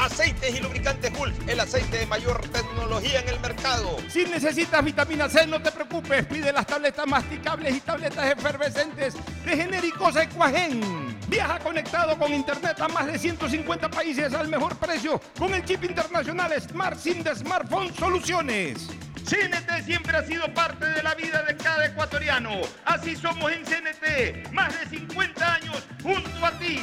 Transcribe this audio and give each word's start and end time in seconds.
Aceites 0.00 0.56
y 0.56 0.60
lubricantes 0.60 1.12
Gulf, 1.12 1.36
el 1.46 1.60
aceite 1.60 1.98
de 1.98 2.06
mayor 2.06 2.40
tecnología 2.48 3.20
en 3.20 3.28
el 3.28 3.38
mercado. 3.40 3.98
Si 4.08 4.24
necesitas 4.24 4.82
vitamina 4.82 5.28
C, 5.28 5.46
no 5.46 5.60
te 5.60 5.70
preocupes, 5.70 6.24
pide 6.24 6.54
las 6.54 6.66
tabletas 6.66 7.06
masticables 7.06 7.76
y 7.76 7.80
tabletas 7.80 8.32
efervescentes 8.32 9.14
de 9.44 9.56
genéricos 9.56 10.16
Equagen. 10.16 11.18
Viaja 11.28 11.58
conectado 11.58 12.16
con 12.18 12.32
internet 12.32 12.80
a 12.80 12.88
más 12.88 13.08
de 13.08 13.18
150 13.18 13.90
países 13.90 14.32
al 14.32 14.48
mejor 14.48 14.74
precio 14.76 15.20
con 15.38 15.52
el 15.52 15.62
chip 15.66 15.84
internacional 15.84 16.50
Smart 16.62 16.98
SIM 16.98 17.22
de 17.22 17.36
Smartphone 17.36 17.94
Soluciones. 17.94 18.88
CNT 19.26 19.84
siempre 19.84 20.16
ha 20.16 20.24
sido 20.24 20.52
parte 20.54 20.86
de 20.86 21.02
la 21.02 21.14
vida 21.14 21.42
de 21.42 21.54
cada 21.58 21.84
ecuatoriano. 21.84 22.62
Así 22.86 23.14
somos 23.16 23.52
en 23.52 23.64
CNT, 23.64 24.50
más 24.50 24.72
de 24.80 24.98
50 24.98 25.54
años 25.54 25.86
junto 26.02 26.46
a 26.46 26.52
ti. 26.52 26.78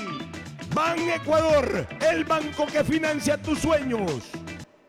Ban 0.73 1.00
Ecuador, 1.10 1.88
el 2.02 2.23
banco 2.23 2.66
que 2.68 2.84
financia 2.84 3.38
tus 3.42 3.60
sueños. 3.60 4.23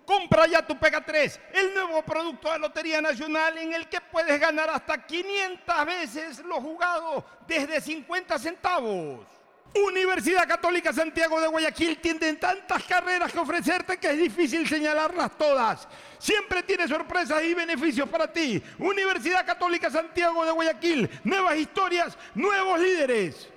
Compra 0.05 0.47
ya 0.47 0.67
tu 0.67 0.79
Pega 0.79 1.05
3, 1.05 1.41
el 1.53 1.75
nuevo 1.75 2.03
producto 2.03 2.51
de 2.53 2.59
Lotería 2.59 3.01
Nacional 3.01 3.59
en 3.59 3.75
el 3.75 3.89
que 3.89 4.01
puedes 4.01 4.41
ganar 4.41 4.71
hasta 4.71 5.05
500 5.05 5.87
veces 5.87 6.39
lo 6.45 6.61
jugado 6.61 7.25
desde 7.47 7.81
50 7.81 8.39
centavos. 8.39 9.27
Universidad 9.75 10.49
Católica 10.49 10.93
Santiago 10.93 11.41
de 11.41 11.49
Guayaquil 11.49 11.99
tiene 11.99 12.33
tantas 12.35 12.83
carreras 12.85 13.31
que 13.31 13.39
ofrecerte 13.39 13.99
que 13.99 14.11
es 14.11 14.19
difícil 14.19 14.67
señalarlas 14.67 15.37
todas. 15.37 15.87
Siempre 16.19 16.63
tiene 16.63 16.89
sorpresas 16.89 17.43
y 17.45 17.53
beneficios 17.53 18.09
para 18.09 18.33
ti. 18.33 18.63
Universidad 18.79 19.45
Católica 19.45 19.91
Santiago 19.91 20.45
de 20.45 20.53
Guayaquil, 20.53 21.11
nuevas 21.25 21.57
historias, 21.57 22.17
nuevos 22.35 22.81
líderes. 22.81 23.49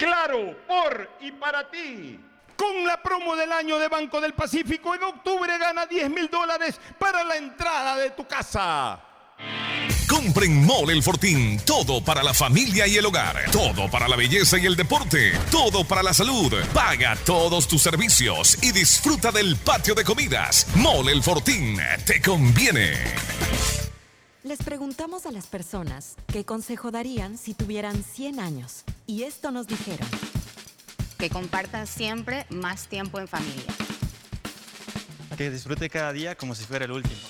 Claro, 0.00 0.56
por 0.66 1.18
y 1.20 1.30
para 1.30 1.70
ti. 1.70 2.18
Con 2.56 2.86
la 2.86 3.02
promo 3.02 3.36
del 3.36 3.52
año 3.52 3.78
de 3.78 3.86
Banco 3.86 4.18
del 4.18 4.32
Pacífico, 4.32 4.94
en 4.94 5.02
octubre 5.02 5.58
gana 5.58 5.84
10 5.84 6.08
mil 6.08 6.30
dólares 6.30 6.80
para 6.98 7.22
la 7.22 7.36
entrada 7.36 7.98
de 7.98 8.08
tu 8.08 8.26
casa. 8.26 8.98
Compren 10.08 10.64
Mole 10.64 10.94
el 10.94 11.02
Fortín. 11.02 11.60
Todo 11.66 12.02
para 12.02 12.22
la 12.22 12.32
familia 12.32 12.86
y 12.86 12.96
el 12.96 13.04
hogar. 13.04 13.44
Todo 13.52 13.90
para 13.90 14.08
la 14.08 14.16
belleza 14.16 14.56
y 14.58 14.64
el 14.64 14.74
deporte. 14.74 15.32
Todo 15.50 15.84
para 15.84 16.02
la 16.02 16.14
salud. 16.14 16.54
Paga 16.72 17.14
todos 17.26 17.68
tus 17.68 17.82
servicios 17.82 18.56
y 18.62 18.72
disfruta 18.72 19.30
del 19.30 19.56
patio 19.56 19.94
de 19.94 20.04
comidas. 20.04 20.66
Mole 20.76 21.12
el 21.12 21.22
Fortín. 21.22 21.78
Te 22.06 22.22
conviene. 22.22 23.89
Les 24.50 24.64
preguntamos 24.64 25.26
a 25.26 25.30
las 25.30 25.46
personas 25.46 26.16
qué 26.26 26.44
consejo 26.44 26.90
darían 26.90 27.38
si 27.38 27.54
tuvieran 27.54 28.02
100 28.02 28.40
años. 28.40 28.82
Y 29.06 29.22
esto 29.22 29.52
nos 29.52 29.68
dijeron. 29.68 30.08
Que 31.18 31.30
compartan 31.30 31.86
siempre 31.86 32.46
más 32.50 32.88
tiempo 32.88 33.20
en 33.20 33.28
familia. 33.28 33.72
Que 35.36 35.50
disfrute 35.50 35.88
cada 35.88 36.12
día 36.12 36.34
como 36.34 36.56
si 36.56 36.64
fuera 36.64 36.86
el 36.86 36.90
último. 36.90 37.20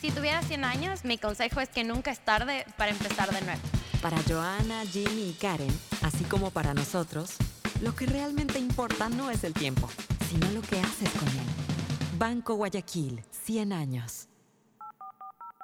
Si 0.00 0.10
tuviera 0.10 0.42
100 0.42 0.64
años, 0.64 1.04
mi 1.04 1.16
consejo 1.16 1.60
es 1.60 1.68
que 1.68 1.84
nunca 1.84 2.10
es 2.10 2.18
tarde 2.18 2.66
para 2.76 2.90
empezar 2.90 3.32
de 3.32 3.40
nuevo. 3.42 3.60
Para 4.02 4.20
Joana, 4.24 4.84
Jimmy 4.84 5.30
y 5.30 5.32
Karen, 5.34 5.78
así 6.02 6.24
como 6.24 6.50
para 6.50 6.74
nosotros, 6.74 7.36
lo 7.82 7.94
que 7.94 8.06
realmente 8.06 8.58
importa 8.58 9.08
no 9.08 9.30
es 9.30 9.44
el 9.44 9.54
tiempo, 9.54 9.88
sino 10.28 10.50
lo 10.50 10.60
que 10.60 10.80
haces 10.80 11.10
con 11.10 11.28
él. 11.28 12.18
Banco 12.18 12.56
Guayaquil, 12.56 13.22
100 13.44 13.72
años. 13.72 14.28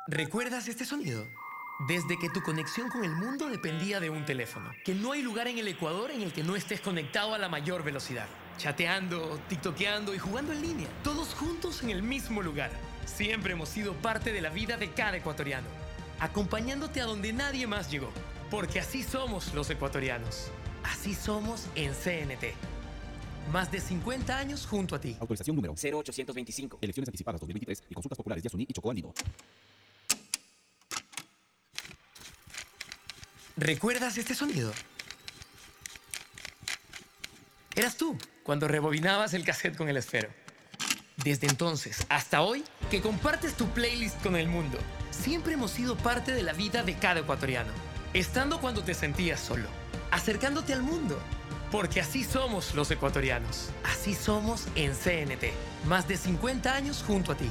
¿Recuerdas 0.06 0.68
este 0.68 0.84
sonido? 0.84 1.26
Desde 1.88 2.18
que 2.18 2.28
tu 2.28 2.42
conexión 2.42 2.90
con 2.90 3.04
el 3.04 3.16
mundo 3.16 3.48
dependía 3.48 4.00
de 4.00 4.10
un 4.10 4.26
teléfono. 4.26 4.70
Que 4.84 4.94
no 4.94 5.12
hay 5.12 5.22
lugar 5.22 5.48
en 5.48 5.56
el 5.56 5.66
Ecuador 5.66 6.10
en 6.10 6.20
el 6.20 6.30
que 6.30 6.42
no 6.42 6.56
estés 6.56 6.82
conectado 6.82 7.32
a 7.32 7.38
la 7.38 7.48
mayor 7.48 7.82
velocidad. 7.82 8.26
Chateando, 8.58 9.40
tiktokeando 9.48 10.14
y 10.14 10.18
jugando 10.18 10.52
en 10.52 10.60
línea. 10.60 10.88
Todos 11.02 11.32
juntos 11.32 11.82
en 11.82 11.88
el 11.88 12.02
mismo 12.02 12.42
lugar. 12.42 12.70
Siempre 13.06 13.54
hemos 13.54 13.70
sido 13.70 13.94
parte 13.94 14.30
de 14.34 14.42
la 14.42 14.50
vida 14.50 14.76
de 14.76 14.90
cada 14.90 15.16
ecuatoriano. 15.16 15.66
Acompañándote 16.20 17.00
a 17.00 17.06
donde 17.06 17.32
nadie 17.32 17.66
más 17.66 17.90
llegó. 17.90 18.10
Porque 18.50 18.80
así 18.80 19.02
somos 19.02 19.54
los 19.54 19.70
ecuatorianos. 19.70 20.50
Así 20.82 21.14
somos 21.14 21.66
en 21.76 21.94
CNT. 21.94 22.52
Más 23.50 23.72
de 23.72 23.80
50 23.80 24.36
años 24.36 24.66
junto 24.66 24.96
a 24.96 25.00
ti. 25.00 25.16
Autorización 25.18 25.56
número 25.56 25.72
0825. 25.72 26.78
Elecciones 26.82 27.08
anticipadas 27.08 27.40
2023 27.40 27.84
y 27.88 27.94
consultas 27.94 28.18
populares 28.18 28.42
de 28.42 28.48
Asuní 28.48 28.66
y 28.68 28.72
Chocó. 28.74 28.92
¿Recuerdas 33.56 34.18
este 34.18 34.34
sonido? 34.34 34.72
Eras 37.76 37.96
tú 37.96 38.18
cuando 38.42 38.66
rebobinabas 38.66 39.32
el 39.32 39.44
cassette 39.44 39.76
con 39.76 39.88
el 39.88 39.96
esfero. 39.96 40.28
Desde 41.18 41.46
entonces 41.46 42.04
hasta 42.08 42.42
hoy, 42.42 42.64
que 42.90 43.00
compartes 43.00 43.54
tu 43.54 43.68
playlist 43.68 44.20
con 44.22 44.34
el 44.34 44.48
mundo. 44.48 44.78
Siempre 45.12 45.54
hemos 45.54 45.70
sido 45.70 45.96
parte 45.96 46.32
de 46.32 46.42
la 46.42 46.52
vida 46.52 46.82
de 46.82 46.96
cada 46.96 47.20
ecuatoriano. 47.20 47.70
Estando 48.12 48.60
cuando 48.60 48.82
te 48.82 48.92
sentías 48.92 49.38
solo. 49.38 49.68
Acercándote 50.10 50.72
al 50.72 50.82
mundo. 50.82 51.20
Porque 51.70 52.00
así 52.00 52.24
somos 52.24 52.74
los 52.74 52.90
ecuatorianos. 52.90 53.70
Así 53.84 54.14
somos 54.14 54.66
en 54.74 54.94
CNT. 54.94 55.52
Más 55.86 56.08
de 56.08 56.16
50 56.16 56.74
años 56.74 57.04
junto 57.06 57.30
a 57.30 57.36
ti. 57.36 57.50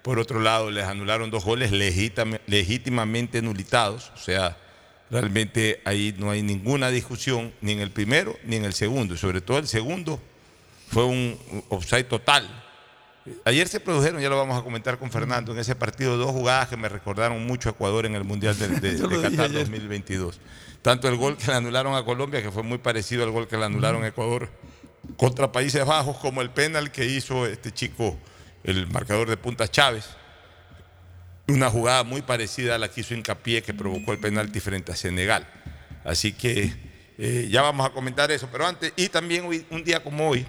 Por 0.01 0.17
otro 0.19 0.39
lado, 0.39 0.71
les 0.71 0.85
anularon 0.85 1.29
dos 1.31 1.43
goles 1.45 1.71
legítima- 1.71 2.39
legítimamente 2.47 3.41
nulitados, 3.41 4.11
o 4.15 4.17
sea, 4.17 4.57
realmente 5.11 5.81
ahí 5.85 6.15
no 6.17 6.31
hay 6.31 6.41
ninguna 6.41 6.89
discusión, 6.89 7.53
ni 7.61 7.73
en 7.73 7.79
el 7.79 7.91
primero 7.91 8.35
ni 8.45 8.55
en 8.55 8.65
el 8.65 8.73
segundo, 8.73 9.13
y 9.13 9.17
sobre 9.17 9.41
todo 9.41 9.57
el 9.59 9.67
segundo 9.67 10.19
fue 10.89 11.05
un 11.05 11.37
offside 11.69 12.05
total. 12.05 12.47
Ayer 13.45 13.67
se 13.67 13.79
produjeron, 13.79 14.19
ya 14.19 14.29
lo 14.29 14.37
vamos 14.37 14.59
a 14.59 14.63
comentar 14.63 14.97
con 14.97 15.11
Fernando, 15.11 15.51
en 15.51 15.59
ese 15.59 15.75
partido 15.75 16.17
dos 16.17 16.31
jugadas 16.31 16.69
que 16.69 16.77
me 16.77 16.89
recordaron 16.89 17.45
mucho 17.45 17.69
a 17.69 17.73
Ecuador 17.73 18.07
en 18.07 18.15
el 18.15 18.23
Mundial 18.23 18.57
de, 18.57 18.67
de- 18.69 18.97
Qatar 19.21 19.45
ayer. 19.45 19.59
2022. 19.59 20.39
Tanto 20.81 21.07
el 21.07 21.15
gol 21.17 21.37
que 21.37 21.45
le 21.45 21.53
anularon 21.53 21.93
a 21.93 22.03
Colombia, 22.03 22.41
que 22.41 22.49
fue 22.49 22.63
muy 22.63 22.79
parecido 22.79 23.23
al 23.23 23.29
gol 23.29 23.47
que 23.47 23.57
le 23.57 23.65
anularon 23.65 24.03
a 24.03 24.07
Ecuador 24.07 24.49
contra 25.17 25.51
Países 25.51 25.85
Bajos, 25.85 26.17
como 26.17 26.41
el 26.41 26.49
penal 26.49 26.91
que 26.91 27.05
hizo 27.05 27.45
este 27.45 27.71
chico, 27.71 28.17
el 28.63 28.87
marcador 28.87 29.29
de 29.29 29.37
Punta 29.37 29.67
Chávez. 29.67 30.05
Una 31.47 31.69
jugada 31.69 32.03
muy 32.03 32.21
parecida 32.21 32.75
a 32.75 32.77
la 32.77 32.89
que 32.89 33.01
hizo 33.01 33.13
hincapié 33.13 33.61
que 33.63 33.73
provocó 33.73 34.13
el 34.13 34.19
penalti 34.19 34.59
frente 34.59 34.91
a 34.91 34.95
Senegal. 34.95 35.47
Así 36.03 36.33
que 36.33 36.73
eh, 37.17 37.47
ya 37.51 37.61
vamos 37.61 37.85
a 37.85 37.89
comentar 37.89 38.31
eso. 38.31 38.47
Pero 38.51 38.65
antes, 38.65 38.93
y 38.95 39.09
también 39.09 39.45
un 39.69 39.83
día 39.83 40.01
como 40.03 40.29
hoy, 40.29 40.45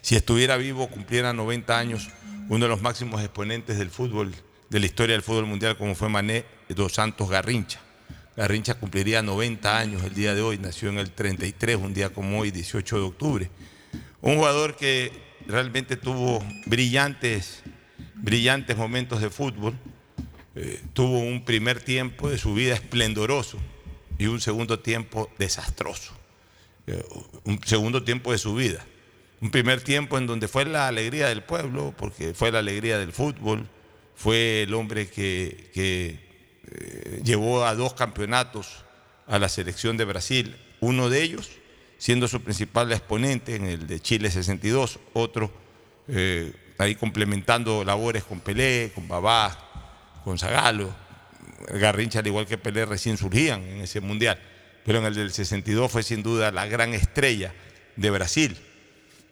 si 0.00 0.16
estuviera 0.16 0.56
vivo, 0.56 0.88
cumpliera 0.88 1.32
90 1.32 1.78
años, 1.78 2.08
uno 2.48 2.64
de 2.64 2.68
los 2.68 2.80
máximos 2.80 3.20
exponentes 3.20 3.78
del 3.78 3.90
fútbol, 3.90 4.34
de 4.70 4.80
la 4.80 4.86
historia 4.86 5.14
del 5.14 5.22
fútbol 5.22 5.46
mundial, 5.46 5.76
como 5.76 5.94
fue 5.94 6.08
Mané 6.08 6.44
dos 6.68 6.94
Santos 6.94 7.28
Garrincha. 7.28 7.80
Garrincha 8.38 8.74
cumpliría 8.74 9.20
90 9.20 9.78
años 9.78 10.04
el 10.04 10.14
día 10.14 10.32
de 10.32 10.42
hoy, 10.42 10.58
nació 10.58 10.90
en 10.90 10.98
el 10.98 11.10
33, 11.10 11.74
un 11.74 11.92
día 11.92 12.10
como 12.10 12.38
hoy, 12.38 12.52
18 12.52 12.96
de 12.96 13.02
octubre. 13.02 13.50
Un 14.20 14.36
jugador 14.36 14.76
que 14.76 15.10
realmente 15.48 15.96
tuvo 15.96 16.38
brillantes, 16.66 17.64
brillantes 18.14 18.76
momentos 18.76 19.20
de 19.20 19.30
fútbol, 19.30 19.74
eh, 20.54 20.80
tuvo 20.92 21.18
un 21.18 21.44
primer 21.44 21.82
tiempo 21.82 22.30
de 22.30 22.38
su 22.38 22.54
vida 22.54 22.74
esplendoroso 22.74 23.58
y 24.18 24.26
un 24.26 24.40
segundo 24.40 24.78
tiempo 24.78 25.28
desastroso. 25.36 26.12
Eh, 26.86 27.02
un 27.42 27.60
segundo 27.64 28.04
tiempo 28.04 28.30
de 28.30 28.38
su 28.38 28.54
vida. 28.54 28.86
Un 29.40 29.50
primer 29.50 29.80
tiempo 29.80 30.16
en 30.16 30.28
donde 30.28 30.46
fue 30.46 30.64
la 30.64 30.86
alegría 30.86 31.26
del 31.26 31.42
pueblo, 31.42 31.92
porque 31.98 32.34
fue 32.34 32.52
la 32.52 32.60
alegría 32.60 32.98
del 32.98 33.10
fútbol, 33.10 33.68
fue 34.14 34.62
el 34.62 34.74
hombre 34.74 35.08
que, 35.08 35.72
que, 35.74 36.27
eh, 36.70 37.20
llevó 37.24 37.64
a 37.64 37.74
dos 37.74 37.94
campeonatos 37.94 38.84
a 39.26 39.38
la 39.38 39.48
selección 39.48 39.96
de 39.96 40.04
Brasil, 40.04 40.56
uno 40.80 41.10
de 41.10 41.22
ellos 41.22 41.50
siendo 41.98 42.28
su 42.28 42.40
principal 42.40 42.90
exponente 42.92 43.56
en 43.56 43.66
el 43.66 43.86
de 43.86 44.00
Chile 44.00 44.30
62, 44.30 45.00
otro 45.12 45.52
eh, 46.06 46.52
ahí 46.78 46.94
complementando 46.94 47.84
labores 47.84 48.24
con 48.24 48.40
Pelé, 48.40 48.92
con 48.94 49.08
Babá, 49.08 50.22
con 50.24 50.38
Zagalo. 50.38 50.94
Garrincha, 51.70 52.20
al 52.20 52.26
igual 52.28 52.46
que 52.46 52.56
Pelé, 52.56 52.86
recién 52.86 53.16
surgían 53.16 53.62
en 53.62 53.80
ese 53.80 54.00
mundial, 54.00 54.38
pero 54.84 55.00
en 55.00 55.06
el 55.06 55.14
del 55.14 55.32
62 55.32 55.90
fue 55.90 56.04
sin 56.04 56.22
duda 56.22 56.52
la 56.52 56.66
gran 56.66 56.94
estrella 56.94 57.52
de 57.96 58.10
Brasil. 58.10 58.56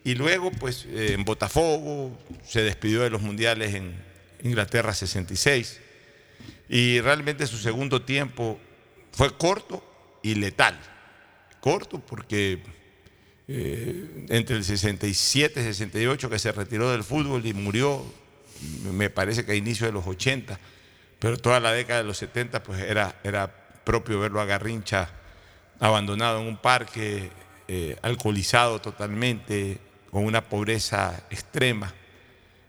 Y 0.02 0.14
luego, 0.16 0.50
pues 0.50 0.86
eh, 0.90 1.12
en 1.14 1.24
Botafogo, 1.24 2.18
se 2.44 2.62
despidió 2.62 3.02
de 3.02 3.10
los 3.10 3.22
mundiales 3.22 3.74
en 3.74 3.94
Inglaterra 4.42 4.92
66. 4.92 5.80
Y 6.68 7.00
realmente 7.00 7.46
su 7.46 7.58
segundo 7.58 8.02
tiempo 8.02 8.58
fue 9.12 9.36
corto 9.36 9.82
y 10.22 10.34
letal. 10.34 10.78
Corto 11.60 11.98
porque 11.98 12.62
eh, 13.48 14.26
entre 14.28 14.56
el 14.56 14.64
67 14.64 15.60
y 15.60 15.64
68 15.64 16.30
que 16.30 16.38
se 16.38 16.52
retiró 16.52 16.90
del 16.90 17.04
fútbol 17.04 17.46
y 17.46 17.54
murió, 17.54 18.04
me 18.92 19.10
parece 19.10 19.44
que 19.44 19.52
a 19.52 19.54
inicio 19.54 19.86
de 19.86 19.92
los 19.92 20.06
80, 20.06 20.58
pero 21.18 21.36
toda 21.36 21.60
la 21.60 21.72
década 21.72 22.00
de 22.00 22.06
los 22.06 22.18
70 22.18 22.62
pues 22.62 22.82
era, 22.82 23.20
era 23.22 23.52
propio 23.84 24.18
verlo 24.18 24.40
a 24.40 24.44
Garrincha 24.44 25.10
abandonado 25.78 26.40
en 26.40 26.48
un 26.48 26.56
parque, 26.56 27.30
eh, 27.68 27.96
alcoholizado 28.02 28.80
totalmente, 28.80 29.78
con 30.10 30.24
una 30.24 30.42
pobreza 30.42 31.24
extrema. 31.30 31.92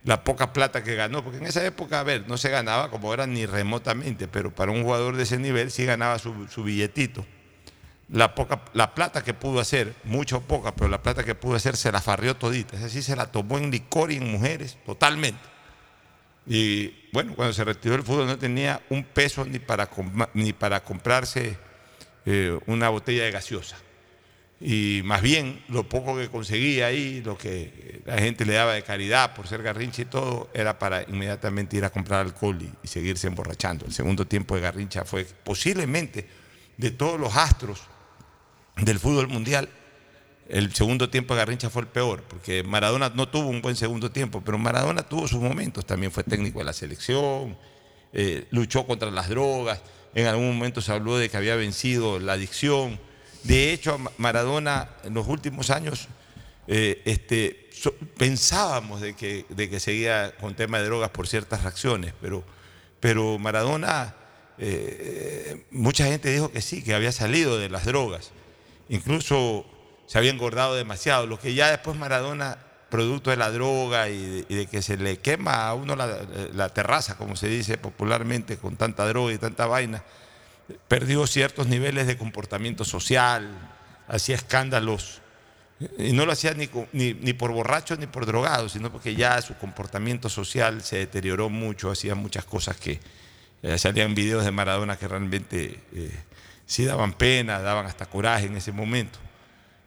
La 0.07 0.23
poca 0.23 0.53
plata 0.53 0.85
que 0.85 0.95
ganó, 0.95 1.21
porque 1.21 1.39
en 1.39 1.47
esa 1.47 1.65
época, 1.65 1.99
a 1.99 2.03
ver, 2.03 2.29
no 2.29 2.37
se 2.37 2.49
ganaba 2.49 2.89
como 2.89 3.09
ahora 3.09 3.27
ni 3.27 3.45
remotamente, 3.45 4.29
pero 4.29 4.55
para 4.55 4.71
un 4.71 4.83
jugador 4.83 5.17
de 5.17 5.23
ese 5.23 5.37
nivel 5.37 5.69
sí 5.69 5.83
ganaba 5.83 6.17
su, 6.17 6.47
su 6.47 6.63
billetito. 6.63 7.25
La, 8.07 8.33
poca, 8.33 8.61
la 8.71 8.95
plata 8.95 9.21
que 9.21 9.33
pudo 9.33 9.59
hacer, 9.59 9.93
mucha 10.05 10.37
o 10.37 10.41
poca, 10.41 10.73
pero 10.73 10.89
la 10.89 11.03
plata 11.03 11.25
que 11.25 11.35
pudo 11.35 11.57
hacer 11.57 11.75
se 11.75 11.91
la 11.91 11.99
farrió 11.99 12.37
todita. 12.37 12.77
Es 12.77 12.83
decir, 12.83 13.03
se 13.03 13.17
la 13.17 13.33
tomó 13.33 13.57
en 13.57 13.69
licor 13.69 14.13
y 14.13 14.15
en 14.15 14.31
mujeres, 14.31 14.77
totalmente. 14.85 15.41
Y 16.45 17.09
bueno, 17.11 17.35
cuando 17.35 17.51
se 17.51 17.65
retiró 17.65 17.95
del 17.95 18.05
fútbol 18.05 18.27
no 18.27 18.37
tenía 18.37 18.81
un 18.89 19.03
peso 19.03 19.43
ni 19.43 19.59
para, 19.59 19.89
ni 20.33 20.53
para 20.53 20.85
comprarse 20.85 21.57
eh, 22.25 22.57
una 22.65 22.87
botella 22.87 23.25
de 23.25 23.31
gaseosa. 23.31 23.75
Y 24.59 25.01
más 25.05 25.21
bien 25.21 25.63
lo 25.69 25.87
poco 25.87 26.17
que 26.17 26.29
conseguía 26.29 26.87
ahí, 26.87 27.21
lo 27.23 27.37
que 27.37 28.01
la 28.05 28.17
gente 28.17 28.43
le 28.45 28.53
daba 28.53 28.73
de 28.73 28.81
caridad 28.81 29.35
por 29.35 29.47
ser 29.47 29.61
garrincha 29.61 30.01
y 30.01 30.05
todo, 30.05 30.49
era 30.53 30.79
para 30.79 31.03
inmediatamente 31.03 31.77
ir 31.77 31.85
a 31.85 31.91
comprar 31.91 32.25
alcohol 32.25 32.57
y, 32.61 32.71
y 32.83 32.87
seguirse 32.87 33.27
emborrachando. 33.27 33.85
El 33.85 33.93
segundo 33.93 34.25
tiempo 34.25 34.55
de 34.55 34.61
Garrincha 34.61 35.05
fue 35.05 35.25
posiblemente 35.25 36.27
de 36.77 36.91
todos 36.91 37.19
los 37.19 37.35
astros 37.35 37.81
del 38.77 38.99
fútbol 38.99 39.27
mundial, 39.27 39.69
el 40.49 40.73
segundo 40.73 41.09
tiempo 41.09 41.33
de 41.33 41.39
Garrincha 41.39 41.69
fue 41.69 41.81
el 41.81 41.87
peor, 41.89 42.23
porque 42.23 42.63
Maradona 42.63 43.11
no 43.13 43.27
tuvo 43.27 43.49
un 43.49 43.61
buen 43.61 43.75
segundo 43.75 44.11
tiempo, 44.11 44.41
pero 44.45 44.57
Maradona 44.57 45.03
tuvo 45.03 45.27
sus 45.27 45.41
momentos, 45.41 45.85
también 45.85 46.11
fue 46.11 46.23
técnico 46.23 46.59
de 46.59 46.65
la 46.65 46.73
selección, 46.73 47.57
eh, 48.13 48.47
luchó 48.51 48.87
contra 48.87 49.11
las 49.11 49.27
drogas, 49.27 49.81
en 50.15 50.25
algún 50.25 50.47
momento 50.47 50.79
se 50.79 50.93
habló 50.93 51.17
de 51.17 51.29
que 51.29 51.35
había 51.35 51.55
vencido 51.57 52.19
la 52.19 52.33
adicción. 52.33 52.99
De 53.47 53.71
hecho, 53.73 53.97
Ma- 53.97 54.11
Maradona 54.17 54.89
en 55.03 55.13
los 55.13 55.27
últimos 55.27 55.69
años 55.69 56.07
eh, 56.67 57.01
este, 57.05 57.69
pensábamos 58.17 58.99
de 59.01 59.15
que, 59.15 59.45
de 59.49 59.69
que 59.69 59.79
seguía 59.79 60.35
con 60.39 60.55
tema 60.55 60.79
de 60.79 60.85
drogas 60.85 61.09
por 61.11 61.27
ciertas 61.27 61.63
reacciones, 61.63 62.13
pero, 62.21 62.43
pero 62.99 63.39
Maradona, 63.39 64.15
eh, 64.57 65.65
mucha 65.71 66.05
gente 66.05 66.29
dijo 66.31 66.51
que 66.51 66.61
sí, 66.61 66.83
que 66.83 66.93
había 66.93 67.11
salido 67.11 67.57
de 67.57 67.69
las 67.69 67.85
drogas. 67.85 68.31
Incluso 68.89 69.65
se 70.07 70.17
había 70.17 70.31
engordado 70.31 70.75
demasiado, 70.75 71.25
lo 71.25 71.39
que 71.39 71.53
ya 71.53 71.69
después 71.71 71.97
Maradona 71.97 72.57
producto 72.89 73.31
de 73.31 73.37
la 73.37 73.51
droga 73.51 74.09
y 74.09 74.43
de, 74.43 74.67
que 74.67 74.81
se 74.81 74.95
le 74.97 75.19
quema 75.19 75.67
a 75.67 75.73
uno 75.73 75.95
la 75.95 76.69
terraza, 76.69 77.17
como 77.17 77.35
se 77.35 77.47
dice 77.49 77.77
popularmente, 77.77 78.57
con 78.57 78.77
tanta 78.77 79.05
droga 79.05 79.33
y 79.33 79.37
tanta 79.37 79.65
vaina, 79.67 80.03
perdió 80.87 81.25
ciertos 81.27 81.67
niveles 81.67 82.07
de 82.07 82.17
comportamiento 82.17 82.83
social, 82.85 83.49
hacía 84.07 84.35
escándalos. 84.35 85.21
Y 85.99 86.13
no 86.13 86.25
lo 86.25 86.31
hacía 86.31 86.53
ni, 86.53 86.69
ni, 86.91 87.33
por 87.33 87.51
borrachos 87.51 87.99
ni 87.99 88.07
por 88.07 88.25
drogados, 88.25 88.71
sino 88.71 88.91
porque 88.91 89.15
ya 89.15 89.41
su 89.41 89.55
comportamiento 89.57 90.27
social 90.27 90.81
se 90.81 90.97
deterioró 90.97 91.49
mucho, 91.49 91.91
hacía 91.91 92.15
muchas 92.15 92.45
cosas 92.45 92.77
que 92.77 92.99
eh, 93.61 93.77
salían 93.77 94.15
videos 94.15 94.43
de 94.43 94.51
Maradona 94.51 94.97
que 94.97 95.07
realmente 95.07 95.79
eh, 95.93 96.11
sí 96.65 96.85
daban 96.85 97.13
pena, 97.13 97.59
daban 97.61 97.85
hasta 97.85 98.07
coraje 98.07 98.47
en 98.47 98.57
ese 98.57 98.71
momento. 98.71 99.19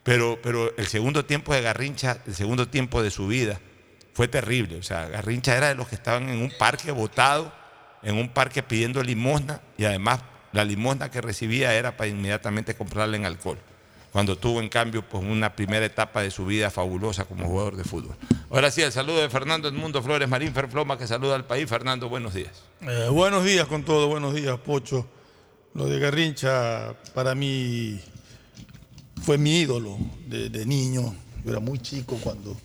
Pero, 0.04 0.38
pero 0.42 0.74
el 0.76 0.86
segundo 0.86 1.24
tiempo 1.24 1.52
de 1.52 1.60
Garrincha, 1.60 2.18
el 2.26 2.34
segundo 2.34 2.68
tiempo 2.68 3.02
de 3.02 3.10
su 3.10 3.26
vida, 3.26 3.60
fue 4.14 4.28
terrible. 4.28 4.76
O 4.76 4.82
sea, 4.82 5.08
Garrincha 5.08 5.56
era 5.56 5.68
de 5.68 5.74
los 5.74 5.88
que 5.88 5.96
estaban 5.96 6.28
en 6.28 6.40
un 6.40 6.52
parque 6.56 6.92
botado, 6.92 7.52
en 8.02 8.16
un 8.16 8.28
parque 8.28 8.62
pidiendo 8.62 9.02
limosna, 9.02 9.60
y 9.76 9.84
además 9.84 10.20
la 10.52 10.64
limosna 10.64 11.10
que 11.10 11.20
recibía 11.20 11.74
era 11.74 11.96
para 11.96 12.08
inmediatamente 12.08 12.74
comprarle 12.74 13.16
en 13.16 13.26
alcohol. 13.26 13.58
Cuando 14.12 14.36
tuvo, 14.36 14.60
en 14.60 14.68
cambio, 14.68 15.02
pues 15.02 15.22
una 15.22 15.54
primera 15.54 15.86
etapa 15.86 16.22
de 16.22 16.32
su 16.32 16.44
vida 16.44 16.70
fabulosa 16.70 17.26
como 17.26 17.46
jugador 17.46 17.76
de 17.76 17.84
fútbol. 17.84 18.16
Ahora 18.50 18.70
sí, 18.72 18.82
el 18.82 18.90
saludo 18.90 19.20
de 19.20 19.30
Fernando 19.30 19.68
Edmundo 19.68 20.02
Flores 20.02 20.28
Marín 20.28 20.52
Ferfloma, 20.52 20.98
que 20.98 21.06
saluda 21.06 21.36
al 21.36 21.44
país. 21.44 21.68
Fernando, 21.68 22.08
buenos 22.08 22.34
días. 22.34 22.64
Eh, 22.80 23.08
buenos 23.08 23.44
días 23.44 23.68
con 23.68 23.84
todo, 23.84 24.08
buenos 24.08 24.34
días, 24.34 24.58
Pocho. 24.58 25.06
Lo 25.74 25.86
de 25.86 26.00
Garrincha 26.00 26.94
para 27.14 27.36
mí 27.36 28.00
fue 29.22 29.38
mi 29.38 29.60
ídolo 29.60 29.96
de, 30.26 30.66
niño. 30.66 31.14
Yo 31.44 31.50
era 31.52 31.60
muy 31.60 31.78
chico 31.78 32.18
cuando, 32.20 32.56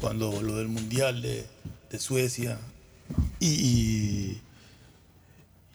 cuando 0.00 0.40
lo 0.40 0.56
del 0.56 0.68
Mundial 0.68 1.20
de, 1.20 1.46
Suecia. 1.98 2.58
Y, 3.40 4.38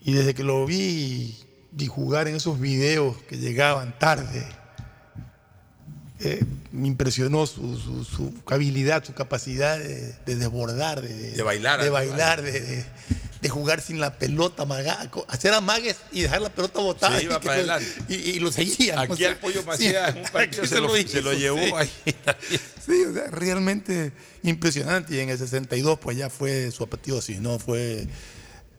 y 0.04 0.12
desde 0.12 0.34
que 0.34 0.44
lo 0.44 0.64
vi, 0.66 1.36
vi 1.72 1.86
jugar 1.86 2.28
en 2.28 2.36
esos 2.36 2.60
videos 2.60 3.16
que 3.28 3.38
llegaban 3.38 3.98
tarde, 3.98 4.46
eh, 6.20 6.44
me 6.72 6.88
impresionó 6.88 7.46
su, 7.46 7.76
su- 7.76 8.04
su 8.04 8.32
habilidad, 8.46 9.04
su 9.04 9.12
capacidad 9.14 9.78
de, 9.78 10.14
de 10.24 10.36
desbordar, 10.36 11.02
de, 11.02 11.32
De 11.32 11.42
bailar, 11.42 11.82
de, 11.82 11.90
bailar, 11.90 12.40
de, 12.42 12.84
jugar 13.48 13.82
sin 13.82 14.00
la 14.00 14.14
pelota, 14.18 14.64
hacer 15.28 15.52
amagues 15.52 15.96
y 16.12 16.22
dejar 16.22 16.40
la 16.40 16.48
pelota 16.48 16.80
botada. 16.80 17.18
Se 17.18 17.24
iba 17.24 17.38
y, 17.42 17.44
para 17.46 17.78
y, 18.08 18.14
y 18.14 18.40
lo 18.40 18.50
seguía. 18.50 18.98
Aquí 19.02 19.22
el 19.24 19.36
Pollo 19.36 19.62
Macías 19.64 20.14
en 20.16 20.22
un 20.22 20.28
partido 20.30 20.62
aquí 20.62 20.68
se 20.74 20.80
lo- 20.80 20.96
hizo, 20.96 21.08
se 21.10 21.20
lo 21.22 21.32
llevó 21.34 21.58
sí. 21.58 21.72
ahí. 21.76 21.90
Sí, 22.86 23.02
o 23.04 23.12
sea, 23.14 23.26
realmente 23.30 24.12
impresionante. 24.42 25.14
Y 25.16 25.20
en 25.20 25.30
el 25.30 25.38
62, 25.38 25.98
pues 25.98 26.16
ya 26.18 26.28
fue 26.30 26.70
su 26.70 26.84
apetito, 26.84 27.20
si 27.22 27.34
no 27.38 27.58
fue 27.58 28.06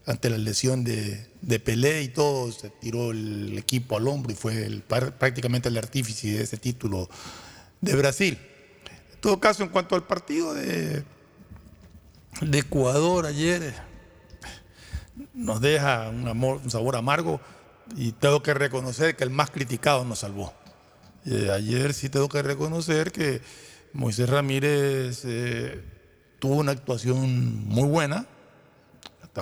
ante 0.06 0.30
la 0.30 0.38
lesión 0.38 0.84
de, 0.84 1.26
de 1.42 1.58
Pelé 1.58 2.02
y 2.02 2.08
todo, 2.08 2.52
se 2.52 2.70
tiró 2.70 3.10
el 3.10 3.58
equipo 3.58 3.96
al 3.96 4.06
hombro 4.06 4.32
y 4.32 4.36
fue 4.36 4.64
el- 4.64 4.82
prácticamente 4.82 5.68
el 5.68 5.76
artífice 5.76 6.28
de 6.28 6.42
ese 6.44 6.56
título 6.56 7.08
de 7.80 7.96
Brasil. 7.96 8.38
En 9.14 9.20
todo 9.20 9.40
caso, 9.40 9.64
en 9.64 9.68
cuanto 9.70 9.96
al 9.96 10.06
partido 10.06 10.54
de, 10.54 11.04
Ecuador 12.52 13.26
ayer, 13.26 13.74
nos 15.34 15.60
deja 15.60 16.08
un, 16.10 16.28
amor, 16.28 16.60
un 16.62 16.70
sabor 16.70 16.96
amargo 16.96 17.40
y 17.96 18.12
tengo 18.12 18.42
que 18.42 18.54
reconocer 18.54 19.16
que 19.16 19.24
el 19.24 19.30
más 19.30 19.50
criticado 19.50 20.04
nos 20.04 20.20
salvó. 20.20 20.52
Eh, 21.24 21.50
ayer 21.52 21.92
sí 21.94 22.08
tengo 22.08 22.28
que 22.28 22.42
reconocer 22.42 23.10
que 23.10 23.40
Moisés 23.92 24.28
Ramírez 24.28 25.22
eh, 25.24 25.82
tuvo 26.38 26.56
una 26.56 26.72
actuación 26.72 27.64
muy 27.66 27.88
buena, 27.88 28.26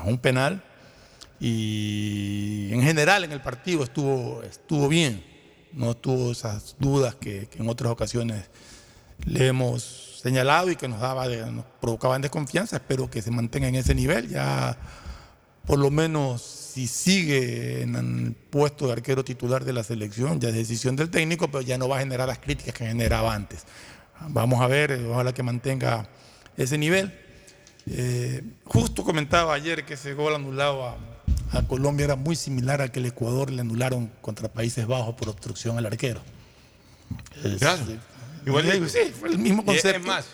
un 0.03 0.19
penal 0.19 0.63
y 1.39 2.71
en 2.73 2.83
general 2.83 3.25
en 3.25 3.33
el 3.33 3.41
partido 3.41 3.85
estuvo, 3.85 4.43
estuvo 4.43 4.89
bien, 4.89 5.25
no 5.73 5.97
tuvo 5.97 6.33
esas 6.33 6.77
dudas 6.79 7.15
que, 7.15 7.47
que 7.47 7.59
en 7.59 7.69
otras 7.69 7.93
ocasiones 7.93 8.45
le 9.27 9.47
hemos 9.47 10.21
señalado 10.23 10.71
y 10.71 10.77
que 10.77 10.89
nos, 10.89 11.01
daba 11.01 11.29
nos 11.29 11.65
provocaban 11.81 12.23
desconfianza. 12.23 12.77
Espero 12.77 13.11
que 13.11 13.23
se 13.23 13.31
mantenga 13.31 13.69
en 13.69 13.75
ese 13.75 13.95
nivel. 13.95 14.29
Ya 14.29 14.77
por 15.67 15.79
lo 15.79 15.91
menos 15.91 16.43
si 16.43 16.87
sigue 16.87 17.83
en 17.83 17.95
el 17.95 18.33
puesto 18.33 18.87
de 18.87 18.95
arquero 18.95 19.25
titular 19.25 19.65
de 19.65 19.73
la 19.73 19.85
selección, 19.85 20.41
ya 20.41 20.49
es 20.49 20.55
decisión 20.55 20.97
del 20.97 21.11
técnico, 21.11 21.49
pero 21.49 21.63
ya 21.63 21.79
no 21.79 21.89
va 21.89 21.97
a 21.97 22.01
generar 22.01 22.27
las 22.27 22.39
críticas 22.39 22.75
que 22.75 22.87
generaba 22.87 23.35
antes. 23.35 23.65
Vamos 24.29 24.61
a 24.61 24.67
ver, 24.67 24.91
eh, 24.93 25.07
ojalá 25.07 25.33
que 25.33 25.43
mantenga 25.43 26.09
ese 26.57 26.79
nivel. 26.79 27.13
Eh, 27.87 28.43
justo 28.65 29.05
comentaba 29.05 29.53
ayer 29.55 29.85
que 29.85 29.95
ese 29.95 30.15
gol 30.15 30.35
anulado 30.35 30.85
a, 30.89 30.97
a 31.53 31.63
Colombia 31.69 32.05
era 32.05 32.17
muy 32.17 32.35
similar 32.37 32.81
al 32.81 32.91
que 32.91 32.99
el 33.01 33.07
Ecuador 33.07 33.51
le 33.51 33.61
anularon 33.61 34.11
contra 34.23 34.49
Países 34.49 34.87
Bajos 34.87 35.15
por 35.15 35.29
obstrucción 35.29 35.77
al 35.79 35.87
arquero. 35.87 36.21
Es- 37.45 37.59
Claro. 37.59 37.83
Igual 38.47 38.89
sí, 38.91 38.99
fue 39.19 39.31
el 39.31 39.39
mismo 39.39 39.65
concepto. 39.65 40.01
Es 40.01 40.07
más, 40.07 40.27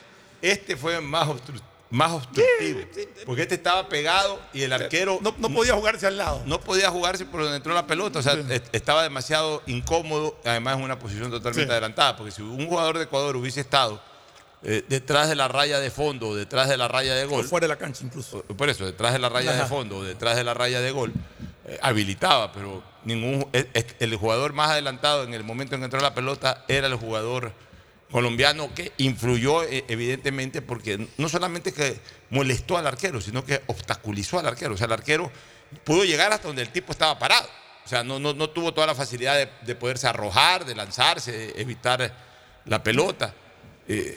este 0.42 0.76
fue 0.76 1.00
más, 1.00 1.28
obstru- 1.28 1.60
más 1.90 2.10
obstructivo. 2.12 2.80
Porque 3.24 3.42
este 3.42 3.54
estaba 3.56 3.88
pegado 3.88 4.40
y 4.52 4.62
el 4.62 4.72
arquero. 4.72 5.18
No, 5.22 5.32
no 5.38 5.48
podía 5.50 5.74
jugarse 5.74 6.06
al 6.08 6.16
lado. 6.16 6.42
No 6.46 6.60
podía 6.60 6.90
jugarse 6.90 7.24
por 7.24 7.42
donde 7.42 7.56
entró 7.58 7.72
la 7.72 7.86
pelota. 7.86 8.18
O 8.18 8.22
sea, 8.22 8.32
est- 8.34 8.66
estaba 8.72 9.04
demasiado 9.04 9.62
incómodo, 9.68 10.36
además 10.44 10.78
en 10.78 10.84
una 10.84 10.98
posición 10.98 11.30
totalmente 11.30 11.70
adelantada. 11.70 12.16
Porque 12.16 12.32
si 12.32 12.42
un 12.42 12.66
jugador 12.66 12.98
de 12.98 13.04
Ecuador 13.04 13.36
hubiese 13.36 13.60
estado 13.60 14.00
eh, 14.62 14.84
detrás 14.88 15.28
de 15.28 15.34
la 15.36 15.48
raya 15.48 15.80
de 15.80 15.90
fondo 15.90 16.34
detrás 16.36 16.68
de 16.68 16.76
la 16.76 16.86
raya 16.86 17.14
de 17.14 17.24
gol. 17.24 17.44
O 17.44 17.48
fuera 17.48 17.64
de 17.64 17.68
la 17.68 17.78
cancha 17.78 18.04
incluso. 18.04 18.42
Por 18.42 18.68
eso, 18.68 18.84
detrás 18.84 19.12
de 19.12 19.18
la 19.18 19.28
raya 19.28 19.52
de 19.52 19.64
fondo 19.64 20.02
detrás 20.02 20.36
de 20.36 20.44
la 20.44 20.54
raya 20.54 20.80
de 20.80 20.90
gol, 20.90 21.12
eh, 21.64 21.78
habilitaba, 21.82 22.52
pero 22.52 22.82
ningún 23.04 23.48
el, 23.52 23.68
el 23.98 24.16
jugador 24.16 24.52
más 24.52 24.70
adelantado 24.70 25.24
en 25.24 25.32
el 25.32 25.44
momento 25.44 25.74
en 25.74 25.80
que 25.80 25.86
entró 25.86 26.00
la 26.00 26.14
pelota 26.14 26.64
era 26.68 26.86
el 26.86 26.94
jugador 26.96 27.52
colombiano 28.10 28.74
que 28.74 28.92
influyó 28.98 29.62
eh, 29.62 29.84
evidentemente 29.88 30.62
porque 30.62 31.08
no 31.16 31.28
solamente 31.28 31.72
que 31.72 31.98
molestó 32.30 32.76
al 32.76 32.86
arquero, 32.86 33.20
sino 33.20 33.44
que 33.44 33.62
obstaculizó 33.66 34.38
al 34.38 34.46
arquero. 34.46 34.74
O 34.74 34.76
sea, 34.76 34.86
el 34.86 34.92
arquero 34.92 35.30
pudo 35.84 36.04
llegar 36.04 36.32
hasta 36.32 36.48
donde 36.48 36.62
el 36.62 36.70
tipo 36.70 36.92
estaba 36.92 37.18
parado. 37.18 37.48
O 37.84 37.88
sea, 37.88 38.04
no, 38.04 38.18
no, 38.18 38.34
no 38.34 38.50
tuvo 38.50 38.74
toda 38.74 38.86
la 38.86 38.94
facilidad 38.94 39.36
de, 39.36 39.48
de 39.62 39.74
poderse 39.74 40.06
arrojar, 40.06 40.64
de 40.64 40.74
lanzarse, 40.74 41.32
de 41.32 41.62
evitar 41.62 42.14
la 42.66 42.82
pelota. 42.82 43.34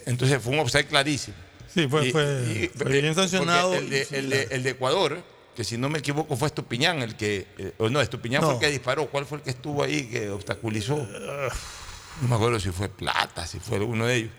Entonces 0.06 0.42
fue 0.42 0.54
un 0.54 0.60
offside 0.60 0.86
clarísimo. 0.88 1.36
Sí, 1.74 1.88
fue, 1.88 2.08
Y- 2.08 2.12
fue- 2.12 2.24
y- 2.74 2.78
fue 2.78 3.02
bien 3.02 3.16
sancionado. 3.16 3.74
El 3.76 3.90
de, 3.90 4.06
Sí, 4.06 4.16
el 4.16 4.30
de- 4.30 4.48
el 4.52 4.64
de 4.64 4.70
Ecuador, 4.72 5.24
que 5.56 5.64
si 5.64 5.78
no 5.78 5.90
me 5.90 6.00
equivoco 6.00 6.36
fue 6.38 6.48
Estupiñán 6.48 7.02
el 7.02 7.16
que. 7.16 7.48
eh, 7.58 7.74
o 7.80 7.90
no, 7.90 8.00
Estupiñán 8.02 8.42
fue 8.42 8.52
No. 8.52 8.56
el 8.60 8.62
que 8.66 8.72
disparó. 8.72 9.08
¿Cuál 9.08 9.26
fue 9.26 9.40
el 9.40 9.44
que 9.44 9.50
estuvo 9.52 9.84
ahí 9.84 10.08
que 10.08 10.30
obstaculizó? 10.30 10.98
No 12.22 12.28
me 12.28 12.36
acuerdo 12.36 12.60
si 12.60 12.70
fue 12.70 12.90
Plata, 12.90 13.48
si 13.48 13.60
fue 13.60 13.80
uno 13.80 14.06
de 14.06 14.16
ellos. 14.16 14.32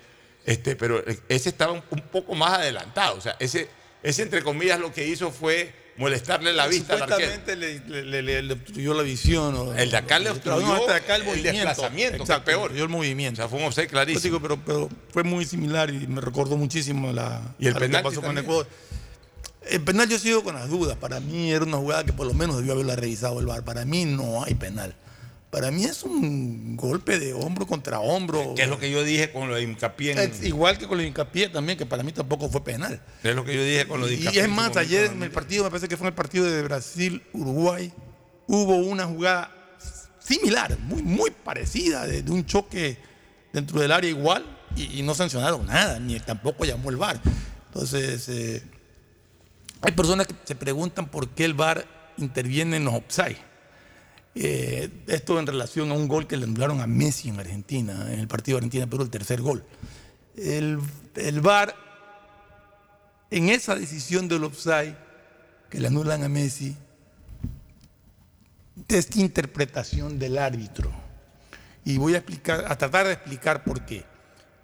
Este, 0.47 0.77
pero 0.77 1.03
ese 1.29 1.49
estaba 1.49 1.73
un, 1.73 1.83
un 1.91 2.01
poco 2.03 2.35
más 2.35 2.59
adelantado. 2.59 3.17
O 3.17 3.21
sea, 3.21 3.35
ese, 3.41 3.69
ese, 4.03 4.23
entre 4.23 4.43
comillas, 4.43 4.79
lo 4.79 4.93
que 4.93 5.07
hizo 5.07 5.31
fue 5.33 5.73
molestarle 5.97 6.53
la 6.53 6.67
vista 6.67 6.95
al 6.95 7.03
arquero. 7.03 7.33
Le, 7.47 7.81
le- 7.81 8.03
le- 8.05 8.23
le- 8.23 8.43
le 8.43 8.53
obstruyó 8.55 8.95
la 8.95 9.03
visión. 9.03 9.55
o- 9.55 9.75
El 9.75 9.91
de 9.91 9.97
acá 9.97 10.19
le 10.19 10.27
No, 10.27 10.33
obstruyó 10.33 10.77
este 10.77 10.91
de 10.91 10.97
acá 10.97 11.17
el, 11.17 11.23
el 11.23 11.27
movimiento. 11.29 11.59
desplazamiento, 11.69 12.11
que 12.13 12.17
es 12.17 12.29
Exacto, 12.29 12.45
peor. 12.47 12.59
obstruyó 12.63 12.83
el 12.85 12.91
movimiento. 12.91 13.41
O 13.41 13.43
sea, 13.43 13.49
fue 13.49 13.59
un 13.67 13.73
Pues 13.73 13.89
clarísimo. 13.89 14.23
digo, 14.23 14.41
pero, 14.41 14.57
pero 14.65 14.89
fue 15.13 15.23
muy 15.23 15.45
similar 15.45 15.91
y 15.91 16.07
me 16.07 16.21
recordó 16.21 16.57
muchísimo 16.57 17.13
la, 17.13 17.41
Y 17.59 17.67
el 17.69 17.75
que 17.75 17.81
penalti 17.81 18.09
pasó 18.09 18.23
con. 18.23 18.37
Ecuador. 18.39 18.67
El 19.71 19.81
penal 19.81 20.09
yo 20.09 20.19
sigo 20.19 20.43
con 20.45 20.55
las 20.57 20.69
dudas. 20.69 20.97
Para 20.99 21.21
mí 21.21 21.51
era 21.51 21.65
una 21.65 21.79
jugada 21.79 22.05
que 22.05 22.13
por 22.13 22.27
lo 22.27 22.35
menos 22.35 22.59
debió 22.59 22.73
haberla 22.75 22.97
revisado 22.97 23.41
el 23.41 23.47
VAR. 23.47 23.65
Para 23.65 23.85
mí 23.87 24.05
no 24.05 24.45
hay 24.45 24.55
penal. 24.55 24.95
Para 25.55 25.71
mí 25.71 25.85
es 25.85 26.03
un 26.03 26.77
golpe 26.77 27.21
de 27.21 27.33
hombro 27.33 27.65
contra 27.65 28.01
hombro. 28.01 28.57
Que 28.57 28.65
es 28.65 28.69
lo 28.69 28.77
que 28.81 28.91
yo 28.91 29.05
dije 29.05 29.31
con 29.31 29.49
lo 29.49 29.55
de 29.55 29.63
hincapié 29.63 30.11
en. 30.11 30.19
Es 30.19 30.43
igual 30.43 30.79
que 30.79 30.89
con 30.89 30.99
el 30.99 31.07
hincapié 31.07 31.49
también, 31.49 31.79
que 31.79 31.87
para 31.87 32.03
mí 32.03 32.11
tampoco 32.11 32.51
fue 32.51 32.65
penal. 32.65 33.01
Es 33.23 33.37
lo 33.37 33.45
que 33.45 33.55
yo 33.55 33.63
dije 33.63 33.87
con 33.87 34.01
lo 34.01 34.09
de 34.09 34.15
Y 34.15 34.17
hincapié 34.17 34.41
es 34.41 34.47
en 34.47 34.51
su 34.51 34.57
más, 34.57 34.77
ayer 34.77 35.05
en 35.13 35.23
el 35.23 35.31
partido, 35.31 35.63
me 35.63 35.71
parece 35.71 35.87
que 35.87 35.97
fue 35.97 36.09
en 36.09 36.09
el 36.09 36.15
partido 36.17 36.45
de 36.51 36.61
Brasil-Uruguay, 36.65 37.93
hubo 38.49 38.79
una 38.79 39.07
jugada 39.07 39.77
similar, 40.19 40.77
muy, 40.81 41.05
muy 41.05 41.31
parecida, 41.31 42.05
de, 42.05 42.23
de 42.23 42.33
un 42.33 42.45
choque 42.45 42.99
dentro 43.53 43.79
del 43.79 43.93
área 43.93 44.11
igual, 44.11 44.45
y, 44.75 44.99
y 44.99 45.03
no 45.03 45.15
sancionaron 45.15 45.67
nada, 45.67 46.01
ni 46.01 46.19
tampoco 46.19 46.65
llamó 46.65 46.91
el 46.91 46.97
VAR. 46.97 47.21
Entonces, 47.69 48.29
eh, 48.29 48.61
hay 49.83 49.93
personas 49.93 50.27
que 50.27 50.35
se 50.43 50.57
preguntan 50.57 51.09
por 51.09 51.29
qué 51.29 51.45
el 51.45 51.55
VAR 51.55 51.87
interviene 52.17 52.79
en 52.79 52.87
los 52.87 52.95
offside. 52.95 53.54
Eh, 54.37 54.91
esto 55.07 55.39
en 55.39 55.47
relación 55.47 55.91
a 55.91 55.95
un 55.95 56.09
gol 56.09 56.27
que 56.27 56.37
le 56.37 56.45
anularon 56.45 56.81
a 56.81 56.87
Messi 56.87 57.29
en 57.29 57.39
Argentina, 57.39 58.13
en 58.13 58.21
el 58.21 58.29
partido 58.29 58.59
Argentina-Perú, 58.59 59.05
el 59.05 59.11
tercer 59.11 59.41
gol. 59.41 59.65
El, 60.37 60.81
el 61.15 61.41
VAR, 61.41 61.75
en 63.31 63.49
esa 63.49 63.77
decisión 63.77 64.29
del 64.29 64.45
offside 64.45 64.97
que 65.71 65.79
le 65.79 65.87
anulan 65.87 66.25
a 66.25 66.29
Messi, 66.29 66.77
esta 68.89 69.21
interpretación 69.21 70.19
del 70.19 70.39
árbitro. 70.39 70.91
Y 71.85 71.99
voy 71.99 72.15
a 72.15 72.19
explicar, 72.19 72.65
a 72.67 72.77
tratar 72.77 73.07
de 73.07 73.13
explicar 73.13 73.63
por 73.63 73.85
qué. 73.85 74.05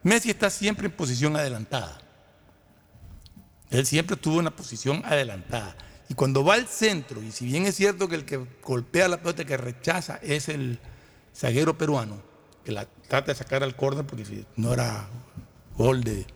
Messi 0.02 0.30
está 0.30 0.50
siempre 0.50 0.86
en 0.86 0.92
posición 0.92 1.36
adelantada. 1.36 2.00
Él 3.70 3.86
siempre 3.86 4.16
estuvo 4.16 4.34
en 4.34 4.40
una 4.40 4.56
posición 4.56 5.02
adelantada. 5.04 5.76
Y 6.10 6.14
cuando 6.14 6.42
va 6.44 6.54
al 6.54 6.66
centro, 6.66 7.22
y 7.22 7.30
si 7.30 7.46
bien 7.46 7.66
es 7.66 7.76
cierto 7.76 8.08
que 8.08 8.16
el 8.16 8.24
que 8.24 8.44
golpea 8.64 9.06
la 9.06 9.18
pelota, 9.18 9.44
que 9.44 9.56
rechaza, 9.56 10.18
es 10.22 10.48
el 10.48 10.80
zaguero 11.32 11.78
peruano, 11.78 12.20
que 12.64 12.72
la 12.72 12.84
trata 13.06 13.30
de 13.30 13.38
sacar 13.38 13.62
al 13.62 13.76
córner 13.76 14.04
porque 14.04 14.24
si 14.24 14.44
no 14.56 14.72
era 14.72 15.08
gol 15.76 16.02
de, 16.02 16.26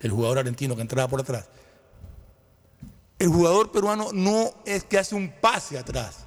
del 0.00 0.10
jugador 0.10 0.40
argentino 0.40 0.74
que 0.74 0.82
entraba 0.82 1.06
por 1.06 1.20
atrás. 1.20 1.48
El 3.20 3.28
jugador 3.28 3.70
peruano 3.70 4.08
no 4.12 4.52
es 4.66 4.82
que 4.82 4.98
hace 4.98 5.14
un 5.14 5.30
pase 5.40 5.78
atrás. 5.78 6.26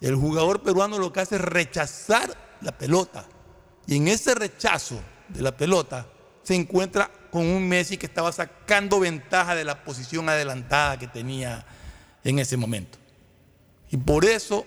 El 0.00 0.16
jugador 0.16 0.62
peruano 0.62 0.98
lo 0.98 1.12
que 1.12 1.20
hace 1.20 1.34
es 1.34 1.42
rechazar 1.42 2.34
la 2.62 2.72
pelota. 2.78 3.26
Y 3.86 3.96
en 3.96 4.08
ese 4.08 4.34
rechazo 4.34 4.98
de 5.28 5.42
la 5.42 5.54
pelota 5.54 6.06
se 6.44 6.54
encuentra 6.54 7.10
con 7.30 7.44
un 7.44 7.68
Messi 7.68 7.98
que 7.98 8.06
estaba 8.06 8.32
sacando 8.32 9.00
ventaja 9.00 9.54
de 9.54 9.64
la 9.64 9.84
posición 9.84 10.30
adelantada 10.30 10.98
que 10.98 11.06
tenía 11.06 11.66
en 12.24 12.38
ese 12.38 12.56
momento. 12.56 12.98
Y 13.90 13.96
por 13.96 14.24
eso 14.24 14.66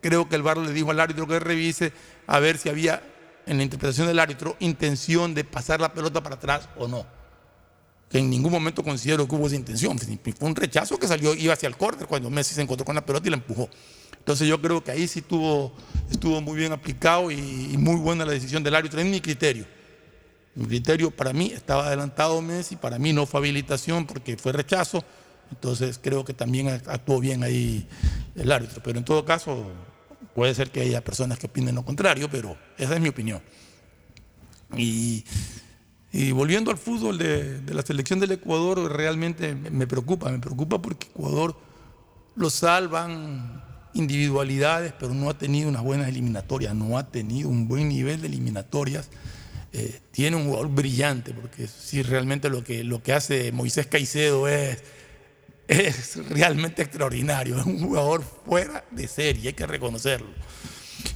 creo 0.00 0.28
que 0.28 0.36
el 0.36 0.42
VAR 0.42 0.58
le 0.58 0.72
dijo 0.72 0.90
al 0.90 1.00
árbitro 1.00 1.26
que 1.26 1.38
revise 1.38 1.92
a 2.26 2.38
ver 2.38 2.58
si 2.58 2.68
había 2.68 3.02
en 3.46 3.58
la 3.58 3.62
interpretación 3.62 4.06
del 4.06 4.18
árbitro 4.18 4.56
intención 4.60 5.34
de 5.34 5.44
pasar 5.44 5.80
la 5.80 5.92
pelota 5.92 6.22
para 6.22 6.36
atrás 6.36 6.68
o 6.76 6.88
no. 6.88 7.06
Que 8.10 8.18
en 8.18 8.30
ningún 8.30 8.52
momento 8.52 8.82
considero 8.82 9.26
que 9.26 9.34
hubo 9.34 9.46
esa 9.46 9.56
intención. 9.56 9.98
Fue 9.98 10.48
un 10.48 10.56
rechazo 10.56 10.98
que 10.98 11.08
salió, 11.08 11.34
iba 11.34 11.54
hacia 11.54 11.68
el 11.68 11.76
córner 11.76 12.06
cuando 12.06 12.30
Messi 12.30 12.54
se 12.54 12.62
encontró 12.62 12.84
con 12.84 12.94
la 12.94 13.04
pelota 13.04 13.26
y 13.26 13.30
la 13.30 13.36
empujó. 13.36 13.68
Entonces 14.18 14.48
yo 14.48 14.60
creo 14.60 14.82
que 14.82 14.90
ahí 14.90 15.06
sí 15.06 15.20
estuvo, 15.20 15.72
estuvo 16.10 16.40
muy 16.40 16.56
bien 16.56 16.72
aplicado 16.72 17.30
y, 17.30 17.70
y 17.72 17.76
muy 17.76 17.96
buena 17.96 18.24
la 18.24 18.32
decisión 18.32 18.62
del 18.62 18.74
árbitro, 18.74 19.00
en 19.00 19.10
mi 19.10 19.20
criterio. 19.20 19.66
Mi 20.54 20.66
criterio 20.66 21.10
para 21.10 21.32
mí 21.32 21.52
estaba 21.54 21.88
adelantado 21.88 22.40
Messi, 22.40 22.76
para 22.76 22.98
mí 22.98 23.12
no 23.12 23.26
fue 23.26 23.40
habilitación 23.40 24.06
porque 24.06 24.36
fue 24.36 24.52
rechazo, 24.52 25.04
entonces 25.54 26.00
creo 26.02 26.24
que 26.24 26.34
también 26.34 26.68
actuó 26.68 27.20
bien 27.20 27.44
ahí 27.44 27.86
el 28.34 28.50
árbitro. 28.50 28.82
Pero 28.82 28.98
en 28.98 29.04
todo 29.04 29.24
caso, 29.24 29.70
puede 30.34 30.54
ser 30.54 30.70
que 30.70 30.80
haya 30.80 31.02
personas 31.02 31.38
que 31.38 31.46
opinen 31.46 31.76
lo 31.76 31.84
contrario, 31.84 32.28
pero 32.28 32.56
esa 32.76 32.94
es 32.94 33.00
mi 33.00 33.08
opinión. 33.08 33.40
Y, 34.76 35.24
y 36.12 36.32
volviendo 36.32 36.70
al 36.70 36.76
fútbol 36.78 37.18
de, 37.18 37.62
la 37.72 37.82
selección 37.82 38.18
del 38.18 38.32
Ecuador, 38.32 38.92
realmente 38.92 39.54
me 39.54 39.86
preocupa, 39.86 40.30
me 40.30 40.40
preocupa 40.40 40.82
porque 40.82 41.06
Ecuador 41.06 41.56
lo 42.34 42.50
salvan 42.50 43.62
individualidades, 43.94 44.92
pero 44.98 45.14
no 45.14 45.30
ha 45.30 45.38
tenido 45.38 45.68
unas 45.68 45.84
buenas 45.84 46.08
eliminatorias, 46.08 46.74
no 46.74 46.98
ha 46.98 47.06
tenido 47.06 47.48
un 47.48 47.68
buen 47.68 47.88
nivel 47.88 48.20
de 48.20 48.26
eliminatorias. 48.26 49.08
Eh, 49.72 50.00
tiene 50.10 50.36
un 50.36 50.46
jugador 50.46 50.68
brillante, 50.68 51.32
porque 51.32 51.68
sí, 51.68 52.02
realmente 52.02 52.48
lo 52.48 52.62
que, 52.62 52.84
lo 52.84 53.02
que 53.02 53.12
hace 53.12 53.50
Moisés 53.50 53.86
Caicedo 53.86 54.46
es, 54.46 54.82
es 55.68 56.16
realmente 56.28 56.82
extraordinario, 56.82 57.58
es 57.58 57.66
un 57.66 57.80
jugador 57.80 58.22
fuera 58.22 58.84
de 58.90 59.08
serie, 59.08 59.48
hay 59.48 59.54
que 59.54 59.66
reconocerlo. 59.66 60.28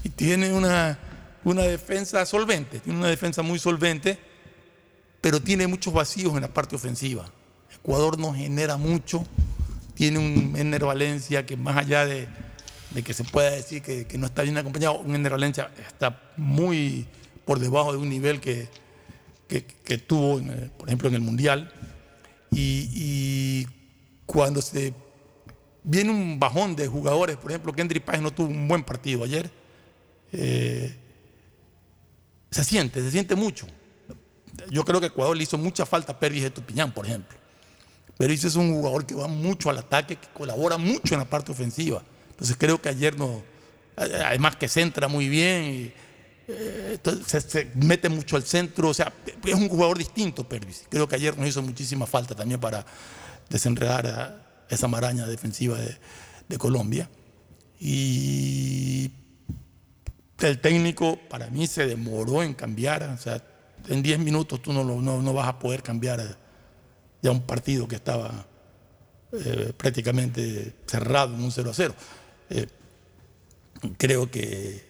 Y 0.04 0.10
tiene 0.10 0.52
una, 0.52 0.98
una 1.44 1.62
defensa 1.62 2.24
solvente, 2.26 2.80
tiene 2.80 2.98
una 2.98 3.08
defensa 3.08 3.42
muy 3.42 3.58
solvente, 3.58 4.18
pero 5.20 5.40
tiene 5.40 5.66
muchos 5.66 5.92
vacíos 5.92 6.34
en 6.34 6.42
la 6.42 6.48
parte 6.48 6.76
ofensiva. 6.76 7.30
Ecuador 7.74 8.18
no 8.18 8.34
genera 8.34 8.76
mucho, 8.76 9.26
tiene 9.94 10.18
un 10.18 10.54
Ener 10.56 10.84
Valencia 10.84 11.44
que 11.44 11.56
más 11.56 11.76
allá 11.76 12.06
de, 12.06 12.28
de 12.90 13.02
que 13.02 13.12
se 13.12 13.24
pueda 13.24 13.50
decir 13.50 13.82
que, 13.82 14.06
que, 14.06 14.18
no 14.18 14.26
está 14.26 14.42
bien 14.42 14.56
acompañado, 14.56 14.98
un 15.00 15.14
Ener 15.14 15.32
Valencia 15.32 15.70
está 15.76 16.20
muy 16.36 17.06
por 17.44 17.58
debajo 17.58 17.92
de 17.92 17.98
un 17.98 18.08
nivel 18.08 18.40
que, 18.40 18.68
que, 19.48 19.98
tuvo, 19.98 20.38
en, 20.38 20.70
por 20.76 20.88
ejemplo, 20.88 21.08
en 21.08 21.14
el 21.14 21.20
Mundial. 21.22 21.72
Y, 22.50 23.66
cuando 24.28 24.60
se 24.60 24.92
viene 25.82 26.10
un 26.10 26.38
bajón 26.38 26.76
de 26.76 26.86
jugadores, 26.86 27.38
por 27.38 27.50
ejemplo, 27.50 27.72
Kendrick 27.72 28.04
Páez 28.04 28.20
no 28.20 28.30
tuvo 28.30 28.48
un 28.48 28.68
buen 28.68 28.84
partido 28.84 29.24
ayer, 29.24 29.50
eh, 30.32 30.94
se 32.50 32.62
siente, 32.62 33.00
se 33.00 33.10
siente 33.10 33.34
mucho. 33.34 33.66
Yo 34.70 34.84
creo 34.84 35.00
que 35.00 35.06
Ecuador 35.06 35.34
le 35.34 35.44
hizo 35.44 35.56
mucha 35.56 35.86
falta 35.86 36.12
a 36.12 36.20
Pervis 36.20 36.42
de 36.42 36.50
Tupiñán, 36.50 36.92
por 36.92 37.06
ejemplo. 37.06 37.38
Pervis 38.18 38.44
es 38.44 38.54
un 38.56 38.70
jugador 38.74 39.06
que 39.06 39.14
va 39.14 39.28
mucho 39.28 39.70
al 39.70 39.78
ataque, 39.78 40.16
que 40.16 40.28
colabora 40.34 40.76
mucho 40.76 41.14
en 41.14 41.20
la 41.20 41.24
parte 41.24 41.50
ofensiva. 41.50 42.02
Entonces 42.28 42.54
creo 42.58 42.82
que 42.82 42.90
ayer 42.90 43.18
no, 43.18 43.42
además 43.96 44.56
que 44.56 44.68
centra 44.68 45.08
muy 45.08 45.30
bien, 45.30 45.94
eh, 46.48 46.98
se, 47.26 47.40
se, 47.40 47.70
mete 47.76 48.10
mucho 48.10 48.36
al 48.36 48.42
centro, 48.42 48.90
o 48.90 48.94
sea, 48.94 49.10
es 49.42 49.54
un 49.54 49.70
jugador 49.70 49.96
distinto 49.96 50.46
Pervis. 50.46 50.84
Creo 50.90 51.08
que 51.08 51.14
ayer 51.14 51.38
nos 51.38 51.48
hizo 51.48 51.62
muchísima 51.62 52.06
falta 52.06 52.34
también 52.34 52.60
para 52.60 52.84
desenredar 53.48 54.64
esa 54.68 54.88
maraña 54.88 55.26
defensiva 55.26 55.78
de, 55.78 55.96
de 56.48 56.58
Colombia. 56.58 57.08
Y 57.80 59.10
el 60.46 60.60
técnico 60.60 61.18
para 61.28 61.48
mí 61.50 61.66
se 61.66 61.86
demoró 61.86 62.42
en 62.42 62.54
cambiar, 62.54 63.02
o 63.04 63.16
sea, 63.18 63.42
en 63.88 64.02
10 64.02 64.18
minutos 64.20 64.60
tú 64.62 64.72
no, 64.72 64.84
lo, 64.84 65.00
no, 65.00 65.22
no, 65.22 65.32
vas 65.32 65.48
a 65.48 65.58
poder 65.58 65.82
cambiar 65.82 66.36
ya 67.22 67.30
un 67.30 67.42
partido 67.42 67.88
que 67.88 67.96
estaba 67.96 68.46
eh, 69.32 69.72
prácticamente 69.76 70.74
cerrado 70.86 71.34
en 71.34 71.42
un 71.42 71.50
0 71.52 71.70
a 71.70 71.74
0. 71.74 71.94
Eh, 72.50 72.66
creo 73.96 74.30
que 74.30 74.87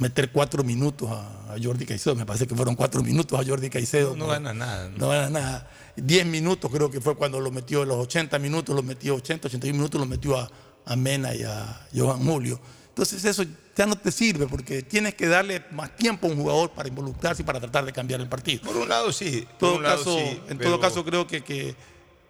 meter 0.00 0.32
cuatro 0.32 0.64
minutos 0.64 1.10
a, 1.10 1.56
Jordi 1.62 1.84
Caicedo, 1.84 2.14
me 2.14 2.24
parece 2.24 2.46
que 2.46 2.54
fueron 2.54 2.74
cuatro 2.74 3.02
minutos 3.02 3.38
a 3.38 3.44
Jordi 3.44 3.68
Caicedo. 3.68 4.16
No, 4.16 4.24
no 4.24 4.30
gana 4.30 4.54
nada. 4.54 4.88
No. 4.88 4.98
no 4.98 5.08
gana 5.08 5.30
nada. 5.30 5.70
Diez 5.96 6.24
minutos 6.24 6.70
creo 6.72 6.90
que 6.90 7.00
fue 7.00 7.16
cuando 7.16 7.38
lo 7.40 7.50
metió, 7.50 7.84
los 7.84 7.98
80 7.98 8.38
minutos 8.38 8.74
lo 8.74 8.82
metió, 8.82 9.16
80, 9.16 9.48
81 9.48 9.76
minutos 9.76 10.00
lo 10.00 10.06
metió 10.06 10.38
a, 10.38 10.50
a 10.86 10.96
Mena 10.96 11.34
y 11.34 11.42
a 11.42 11.86
Johan 11.94 12.24
Julio. 12.24 12.58
Entonces 12.88 13.24
eso 13.24 13.44
ya 13.76 13.86
no 13.86 13.96
te 13.96 14.10
sirve 14.10 14.46
porque 14.46 14.82
tienes 14.82 15.14
que 15.14 15.26
darle 15.26 15.64
más 15.72 15.94
tiempo 15.96 16.28
a 16.28 16.30
un 16.30 16.36
jugador 16.36 16.70
para 16.70 16.88
involucrarse 16.88 17.42
y 17.42 17.44
para 17.44 17.60
tratar 17.60 17.84
de 17.84 17.92
cambiar 17.92 18.20
el 18.20 18.28
partido. 18.28 18.62
Por 18.62 18.76
un 18.76 18.88
lado 18.88 19.12
sí. 19.12 19.46
Todo 19.58 19.76
un 19.76 19.82
caso, 19.82 20.16
lado, 20.16 20.28
sí 20.28 20.40
en 20.48 20.58
pero... 20.58 20.70
todo 20.70 20.80
caso 20.80 21.04
creo 21.04 21.26
que, 21.26 21.42
que, 21.42 21.74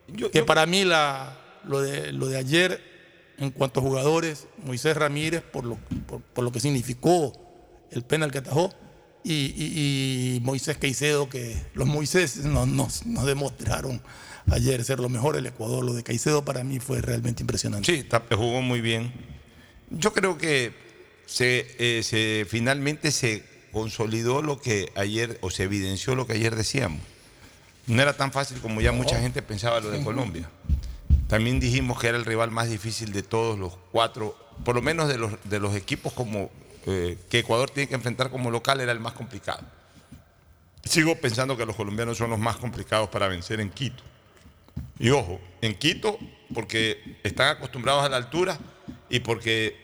yo, 0.09 0.31
que 0.31 0.39
yo... 0.39 0.47
para 0.47 0.67
mí 0.67 0.85
la, 0.85 1.39
lo, 1.65 1.81
de, 1.83 2.13
lo 2.13 2.27
de 2.27 2.39
ayer 2.39 2.91
en 3.39 3.51
cuanto 3.51 3.81
a 3.81 3.83
jugadores, 3.83 4.49
Moisés 4.65 4.97
Ramírez, 4.97 5.43
por 5.43 5.65
lo, 5.65 5.77
por, 6.07 6.21
por 6.21 6.45
lo 6.45 6.53
que 6.53 6.61
significó 6.61 7.50
el 7.91 8.03
penal 8.03 8.31
que 8.31 8.39
atajó, 8.39 8.75
y, 9.23 9.33
y, 9.33 10.37
y, 10.37 10.41
Moisés 10.41 10.79
Caicedo, 10.79 11.29
que 11.29 11.55
los 11.75 11.87
Moisés 11.87 12.37
nos, 12.39 12.67
nos, 12.67 13.05
nos, 13.05 13.27
demostraron 13.27 14.01
ayer 14.51 14.83
ser 14.83 14.99
lo 14.99 15.11
mejor 15.11 15.35
del 15.35 15.47
Ecuador. 15.47 15.85
Lo 15.85 15.93
de 15.93 16.03
Caicedo 16.03 16.45
para 16.45 16.65
mí 16.65 16.81
fue 16.81 17.03
realmente 17.03 17.43
impresionante. 17.43 17.93
Sí, 17.93 18.09
jugó 18.31 18.63
muy 18.63 18.81
bien. 18.81 19.13
Yo 19.91 20.15
creo 20.15 20.39
que 20.39 20.73
se, 21.27 21.67
eh, 21.79 22.03
se, 22.03 22.47
finalmente 22.49 23.11
se 23.11 23.45
consolidó 23.73 24.43
lo 24.43 24.59
que 24.59 24.91
ayer, 24.97 25.39
o 25.43 25.51
se 25.51 25.65
evidenció 25.65 26.15
lo 26.15 26.27
que 26.27 26.33
ayer 26.35 26.57
decíamos. 26.57 27.01
No 27.87 28.01
era 28.01 28.17
tan 28.17 28.33
fácil 28.33 28.59
como 28.61 28.81
ya 28.81 28.93
mucha 28.93 29.21
gente 29.21 29.43
pensaba 29.43 29.81
lo 29.81 29.91
de 29.91 30.03
Colombia. 30.03 30.49
También 31.29 31.61
dijimos 31.61 32.01
que 32.01 32.09
era 32.09 32.19
el 32.19 32.25
rival 32.25 32.51
más 32.51 32.71
difícil 32.71 33.13
de 33.13 33.23
todos 33.23 33.59
los 33.59 33.77
cuatro, 33.93 34.37
por 34.65 34.75
lo 34.75 34.83
menos 34.83 35.09
de 35.09 35.19
los, 35.19 35.33
de 35.45 35.61
los 35.61 35.77
equipos 35.77 36.13
como 36.13 36.51
que 36.85 37.39
Ecuador 37.39 37.71
tiene 37.71 37.89
que 37.89 37.95
enfrentar 37.95 38.31
como 38.31 38.51
local 38.51 38.81
era 38.81 38.93
el 38.93 39.01
más 39.01 39.13
complicado. 39.13 39.63
Sigo 40.85 41.15
pensando 41.17 41.57
que 41.57 41.67
los 41.67 41.77
colombianos 41.77 42.17
son 42.19 42.31
los 42.31 42.39
más 42.39 42.57
complicados 42.57 43.09
para 43.11 43.29
vencer 43.29 43.61
en 43.61 43.71
Quito. 43.71 44.03
Y 44.99 45.11
ojo, 45.11 45.41
en 45.61 45.75
Quito 45.75 46.19
porque 46.55 47.19
están 47.23 47.49
acostumbrados 47.49 48.05
a 48.05 48.09
la 48.09 48.17
altura 48.17 48.59
y 49.09 49.21
porque 49.21 49.77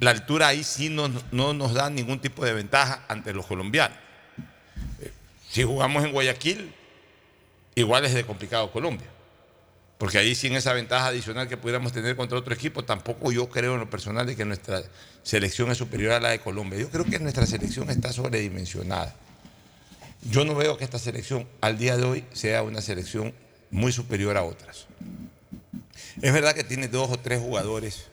la 0.00 0.10
altura 0.10 0.48
ahí 0.48 0.64
sí 0.64 0.88
no, 0.88 1.10
no 1.32 1.52
nos 1.54 1.74
da 1.74 1.90
ningún 1.90 2.20
tipo 2.20 2.44
de 2.44 2.52
ventaja 2.52 3.04
ante 3.08 3.32
los 3.32 3.46
colombianos. 3.46 3.98
Eh, 5.00 5.12
si 5.48 5.64
jugamos 5.64 6.04
en 6.04 6.12
Guayaquil, 6.12 6.72
igual 7.74 8.04
es 8.04 8.14
de 8.14 8.24
complicado 8.24 8.70
Colombia. 8.70 9.06
Porque 9.98 10.18
ahí 10.18 10.36
sin 10.36 10.54
esa 10.54 10.72
ventaja 10.72 11.08
adicional 11.08 11.48
que 11.48 11.56
pudiéramos 11.56 11.92
tener 11.92 12.14
contra 12.14 12.38
otro 12.38 12.54
equipo, 12.54 12.84
tampoco 12.84 13.32
yo 13.32 13.48
creo 13.48 13.74
en 13.74 13.80
lo 13.80 13.90
personal 13.90 14.26
de 14.26 14.36
que 14.36 14.44
nuestra 14.44 14.82
selección 15.24 15.72
es 15.72 15.78
superior 15.78 16.12
a 16.12 16.20
la 16.20 16.30
de 16.30 16.38
Colombia. 16.38 16.78
Yo 16.78 16.88
creo 16.88 17.04
que 17.04 17.18
nuestra 17.18 17.46
selección 17.46 17.90
está 17.90 18.12
sobredimensionada. 18.12 19.16
Yo 20.22 20.44
no 20.44 20.54
veo 20.54 20.78
que 20.78 20.84
esta 20.84 21.00
selección 21.00 21.48
al 21.60 21.78
día 21.78 21.96
de 21.96 22.04
hoy 22.04 22.24
sea 22.32 22.62
una 22.62 22.80
selección 22.80 23.34
muy 23.72 23.90
superior 23.90 24.36
a 24.36 24.44
otras. 24.44 24.86
Es 26.22 26.32
verdad 26.32 26.54
que 26.54 26.64
tiene 26.64 26.86
dos 26.86 27.10
o 27.10 27.18
tres 27.18 27.40
jugadores 27.40 28.06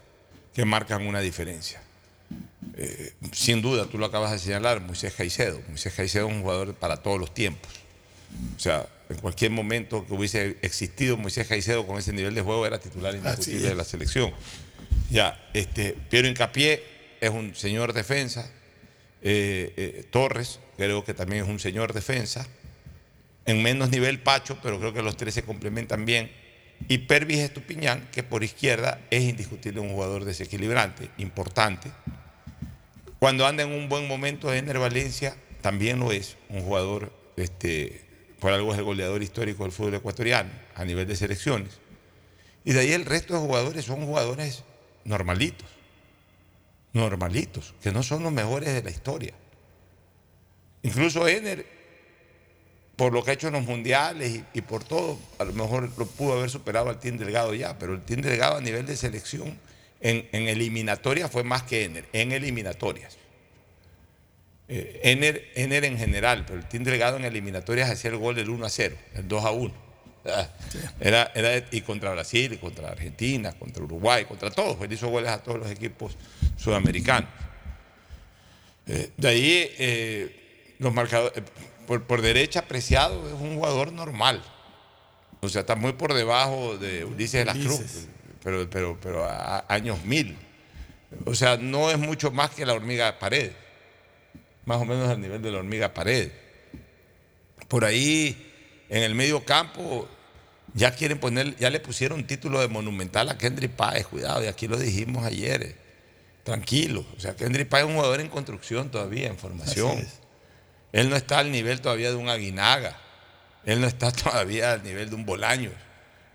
que 0.55 0.65
marcan 0.65 1.05
una 1.05 1.19
diferencia. 1.19 1.81
Eh, 2.77 3.13
sin 3.31 3.61
duda, 3.61 3.85
tú 3.85 3.97
lo 3.97 4.07
acabas 4.07 4.31
de 4.31 4.39
señalar, 4.39 4.81
Moisés 4.81 5.13
Caicedo. 5.13 5.61
Moisés 5.67 5.93
Caicedo 5.93 6.27
es 6.27 6.33
un 6.33 6.41
jugador 6.41 6.73
para 6.73 6.97
todos 6.97 7.19
los 7.19 7.33
tiempos. 7.33 7.71
O 8.55 8.59
sea, 8.59 8.87
en 9.09 9.17
cualquier 9.17 9.51
momento 9.51 10.05
que 10.05 10.13
hubiese 10.13 10.57
existido 10.61 11.17
Moisés 11.17 11.47
Caicedo 11.47 11.85
con 11.85 11.97
ese 11.97 12.13
nivel 12.13 12.33
de 12.33 12.41
juego 12.41 12.65
era 12.65 12.79
titular 12.79 13.15
indiscutible 13.15 13.69
de 13.69 13.75
la 13.75 13.83
selección. 13.83 14.33
Ya, 15.09 15.49
este, 15.53 15.95
Piero 16.09 16.27
Incapié 16.27 16.83
es 17.21 17.29
un 17.29 17.55
señor 17.55 17.93
defensa. 17.93 18.49
Eh, 19.21 19.73
eh, 19.77 20.05
Torres 20.09 20.59
creo 20.77 21.03
que 21.03 21.13
también 21.13 21.43
es 21.43 21.49
un 21.49 21.59
señor 21.59 21.93
defensa. 21.93 22.47
En 23.45 23.61
menos 23.61 23.91
nivel 23.91 24.19
Pacho, 24.19 24.57
pero 24.61 24.79
creo 24.79 24.93
que 24.93 25.03
los 25.03 25.17
tres 25.17 25.35
se 25.35 25.43
complementan 25.43 26.05
bien. 26.05 26.31
Y 26.87 26.99
Pervis 26.99 27.39
Estupiñán, 27.39 28.09
que 28.11 28.23
por 28.23 28.43
izquierda 28.43 28.99
es 29.09 29.23
indiscutible 29.23 29.79
un 29.79 29.89
jugador 29.89 30.25
desequilibrante, 30.25 31.09
importante. 31.17 31.91
Cuando 33.19 33.45
anda 33.45 33.63
en 33.63 33.71
un 33.71 33.87
buen 33.87 34.07
momento 34.07 34.53
Ener 34.53 34.79
Valencia, 34.79 35.35
también 35.61 35.99
lo 35.99 36.11
es, 36.11 36.37
un 36.49 36.61
jugador, 36.61 37.11
este, 37.37 38.04
por 38.45 38.53
algo 38.53 38.73
es 38.73 38.77
el 38.77 38.83
goleador 38.83 39.23
histórico 39.23 39.63
del 39.63 39.71
fútbol 39.71 39.95
ecuatoriano 39.95 40.51
a 40.75 40.85
nivel 40.85 41.07
de 41.07 41.15
selecciones. 41.15 41.79
Y 42.63 42.73
de 42.73 42.81
ahí 42.81 42.91
el 42.91 43.03
resto 43.03 43.33
de 43.33 43.39
jugadores 43.39 43.85
son 43.85 44.05
jugadores 44.05 44.63
normalitos, 45.03 45.67
normalitos, 46.93 47.73
que 47.81 47.91
no 47.91 48.03
son 48.03 48.21
los 48.21 48.31
mejores 48.31 48.71
de 48.71 48.83
la 48.83 48.91
historia. 48.91 49.33
Incluso 50.83 51.27
Ener, 51.27 51.65
por 52.95 53.13
lo 53.13 53.23
que 53.23 53.31
ha 53.31 53.33
hecho 53.33 53.47
en 53.47 53.53
los 53.53 53.65
mundiales 53.65 54.41
y, 54.53 54.61
por 54.61 54.83
todo, 54.83 55.17
a 55.39 55.43
lo 55.43 55.53
mejor 55.53 55.89
lo 55.97 56.05
pudo 56.05 56.33
haber 56.33 56.51
superado 56.51 56.89
al 56.89 56.99
Team 56.99 57.17
Delgado 57.17 57.51
ya, 57.55 57.79
pero 57.79 57.95
el 57.95 58.03
Team 58.03 58.21
Delgado 58.21 58.57
a 58.57 58.61
nivel 58.61 58.85
de 58.85 58.95
selección 58.95 59.59
en, 60.01 60.29
en 60.31 60.47
eliminatorias 60.49 61.31
fue 61.31 61.43
más 61.43 61.63
que 61.63 61.85
Ener, 61.85 62.07
en 62.13 62.31
eliminatorias. 62.31 63.17
Eh, 64.67 65.01
Ener, 65.03 65.51
Ener 65.55 65.85
en 65.85 65.97
general, 65.97 66.43
pero 66.45 66.59
el 66.59 66.65
Team 66.67 66.83
Delgado 66.83 67.17
en 67.17 67.25
eliminatorias 67.25 67.89
hacía 67.89 68.11
el 68.11 68.17
gol 68.17 68.35
del 68.35 68.49
1 68.49 68.65
a 68.65 68.69
0, 68.69 68.95
el 69.15 69.27
2 69.27 69.45
a 69.45 69.51
1. 69.51 69.85
Ah, 70.27 70.49
Era, 70.99 71.31
era, 71.35 71.63
y 71.71 71.81
contra 71.81 72.11
Brasil, 72.11 72.53
y 72.53 72.57
contra 72.57 72.89
Argentina, 72.89 73.53
contra 73.53 73.83
Uruguay, 73.83 74.25
contra 74.25 74.49
todos. 74.49 74.81
Él 74.81 74.91
hizo 74.91 75.07
goles 75.09 75.29
a 75.29 75.43
todos 75.43 75.59
los 75.59 75.69
equipos 75.69 76.17
sudamericanos. 76.57 77.29
Eh, 78.87 79.11
de 79.17 79.27
ahí, 79.27 79.71
eh, 79.77 80.75
los 80.79 80.93
marcadores, 80.93 81.37
eh, 81.37 81.43
por, 81.85 82.03
por 82.03 82.21
derecha, 82.21 82.61
apreciado, 82.61 83.27
es 83.27 83.33
un 83.33 83.55
jugador 83.55 83.91
normal. 83.91 84.41
O 85.41 85.49
sea, 85.49 85.61
está 85.61 85.75
muy 85.75 85.93
por 85.93 86.13
debajo 86.15 86.77
de 86.77 87.05
Ulises 87.05 87.41
de 87.41 87.45
la 87.45 87.53
Cruz, 87.53 87.79
Ulises. 87.79 88.07
pero, 88.43 88.67
pero, 88.69 88.97
pero 88.99 89.25
a, 89.25 89.65
años 89.67 90.03
mil. 90.05 90.35
O 91.25 91.35
sea, 91.35 91.57
no 91.57 91.91
es 91.91 91.99
mucho 91.99 92.31
más 92.31 92.49
que 92.49 92.65
la 92.65 92.73
hormiga 92.73 93.19
pared. 93.19 93.51
Más 94.65 94.77
o 94.77 94.85
menos 94.85 95.09
al 95.09 95.21
nivel 95.21 95.41
de 95.41 95.51
la 95.51 95.59
hormiga 95.59 95.93
pared. 95.93 96.31
Por 97.67 97.85
ahí, 97.85 98.51
en 98.89 99.03
el 99.03 99.15
medio 99.15 99.43
campo, 99.45 100.07
ya 100.73 100.91
quieren 100.91 101.19
poner, 101.19 101.55
ya 101.57 101.69
le 101.69 101.79
pusieron 101.79 102.25
título 102.27 102.59
de 102.59 102.67
monumental 102.67 103.29
a 103.29 103.37
Kendry 103.37 103.67
Páez, 103.67 104.07
cuidado, 104.07 104.43
y 104.43 104.47
aquí 104.47 104.67
lo 104.67 104.77
dijimos 104.77 105.23
ayer. 105.25 105.63
eh, 105.63 105.75
Tranquilo. 106.43 107.05
O 107.17 107.19
sea, 107.19 107.35
Kendry 107.35 107.65
Páez 107.65 107.85
es 107.85 107.89
un 107.89 107.95
jugador 107.95 108.19
en 108.21 108.27
construcción 108.29 108.91
todavía, 108.91 109.27
en 109.27 109.37
formación. 109.37 110.05
Él 110.91 111.09
no 111.09 111.15
está 111.15 111.39
al 111.39 111.51
nivel 111.51 111.81
todavía 111.81 112.09
de 112.09 112.15
un 112.15 112.29
Aguinaga. 112.29 112.99
Él 113.65 113.81
no 113.81 113.87
está 113.87 114.11
todavía 114.11 114.73
al 114.73 114.83
nivel 114.83 115.09
de 115.09 115.15
un 115.15 115.25
Bolaños. 115.25 115.73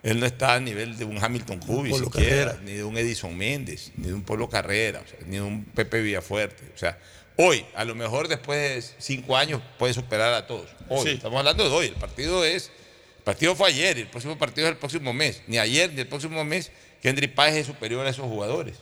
Él 0.03 0.19
no 0.19 0.25
está 0.27 0.55
al 0.55 0.65
nivel 0.65 0.97
de 0.97 1.05
un 1.05 1.23
Hamilton 1.23 1.59
Cubi 1.61 1.91
Polo 1.91 2.07
siquiera, 2.07 2.53
Carrera. 2.53 2.61
ni 2.65 2.73
de 2.73 2.85
un 2.85 2.97
Edison 2.97 3.37
Méndez, 3.37 3.93
ni 3.97 4.07
de 4.09 4.15
un 4.15 4.23
Polo 4.23 4.49
Carrera, 4.49 5.03
o 5.05 5.07
sea, 5.09 5.19
ni 5.27 5.37
de 5.37 5.43
un 5.43 5.65
Pepe 5.67 6.01
Villafuerte. 6.01 6.73
O 6.75 6.79
sea, 6.79 6.99
hoy, 7.43 7.65
a 7.75 7.85
lo 7.85 7.95
mejor 7.95 8.29
después 8.29 8.59
de 8.59 8.95
cinco 8.99 9.37
años, 9.37 9.61
puede 9.79 9.95
superar 9.95 10.33
a 10.35 10.47
todos. 10.47 10.69
Hoy, 10.89 11.07
Sí. 11.07 11.15
estamos 11.15 11.39
hablando 11.39 11.65
de 11.69 11.71
hoy. 11.75 11.87
El 11.87 11.95
partido 11.95 12.45
es. 12.45 12.71
El 13.19 13.25
partido 13.25 13.55
fue 13.55 13.69
ayer 13.69 13.99
y 13.99 14.01
el 14.03 14.09
próximo 14.09 14.37
partido 14.39 14.67
es 14.67 14.73
el 14.73 14.79
próximo 14.79 15.13
mes. 15.13 15.43
Ni 15.47 15.59
ayer 15.59 15.93
ni 15.93 16.01
el 16.01 16.09
próximo 16.09 16.43
mes, 16.45 16.71
Kendry 17.03 17.29
Páez 17.29 17.55
es 17.57 17.67
superior 17.67 18.07
a 18.07 18.11
esos 18.11 18.25
jugadores. 18.27 18.77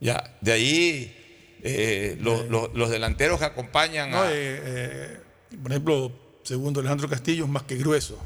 Ya, 0.00 0.36
de 0.40 0.52
ahí 0.52 1.16
eh, 1.62 2.16
los, 2.20 2.48
los- 2.48 2.72
los 2.74 2.88
delanteros 2.90 3.38
que 3.38 3.44
acompañan 3.44 4.10
No, 4.10 4.22
a. 4.22 4.30
eh, 4.32 4.32
eh, 4.34 5.16
por 5.62 5.70
ejemplo, 5.72 6.12
segundo 6.42 6.80
Alejandro 6.80 7.08
Castillo 7.08 7.44
es 7.44 7.50
más 7.50 7.64
que 7.64 7.76
grueso. 7.76 8.18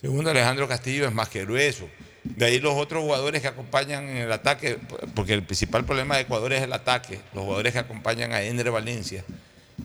Segundo, 0.00 0.30
Alejandro 0.30 0.68
Castillo 0.68 1.06
es 1.06 1.12
más 1.12 1.28
que 1.28 1.44
grueso. 1.44 1.88
De 2.24 2.46
ahí 2.46 2.58
los 2.58 2.74
otros 2.74 3.02
jugadores 3.02 3.42
que 3.42 3.48
acompañan 3.48 4.08
en 4.08 4.16
el 4.16 4.32
ataque, 4.32 4.78
porque 5.14 5.34
el 5.34 5.42
principal 5.42 5.84
problema 5.84 6.16
de 6.16 6.22
Ecuador 6.22 6.52
es 6.54 6.62
el 6.62 6.72
ataque, 6.72 7.20
los 7.34 7.44
jugadores 7.44 7.74
que 7.74 7.78
acompañan 7.78 8.32
a 8.32 8.42
Ender 8.42 8.70
Valencia, 8.70 9.24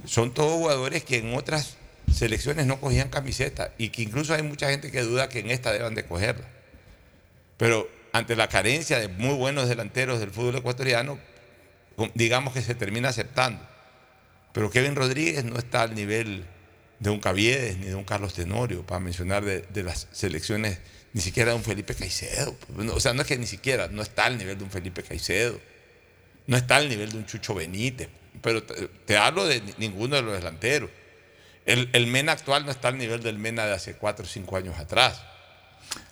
son 0.06 0.34
todos 0.34 0.54
jugadores 0.54 1.04
que 1.04 1.18
en 1.18 1.36
otras 1.36 1.76
selecciones 2.14 2.66
no 2.66 2.80
cogían 2.80 3.10
camiseta 3.10 3.74
y 3.78 3.90
que 3.90 4.04
incluso 4.04 4.34
hay 4.34 4.42
mucha 4.42 4.70
gente 4.70 4.90
que 4.90 5.02
duda 5.02 5.30
que 5.30 5.40
en 5.40 5.52
esta 5.52 5.72
deban 5.74 5.96
de 5.96 6.06
cogerla. 6.06 6.46
Pero 7.58 7.90
ante 8.14 8.36
la 8.36 8.48
carencia 8.48 9.00
de 9.00 9.10
muy 9.10 9.36
buenos 9.36 9.68
delanteros 9.68 10.20
del 10.20 10.32
fútbol 10.32 10.56
ecuatoriano, 10.56 11.20
digamos 12.16 12.54
que 12.54 12.62
se 12.62 12.74
termina 12.74 13.10
aceptando. 13.10 13.62
Pero 14.54 14.70
Kevin 14.70 14.96
Rodríguez 14.96 15.44
no 15.44 15.58
está 15.58 15.82
al 15.82 15.94
nivel 15.94 16.46
de 17.00 17.10
un 17.10 17.20
Caviedes 17.20 17.78
ni 17.78 17.88
de 17.88 17.96
un 17.96 18.04
Carlos 18.04 18.34
Tenorio, 18.34 18.86
para 18.86 19.00
mencionar 19.00 19.44
de, 19.44 19.62
de 19.62 19.84
las 19.84 20.08
selecciones, 20.12 20.80
ni 21.14 21.22
siquiera 21.22 21.52
de 21.52 21.58
un 21.58 21.64
Felipe 21.64 21.96
Caicedo. 21.96 22.56
O 22.94 23.00
sea, 23.00 23.14
no 23.14 23.22
es 23.22 23.28
que 23.28 23.38
ni 23.38 23.48
siquiera, 23.48 23.88
no 23.88 24.02
está 24.02 24.26
al 24.26 24.38
nivel 24.38 24.58
de 24.58 24.64
un 24.64 24.72
Felipe 24.72 25.04
Caicedo, 25.04 25.60
no 26.48 26.58
está 26.58 26.76
al 26.78 26.90
nivel 26.90 27.12
de 27.12 27.18
un 27.18 27.26
Chucho 27.26 27.54
Benítez, 27.56 28.10
pero 28.42 28.64
te, 28.64 28.88
te 29.06 29.18
hablo 29.18 29.46
de 29.46 29.62
ni- 29.62 29.74
ninguno 29.78 30.16
de 30.16 30.22
los 30.22 30.34
delanteros. 30.34 30.90
El, 31.66 31.90
el 31.94 32.08
Mena 32.08 32.32
actual 32.32 32.66
no 32.66 32.72
está 32.72 32.88
al 32.88 32.98
nivel 32.98 33.22
del 33.22 33.38
Mena 33.38 33.66
de 33.66 33.74
hace 33.74 33.94
cuatro 33.96 34.26
o 34.26 34.28
cinco 34.28 34.58
años 34.58 34.78
atrás. 34.80 35.22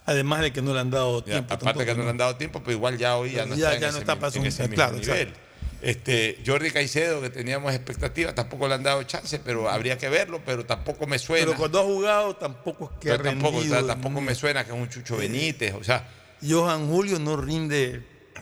Además 0.05 0.41
de 0.41 0.51
que 0.53 0.61
no 0.61 0.73
le 0.73 0.79
han 0.79 0.89
dado 0.89 1.19
Ya, 1.19 1.25
tiempo. 1.33 1.53
aparte 1.53 1.65
tampoco, 1.65 1.85
que 1.85 1.95
no 1.95 2.03
le 2.03 2.09
han 2.09 2.17
dado 2.17 2.35
tiempo, 2.35 2.59
pero 2.61 2.71
igual 2.73 2.97
ya 2.97 3.17
hoy 3.17 3.31
ya 3.31 3.45
no 3.45 3.55
Ya- 3.55 3.73
está 3.73 3.75
en 3.75 3.81
ya 3.81 3.87
no 3.87 3.91
ese, 3.91 3.99
está 3.99 4.15
para 4.19 4.35
en 4.35 4.45
ese 4.45 4.63
mismo 4.63 4.75
claro, 4.75 4.97
nivel. 4.97 5.19
exacto. 5.27 5.39
Este, 5.81 6.39
Jordi 6.45 6.71
Caicedo, 6.71 7.21
que 7.21 7.29
teníamos 7.29 7.73
expectativas, 7.73 8.33
tampoco 8.33 8.67
le 8.67 8.73
han 8.73 8.83
dado 8.83 9.03
chance, 9.03 9.37
pero 9.39 9.69
habría 9.69 9.97
que 9.97 10.09
verlo, 10.09 10.41
pero 10.45 10.65
tampoco 10.65 11.05
me 11.05 11.19
suena. 11.19 11.45
Pero 11.45 11.57
cuando 11.57 11.79
ha 11.79 11.83
jugado 11.83 12.35
tampoco 12.35 12.91
es 12.93 12.99
que 12.99 13.11
ha 13.11 13.17
tampoco, 13.21 13.57
o 13.57 13.61
sea, 13.61 13.69
rendido. 13.75 13.85
tampoco 13.87 14.21
me 14.21 14.33
suena 14.33 14.65
que 14.65 14.71
es 14.71 14.77
un 14.77 14.89
Chucho 14.89 15.17
Benítez, 15.17 15.73
o 15.75 15.83
sea. 15.83 16.09
Johan 16.47 16.87
Julio 16.87 17.19
no 17.19 17.37
rinde 17.37 18.01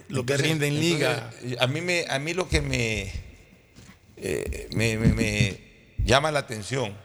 lo 0.10 0.26
que 0.26 0.38
rinde 0.38 0.67
en 0.67 0.80
liga. 0.80 1.30
entonces, 1.34 1.62
a, 1.62 1.67
mí 1.67 1.82
me, 1.82 2.06
a 2.10 2.19
mí 2.19 2.34
lo 2.34 2.48
que 2.48 2.62
me, 2.62 3.12
eh, 4.17 4.69
me, 4.74 4.98
me- 4.98 5.13
me 5.13 5.60
llama 6.06 6.32
la 6.32 6.39
atención, 6.39 6.95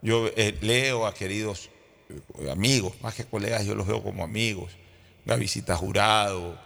yo 0.00 0.28
eh, 0.36 0.56
leo 0.60 1.06
a 1.06 1.14
queridos 1.14 1.70
eh, 2.40 2.50
amigos, 2.50 2.94
más 3.00 3.14
que 3.14 3.24
colegas, 3.24 3.64
yo 3.64 3.74
los 3.74 3.86
veo 3.86 4.02
como 4.02 4.24
amigos, 4.24 4.72
la 5.24 5.36
visita 5.36 5.76
jurado, 5.76 6.58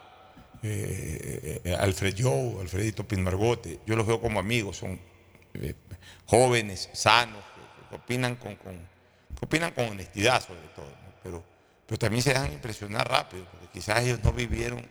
eh, 0.69 1.61
eh, 1.65 1.75
Alfred 1.79 2.15
Joe, 2.19 2.61
Alfredito 2.61 3.07
Pinmargote, 3.07 3.81
yo 3.87 3.97
los 3.97 4.07
veo 4.07 4.21
como 4.21 4.41
amigos, 4.41 4.77
son 4.79 4.99
eh, 5.55 5.75
jóvenes, 6.27 6.89
sanos, 6.93 7.43
que, 7.91 7.97
opinan 7.97 8.37
con, 8.37 8.57
opinan 9.41 9.73
con 9.73 9.87
honestidad 9.89 10.45
sobre 10.45 10.61
todo, 10.75 10.87
pero, 11.23 11.43
pero 11.87 11.99
también 11.99 12.23
se 12.23 12.31
dejan 12.31 12.53
impresionar 12.53 13.09
rápido, 13.09 13.45
porque 13.51 13.67
quizás 13.73 14.03
ellos 14.05 14.21
no 14.23 14.33
vivieron 14.33 14.85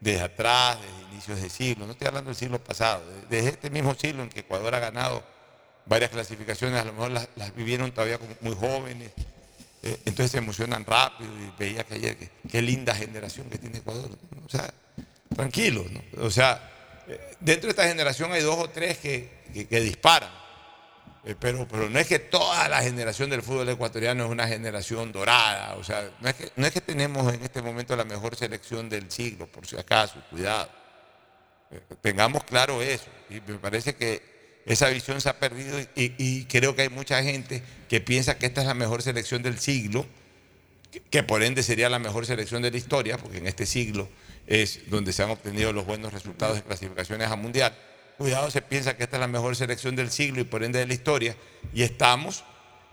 desde 0.00 0.20
atrás, 0.22 0.78
desde 0.80 1.12
inicios 1.12 1.42
de 1.42 1.50
siglo, 1.50 1.86
no 1.86 1.92
estoy 1.92 2.06
hablando 2.08 2.28
del 2.30 2.36
siglo 2.36 2.62
pasado, 2.62 3.02
de- 3.10 3.36
desde 3.36 3.48
este 3.50 3.70
mismo 3.70 3.94
siglo 3.94 4.22
en 4.22 4.28
que 4.28 4.40
Ecuador 4.40 4.74
ha 4.74 4.78
ganado 4.78 5.22
varias 5.86 6.10
clasificaciones, 6.10 6.80
a 6.80 6.84
lo 6.84 6.92
mejor 6.92 7.10
las, 7.10 7.28
vivieron 7.56 7.90
todavía 7.92 8.18
como 8.18 8.34
muy 8.40 8.54
jóvenes, 8.54 9.10
eh, 9.82 9.96
entonces 10.04 10.32
se 10.32 10.38
emocionan 10.38 10.84
rápido 10.84 11.30
y 11.38 11.52
veía 11.58 11.84
que 11.84 11.94
ayer, 11.94 12.16
qué 12.50 12.60
linda 12.62 12.94
generación 12.94 13.48
que 13.48 13.58
tiene 13.58 13.78
Ecuador, 13.78 14.10
o 14.44 14.48
sea, 14.48 14.72
tranquilos, 15.34 15.86
¿no? 15.90 16.02
o 16.24 16.30
sea, 16.30 16.60
eh, 17.06 17.34
dentro 17.40 17.66
de 17.68 17.70
esta 17.70 17.86
generación 17.88 18.32
hay 18.32 18.42
dos 18.42 18.56
o 18.58 18.68
tres 18.70 18.98
que, 18.98 19.28
que- 19.68 19.80
disparan, 19.80 20.30
eh, 21.24 21.34
pero, 21.38 21.66
pero 21.68 21.88
no 21.90 21.98
es 21.98 22.06
que 22.06 22.18
toda 22.18 22.68
la 22.68 22.82
generación 22.82 23.30
del 23.30 23.42
fútbol 23.42 23.68
ecuatoriano 23.68 24.24
es 24.24 24.30
una 24.30 24.46
generación 24.48 25.12
dorada. 25.12 25.74
O 25.76 25.84
sea, 25.84 26.10
no 26.20 26.28
es, 26.28 26.34
que, 26.34 26.50
no 26.56 26.66
es 26.66 26.72
que 26.72 26.80
tenemos 26.80 27.32
en 27.32 27.42
este 27.42 27.60
momento 27.60 27.94
la 27.96 28.04
mejor 28.04 28.36
selección 28.36 28.88
del 28.88 29.10
siglo, 29.10 29.46
por 29.46 29.66
si 29.66 29.76
acaso, 29.76 30.22
cuidado. 30.30 30.68
Eh, 31.70 31.80
Tengamos 32.00 32.44
claro 32.44 32.80
eso. 32.82 33.06
Y 33.30 33.34
me 33.50 33.58
parece 33.58 33.94
que 33.94 34.22
esa 34.64 34.88
visión 34.88 35.20
se 35.20 35.28
ha 35.28 35.38
perdido 35.38 35.78
y, 35.80 35.86
y 36.18 36.44
creo 36.44 36.74
que 36.76 36.82
hay 36.82 36.88
mucha 36.88 37.22
gente 37.22 37.62
que 37.88 38.00
piensa 38.00 38.38
que 38.38 38.46
esta 38.46 38.60
es 38.62 38.66
la 38.66 38.74
mejor 38.74 39.02
selección 39.02 39.42
del 39.42 39.58
siglo, 39.58 40.06
que 41.10 41.22
por 41.22 41.42
ende 41.42 41.62
sería 41.62 41.88
la 41.90 41.98
mejor 41.98 42.26
selección 42.26 42.62
de 42.62 42.70
la 42.70 42.76
historia, 42.76 43.18
porque 43.18 43.38
en 43.38 43.46
este 43.46 43.66
siglo 43.66 44.08
es 44.48 44.88
donde 44.90 45.12
se 45.12 45.22
han 45.22 45.30
obtenido 45.30 45.72
los 45.72 45.84
buenos 45.86 46.12
resultados 46.12 46.56
de 46.56 46.62
clasificaciones 46.62 47.30
a 47.30 47.36
mundial. 47.36 47.76
Cuidado, 48.16 48.50
se 48.50 48.62
piensa 48.62 48.96
que 48.96 49.04
esta 49.04 49.16
es 49.16 49.20
la 49.20 49.28
mejor 49.28 49.54
selección 49.54 49.94
del 49.94 50.10
siglo 50.10 50.40
y 50.40 50.44
por 50.44 50.64
ende 50.64 50.80
de 50.80 50.86
la 50.86 50.94
historia, 50.94 51.36
y 51.72 51.82
estamos 51.82 52.42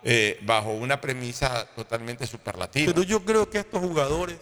eh, 0.04 0.40
bajo 0.46 0.72
una 0.74 1.02
premisa 1.02 1.66
totalmente 1.76 2.28
superlativa. 2.28 2.94
Pero 2.94 3.04
yo 3.08 3.24
creo 3.26 3.50
que 3.50 3.58
estos 3.60 3.80
jugadores, 3.80 4.38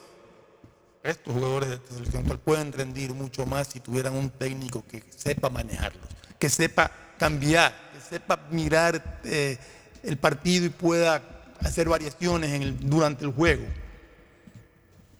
estos 1.03 1.33
jugadores 1.33 1.69
de 1.69 1.75
esta 1.75 1.93
selección 1.93 2.23
pueden 2.43 2.73
rendir 2.73 3.13
mucho 3.13 3.45
más 3.45 3.67
si 3.67 3.79
tuvieran 3.79 4.13
un 4.13 4.29
técnico 4.31 4.83
que 4.85 5.03
sepa 5.15 5.49
manejarlos, 5.49 6.03
que 6.39 6.49
sepa 6.49 6.91
cambiar, 7.17 7.73
que 7.93 8.01
sepa 8.15 8.39
mirar 8.51 9.21
eh, 9.23 9.57
el 10.03 10.17
partido 10.17 10.65
y 10.65 10.69
pueda 10.69 11.21
hacer 11.61 11.87
variaciones 11.87 12.51
en 12.51 12.61
el- 12.63 12.79
durante 12.89 13.23
el 13.23 13.31
juego. 13.31 13.63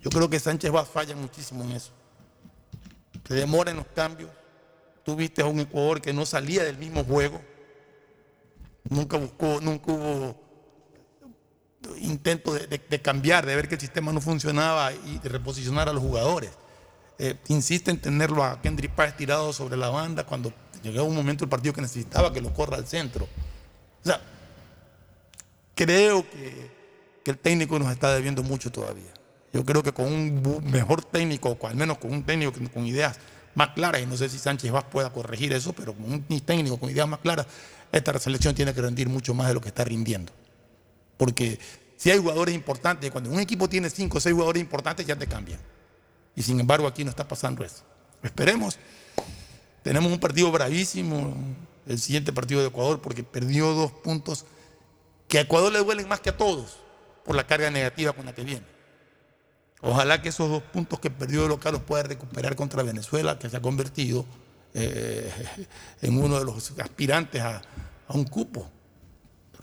Yo 0.03 0.09
creo 0.09 0.29
que 0.29 0.37
Sánchez 0.37 0.69
Vaz 0.69 0.89
falla 0.89 1.15
muchísimo 1.15 1.63
en 1.63 1.71
eso. 1.71 1.91
Se 3.25 3.35
demora 3.35 3.71
en 3.71 3.77
los 3.77 3.87
cambios. 3.95 4.29
Tú 5.05 5.15
viste 5.15 5.41
a 5.41 5.45
un 5.45 5.61
Ecuador 5.61 6.01
que 6.01 6.11
no 6.11 6.25
salía 6.25 6.63
del 6.63 6.77
mismo 6.77 7.05
juego. 7.05 7.41
Nunca 8.89 9.15
buscó, 9.15 9.61
nunca 9.61 9.91
hubo 9.93 10.35
intento 12.01 12.53
de, 12.53 13.01
cambiar, 13.01 13.45
de 13.45 13.55
ver 13.55 13.69
que 13.69 13.75
el 13.75 13.81
sistema 13.81 14.11
no 14.11 14.19
funcionaba 14.19 14.91
y 14.91 15.19
de 15.19 15.29
reposicionar 15.29 15.87
a 15.87 15.93
los 15.93 16.03
jugadores. 16.03 16.51
Eh, 17.17 17.35
insiste 17.47 17.89
en 17.89 18.01
tenerlo 18.01 18.43
a 18.43 18.61
Kendrick 18.61 18.91
Páez 18.91 19.15
tirado 19.15 19.53
sobre 19.53 19.77
la 19.77 19.89
banda 19.89 20.25
cuando 20.25 20.51
llegaba 20.81 21.07
un 21.07 21.15
momento 21.15 21.45
del 21.45 21.49
partido 21.49 21.73
que 21.73 21.81
necesitaba 21.81 22.33
que 22.33 22.41
lo 22.41 22.53
corra 22.53 22.75
al 22.75 22.87
centro. 22.87 23.25
O 23.25 24.05
sea, 24.05 24.19
creo 25.75 26.25
que 26.29 27.31
el 27.31 27.37
técnico 27.37 27.79
nos 27.79 27.89
está 27.89 28.13
debiendo 28.13 28.43
mucho 28.43 28.69
todavía. 28.69 29.12
Yo 29.53 29.63
creo 29.63 29.83
que 29.83 29.93
con 29.93 30.07
un 30.07 30.63
mejor 30.71 31.05
técnico, 31.05 31.55
o 31.59 31.67
al 31.67 31.75
menos 31.75 31.99
con 31.99 32.11
un 32.11 32.23
técnico 32.23 32.53
con 32.73 32.87
ideas 32.87 33.19
más 33.53 33.69
claras, 33.69 34.01
y 34.01 34.07
no 34.07 34.17
sé 34.17 34.27
si 34.27 34.39
Sánchez 34.39 34.71
Vaz 34.71 34.85
pueda 34.91 35.13
corregir 35.13 35.53
eso, 35.53 35.73
pero 35.73 35.93
con 35.93 36.11
un 36.11 36.41
técnico 36.41 36.77
con 36.77 36.89
ideas 36.89 37.07
más 37.07 37.19
claras, 37.19 37.45
esta 37.91 38.17
selección 38.17 38.55
tiene 38.55 38.73
que 38.73 38.81
rendir 38.81 39.07
mucho 39.07 39.35
más 39.35 39.47
de 39.47 39.53
lo 39.53 39.61
que 39.61 39.67
está 39.67 39.83
rindiendo. 39.83 40.33
Porque 41.17 41.59
si 41.97 42.09
hay 42.09 42.17
jugadores 42.17 42.55
importantes, 42.55 43.11
cuando 43.11 43.29
un 43.29 43.39
equipo 43.39 43.69
tiene 43.69 43.91
cinco 43.91 44.17
o 44.17 44.21
seis 44.21 44.33
jugadores 44.33 44.59
importantes, 44.59 45.05
ya 45.05 45.15
te 45.15 45.27
cambian. 45.27 45.59
Y 46.35 46.41
sin 46.41 46.59
embargo, 46.59 46.87
aquí 46.87 47.03
no 47.03 47.11
está 47.11 47.27
pasando 47.27 47.63
eso. 47.63 47.83
Esperemos. 48.23 48.79
Tenemos 49.83 50.11
un 50.11 50.19
partido 50.19 50.51
bravísimo, 50.51 51.35
el 51.85 51.99
siguiente 51.99 52.33
partido 52.33 52.61
de 52.61 52.67
Ecuador, 52.67 53.01
porque 53.01 53.23
perdió 53.23 53.71
dos 53.73 53.91
puntos 53.91 54.45
que 55.27 55.37
a 55.37 55.41
Ecuador 55.41 55.71
le 55.71 55.79
duelen 55.79 56.07
más 56.07 56.21
que 56.21 56.31
a 56.31 56.37
todos 56.37 56.77
por 57.23 57.35
la 57.35 57.45
carga 57.45 57.69
negativa 57.69 58.13
con 58.13 58.25
la 58.25 58.33
que 58.33 58.43
viene. 58.43 58.72
Ojalá 59.85 60.21
que 60.21 60.29
esos 60.29 60.49
dos 60.49 60.63
puntos 60.63 60.99
que 61.01 61.09
perdió 61.09 61.43
de 61.43 61.49
local 61.49 61.73
los 61.73 61.81
pueda 61.81 62.03
recuperar 62.03 62.55
contra 62.55 62.83
Venezuela, 62.83 63.37
que 63.37 63.49
se 63.49 63.57
ha 63.57 63.61
convertido 63.61 64.25
eh, 64.73 65.29
en 66.01 66.17
uno 66.17 66.39
de 66.39 66.45
los 66.45 66.71
aspirantes 66.79 67.41
a, 67.41 67.57
a 68.07 68.13
un 68.13 68.23
cupo. 68.23 68.71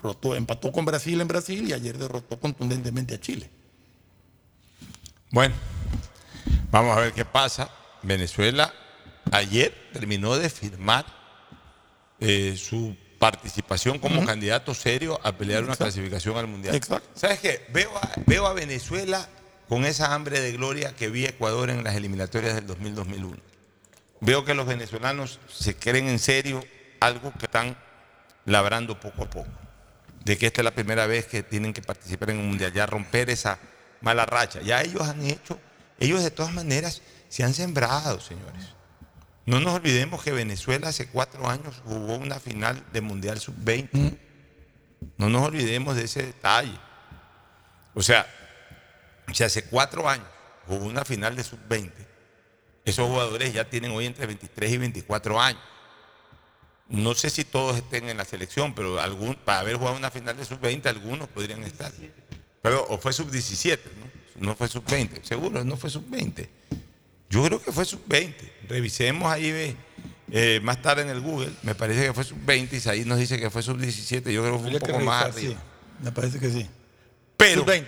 Rotó, 0.03 0.35
empató 0.35 0.73
con 0.73 0.85
Brasil 0.85 1.19
en 1.21 1.27
Brasil 1.27 1.67
y 1.69 1.73
ayer 1.73 1.97
derrotó 1.97 2.39
contundentemente 2.39 3.15
a 3.15 3.21
Chile. 3.21 3.51
Bueno, 5.31 5.55
vamos 6.71 6.97
a 6.97 7.01
ver 7.01 7.13
qué 7.15 7.25
pasa. 7.25 7.71
Venezuela 8.03 8.75
ayer 9.33 9.75
terminó 9.93 10.37
de 10.37 10.51
firmar 10.51 11.07
eh, 12.19 12.57
su 12.59 12.95
participación 13.19 13.99
como 13.99 14.25
candidato 14.27 14.75
serio 14.75 15.19
a 15.23 15.33
pelear 15.33 15.65
una 15.65 15.77
clasificación 15.77 16.37
al 16.37 16.47
Mundial. 16.47 16.75
Exacto. 16.75 17.09
¿Sabes 17.15 17.41
qué? 17.41 17.67
Veo 17.73 17.91
a, 17.97 18.13
veo 18.27 18.47
a 18.47 18.53
Venezuela 18.53 19.27
con 19.71 19.85
esa 19.85 20.15
hambre 20.15 20.41
de 20.41 20.51
gloria 20.51 20.97
que 20.97 21.11
vi 21.11 21.27
Ecuador 21.27 21.71
en 21.71 21.85
las 21.85 21.95
eliminatorias 21.95 22.57
del 22.57 22.67
2000-2001. 22.67 23.39
Veo 24.21 24.45
que 24.45 24.53
los 24.53 24.67
venezolanos 24.67 25.39
se 25.49 25.77
creen 25.77 26.09
en 26.09 26.19
serio 26.19 26.65
algo 26.99 27.33
que 27.39 27.47
están 27.47 27.77
labrando 28.47 28.99
poco 28.99 29.23
a 29.23 29.31
poco. 29.31 29.53
De 30.25 30.37
que 30.37 30.49
esta 30.49 30.63
es 30.63 30.65
la 30.65 30.73
primera 30.73 31.07
vez 31.07 31.27
que 31.27 31.45
tienen 31.45 31.73
que 31.73 31.83
participar 31.83 32.31
en 32.31 32.39
un 32.39 32.49
mundial, 32.49 32.73
ya 32.73 32.85
romper 32.85 33.31
esa 33.31 33.61
mala 34.01 34.27
racha. 34.27 34.61
Ya 34.61 34.83
ellos 34.83 35.03
han 35.03 35.25
hecho, 35.25 35.57
ellos 36.01 36.25
de 36.25 36.33
todas 36.33 36.53
maneras 36.53 37.01
se 37.29 37.45
han 37.45 37.55
sembrado, 37.55 38.19
señores. 38.21 38.75
No 39.47 39.61
nos 39.61 39.73
olvidemos 39.73 40.21
que 40.25 40.33
Venezuela 40.33 40.89
hace 40.89 41.07
cuatro 41.07 41.49
años 41.49 41.81
jugó 41.85 42.17
una 42.17 42.41
final 42.41 42.83
de 42.93 43.03
Mundial 43.03 43.39
Sub-20. 43.39 44.19
No 45.17 45.29
nos 45.29 45.47
olvidemos 45.47 45.95
de 45.95 46.07
ese 46.07 46.25
detalle. 46.25 46.77
O 47.95 48.03
sea, 48.03 48.27
si 49.35 49.45
hace 49.45 49.65
cuatro 49.65 50.09
años 50.09 50.27
jugó 50.67 50.87
una 50.87 51.05
final 51.05 51.37
de 51.37 51.43
Sub-20, 51.45 51.91
esos 52.85 53.09
jugadores 53.09 53.53
ya 53.53 53.69
tienen 53.69 53.91
hoy 53.93 54.07
entre 54.07 54.27
23 54.27 54.73
y 54.73 54.79
24 54.79 55.41
años. 55.41 55.63
No 56.89 57.15
sé 57.15 57.31
si 57.31 57.45
todos 57.45 57.77
estén 57.77 58.09
en 58.09 58.17
la 58.17 58.25
selección, 58.25 58.75
pero 58.75 59.01
algún, 59.01 59.37
para 59.37 59.61
haber 59.61 59.77
jugado 59.77 59.97
una 59.97 60.11
final 60.11 60.37
de 60.37 60.45
Sub-20, 60.45 60.87
algunos 60.87 61.29
podrían 61.29 61.63
estar. 61.63 61.93
Pero, 62.63 62.85
o 62.89 62.99
fue 62.99 63.13
Sub-17, 63.13 63.79
¿no? 64.37 64.49
No 64.49 64.57
fue 64.57 64.69
Sub-20, 64.69 65.23
seguro, 65.23 65.65
no 65.65 65.77
fue 65.77 65.91
Sub-20. 65.91 66.49
Yo 67.31 67.45
creo 67.45 67.63
que 67.63 67.71
fue 67.71 67.85
sub-20. 67.85 68.35
Revisemos 68.69 69.31
ahí 69.33 69.77
eh, 70.33 70.59
más 70.65 70.83
tarde 70.83 71.03
en 71.03 71.11
el 71.11 71.21
Google. 71.21 71.53
Me 71.63 71.77
parece 71.77 72.07
que 72.07 72.13
fue 72.13 72.25
sub-20 72.25 72.85
y 72.85 72.89
ahí 72.89 73.05
nos 73.05 73.19
dice 73.21 73.39
que 73.39 73.51
fue 73.51 73.63
sub-17. 73.63 74.33
Yo 74.33 74.43
creo 74.43 74.55
que 74.57 74.59
fue 74.59 74.73
un 74.73 74.79
poco 74.81 74.99
más 74.99 75.27
arriba. 75.27 75.55
sí. 75.55 75.57
Me 76.03 76.11
parece 76.11 76.41
que 76.41 76.51
sí. 76.51 76.69
Pero, 77.37 77.61
Sub-20. 77.63 77.87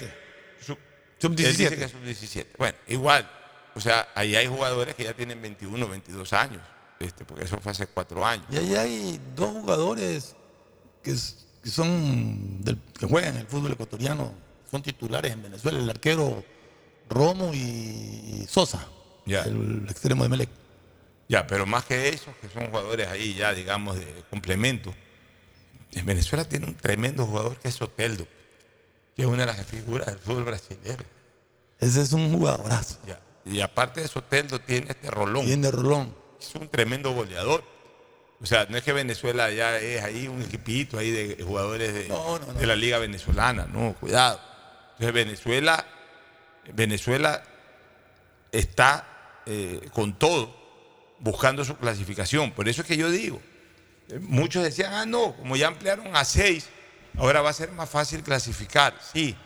Sub- 0.65 0.79
Sub-17. 1.23 1.47
Él 1.47 1.57
dice 1.57 1.77
que 1.77 1.85
es 1.85 1.91
sub-17. 1.93 2.47
Bueno, 2.59 2.77
igual. 2.89 3.31
O 3.75 3.81
sea, 3.81 4.09
ahí 4.15 4.37
hay 4.37 4.47
jugadores 4.47 4.95
que 4.95 5.05
ya 5.05 5.15
tienen 5.15 5.41
21, 5.41 5.89
22 5.89 6.33
años. 6.35 6.61
Este, 6.99 7.25
porque 7.25 7.45
eso 7.45 7.59
fue 7.61 7.73
hace 7.73 7.87
cuatro 7.87 8.25
años. 8.25 8.45
Y 8.51 8.57
ahí 8.59 8.75
hay 8.77 9.21
dos 9.35 9.51
jugadores 9.53 10.37
que, 11.03 11.17
son 11.69 12.63
del- 12.63 12.79
que 12.99 13.07
juegan 13.07 13.35
en 13.35 13.41
el 13.41 13.47
fútbol 13.47 13.73
ecuatoriano, 13.73 14.33
son 14.71 14.83
titulares 14.83 15.33
en 15.33 15.43
Venezuela, 15.43 15.79
el 15.79 15.89
arquero 15.91 16.45
Romo 17.09 17.53
y 17.55 18.47
Sosa, 18.49 18.87
Ya. 19.27 19.43
el 19.43 19.87
extremo 19.89 20.23
de 20.23 20.29
Melec. 20.29 20.49
Ya, 21.29 21.47
pero 21.47 21.67
más 21.67 21.85
que 21.85 22.09
eso, 22.11 22.33
que 22.41 22.49
son 22.49 22.67
jugadores 22.69 23.09
ahí 23.09 23.35
ya, 23.35 23.53
digamos, 23.55 23.97
de 23.99 24.07
complemento. 24.31 24.95
En 25.93 26.07
Venezuela 26.07 26.45
tiene 26.45 26.67
un 26.67 26.75
tremendo 26.75 27.27
jugador 27.27 27.57
que 27.59 27.69
es 27.69 27.75
Soteldo, 27.75 28.27
que 29.15 29.23
es 29.23 29.29
una 29.29 29.47
de 29.47 29.47
las 29.47 29.67
figuras 29.67 30.07
del 30.07 30.19
fútbol 30.19 30.45
brasileño. 30.45 30.97
Ese 31.79 32.03
es 32.03 32.13
un 32.13 32.33
jugadorazo. 32.33 32.99
Ya. 33.07 33.21
Y 33.45 33.61
aparte 33.61 34.01
de 34.01 34.09
Soteldo 34.09 34.61
tiene 34.61 34.91
este 34.91 35.11
Rolón. 35.11 35.45
Tiene 35.47 35.71
Rolón. 35.71 36.15
Es 36.41 36.55
un 36.55 36.69
tremendo 36.69 37.13
goleador. 37.13 37.65
O 38.41 38.47
sea, 38.47 38.67
no 38.69 38.77
es 38.77 38.83
que 38.83 38.93
Venezuela 38.93 39.51
ya 39.51 39.79
es 39.79 40.03
ahí 40.03 40.27
un 40.27 40.43
equipito 40.43 40.99
ahí 40.99 41.11
de 41.11 41.43
jugadores 41.45 41.95
de, 41.95 42.09
No, 42.09 42.39
no, 42.39 42.47
no. 42.47 42.53
de 42.55 42.67
la 42.67 42.75
liga 42.75 42.99
venezolana, 42.99 43.67
no, 43.67 43.95
cuidado. 43.95 44.41
Entonces 44.93 45.13
Venezuela, 45.13 45.87
Venezuela 46.73 47.43
está 48.51 49.41
eh, 49.47 49.89
con 49.93 50.19
todo 50.19 50.57
buscando 51.21 51.65
su 51.65 51.77
clasificación. 51.77 52.51
Por 52.53 52.69
eso 52.69 52.83
es 52.83 52.89
que 52.89 52.97
yo 52.97 53.11
digo, 53.11 53.41
muchos 54.21 54.65
decían, 54.65 54.93
ah, 54.93 55.07
no, 55.07 55.37
como 55.37 55.55
ya 55.57 55.69
ampliaron 55.69 56.15
a 56.17 56.25
seis, 56.25 56.69
ahora 57.17 57.41
va 57.43 57.51
a 57.51 57.55
ser 57.55 57.73
más 57.73 57.89
fácil 57.89 58.23
clasificar. 58.23 58.95
Sí, 59.13 59.37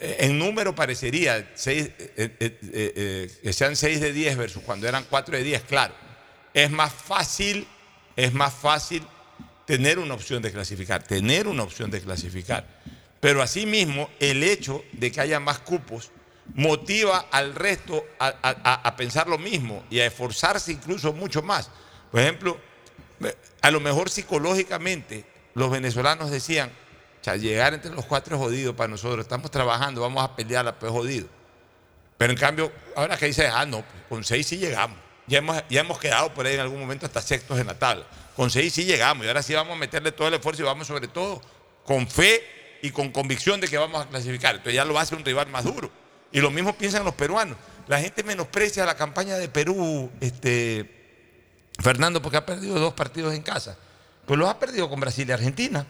eh, 0.00 0.16
en 0.20 0.38
número 0.38 0.74
parecería 0.74 1.50
seis, 1.54 1.90
eh, 1.98 2.36
eh, 2.38 3.38
que 3.42 3.52
sean 3.52 3.74
6 3.74 4.00
de 4.00 4.12
10 4.12 4.36
versus 4.36 4.62
cuando 4.62 4.86
eran 4.86 5.04
4 5.08 5.36
de 5.36 5.42
10, 5.42 5.62
claro. 5.62 5.94
Es 6.54 6.70
más 6.70 6.92
fácil, 6.92 7.66
es 8.14 8.32
más 8.32 8.54
fácil 8.54 9.04
tener 9.66 9.98
una 9.98 10.14
opción 10.14 10.40
de 10.40 10.52
clasificar, 10.52 11.02
tener 11.02 11.48
una 11.48 11.62
opción 11.62 11.90
de 11.90 12.00
clasificar. 12.00 12.64
Pero 13.20 13.42
asimismo, 13.42 14.08
el 14.20 14.44
hecho 14.44 14.84
de 14.92 15.10
que 15.10 15.20
haya 15.20 15.40
más 15.40 15.58
cupos 15.58 16.10
motiva 16.54 17.26
al 17.30 17.54
resto 17.54 18.06
a, 18.18 18.96
pensar 18.96 19.28
lo 19.28 19.36
mismo 19.36 19.84
y 19.90 20.00
a 20.00 20.06
esforzarse 20.06 20.72
incluso 20.72 21.12
mucho 21.12 21.42
más. 21.42 21.70
Por 22.10 22.20
ejemplo, 22.20 22.58
a 23.60 23.70
lo 23.70 23.80
mejor 23.80 24.08
psicológicamente 24.08 25.26
los 25.58 25.70
venezolanos 25.70 26.30
decían, 26.30 26.70
llegar 27.36 27.74
entre 27.74 27.90
los 27.92 28.06
cuatro 28.06 28.36
es 28.36 28.42
jodido 28.42 28.74
para 28.74 28.88
nosotros, 28.88 29.20
estamos 29.20 29.50
trabajando, 29.50 30.00
vamos 30.00 30.24
a 30.24 30.34
pelear 30.34 30.78
pues 30.78 30.90
jodido. 30.90 31.28
Pero 32.16 32.32
en 32.32 32.38
cambio, 32.38 32.72
ahora 32.96 33.16
que 33.16 33.26
dice, 33.26 33.46
ah, 33.46 33.66
no, 33.66 33.82
pues, 33.82 34.02
con 34.08 34.24
seis 34.24 34.46
sí 34.46 34.56
llegamos. 34.56 34.96
Ya 35.26 35.38
hemos, 35.38 35.62
ya 35.68 35.80
hemos 35.80 35.98
quedado 35.98 36.32
por 36.32 36.46
ahí 36.46 36.54
en 36.54 36.60
algún 36.60 36.80
momento 36.80 37.06
hasta 37.06 37.20
sextos 37.20 37.58
en 37.58 37.66
la 37.66 37.78
tabla. 37.78 38.06
Con 38.34 38.50
seis 38.50 38.72
sí 38.72 38.84
llegamos 38.84 39.24
y 39.24 39.28
ahora 39.28 39.42
sí 39.42 39.54
vamos 39.54 39.74
a 39.74 39.78
meterle 39.78 40.12
todo 40.12 40.28
el 40.28 40.34
esfuerzo 40.34 40.62
y 40.62 40.64
vamos 40.64 40.86
sobre 40.86 41.06
todo 41.08 41.40
con 41.84 42.08
fe 42.08 42.42
y 42.82 42.90
con 42.90 43.10
convicción 43.10 43.60
de 43.60 43.68
que 43.68 43.76
vamos 43.76 44.04
a 44.04 44.08
clasificar. 44.08 44.56
Entonces 44.56 44.74
ya 44.74 44.84
lo 44.84 44.98
hacer 44.98 45.18
un 45.18 45.24
rival 45.24 45.48
más 45.48 45.64
duro. 45.64 45.90
Y 46.32 46.40
lo 46.40 46.50
mismo 46.50 46.76
piensan 46.76 47.04
los 47.04 47.14
peruanos. 47.14 47.56
La 47.86 48.00
gente 48.00 48.22
menosprecia 48.22 48.84
la 48.84 48.96
campaña 48.96 49.36
de 49.36 49.48
Perú, 49.48 50.10
este, 50.20 50.90
Fernando, 51.80 52.20
porque 52.20 52.36
ha 52.36 52.46
perdido 52.46 52.78
dos 52.78 52.94
partidos 52.94 53.34
en 53.34 53.42
casa. 53.42 53.76
Pues 54.28 54.38
los 54.38 54.50
ha 54.50 54.58
perdido 54.58 54.90
con 54.90 55.00
Brasil 55.00 55.26
y 55.26 55.32
Argentina. 55.32 55.86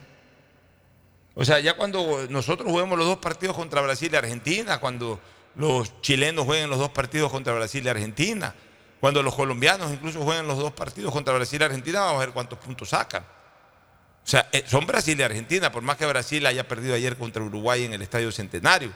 O 1.35 1.45
sea, 1.45 1.59
ya 1.59 1.77
cuando 1.77 2.25
nosotros 2.31 2.71
juguemos 2.71 2.97
los 2.97 3.09
dos 3.09 3.19
partidos 3.19 3.57
contra 3.57 3.81
Brasil 3.81 4.11
y 4.13 4.17
Argentina, 4.17 4.79
cuando 4.79 5.21
los 5.57 6.01
chilenos 6.03 6.45
jueguen 6.45 6.71
los 6.71 6.79
dos 6.79 6.91
partidos 6.91 7.33
contra 7.33 7.53
Brasil 7.53 7.85
y 7.85 7.89
Argentina, 7.89 8.55
cuando 9.01 9.25
los 9.25 9.35
colombianos 9.35 9.93
incluso 9.93 10.23
jueguen 10.23 10.47
los 10.47 10.57
dos 10.57 10.73
partidos 10.73 11.13
contra 11.13 11.35
Brasil 11.35 11.61
y 11.61 11.65
Argentina, 11.65 11.99
vamos 11.99 12.23
a 12.23 12.27
ver 12.27 12.31
cuántos 12.33 12.61
puntos 12.61 12.91
sacan. 12.91 13.25
O 13.25 14.31
sea, 14.31 14.49
eh, 14.53 14.63
son 14.69 14.87
Brasil 14.87 15.19
y 15.19 15.23
Argentina, 15.25 15.73
por 15.73 15.83
más 15.83 15.97
que 15.97 16.07
Brasil 16.07 16.47
haya 16.47 16.69
perdido 16.69 16.95
ayer 16.95 17.17
contra 17.17 17.43
Uruguay 17.43 17.87
en 17.87 17.93
el 17.93 18.03
Estadio 18.03 18.31
Centenario. 18.31 18.93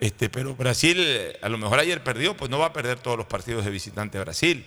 Este, 0.00 0.28
pero 0.30 0.56
Brasil, 0.56 0.96
eh, 0.98 1.38
a 1.42 1.48
lo 1.48 1.58
mejor 1.58 1.78
ayer 1.78 2.02
perdió, 2.02 2.36
pues 2.36 2.50
no 2.50 2.58
va 2.58 2.66
a 2.66 2.72
perder 2.72 2.98
todos 2.98 3.16
los 3.16 3.26
partidos 3.26 3.64
de 3.64 3.70
visitante 3.70 4.18
a 4.18 4.22
Brasil. 4.22 4.66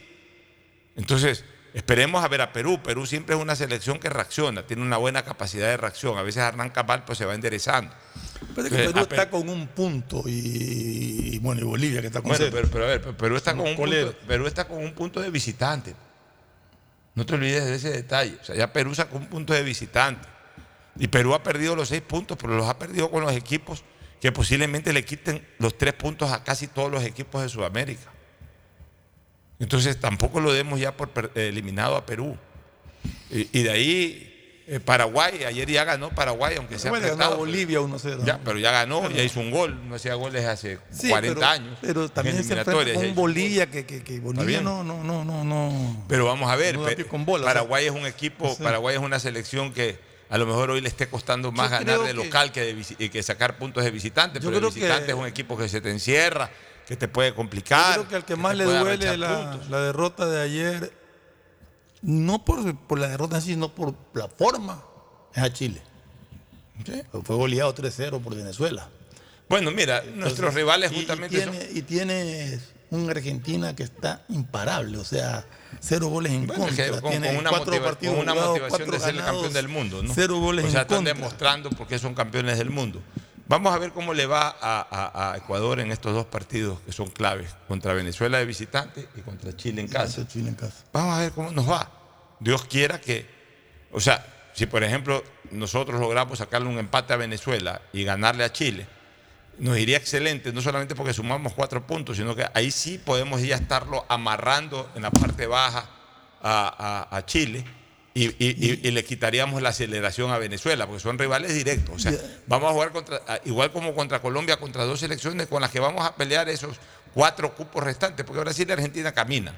Entonces, 0.96 1.44
esperemos 1.74 2.24
a 2.24 2.28
ver 2.28 2.42
a 2.42 2.52
Perú. 2.54 2.80
Perú 2.84 3.06
siempre 3.06 3.36
es 3.36 3.42
una 3.42 3.56
selección 3.56 4.00
que 4.00 4.10
reacciona, 4.10 4.66
tiene 4.66 4.82
una 4.82 4.98
buena 4.98 5.24
capacidad 5.24 5.68
de 5.68 5.78
reacción. 5.78 6.18
A 6.18 6.22
veces 6.22 6.42
arranca 6.44 6.84
mal, 6.84 7.04
pues 7.06 7.18
se 7.18 7.26
va 7.26 7.34
enderezando. 7.36 7.94
Parece 8.56 8.76
que 8.76 8.84
Eh, 8.84 8.88
Perú 8.88 9.00
está 9.02 9.30
con 9.30 9.48
un 9.50 9.68
punto 9.68 10.24
y, 10.26 11.32
y, 11.36 11.40
bueno, 11.40 11.62
y 11.62 11.64
Bolivia 11.64 12.02
que 12.02 12.08
está 12.08 12.22
con 12.22 12.30
Bueno, 12.30 12.46
cero. 12.46 12.52
pero, 12.56 12.70
pero 12.72 12.84
a 12.86 12.88
ver, 12.88 13.02
pero 13.02 13.18
Perú 13.18 13.36
está, 13.38 13.56
con 13.56 13.68
un 13.68 13.76
punto, 13.76 14.16
Perú 14.28 14.48
está 14.48 14.68
con 14.68 14.78
un 14.84 14.94
punto 14.94 15.22
de 15.22 15.30
visitante. 15.30 15.96
No 17.14 17.26
te 17.26 17.34
olvides 17.36 17.66
de 17.66 17.76
ese 17.76 17.90
detalle. 17.92 18.38
O 18.42 18.44
sea, 18.44 18.56
ya 18.56 18.72
Perú 18.72 18.96
sacó 18.96 19.18
un 19.18 19.28
punto 19.28 19.54
de 19.54 19.64
visitante. 19.64 20.28
Y 20.98 21.08
Perú 21.08 21.34
ha 21.34 21.44
perdido 21.44 21.76
los 21.76 21.90
seis 21.90 22.02
puntos, 22.02 22.38
pero 22.40 22.56
los 22.56 22.68
ha 22.68 22.78
perdido 22.78 23.10
con 23.12 23.22
los 23.24 23.34
equipos 23.34 23.84
que 24.20 24.32
posiblemente 24.32 24.94
le 24.94 25.04
quiten 25.04 25.46
los 25.58 25.78
tres 25.78 25.94
puntos 25.94 26.32
a 26.32 26.44
casi 26.44 26.68
todos 26.68 26.92
los 26.92 27.04
equipos 27.04 27.42
de 27.42 27.50
Sudamérica. 27.50 28.12
Entonces 29.62 29.98
tampoco 30.00 30.40
lo 30.42 30.52
demos 30.52 30.80
ya 30.80 30.92
por 30.98 31.10
per- 31.10 31.32
eliminado 31.36 31.96
a 31.96 32.06
Perú. 32.06 32.36
Y, 33.30 33.48
y 33.58 33.64
de 33.64 33.72
ahí 33.72 34.28
eh, 34.68 34.80
Paraguay, 34.80 35.44
ayer 35.44 35.70
ya 35.70 35.84
ganó 35.84 36.10
Paraguay, 36.10 36.56
aunque 36.58 36.80
sea 36.80 36.92
Bueno, 36.92 37.04
ganó 37.06 37.16
apretado. 37.16 37.38
Bolivia 37.38 37.80
1-0. 37.80 38.24
Ya, 38.26 38.40
pero 38.44 38.58
ya 38.60 38.72
ganó, 38.72 39.10
ya 39.10 39.24
hizo 39.24 39.40
un 39.40 39.52
gol, 39.52 39.78
no 39.88 39.96
hacía 39.96 40.16
goles 40.16 40.46
hace 40.46 40.80
Sí, 40.92 41.10
40 41.10 41.36
pero, 41.40 41.48
años. 41.48 41.78
Pero 41.82 42.10
también 42.10 42.36
se 42.44 42.54
enfrenta 42.54 42.72
con 42.94 43.16
Bolivia, 43.16 43.70
que, 43.70 43.86
que, 43.86 44.04
que 44.04 44.20
Bolivia 44.20 44.62
no, 44.62 44.84
no, 44.84 45.04
no, 45.04 45.24
no, 45.24 45.44
no. 45.44 46.06
Pero 46.08 46.26
vamos 46.26 46.50
a 46.50 46.56
ver, 46.56 46.78
no 46.78 46.86
pe- 46.86 47.06
bola, 47.20 47.46
Paraguay 47.46 47.86
es 47.86 47.92
un 47.92 48.06
equipo, 48.06 48.50
sí. 48.56 48.64
Paraguay 48.64 48.96
es 48.96 49.02
una 49.02 49.20
selección 49.20 49.74
que 49.74 50.00
a 50.30 50.38
lo 50.38 50.46
mejor 50.46 50.72
hoy 50.72 50.80
le 50.82 50.88
esté 50.88 51.08
costando 51.08 51.52
más 51.52 51.70
Yo 51.72 51.80
ganar 51.80 52.00
de 52.08 52.14
local 52.14 52.52
que, 52.54 52.62
de 52.74 52.86
y 53.00 53.10
que 53.10 53.22
sacar 53.22 53.58
puntos 53.58 53.84
de 53.84 53.92
visitante. 53.92 54.40
Yo 54.40 54.46
Pero 54.46 54.58
el 54.58 54.62
creo 54.62 54.74
que- 54.74 54.80
visitante 54.80 55.12
es 55.12 55.18
un 55.18 55.28
equipo 55.28 55.58
que 55.58 55.68
se 55.68 55.82
te 55.82 55.90
encierra, 55.92 56.50
que 56.92 56.98
te 56.98 57.08
puede 57.08 57.34
complicar. 57.34 57.96
Yo 57.96 58.02
creo 58.02 58.10
que 58.10 58.16
al 58.18 58.26
que 58.26 58.36
más 58.36 58.54
le 58.54 58.66
duele 58.66 59.16
la, 59.18 59.58
la 59.70 59.80
derrota 59.80 60.26
de 60.26 60.42
ayer, 60.42 60.92
no 62.02 62.44
por, 62.44 62.76
por 62.80 63.00
la 63.00 63.08
derrota 63.08 63.38
en 63.38 63.42
sí, 63.42 63.52
sino 63.52 63.70
por 63.74 63.96
la 64.14 64.28
forma, 64.28 64.84
es 65.34 65.42
a 65.42 65.54
Chile. 65.54 65.82
Fue 67.24 67.36
goleado 67.38 67.74
3-0 67.74 68.22
por 68.22 68.36
Venezuela. 68.36 68.90
Bueno, 69.48 69.72
mira, 69.72 70.04
nuestros 70.16 70.54
rivales 70.54 70.92
justamente 70.92 71.38
y, 71.38 71.40
tiene, 71.40 71.70
y 71.76 71.82
tiene 71.84 72.60
una 72.90 73.12
Argentina 73.12 73.74
que 73.74 73.84
está 73.84 74.24
imparable, 74.28 74.98
o 74.98 75.06
sea, 75.06 75.46
cero 75.80 76.08
goles 76.08 76.34
en 76.34 76.46
Bueno, 76.48 76.66
contra. 76.66 77.00
con, 77.00 77.10
tiene 77.12 77.28
con 77.28 77.38
una, 77.38 77.50
cuatro 77.52 77.74
motiva- 77.74 77.86
partidos 77.86 78.16
con 78.16 78.24
una 78.24 78.32
jugados, 78.34 78.50
motivación 78.52 78.78
cuatro 78.80 78.94
de 78.94 79.00
ser 79.00 79.10
el 79.12 79.16
ganados, 79.18 79.36
campeón 79.44 79.54
del 79.54 79.68
mundo, 79.70 80.04
¿no? 80.04 80.14
Cero 80.14 80.40
goles 80.40 80.66
o 80.66 80.70
sea, 80.70 80.80
en 80.80 80.82
están 80.82 80.98
contra. 80.98 81.14
demostrando 81.14 81.70
por 81.70 81.88
qué 81.88 82.00
son 82.00 82.14
campeones 82.14 82.58
del 82.58 82.70
mundo. 82.70 83.02
Vamos 83.52 83.76
a 83.76 83.78
ver 83.80 83.92
cómo 83.92 84.14
le 84.14 84.26
va 84.28 84.48
a, 84.62 84.88
a- 84.90 85.34
a 85.34 85.38
Ecuador 85.38 85.82
en 85.82 85.92
estos 85.92 86.14
dos 86.14 86.26
partidos 86.26 86.80
que 86.86 86.94
son 86.94 87.10
claves, 87.10 87.54
contra 87.68 87.92
Venezuela 87.94 88.38
de 88.38 88.46
visitante 88.46 89.10
y 89.14 89.20
contra 89.20 89.54
Chile 89.58 89.82
en 89.82 89.90
casa. 89.90 90.26
Chile 90.26 90.48
en 90.48 90.56
casa. 90.56 90.86
Vamos 90.94 91.16
a 91.18 91.20
ver 91.20 91.34
cómo 91.34 91.52
nos 91.52 91.70
va. 91.70 91.92
Dios 92.40 92.64
quiera 92.64 93.02
que, 93.02 93.28
o 93.92 94.00
sea, 94.00 94.26
si 94.54 94.68
por 94.68 94.86
ejemplo 94.86 95.22
nosotros 95.52 96.00
logramos 96.00 96.38
sacarle 96.38 96.70
un 96.70 96.80
empate 96.80 97.12
a 97.12 97.18
Venezuela 97.18 97.82
y 97.92 98.06
ganarle 98.06 98.46
a 98.46 98.54
Chile, 98.54 98.88
nos 99.60 99.78
iría 99.78 99.98
excelente, 99.98 100.54
no 100.54 100.62
solamente 100.62 100.96
porque 100.96 101.14
sumamos 101.14 101.52
cuatro 101.52 101.86
puntos, 101.86 102.16
sino 102.16 102.34
que 102.34 102.46
ahí 102.54 102.72
sí 102.72 102.98
podemos 103.00 103.42
ya 103.42 103.56
estarlo 103.58 104.06
amarrando 104.08 104.90
en 104.96 105.02
la 105.02 105.12
parte 105.12 105.46
baja 105.46 105.90
a, 106.42 107.08
a- 107.12 107.18
a 107.18 107.26
Chile 107.26 107.66
y, 108.14 108.26
y- 108.26 108.36
y- 108.40 108.80
y 108.88 108.92
le 108.92 109.04
quitaríamos 109.06 109.62
la 109.62 109.70
aceleración 109.70 110.32
a 110.32 110.38
Venezuela, 110.38 110.86
porque 110.86 111.02
son 111.02 111.18
rivales 111.18 111.54
directos. 111.54 111.96
O 111.96 112.00
sea, 112.00 112.12
vamos 112.48 112.70
a 112.70 112.74
jugar 112.74 112.92
contra, 112.92 113.22
igual 113.46 113.72
como 113.72 113.96
contra 113.96 114.20
Colombia, 114.22 114.58
contra 114.58 114.84
dos 114.84 115.00
selecciones 115.00 115.48
con 115.48 115.62
las 115.62 115.72
que 115.72 115.80
vamos 115.80 116.06
a 116.06 116.16
pelear 116.16 116.50
esos 116.50 116.78
cuatro 117.14 117.54
cupos 117.56 117.84
restantes, 117.84 118.26
porque 118.26 118.42
Brasil 118.42 118.66
y 118.68 118.72
Argentina 118.74 119.12
caminan. 119.14 119.56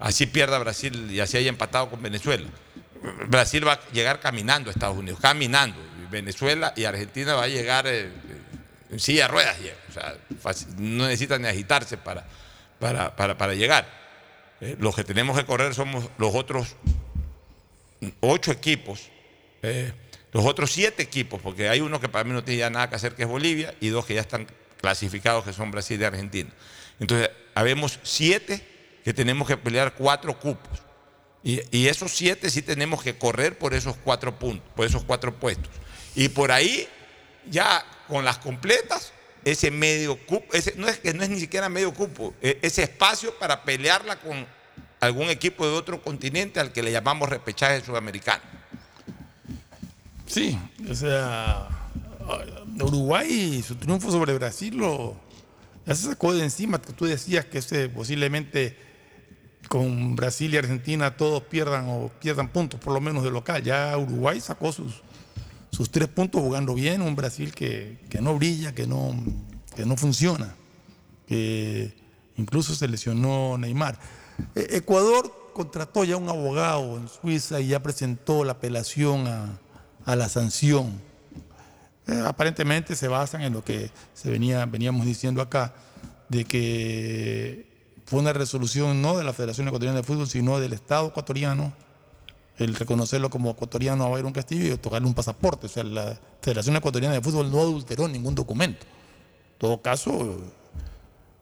Así 0.00 0.26
pierda 0.26 0.58
Brasil 0.58 1.10
y 1.10 1.20
así 1.20 1.36
haya 1.38 1.48
empatado 1.48 1.88
con 1.88 2.02
Venezuela. 2.02 2.46
Brasil 3.28 3.66
va 3.66 3.74
a 3.74 3.80
llegar 3.92 4.20
caminando 4.20 4.70
a 4.70 4.72
Estados 4.72 4.96
Unidos, 4.96 5.18
caminando. 5.20 5.76
Venezuela 6.10 6.72
y 6.76 6.84
Argentina 6.84 7.34
va 7.34 7.44
a 7.44 7.48
llegar 7.48 7.86
eh, 7.86 8.10
en 8.90 9.00
silla 9.00 9.22
de 9.22 9.28
ruedas. 9.28 9.56
O 9.88 9.92
sea, 9.92 10.14
fácil, 10.40 10.68
no 10.78 11.04
necesitan 11.06 11.42
ni 11.42 11.48
agitarse 11.48 11.96
para, 11.96 12.24
para, 12.78 13.14
para, 13.16 13.36
para 13.38 13.54
llegar. 13.54 13.86
Eh, 14.60 14.76
los 14.78 14.94
que 14.94 15.04
tenemos 15.04 15.36
que 15.38 15.44
correr 15.44 15.74
somos 15.74 16.08
los 16.18 16.34
otros 16.34 16.76
ocho 18.20 18.50
equipos, 18.50 19.08
eh, 19.62 19.92
los 20.32 20.44
otros 20.44 20.72
siete 20.72 21.02
equipos, 21.02 21.40
porque 21.40 21.68
hay 21.68 21.80
uno 21.80 22.00
que 22.00 22.08
para 22.08 22.24
mí 22.24 22.32
no 22.32 22.42
tiene 22.42 22.58
ya 22.58 22.70
nada 22.70 22.90
que 22.90 22.96
hacer, 22.96 23.14
que 23.14 23.22
es 23.22 23.28
Bolivia, 23.28 23.74
y 23.80 23.88
dos 23.88 24.04
que 24.04 24.14
ya 24.14 24.20
están 24.20 24.46
clasificados, 24.80 25.44
que 25.44 25.52
son 25.52 25.70
Brasil 25.70 26.00
y 26.00 26.04
Argentina. 26.04 26.50
Entonces, 26.98 27.30
habemos 27.54 28.00
siete 28.02 28.66
que 29.04 29.14
tenemos 29.14 29.46
que 29.46 29.56
pelear 29.56 29.94
cuatro 29.94 30.38
cupos. 30.38 30.82
Y, 31.42 31.60
y 31.70 31.88
esos 31.88 32.12
siete 32.12 32.50
sí 32.50 32.62
tenemos 32.62 33.02
que 33.02 33.16
correr 33.16 33.58
por 33.58 33.74
esos 33.74 33.96
cuatro 33.96 34.38
puntos, 34.38 34.68
por 34.74 34.86
esos 34.86 35.04
cuatro 35.04 35.34
puestos. 35.34 35.70
Y 36.14 36.28
por 36.28 36.50
ahí, 36.50 36.88
ya 37.50 37.84
con 38.08 38.24
las 38.24 38.38
completas, 38.38 39.12
ese 39.44 39.70
medio 39.70 40.16
cupo, 40.26 40.54
ese, 40.54 40.74
no 40.76 40.88
es 40.88 40.98
que 40.98 41.12
no 41.12 41.22
es 41.22 41.28
ni 41.28 41.38
siquiera 41.38 41.68
medio 41.68 41.92
cupo, 41.92 42.34
e- 42.40 42.58
ese 42.62 42.82
espacio 42.84 43.38
para 43.38 43.62
pelearla 43.62 44.16
con 44.16 44.46
algún 45.04 45.28
equipo 45.30 45.66
de 45.66 45.72
otro 45.72 46.02
continente 46.02 46.60
al 46.60 46.72
que 46.72 46.82
le 46.82 46.92
llamamos 46.92 47.28
repechaje 47.28 47.84
sudamericano. 47.84 48.42
Sí, 50.26 50.58
o 50.90 50.94
sea, 50.94 51.68
Uruguay, 52.80 53.62
su 53.62 53.76
triunfo 53.76 54.10
sobre 54.10 54.34
Brasil 54.34 54.76
lo 54.76 55.24
ya 55.86 55.94
se 55.94 56.08
sacó 56.08 56.32
de 56.32 56.42
encima. 56.42 56.78
Tú 56.78 57.04
decías 57.04 57.44
que 57.44 57.58
ese 57.58 57.88
posiblemente 57.88 58.76
con 59.68 60.16
Brasil 60.16 60.52
y 60.54 60.56
Argentina 60.56 61.16
todos 61.16 61.42
pierdan 61.44 61.86
o 61.88 62.10
pierdan 62.20 62.48
puntos, 62.48 62.80
por 62.80 62.92
lo 62.92 63.00
menos 63.00 63.22
de 63.22 63.30
local. 63.30 63.62
Ya 63.62 63.96
Uruguay 63.96 64.40
sacó 64.40 64.72
sus, 64.72 65.02
sus 65.70 65.90
tres 65.90 66.08
puntos 66.08 66.40
jugando 66.40 66.74
bien, 66.74 67.02
un 67.02 67.16
Brasil 67.16 67.54
que, 67.54 67.98
que 68.08 68.20
no 68.20 68.36
brilla, 68.36 68.74
que 68.74 68.86
no, 68.86 69.14
que 69.76 69.84
no 69.84 69.96
funciona, 69.96 70.54
que 71.26 71.94
incluso 72.36 72.74
se 72.74 72.88
lesionó 72.88 73.58
Neymar. 73.58 73.98
Eh, 74.54 74.68
Ecuador 74.72 75.50
contrató 75.52 76.04
ya 76.04 76.16
un 76.16 76.28
abogado 76.28 76.96
en 76.96 77.08
Suiza 77.08 77.60
y 77.60 77.68
ya 77.68 77.82
presentó 77.82 78.44
la 78.44 78.52
apelación 78.52 79.26
a, 79.26 80.16
la 80.16 80.28
sanción. 80.28 81.00
Eh, 82.06 82.22
aparentemente 82.26 82.94
se 82.96 83.08
basan 83.08 83.42
en 83.42 83.54
lo 83.54 83.64
que 83.64 83.90
se 84.12 84.30
venía, 84.30 84.66
veníamos 84.66 85.06
diciendo 85.06 85.40
acá, 85.40 85.74
de 86.28 86.44
que 86.44 87.74
fue 88.04 88.18
una 88.20 88.32
resolución 88.32 89.00
no 89.00 89.16
de 89.16 89.24
la 89.24 89.32
Federación 89.32 89.68
Ecuatoriana 89.68 89.98
de 89.98 90.02
Fútbol, 90.02 90.28
sino 90.28 90.60
del 90.60 90.74
Estado 90.74 91.08
ecuatoriano, 91.08 91.72
el 92.58 92.74
reconocerlo 92.74 93.30
como 93.30 93.50
ecuatoriano 93.50 94.04
a 94.04 94.08
Byron 94.08 94.32
Castillo 94.32 94.66
y 94.66 94.70
otorgarle 94.72 95.08
un 95.08 95.14
pasaporte. 95.14 95.66
O 95.66 95.68
sea, 95.68 95.84
la 95.84 96.18
Federación 96.42 96.76
Ecuatoriana 96.76 97.14
de 97.14 97.22
Fútbol 97.22 97.50
no 97.50 97.60
adulteró 97.60 98.06
ningún 98.08 98.34
documento. 98.34 98.84
En 98.84 99.58
todo 99.58 99.80
caso, 99.80 100.38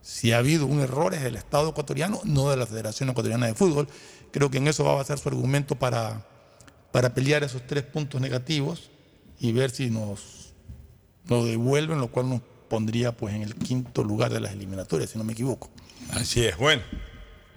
si 0.02 0.32
ha 0.32 0.38
habido 0.38 0.66
un 0.66 0.80
error 0.80 1.14
es 1.14 1.22
del 1.22 1.36
Estado 1.36 1.70
ecuatoriano, 1.70 2.20
no 2.24 2.50
de 2.50 2.56
la 2.56 2.66
Federación 2.66 3.08
Ecuatoriana 3.08 3.46
de 3.46 3.54
Fútbol. 3.54 3.88
Creo 4.32 4.50
que 4.50 4.58
en 4.58 4.66
eso 4.66 4.84
va 4.84 5.00
a 5.00 5.04
ser 5.04 5.18
su 5.18 5.28
argumento 5.28 5.76
para, 5.76 6.26
para 6.90 7.14
pelear 7.14 7.44
esos 7.44 7.66
tres 7.66 7.84
puntos 7.84 8.20
negativos 8.20 8.90
y 9.38 9.52
ver 9.52 9.70
si 9.70 9.90
nos 9.90 10.52
lo 11.28 11.44
devuelven, 11.44 12.00
lo 12.00 12.08
cual 12.08 12.28
nos 12.28 12.42
pondría 12.68 13.12
pues 13.12 13.34
en 13.34 13.42
el 13.42 13.54
quinto 13.54 14.02
lugar 14.02 14.32
de 14.32 14.40
las 14.40 14.52
eliminatorias, 14.52 15.10
si 15.10 15.18
no 15.18 15.24
me 15.24 15.34
equivoco. 15.34 15.70
Así 16.10 16.44
es, 16.44 16.56
bueno. 16.56 16.82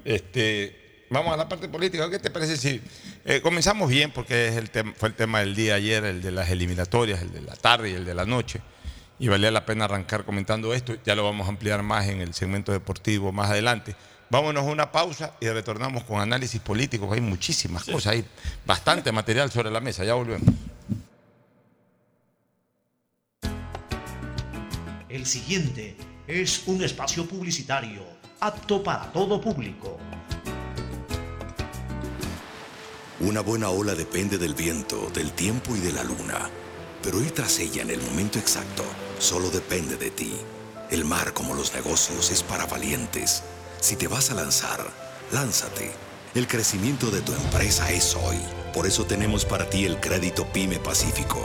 Este, 0.04 1.08
vamos 1.10 1.34
a 1.34 1.38
la 1.38 1.50
parte 1.50 1.68
política. 1.68 2.10
¿Qué 2.12 2.20
te 2.20 2.30
parece 2.30 2.58
si 2.58 2.80
eh, 3.24 3.42
comenzamos 3.42 3.90
bien? 3.90 4.12
Porque 4.12 4.50
es 4.50 4.56
el 4.56 4.70
fue 4.96 5.10
el 5.10 5.16
tema 5.16 5.40
del 5.40 5.56
día 5.56 5.76
ayer, 5.76 6.04
el 6.06 6.22
de 6.22 6.32
las 6.32 6.50
eliminatorias, 6.50 7.22
el 7.22 7.32
de 7.32 7.42
la 7.42 7.56
tarde 7.56 7.90
y 7.90 7.94
el 7.94 8.06
de 8.06 8.14
la 8.14 8.26
noche. 8.26 8.62
Y 9.18 9.30
valía 9.30 9.50
la 9.52 9.66
pena 9.66 9.86
arrancar 9.86 10.26
comentando 10.26 10.74
esto. 10.74 10.96
Ya 11.06 11.16
lo 11.16 11.24
vamos 11.24 11.48
a 11.48 11.50
ampliar 11.50 11.84
más 11.84 12.08
en 12.08 12.22
el 12.22 12.34
segmento 12.34 12.72
deportivo 12.72 13.32
más 13.32 13.50
adelante. 13.50 13.96
Vámonos 14.30 14.64
a 14.64 14.72
una 14.72 14.92
pausa 14.92 15.34
y 15.40 15.48
retornamos 15.48 16.04
con 16.04 16.20
análisis 16.20 16.60
político. 16.60 17.12
Hay 17.14 17.22
muchísimas 17.22 17.84
cosas, 17.84 18.08
hay 18.08 18.26
bastante 18.66 19.12
material 19.12 19.52
sobre 19.52 19.72
la 19.72 19.80
mesa. 19.80 20.04
Ya 20.04 20.16
volvemos. 20.16 20.50
El 25.08 25.26
siguiente 25.26 25.96
es 26.28 26.64
un 26.66 26.84
espacio 26.84 27.26
publicitario 27.26 28.04
apto 28.42 28.84
para 28.84 29.12
todo 29.14 29.40
público. 29.40 29.98
Una 33.22 33.40
buena 33.40 33.70
ola 33.70 33.96
depende 33.96 34.38
del 34.38 34.56
viento, 34.56 35.10
del 35.12 35.32
tiempo 35.32 35.74
y 35.76 35.80
de 35.80 35.94
la 35.94 36.04
luna. 36.04 36.50
Pero 37.02 37.22
ir 37.22 37.32
tras 37.32 37.60
ella 37.60 37.84
en 37.84 37.92
el 37.92 38.02
momento 38.02 38.40
exacto 38.40 38.84
solo 39.20 39.50
depende 39.50 39.98
de 39.98 40.12
ti. 40.12 40.34
El 40.92 41.06
mar, 41.06 41.34
como 41.34 41.54
los 41.54 41.74
negocios, 41.74 42.32
es 42.32 42.44
para 42.44 42.66
valientes. 42.66 43.44
Si 43.80 43.96
te 43.96 44.08
vas 44.08 44.32
a 44.32 44.36
lanzar, 44.36 44.86
lánzate. 45.32 45.92
El 46.36 46.48
crecimiento 46.48 47.12
de 47.12 47.22
tu 47.22 47.34
empresa 47.34 47.92
es 47.92 48.16
hoy. 48.16 48.38
Por 48.74 48.86
eso 48.86 49.06
tenemos 49.06 49.46
para 49.46 49.70
ti 49.70 49.86
el 49.86 50.00
crédito 50.00 50.46
PYME 50.52 50.80
Pacífico. 50.80 51.42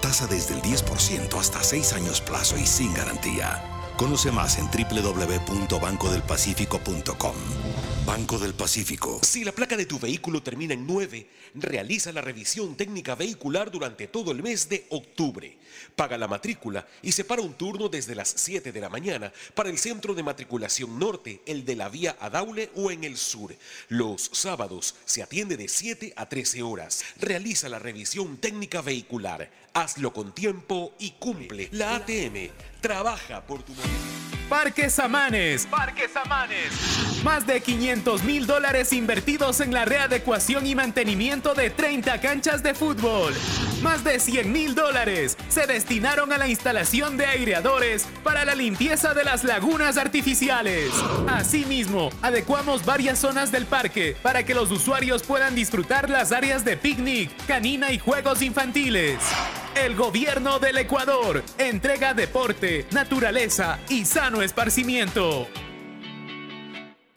Tasa 0.00 0.26
desde 0.26 0.54
el 0.54 0.62
10% 0.62 1.38
hasta 1.38 1.62
6 1.62 1.92
años 1.94 2.20
plazo 2.20 2.56
y 2.56 2.66
sin 2.66 2.94
garantía. 2.94 3.62
Conoce 3.96 4.32
más 4.32 4.56
en 4.56 4.70
www.bancodelpacifico.com. 4.70 7.34
Banco 8.06 8.38
del 8.38 8.54
Pacífico. 8.54 9.20
Si 9.22 9.44
la 9.44 9.52
placa 9.52 9.76
de 9.76 9.84
tu 9.84 9.98
vehículo 9.98 10.42
termina 10.42 10.72
en 10.72 10.86
9, 10.86 11.28
realiza 11.54 12.12
la 12.12 12.20
revisión 12.20 12.76
técnica 12.76 13.14
vehicular 13.14 13.70
durante 13.70 14.06
todo 14.06 14.32
el 14.32 14.42
mes 14.42 14.68
de 14.68 14.86
octubre. 14.90 15.56
Paga 15.96 16.18
la 16.18 16.28
matrícula 16.28 16.86
y 17.02 17.12
separa 17.12 17.42
un 17.42 17.54
turno 17.54 17.88
desde 17.88 18.14
las 18.14 18.28
7 18.36 18.72
de 18.72 18.80
la 18.80 18.88
mañana 18.88 19.32
para 19.54 19.70
el 19.70 19.78
centro 19.78 20.14
de 20.14 20.22
matriculación 20.22 20.98
norte, 20.98 21.42
el 21.46 21.64
de 21.64 21.76
la 21.76 21.88
vía 21.88 22.16
Adaule 22.20 22.70
o 22.74 22.90
en 22.90 23.04
el 23.04 23.16
sur. 23.16 23.54
Los 23.88 24.30
sábados 24.32 24.94
se 25.04 25.22
atiende 25.22 25.56
de 25.56 25.68
7 25.68 26.12
a 26.16 26.28
13 26.28 26.62
horas. 26.62 27.04
Realiza 27.18 27.68
la 27.68 27.78
revisión 27.78 28.36
técnica 28.38 28.82
vehicular. 28.82 29.50
Hazlo 29.72 30.12
con 30.12 30.34
tiempo 30.34 30.94
y 30.98 31.12
cumple. 31.12 31.68
La 31.72 31.96
ATM 31.96 32.50
trabaja 32.80 33.46
por 33.46 33.62
tu 33.62 33.72
Parques 34.50 34.94
Samanes. 34.94 35.64
Parques 35.66 36.10
Samanes. 36.10 37.22
Más 37.22 37.46
de 37.46 37.60
500 37.60 38.24
mil 38.24 38.48
dólares 38.48 38.92
invertidos 38.92 39.60
en 39.60 39.72
la 39.72 39.84
readecuación 39.84 40.66
y 40.66 40.74
mantenimiento 40.74 41.54
de 41.54 41.70
30 41.70 42.20
canchas 42.20 42.60
de 42.64 42.74
fútbol. 42.74 43.32
Más 43.80 44.02
de 44.02 44.18
100 44.18 44.50
mil 44.50 44.74
dólares 44.74 45.36
se 45.48 45.68
destinaron 45.68 46.32
a 46.32 46.38
la 46.38 46.48
instalación 46.48 47.16
de 47.16 47.26
aireadores 47.26 48.08
para 48.24 48.44
la 48.44 48.56
limpieza 48.56 49.14
de 49.14 49.22
las 49.22 49.44
lagunas 49.44 49.96
artificiales. 49.96 50.90
Asimismo, 51.28 52.10
adecuamos 52.20 52.84
varias 52.84 53.20
zonas 53.20 53.52
del 53.52 53.66
parque 53.66 54.16
para 54.20 54.42
que 54.44 54.54
los 54.54 54.72
usuarios 54.72 55.22
puedan 55.22 55.54
disfrutar 55.54 56.10
las 56.10 56.32
áreas 56.32 56.64
de 56.64 56.76
picnic, 56.76 57.30
canina 57.46 57.92
y 57.92 58.00
juegos 58.00 58.42
infantiles. 58.42 59.18
El 59.76 59.94
gobierno 59.94 60.58
del 60.58 60.78
Ecuador 60.78 61.44
entrega 61.56 62.12
deporte, 62.12 62.86
naturaleza 62.90 63.78
y 63.88 64.04
sano 64.04 64.39
esparcimiento. 64.42 65.48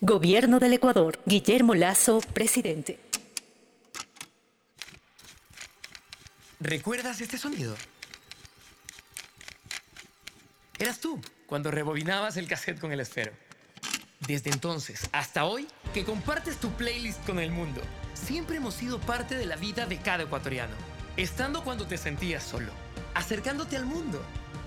Gobierno 0.02 0.60
del 0.60 0.74
Ecuador. 0.74 1.20
Guillermo 1.26 1.76
Lazo, 1.76 2.20
presidente. 2.34 3.00
¿Recuerdas 6.60 7.22
este 7.22 7.38
sonido? 7.38 7.76
Eras 10.80 11.00
tú 11.00 11.22
cuando 11.46 11.72
rebobinabas 11.72 12.38
el 12.38 12.48
cassette 12.48 12.80
con 12.80 12.92
el 12.92 13.00
esfero. 13.00 13.32
Desde 14.28 14.50
entonces 14.50 15.10
hasta 15.12 15.46
hoy, 15.46 15.68
que 15.94 16.04
compartes 16.06 16.58
tu 16.58 16.72
playlist 16.72 17.26
con 17.26 17.40
el 17.40 17.52
mundo, 17.52 17.82
siempre 18.14 18.58
hemos 18.58 18.74
sido 18.74 19.00
parte 19.00 19.36
de 19.36 19.46
la 19.46 19.56
vida 19.56 19.86
de 19.86 19.98
cada 19.98 20.24
ecuatoriano. 20.24 20.74
Estando 21.16 21.64
cuando 21.64 21.86
te 21.86 21.98
sentías 21.98 22.44
solo, 22.44 22.72
acercándote 23.14 23.78
al 23.78 23.86
mundo. 23.86 24.22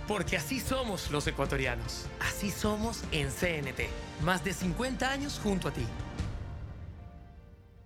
Porque 0.07 0.37
así 0.37 0.61
somos 0.61 1.11
los 1.11 1.27
ecuatorianos. 1.27 2.07
Así 2.21 2.51
somos 2.51 3.03
en 3.13 3.29
CNT. 3.29 3.89
Más 4.25 4.45
de 4.45 4.53
50 4.53 5.11
años 5.11 5.41
junto 5.43 5.69
a 5.69 5.73
ti. 5.73 5.87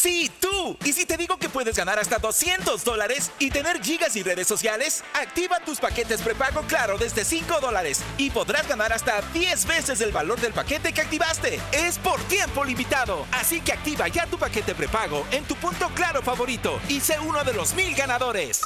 Sí, 0.00 0.30
tú. 0.40 0.78
¿Y 0.82 0.94
si 0.94 1.04
te 1.04 1.18
digo 1.18 1.36
que 1.36 1.50
puedes 1.50 1.76
ganar 1.76 1.98
hasta 1.98 2.18
200 2.18 2.84
dólares 2.84 3.32
y 3.38 3.50
tener 3.50 3.82
gigas 3.82 4.16
y 4.16 4.22
redes 4.22 4.46
sociales? 4.46 5.04
Activa 5.12 5.60
tus 5.60 5.78
paquetes 5.78 6.22
prepago 6.22 6.62
Claro 6.62 6.96
desde 6.96 7.22
5 7.22 7.60
dólares 7.60 8.00
y 8.16 8.30
podrás 8.30 8.66
ganar 8.66 8.94
hasta 8.94 9.20
10 9.34 9.66
veces 9.66 10.00
el 10.00 10.10
valor 10.10 10.40
del 10.40 10.54
paquete 10.54 10.94
que 10.94 11.02
activaste. 11.02 11.60
Es 11.72 11.98
por 11.98 12.18
tiempo 12.28 12.64
limitado. 12.64 13.26
Así 13.30 13.60
que 13.60 13.74
activa 13.74 14.08
ya 14.08 14.24
tu 14.24 14.38
paquete 14.38 14.74
prepago 14.74 15.26
en 15.32 15.44
tu 15.44 15.54
punto 15.56 15.90
Claro 15.94 16.22
favorito 16.22 16.80
y 16.88 17.00
sé 17.00 17.18
uno 17.20 17.44
de 17.44 17.52
los 17.52 17.74
mil 17.74 17.94
ganadores. 17.94 18.62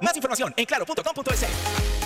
Más 0.00 0.16
información 0.16 0.54
en 0.56 0.64
claro.com.es. 0.64 1.99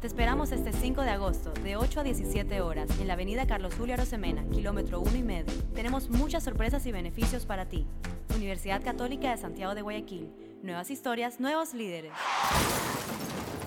Te 0.00 0.06
esperamos 0.06 0.50
este 0.50 0.72
5 0.72 1.02
de 1.02 1.10
agosto, 1.10 1.52
de 1.62 1.76
8 1.76 2.00
a 2.00 2.02
17 2.02 2.62
horas, 2.62 2.88
en 2.98 3.06
la 3.06 3.12
avenida 3.12 3.46
Carlos 3.46 3.74
Julio 3.76 3.92
Arosemena, 3.92 4.42
kilómetro 4.50 4.98
1 5.00 5.14
y 5.14 5.22
medio. 5.22 5.52
Tenemos 5.74 6.08
muchas 6.08 6.42
sorpresas 6.42 6.86
y 6.86 6.92
beneficios 6.92 7.44
para 7.44 7.66
ti. 7.66 7.86
Universidad 8.34 8.82
Católica 8.82 9.30
de 9.30 9.36
Santiago 9.36 9.74
de 9.74 9.82
Guayaquil. 9.82 10.30
Nuevas 10.62 10.90
historias, 10.90 11.38
nuevos 11.38 11.74
líderes. 11.74 12.12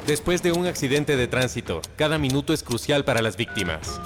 Después 0.08 0.42
de 0.42 0.54
un 0.54 0.66
accidente 0.66 1.18
de 1.18 1.28
tránsito, 1.28 1.84
cada 1.98 2.18
minuto 2.18 2.52
es 2.52 2.64
crucial 2.64 3.06
para 3.06 3.22
las 3.22 3.38
víctimas. 3.38 4.02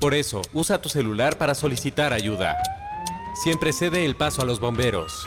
Por 0.00 0.14
eso, 0.14 0.42
usa 0.52 0.80
tu 0.80 0.90
celular 0.90 1.38
para 1.38 1.56
solicitar 1.56 2.12
ayuda. 2.12 2.56
Siempre 3.42 3.72
cede 3.72 4.04
el 4.04 4.14
paso 4.14 4.42
a 4.42 4.44
los 4.44 4.60
bomberos. 4.60 5.26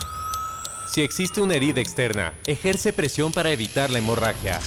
Si 0.93 1.01
existe 1.01 1.41
una 1.41 1.55
herida 1.55 1.81
externa, 1.81 2.33
ejerce 2.45 2.93
presión 2.93 3.33
para 3.33 3.51
evitar 3.51 3.89
la 3.89 3.99
hemorragia. 3.99 4.61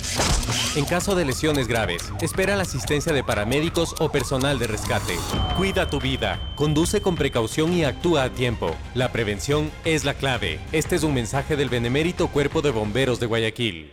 En 0.77 0.85
caso 0.85 1.15
de 1.15 1.25
lesiones 1.25 1.67
graves, 1.67 2.13
espera 2.21 2.55
la 2.55 2.63
asistencia 2.63 3.13
de 3.13 3.25
paramédicos 3.25 3.95
o 4.01 4.13
personal 4.13 4.59
de 4.59 4.67
rescate. 4.67 5.17
Cuida 5.57 5.89
tu 5.89 5.99
vida, 5.99 6.53
conduce 6.57 7.01
con 7.01 7.17
precaución 7.17 7.73
y 7.73 7.85
actúa 7.85 8.25
a 8.25 8.31
tiempo. 8.31 8.77
La 8.95 9.11
prevención 9.11 9.71
es 9.85 10.05
la 10.05 10.15
clave. 10.15 10.61
Este 10.73 10.97
es 10.97 11.03
un 11.03 11.15
mensaje 11.15 11.57
del 11.57 11.71
Benemérito 11.71 12.29
Cuerpo 12.29 12.61
de 12.61 12.71
Bomberos 12.71 13.19
de 13.19 13.27
Guayaquil. 13.27 13.93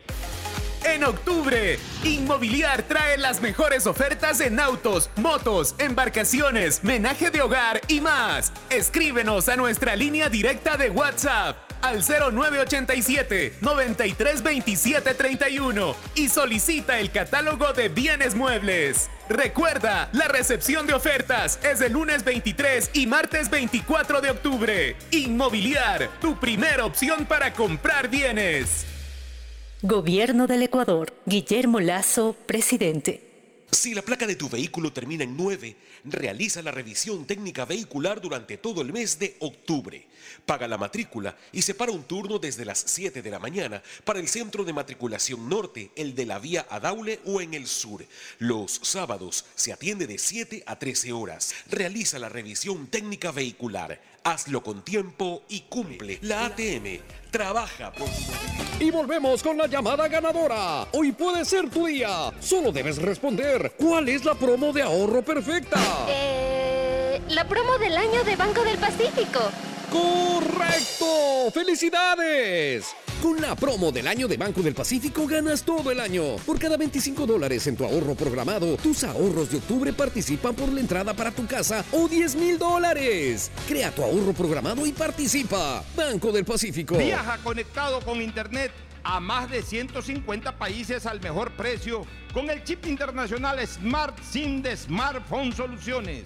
En 0.84 1.04
octubre, 1.04 1.80
Inmobiliar 2.04 2.84
trae 2.84 3.18
las 3.18 3.42
mejores 3.42 3.88
ofertas 3.88 4.40
en 4.40 4.60
autos, 4.60 5.10
motos, 5.16 5.76
embarcaciones, 5.80 6.84
menaje 6.84 7.32
de 7.32 7.42
hogar 7.42 7.82
y 7.88 8.02
más. 8.02 8.52
Escríbenos 8.70 9.50
a 9.50 9.56
nuestra 9.56 9.96
línea 9.96 10.30
directa 10.30 10.78
de 10.78 10.92
WhatsApp 10.92 11.65
al 11.86 12.04
0987 12.04 13.54
932731 13.62 15.96
y 16.16 16.28
solicita 16.30 17.00
el 17.00 17.12
catálogo 17.12 17.74
de 17.74 17.90
bienes 17.90 18.34
muebles. 18.36 19.10
Recuerda, 19.30 20.10
la 20.12 20.28
recepción 20.28 20.88
de 20.88 20.94
ofertas 20.94 21.60
es 21.64 21.82
el 21.82 21.94
lunes 21.94 22.24
23 22.24 22.92
y 22.94 23.08
martes 23.08 23.50
24 23.50 24.22
de 24.22 24.30
octubre. 24.32 24.96
Inmobiliar, 25.12 26.10
tu 26.20 26.40
primera 26.40 26.86
opción 26.86 27.26
para 27.26 27.54
comprar 27.54 28.10
bienes. 28.10 28.86
Gobierno 29.82 30.48
del 30.48 30.64
Ecuador. 30.64 31.14
Guillermo 31.26 31.80
Lazo, 31.80 32.36
presidente. 32.48 33.25
Si 33.72 33.94
la 33.94 34.02
placa 34.02 34.28
de 34.28 34.36
tu 34.36 34.50
vehículo 34.50 34.94
termina 34.94 35.24
en 35.24 35.36
9, 35.36 35.76
realiza 36.06 36.62
la 36.62 36.72
revisión 36.72 37.26
técnica 37.26 37.66
vehicular 37.66 38.22
durante 38.22 38.58
todo 38.58 38.82
el 38.82 38.94
mes 38.94 39.20
de 39.20 39.36
octubre. 39.40 40.06
Paga 40.46 40.68
la 40.68 40.78
matrícula 40.78 41.36
y 41.52 41.62
separa 41.62 41.92
un 41.92 42.04
turno 42.04 42.40
desde 42.40 42.66
las 42.66 42.80
7 42.80 43.22
de 43.22 43.30
la 43.30 43.40
mañana 43.40 43.82
para 44.04 44.20
el 44.20 44.28
centro 44.28 44.64
de 44.64 44.74
matriculación 44.74 45.50
norte, 45.50 45.92
el 45.96 46.16
de 46.16 46.26
la 46.26 46.40
vía 46.40 46.66
Adaule 46.70 47.20
o 47.26 47.42
en 47.42 47.54
el 47.54 47.68
sur. 47.68 48.06
Los 48.40 48.80
sábados 48.84 49.46
se 49.56 49.74
atiende 49.74 50.08
de 50.08 50.18
7 50.18 50.64
a 50.66 50.78
13 50.78 51.12
horas. 51.12 51.54
Realiza 51.70 52.20
la 52.20 52.30
revisión 52.30 52.88
técnica 52.88 53.32
vehicular. 53.32 54.00
Hazlo 54.26 54.64
con 54.64 54.82
tiempo 54.82 55.44
y 55.50 55.62
cumple. 55.70 56.18
La 56.24 56.48
ATM 56.48 57.00
Trabaja 57.30 57.92
por. 57.92 58.08
Y 58.80 58.90
volvemos 58.90 59.44
con 59.44 59.58
la 59.58 59.68
llamada 59.68 60.08
ganadora. 60.08 60.88
Hoy 60.94 61.12
puede 61.12 61.44
ser 61.44 61.70
tu 61.70 61.86
día. 61.86 62.32
Solo 62.40 62.72
debes 62.72 63.00
responder. 63.00 63.74
¿Cuál 63.78 64.08
es 64.08 64.24
la 64.24 64.34
promo 64.34 64.72
de 64.72 64.82
ahorro 64.82 65.22
perfecta? 65.22 65.78
Eh, 66.08 66.85
la 67.30 67.48
promo 67.48 67.78
del 67.78 67.98
año 67.98 68.24
de 68.24 68.36
Banco 68.36 68.64
del 68.64 68.78
Pacífico. 68.78 69.40
¡Correcto! 69.92 71.52
¡Felicidades! 71.54 72.88
Con 73.22 73.42
la 73.42 73.56
promo 73.56 73.92
del 73.92 74.08
año 74.08 74.28
de 74.28 74.38
Banco 74.38 74.62
del 74.62 74.76
Pacífico 74.76 75.26
ganas 75.26 75.64
todo 75.64 75.92
el 75.92 76.00
año. 76.00 76.36
Por 76.46 76.60
cada 76.60 76.78
25 76.78 77.26
dólares 77.26 77.66
en 77.68 77.76
tu 77.76 77.86
ahorro 77.86 78.16
programado, 78.16 78.76
tus 78.78 79.04
ahorros 79.04 79.50
de 79.52 79.58
octubre 79.58 79.94
participan 79.94 80.56
por 80.56 80.70
la 80.72 80.82
entrada 80.82 81.14
para 81.14 81.32
tu 81.32 81.48
casa 81.48 81.84
o 81.92 82.08
10 82.08 82.36
mil 82.36 82.58
dólares. 82.58 83.52
Crea 83.68 83.92
tu 83.92 84.04
ahorro 84.04 84.34
programado 84.34 84.86
y 84.86 84.92
participa. 84.92 85.84
Banco 85.96 86.32
del 86.32 86.46
Pacífico. 86.46 86.98
Viaja 86.98 87.38
conectado 87.44 88.02
con 88.02 88.22
Internet 88.22 88.72
a 89.04 89.20
más 89.20 89.50
de 89.50 89.62
150 89.62 90.58
países 90.58 91.06
al 91.06 91.22
mejor 91.22 91.52
precio 91.52 92.06
con 92.34 92.50
el 92.50 92.64
chip 92.64 92.86
internacional 92.86 93.66
Smart 93.66 94.20
SIM 94.22 94.62
de 94.62 94.76
Smartphone 94.76 95.54
Soluciones. 95.54 96.26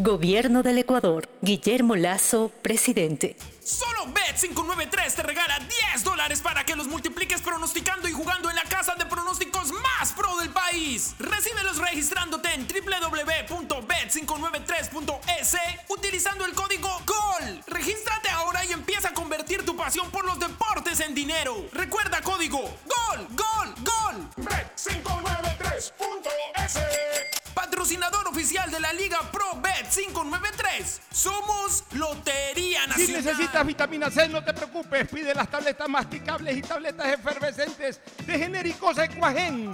Gobierno 0.00 0.62
del 0.62 0.78
Ecuador. 0.78 1.28
Guillermo 1.42 1.96
Lazo, 1.96 2.52
presidente. 2.62 3.36
Solo 3.64 4.06
Bet593 4.14 5.12
te 5.12 5.24
regala 5.24 5.58
10 5.92 6.04
dólares 6.04 6.40
para 6.40 6.64
que 6.64 6.76
los 6.76 6.86
multipliques 6.86 7.42
pronosticando 7.42 8.06
y 8.06 8.12
jugando 8.12 8.48
en 8.48 8.54
la 8.54 8.62
casa 8.62 8.94
de 8.94 9.06
pronósticos 9.06 9.72
más 9.72 10.12
pro 10.12 10.36
del 10.36 10.50
país. 10.50 11.16
Recíbelos 11.18 11.78
registrándote 11.78 12.48
en 12.54 12.68
www.bet593.es 12.68 15.56
utilizando 15.88 16.44
el 16.44 16.54
código 16.54 16.88
GOL. 17.04 17.60
Regístrate 17.66 18.30
ahora 18.30 18.64
y 18.64 18.70
empieza 18.70 19.08
a 19.08 19.14
convertir 19.14 19.64
tu 19.64 19.76
pasión 19.76 20.12
por 20.12 20.24
los 20.24 20.38
deportes 20.38 21.00
en 21.00 21.12
dinero. 21.12 21.66
Recuerda 21.72 22.22
código 22.22 22.60
GOL, 22.60 23.26
GOL, 23.30 23.74
GOL. 23.82 24.28
Bet593.es 24.46 27.37
Patrocinador 27.58 28.28
oficial 28.28 28.70
de 28.70 28.78
la 28.78 28.92
Liga 28.92 29.18
Pro 29.32 29.60
Bet 29.60 29.88
593. 29.92 31.00
Somos 31.10 31.82
Lotería 31.94 32.82
Si 32.84 32.88
Nacional. 32.88 33.24
necesitas 33.24 33.66
vitamina 33.66 34.10
C, 34.12 34.28
no 34.28 34.44
te 34.44 34.54
preocupes. 34.54 35.08
Pide 35.08 35.34
las 35.34 35.50
tabletas 35.50 35.88
masticables 35.88 36.56
y 36.56 36.62
tabletas 36.62 37.08
efervescentes 37.08 38.00
de 38.24 38.38
genéricos 38.38 38.96
Equagen. 38.98 39.72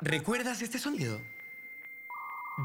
¿Recuerdas 0.00 0.62
este 0.62 0.80
sonido? 0.80 1.20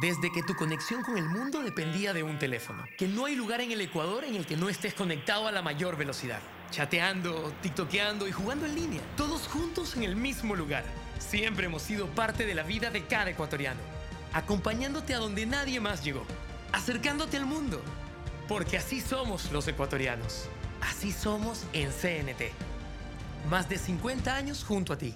Desde 0.02 0.32
que 0.32 0.42
tu 0.42 0.56
conexión 0.56 1.04
con 1.04 1.20
el 1.20 1.30
mundo 1.30 1.62
dependía 1.62 2.12
de 2.14 2.24
un 2.24 2.40
teléfono. 2.40 2.84
Que 2.98 3.08
no 3.08 3.26
hay 3.26 3.36
lugar 3.36 3.62
en 3.62 3.72
el 3.72 3.82
Ecuador 3.82 4.24
en 4.24 4.34
el 4.34 4.48
que 4.48 4.58
no 4.58 4.70
estés 4.70 4.96
conectado 4.96 5.48
a 5.48 5.52
la 5.52 5.62
mayor 5.62 5.98
velocidad. 5.98 6.40
Chateando, 6.72 7.54
tiktokeando 7.62 8.28
y 8.28 8.32
jugando 8.32 8.66
en 8.66 8.74
línea. 8.74 9.02
Todos 9.18 9.48
juntos 9.48 9.96
en 9.96 10.02
el 10.02 10.16
mismo 10.16 10.56
lugar. 10.56 10.84
Siempre 11.20 11.68
hemos 11.68 11.84
sido 11.84 12.08
parte 12.08 12.48
de 12.48 12.56
la 12.56 12.64
vida 12.64 12.90
de 12.90 13.06
cada 13.06 13.30
ecuatoriano. 13.30 13.97
Acompañándote 14.38 15.16
a 15.16 15.18
donde 15.18 15.48
nadie 15.48 15.80
más 15.80 16.04
llegó. 16.04 16.24
Acercándote 16.72 17.38
al 17.38 17.48
mundo. 17.48 17.82
Porque 18.48 18.78
así 18.78 19.02
somos 19.02 19.52
los 19.52 19.68
ecuatorianos. 19.68 20.48
Así 20.80 21.12
somos 21.12 21.64
en 21.74 21.90
CNT. 21.90 22.52
Más 23.50 23.68
de 23.68 23.80
50 23.80 24.36
años 24.36 24.64
junto 24.64 24.94
a 24.94 24.98
ti. 25.00 25.16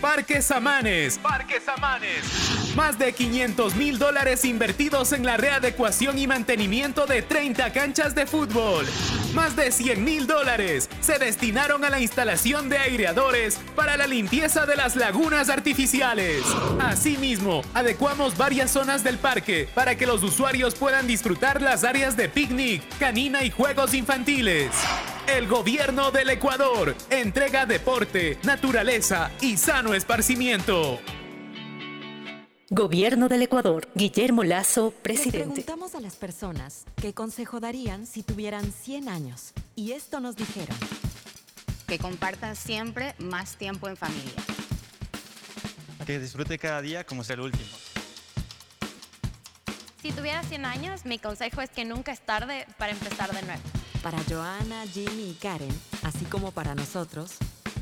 Parques 0.00 0.44
Samanes. 0.44 1.18
Parques 1.18 1.64
Samanes. 1.64 2.74
Más 2.76 2.98
de 3.00 3.12
500 3.12 3.74
mil 3.74 3.98
dólares 3.98 4.44
invertidos 4.44 5.12
en 5.12 5.26
la 5.26 5.36
readecuación 5.36 6.18
y 6.18 6.28
mantenimiento 6.28 7.06
de 7.06 7.22
30 7.22 7.72
canchas 7.72 8.14
de 8.14 8.24
fútbol. 8.24 8.86
Más 9.34 9.56
de 9.56 9.72
100 9.72 10.04
mil 10.04 10.28
dólares 10.28 10.88
se 11.00 11.18
destinaron 11.18 11.84
a 11.84 11.90
la 11.90 12.00
instalación 12.00 12.68
de 12.68 12.78
aireadores 12.78 13.58
para 13.74 13.96
la 13.96 14.06
limpieza 14.06 14.66
de 14.66 14.76
las 14.76 14.94
lagunas 14.94 15.48
artificiales. 15.48 16.44
Asimismo, 16.80 17.62
adecuamos 17.74 18.36
varias 18.36 18.70
zonas 18.70 19.02
del 19.02 19.18
parque 19.18 19.68
para 19.74 19.96
que 19.96 20.06
los 20.06 20.22
usuarios 20.22 20.76
puedan 20.76 21.08
disfrutar 21.08 21.60
las 21.60 21.82
áreas 21.82 22.16
de 22.16 22.28
picnic, 22.28 22.82
canina 22.98 23.42
y 23.42 23.50
juegos 23.50 23.94
infantiles. 23.94 24.70
El 25.28 25.46
gobierno 25.46 26.10
del 26.10 26.30
Ecuador 26.30 26.96
entrega 27.10 27.66
deporte, 27.66 28.38
naturaleza 28.44 29.30
y 29.42 29.58
sano 29.58 29.92
esparcimiento. 29.92 30.98
Gobierno 32.70 33.28
del 33.28 33.42
Ecuador. 33.42 33.88
Guillermo 33.94 34.42
Lazo, 34.42 34.86
Le 34.96 35.02
presidente. 35.02 35.38
preguntamos 35.38 35.94
a 35.94 36.00
las 36.00 36.16
personas 36.16 36.84
qué 36.96 37.12
consejo 37.12 37.60
darían 37.60 38.06
si 38.06 38.22
tuvieran 38.22 38.72
100 38.72 39.08
años. 39.10 39.52
Y 39.76 39.92
esto 39.92 40.20
nos 40.20 40.34
dijeron. 40.34 40.76
Que 41.86 41.98
compartan 41.98 42.56
siempre 42.56 43.14
más 43.18 43.56
tiempo 43.56 43.86
en 43.88 43.96
familia. 43.98 44.32
Que 46.06 46.18
disfrute 46.18 46.58
cada 46.58 46.80
día 46.80 47.04
como 47.04 47.22
sea 47.22 47.34
el 47.34 47.40
último. 47.40 47.68
Si 50.00 50.10
tuvieras 50.12 50.46
100 50.48 50.64
años, 50.64 51.04
mi 51.04 51.18
consejo 51.18 51.60
es 51.60 51.68
que 51.70 51.84
nunca 51.84 52.12
es 52.12 52.20
tarde 52.20 52.66
para 52.78 52.92
empezar 52.92 53.30
de 53.34 53.42
nuevo. 53.42 53.62
Para 54.10 54.24
Joana, 54.24 54.86
Jimmy 54.86 55.32
y 55.32 55.34
Karen, 55.34 55.68
así 56.02 56.24
como 56.24 56.50
para 56.50 56.74
nosotros, 56.74 57.32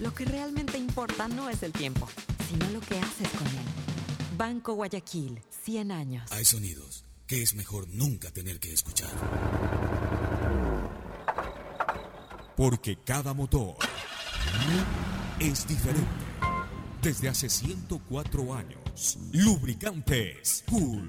lo 0.01 0.13
que 0.13 0.25
realmente 0.25 0.77
importa 0.77 1.29
no 1.29 1.49
es 1.49 1.63
el 1.63 1.71
tiempo, 1.71 2.09
sino 2.49 2.69
lo 2.71 2.81
que 2.81 2.99
haces 2.99 3.29
con 3.29 3.47
él. 3.47 4.37
Banco 4.37 4.75
Guayaquil, 4.75 5.41
100 5.63 5.93
años. 5.93 6.33
Hay 6.33 6.45
sonidos 6.45 7.05
que 7.29 7.43
es 7.45 7.55
mejor 7.55 7.87
nunca 7.91 8.33
tener 8.33 8.59
que 8.59 8.73
escuchar. 8.73 9.13
Porque 12.57 12.99
cada 13.05 13.33
motor 13.33 13.77
es 15.39 15.69
diferente. 15.69 16.11
Desde 17.03 17.29
hace 17.29 17.49
104 17.49 18.53
años, 18.53 19.17
lubricantes 19.31 20.65
Cool 20.69 21.09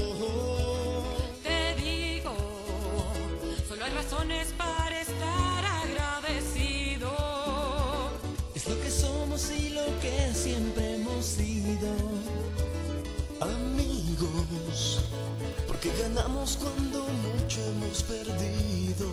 Porque 15.67 15.91
ganamos 16.01 16.57
cuando 16.57 17.07
mucho 17.07 17.61
hemos 17.65 18.03
perdido. 18.03 19.07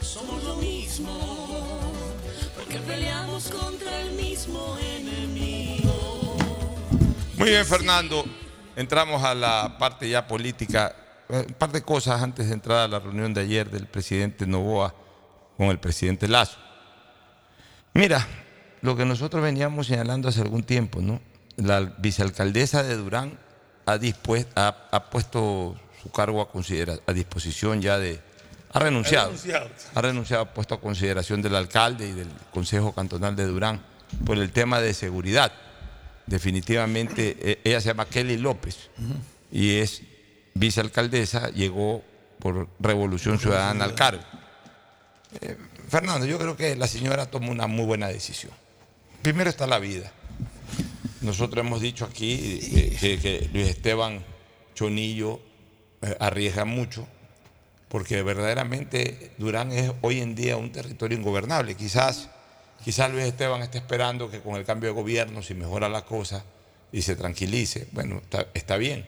Somos 0.00 0.42
lo 0.44 0.56
mismo, 0.56 1.92
porque 2.54 2.78
peleamos 2.78 3.48
contra 3.48 4.00
el 4.00 4.12
mismo 4.12 4.76
enemigo. 4.78 6.36
Muy 7.36 7.50
bien, 7.50 7.66
Fernando. 7.66 8.24
Entramos 8.76 9.22
a 9.22 9.34
la 9.34 9.76
parte 9.78 10.08
ya 10.08 10.26
política. 10.26 10.94
Eh, 11.28 11.44
Un 11.48 11.54
par 11.54 11.72
de 11.72 11.82
cosas 11.82 12.22
antes 12.22 12.48
de 12.48 12.54
entrar 12.54 12.78
a 12.78 12.88
la 12.88 12.98
reunión 12.98 13.32
de 13.32 13.40
ayer 13.40 13.70
del 13.70 13.86
presidente 13.86 14.46
Novoa 14.46 14.94
con 15.56 15.68
el 15.68 15.78
presidente 15.78 16.28
Lazo. 16.28 16.58
Mira, 17.94 18.26
lo 18.82 18.96
que 18.96 19.04
nosotros 19.04 19.42
veníamos 19.42 19.86
señalando 19.86 20.28
hace 20.28 20.40
algún 20.40 20.64
tiempo, 20.64 21.00
¿no? 21.00 21.20
La 21.56 21.80
vicealcaldesa 21.80 22.82
de 22.82 22.96
Durán 22.96 23.38
ha, 23.86 23.98
ha, 24.56 24.76
ha 24.90 25.10
puesto 25.10 25.76
su 26.02 26.10
cargo 26.10 26.40
a, 26.40 26.50
considera- 26.50 26.98
a 27.06 27.12
disposición 27.12 27.80
ya 27.82 27.98
de... 27.98 28.20
Ha 28.72 28.80
renunciado. 28.80 29.26
renunciado. 29.28 29.68
Ha 29.94 30.00
renunciado, 30.00 30.42
ha 30.42 30.54
puesto 30.54 30.74
a 30.74 30.80
consideración 30.80 31.40
del 31.42 31.54
alcalde 31.54 32.08
y 32.08 32.12
del 32.12 32.28
Consejo 32.52 32.92
Cantonal 32.92 33.36
de 33.36 33.44
Durán 33.46 33.80
por 34.26 34.36
el 34.38 34.50
tema 34.50 34.80
de 34.80 34.92
seguridad. 34.94 35.52
Definitivamente, 36.26 37.36
eh, 37.40 37.60
ella 37.64 37.80
se 37.80 37.88
llama 37.88 38.06
Kelly 38.06 38.36
López 38.38 38.90
y 39.52 39.76
es 39.76 40.02
vicealcaldesa, 40.54 41.50
llegó 41.50 42.02
por 42.38 42.68
Revolución 42.80 43.38
Ciudadana 43.38 43.84
al 43.84 43.94
cargo. 43.94 44.22
Eh, 45.40 45.56
Fernando, 45.88 46.26
yo 46.26 46.38
creo 46.38 46.56
que 46.56 46.74
la 46.76 46.86
señora 46.88 47.26
tomó 47.26 47.52
una 47.52 47.66
muy 47.66 47.84
buena 47.84 48.08
decisión. 48.08 48.52
Primero 49.22 49.50
está 49.50 49.66
la 49.66 49.78
vida. 49.78 50.10
Nosotros 51.24 51.64
hemos 51.64 51.80
dicho 51.80 52.04
aquí 52.04 52.60
eh, 53.02 53.18
que, 53.20 53.48
Luis 53.50 53.68
Esteban 53.68 54.22
Chonillo 54.74 55.40
eh, 56.02 56.14
arriesga 56.20 56.66
mucho, 56.66 57.08
porque 57.88 58.22
verdaderamente 58.22 59.32
Durán 59.38 59.72
es 59.72 59.90
hoy 60.02 60.20
en 60.20 60.34
día 60.34 60.58
un 60.58 60.70
territorio 60.70 61.16
ingobernable. 61.16 61.76
Quizás, 61.76 62.28
quizás 62.84 63.10
Luis 63.10 63.24
Esteban 63.24 63.62
esté 63.62 63.78
esperando 63.78 64.30
que 64.30 64.40
con 64.40 64.56
el 64.56 64.66
cambio 64.66 64.90
de 64.90 64.94
gobierno, 65.00 65.42
si 65.42 65.54
mejora 65.54 65.88
la 65.88 66.04
cosa 66.04 66.44
y 66.92 67.00
se 67.00 67.16
tranquilice, 67.16 67.88
bueno, 67.92 68.18
está, 68.18 68.46
está 68.52 68.76
bien, 68.76 69.06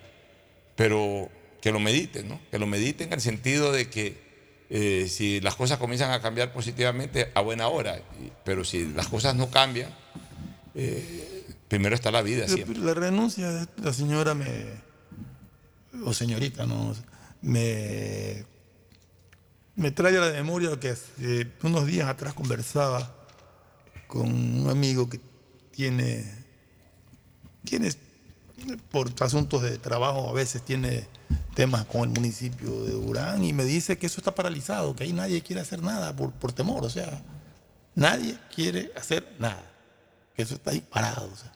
pero 0.75 1.29
que 1.61 1.71
lo 1.71 1.81
mediten, 1.81 2.29
¿no? 2.29 2.41
Que 2.51 2.59
lo 2.59 2.67
mediten 2.67 3.09
en 3.09 3.13
el 3.15 3.21
sentido 3.21 3.73
de 3.73 3.91
que 3.91 4.17
eh, 4.71 5.07
si 5.11 5.41
las 5.43 5.55
cosas 5.55 5.77
comienzan 5.79 6.13
a 6.13 6.23
cambiar 6.23 6.51
positivamente, 6.55 7.31
a 7.35 7.43
buena 7.43 7.69
hora, 7.69 8.01
pero 8.43 8.65
si 8.65 8.87
las 8.87 9.09
cosas 9.09 9.35
no 9.35 9.51
cambian, 9.51 9.95
eh, 10.75 11.36
primero 11.69 11.95
está 11.95 12.11
la 12.11 12.23
vida 12.23 12.49
siempre. 12.49 12.79
la 12.79 12.95
renuncia 12.95 13.51
de 13.51 13.67
la 13.83 13.93
señora 13.93 14.35
me. 14.35 14.67
o 16.05 16.13
señorita, 16.13 16.67
¿no? 16.67 16.95
Me. 17.43 18.45
me 19.75 19.91
trae 19.91 20.17
a 20.17 20.21
la 20.21 20.33
memoria 20.33 20.79
que 20.79 20.91
hace 20.91 21.53
unos 21.63 21.87
días 21.87 22.09
atrás 22.09 22.35
conversaba 22.35 23.15
con 24.07 24.33
un 24.33 24.71
amigo 24.71 25.09
que 25.09 25.21
tiene. 25.71 26.25
tiene. 27.65 27.91
por 28.91 29.11
asuntos 29.21 29.63
de 29.63 29.79
trabajo 29.79 30.29
a 30.31 30.33
veces 30.33 30.63
tiene 30.63 31.07
temas 31.55 31.87
con 31.87 32.03
el 32.03 32.09
municipio 32.11 32.85
de 32.85 32.93
Durán 32.93 33.43
y 33.43 33.53
me 33.53 33.65
dice 33.65 33.99
que 33.99 34.07
eso 34.07 34.21
está 34.21 34.35
paralizado, 34.35 34.95
que 34.95 35.05
ahí 35.05 35.13
nadie 35.13 35.43
quiere 35.43 35.63
hacer 35.63 35.83
nada 35.83 36.15
por, 36.15 36.31
por 36.33 36.53
temor, 36.53 36.85
o 36.85 36.91
sea, 36.91 37.23
nadie 37.95 38.39
quiere 38.55 38.93
hacer 38.95 39.27
nada, 39.39 39.65
que 40.37 40.43
eso 40.43 40.55
está 40.55 40.71
ahí 40.73 40.81
parado. 40.81 41.31
o 41.33 41.37
sea. 41.37 41.56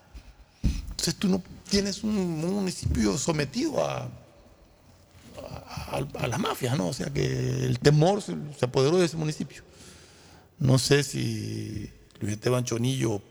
Entonces 0.62 1.14
tú 1.16 1.28
no 1.28 1.42
tienes 1.68 2.02
un, 2.04 2.16
un 2.16 2.54
municipio 2.54 3.16
sometido 3.16 3.84
a, 3.84 4.02
a, 4.02 5.96
a- 5.96 6.24
a 6.24 6.26
las 6.26 6.38
mafias, 6.38 6.76
¿no? 6.76 6.88
O 6.88 6.92
sea 6.92 7.08
que 7.11 7.24
el 7.64 7.78
temor 7.78 8.22
se, 8.22 8.34
se 8.58 8.64
apoderó 8.64 8.98
de 8.98 9.06
ese 9.06 9.16
municipio. 9.16 9.62
No 10.58 10.78
sé 10.78 11.02
si 11.02 11.90
Luis 12.20 12.34
Esteban 12.34 12.64
Chonillo 12.64 13.22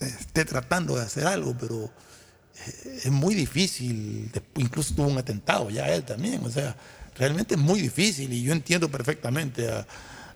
esté 0.00 0.44
tratando 0.44 0.96
de 0.96 1.02
hacer 1.02 1.26
algo, 1.26 1.56
pero 1.58 1.84
eh, 1.84 3.00
es 3.04 3.10
muy 3.10 3.34
difícil. 3.34 4.30
Incluso 4.56 4.94
tuvo 4.94 5.06
un 5.06 5.18
atentado 5.18 5.70
ya 5.70 5.88
él 5.94 6.02
también. 6.02 6.44
O 6.44 6.50
sea, 6.50 6.76
realmente 7.16 7.54
es 7.54 7.60
muy 7.60 7.80
difícil 7.80 8.32
y 8.32 8.42
yo 8.42 8.52
entiendo 8.52 8.90
perfectamente 8.90 9.68
a, 9.70 9.86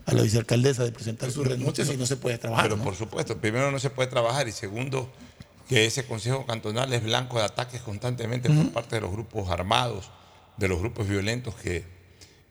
a 0.07 0.13
la 0.13 0.21
vicealcaldesa 0.23 0.85
de 0.85 0.93
presentar 0.93 1.29
su 1.31 1.43
renuncia 1.43 1.85
si 1.85 1.97
no 1.97 2.05
se 2.05 2.15
puede 2.15 2.37
trabajar. 2.37 2.65
Pero 2.65 2.77
¿no? 2.77 2.83
por 2.83 2.95
supuesto, 2.95 3.37
primero 3.37 3.71
no 3.71 3.77
se 3.77 3.89
puede 3.89 4.09
trabajar 4.09 4.47
y 4.47 4.53
segundo, 4.53 5.11
que 5.67 5.85
ese 5.85 6.05
Consejo 6.05 6.45
Cantonal 6.45 6.91
es 6.93 7.03
blanco 7.03 7.37
de 7.39 7.43
ataques 7.43 7.81
constantemente 7.81 8.49
por 8.49 8.71
parte 8.71 8.95
de 8.95 9.01
los 9.01 9.11
grupos 9.11 9.49
armados, 9.49 10.09
de 10.55 10.69
los 10.69 10.79
grupos 10.79 11.09
violentos 11.09 11.55
que, 11.55 11.83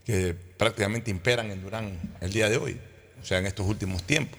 que 0.05 0.35
prácticamente 0.35 1.11
imperan 1.11 1.51
en 1.51 1.63
Durán 1.63 1.99
el 2.21 2.31
día 2.31 2.51
de 2.51 2.59
hoy, 2.59 2.79
o 3.23 3.25
sea, 3.25 3.39
en 3.39 3.47
estos 3.47 3.67
últimos 3.67 4.03
tiempos. 4.03 4.39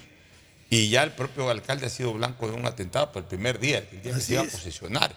Y 0.70 0.90
ya 0.90 1.02
el 1.02 1.14
propio 1.14 1.50
alcalde 1.50 1.88
ha 1.88 1.90
sido 1.90 2.14
blanco 2.14 2.48
de 2.48 2.54
un 2.54 2.68
atentado 2.68 3.12
por 3.12 3.24
el 3.24 3.28
primer 3.28 3.58
día, 3.58 3.80
el 3.92 4.04
día 4.04 4.14
que 4.14 4.22
se 4.22 4.34
iba 4.34 4.44
a 4.44 4.46
es. 4.46 4.52
posesionar. 4.52 5.16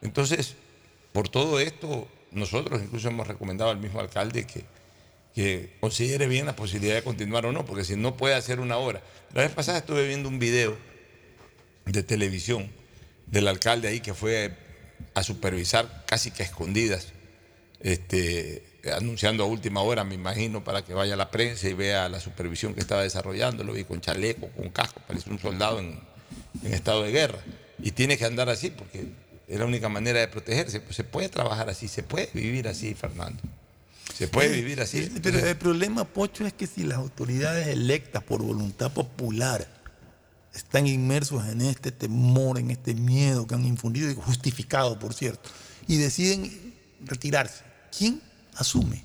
Entonces, 0.00 0.54
por 1.12 1.28
todo 1.28 1.58
esto, 1.58 2.06
nosotros 2.30 2.80
incluso 2.80 3.08
hemos 3.08 3.26
recomendado 3.26 3.70
al 3.70 3.78
mismo 3.78 3.98
alcalde 3.98 4.46
que, 4.46 4.64
que 5.34 5.76
considere 5.80 6.26
bien 6.26 6.46
la 6.46 6.56
posibilidad 6.56 6.94
de 6.94 7.02
continuar 7.02 7.46
o 7.46 7.52
no, 7.52 7.64
porque 7.64 7.84
si 7.84 7.96
no 7.96 8.16
puede 8.16 8.34
hacer 8.34 8.60
una 8.60 8.76
hora. 8.76 9.02
La 9.32 9.42
vez 9.42 9.52
pasada 9.52 9.78
estuve 9.78 10.06
viendo 10.06 10.28
un 10.28 10.38
video 10.38 10.76
de 11.86 12.02
televisión 12.02 12.70
del 13.26 13.48
alcalde 13.48 13.88
ahí 13.88 14.00
que 14.00 14.14
fue 14.14 14.52
a 15.14 15.22
supervisar 15.22 16.04
casi 16.06 16.30
que 16.30 16.42
a 16.42 16.46
escondidas, 16.46 17.08
este, 17.80 18.62
anunciando 18.94 19.44
a 19.44 19.46
última 19.46 19.80
hora, 19.80 20.04
me 20.04 20.14
imagino, 20.14 20.62
para 20.64 20.84
que 20.84 20.94
vaya 20.94 21.16
la 21.16 21.30
prensa 21.30 21.68
y 21.68 21.74
vea 21.74 22.08
la 22.08 22.20
supervisión 22.20 22.74
que 22.74 22.80
estaba 22.80 23.02
desarrollando. 23.02 23.64
Lo 23.64 23.72
vi 23.72 23.84
con 23.84 24.00
chaleco, 24.00 24.48
con 24.48 24.68
casco, 24.70 25.00
parece 25.06 25.30
un 25.30 25.38
soldado 25.38 25.80
en, 25.80 25.98
en 26.62 26.74
estado 26.74 27.02
de 27.02 27.10
guerra. 27.10 27.38
Y 27.82 27.92
tiene 27.92 28.16
que 28.16 28.24
andar 28.24 28.48
así 28.48 28.70
porque 28.70 29.06
es 29.48 29.58
la 29.58 29.64
única 29.64 29.88
manera 29.88 30.20
de 30.20 30.28
protegerse. 30.28 30.80
Pues 30.80 30.94
se 30.94 31.04
puede 31.04 31.28
trabajar 31.28 31.68
así, 31.68 31.88
se 31.88 32.02
puede 32.02 32.28
vivir 32.32 32.68
así, 32.68 32.94
Fernando. 32.94 33.42
Se 34.14 34.28
puede 34.28 34.50
vivir 34.50 34.80
así. 34.80 35.04
sí, 35.04 35.20
Pero 35.22 35.38
el 35.38 35.56
problema, 35.56 36.04
Pocho, 36.04 36.46
es 36.46 36.52
que 36.52 36.66
si 36.66 36.84
las 36.84 36.98
autoridades 36.98 37.68
electas 37.68 38.22
por 38.22 38.42
voluntad 38.42 38.92
popular 38.92 39.66
están 40.54 40.86
inmersos 40.86 41.46
en 41.48 41.62
este 41.62 41.92
temor, 41.92 42.58
en 42.58 42.70
este 42.70 42.94
miedo 42.94 43.46
que 43.46 43.54
han 43.54 43.64
infundido, 43.64 44.10
y 44.10 44.14
justificado, 44.14 44.98
por 44.98 45.14
cierto, 45.14 45.50
y 45.86 45.96
deciden 45.96 46.74
retirarse. 47.04 47.64
¿Quién 47.96 48.20
asume? 48.54 49.04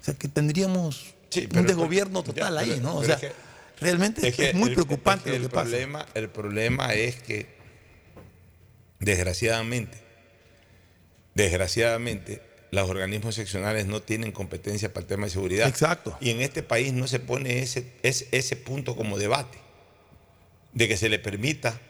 O 0.00 0.04
sea, 0.04 0.14
que 0.14 0.28
tendríamos 0.28 1.14
un 1.54 1.66
desgobierno 1.66 2.22
total 2.22 2.58
ahí, 2.58 2.80
¿no? 2.80 2.96
O 2.96 3.04
sea, 3.04 3.18
realmente 3.80 4.28
es, 4.28 4.54
muy 4.54 4.70
preocupante 4.70 5.30
lo 5.30 5.36
el 5.36 5.42
que 5.42 5.48
pasa. 5.48 5.70
problema, 5.70 6.06
El 6.14 6.28
problema 6.28 6.94
es 6.94 7.16
que, 7.22 7.54
desgraciadamente, 8.98 9.98
desgraciadamente, 11.34 12.42
los 12.74 12.88
organismos 12.90 13.34
seccionales 13.34 13.86
no 13.86 14.02
tienen 14.02 14.32
competencia 14.32 14.92
para 14.92 15.02
el 15.02 15.06
tema 15.08 15.24
de 15.26 15.30
seguridad. 15.30 15.68
Exacto. 15.68 16.16
Y 16.20 16.30
en 16.30 16.40
este 16.40 16.62
país 16.62 16.92
no 16.92 17.06
se 17.06 17.20
pone 17.20 17.60
ese, 17.60 17.92
ese, 18.02 18.28
ese 18.32 18.56
punto 18.56 18.96
como 18.96 19.18
debate, 19.18 19.58
de 20.72 20.88
que 20.88 20.96
se 20.96 21.08
le 21.08 21.18
permita 21.18 21.80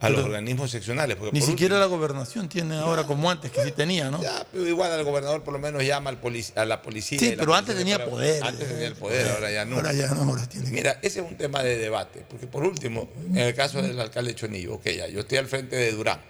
a 0.00 0.08
los 0.08 0.24
organismos 0.24 0.70
seccionales. 0.70 1.16
Porque 1.16 1.32
Ni 1.32 1.40
por 1.40 1.48
siquiera 1.50 1.78
la 1.78 1.84
gobernación 1.86 2.48
tiene 2.48 2.76
ahora 2.76 3.04
como 3.04 3.30
antes, 3.30 3.50
que 3.50 3.62
sí 3.62 3.72
tenía, 3.72 4.10
¿no? 4.10 4.22
Ya, 4.22 4.46
pero 4.50 4.66
igual 4.66 4.90
al 4.90 5.04
gobernador 5.04 5.42
por 5.42 5.52
lo 5.52 5.58
menos 5.58 5.84
llama 5.84 6.10
al 6.10 6.18
a 6.56 6.64
la 6.64 6.82
policía. 6.82 7.18
Sí, 7.18 7.34
pero 7.36 7.54
antes 7.54 7.76
tenía 7.76 7.98
para- 7.98 8.10
poder. 8.10 8.42
Antes 8.42 8.68
tenía 8.68 8.86
el 8.86 8.94
poder, 8.94 9.28
ahora 9.28 9.50
ya 9.50 9.64
no. 9.66 9.76
Ahora 9.76 9.92
ya 9.92 10.08
no, 10.08 10.22
ahora 10.22 10.48
tiene 10.48 10.70
Mira, 10.70 10.98
ese 11.02 11.20
es 11.20 11.26
un 11.26 11.36
tema 11.36 11.62
de 11.62 11.76
debate, 11.76 12.24
porque 12.28 12.46
por 12.46 12.64
último, 12.64 13.10
en 13.30 13.38
el 13.38 13.54
caso 13.54 13.82
del 13.82 14.00
alcalde 14.00 14.34
Chonillo, 14.34 14.74
ok, 14.74 14.86
ya, 14.88 15.06
yo 15.08 15.20
estoy 15.20 15.38
al 15.38 15.46
frente 15.46 15.76
de 15.76 15.92
Durán, 15.92 16.20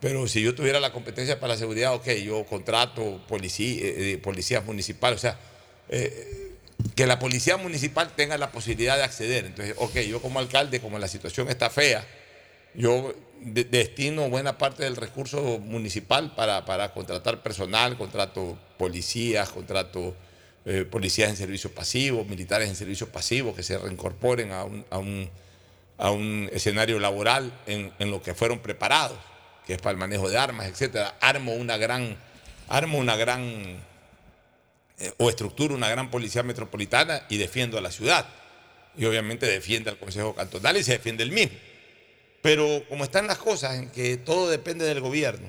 pero 0.00 0.26
si 0.26 0.40
yo 0.42 0.54
tuviera 0.54 0.80
la 0.80 0.92
competencia 0.92 1.38
para 1.38 1.54
la 1.54 1.58
seguridad, 1.58 1.94
ok, 1.94 2.08
yo 2.24 2.44
contrato 2.46 3.20
policía, 3.28 3.84
eh, 3.84 4.12
eh, 4.12 4.18
policías 4.18 4.64
municipales, 4.64 5.18
o 5.18 5.20
sea, 5.20 5.38
eh, 5.90 6.52
que 6.96 7.06
la 7.06 7.18
policía 7.18 7.58
municipal 7.58 8.10
tenga 8.16 8.38
la 8.38 8.50
posibilidad 8.50 8.96
de 8.96 9.02
acceder. 9.02 9.44
Entonces, 9.44 9.74
ok, 9.78 9.96
yo 10.00 10.22
como 10.22 10.38
alcalde, 10.38 10.80
como 10.80 10.98
la 10.98 11.08
situación 11.08 11.48
está 11.50 11.68
fea, 11.68 12.06
yo 12.74 13.14
de- 13.42 13.64
destino 13.64 14.30
buena 14.30 14.56
parte 14.56 14.84
del 14.84 14.96
recurso 14.96 15.58
municipal 15.58 16.34
para, 16.34 16.64
para 16.64 16.94
contratar 16.94 17.42
personal, 17.42 17.98
contrato 17.98 18.58
policías, 18.78 19.50
contrato 19.50 20.16
policías 20.90 21.30
en 21.30 21.36
servicio 21.36 21.74
pasivo, 21.74 22.24
militares 22.24 22.68
en 22.68 22.76
servicio 22.76 23.08
pasivo, 23.08 23.54
que 23.54 23.62
se 23.62 23.78
reincorporen 23.78 24.52
a 24.52 24.64
un, 24.64 24.84
a 24.90 24.98
un, 24.98 25.28
a 25.96 26.10
un 26.10 26.50
escenario 26.52 26.98
laboral 27.00 27.50
en 27.66 28.10
lo 28.10 28.22
que 28.22 28.34
fueron 28.34 28.60
preparados, 28.60 29.18
que 29.66 29.74
es 29.74 29.78
para 29.80 29.92
el 29.92 29.98
manejo 29.98 30.28
de 30.28 30.38
armas, 30.38 30.66
etcétera. 30.66 31.16
Armo 31.20 31.54
una 31.54 31.76
gran, 31.76 32.16
armo 32.68 32.98
una 32.98 33.16
gran 33.16 33.42
eh, 34.98 35.12
o 35.16 35.30
estructuro 35.30 35.74
una 35.74 35.88
gran 35.88 36.10
policía 36.10 36.42
metropolitana 36.42 37.22
y 37.28 37.38
defiendo 37.38 37.78
a 37.78 37.80
la 37.80 37.90
ciudad. 37.90 38.26
Y 38.96 39.04
obviamente 39.04 39.46
defiende 39.46 39.90
al 39.90 39.98
Consejo 39.98 40.34
Cantonal 40.34 40.76
y 40.76 40.84
se 40.84 40.92
defiende 40.92 41.22
el 41.22 41.32
mismo. 41.32 41.56
Pero 42.42 42.82
como 42.88 43.04
están 43.04 43.26
las 43.26 43.38
cosas 43.38 43.76
en 43.76 43.90
que 43.90 44.16
todo 44.16 44.50
depende 44.50 44.84
del 44.84 45.00
gobierno, 45.00 45.46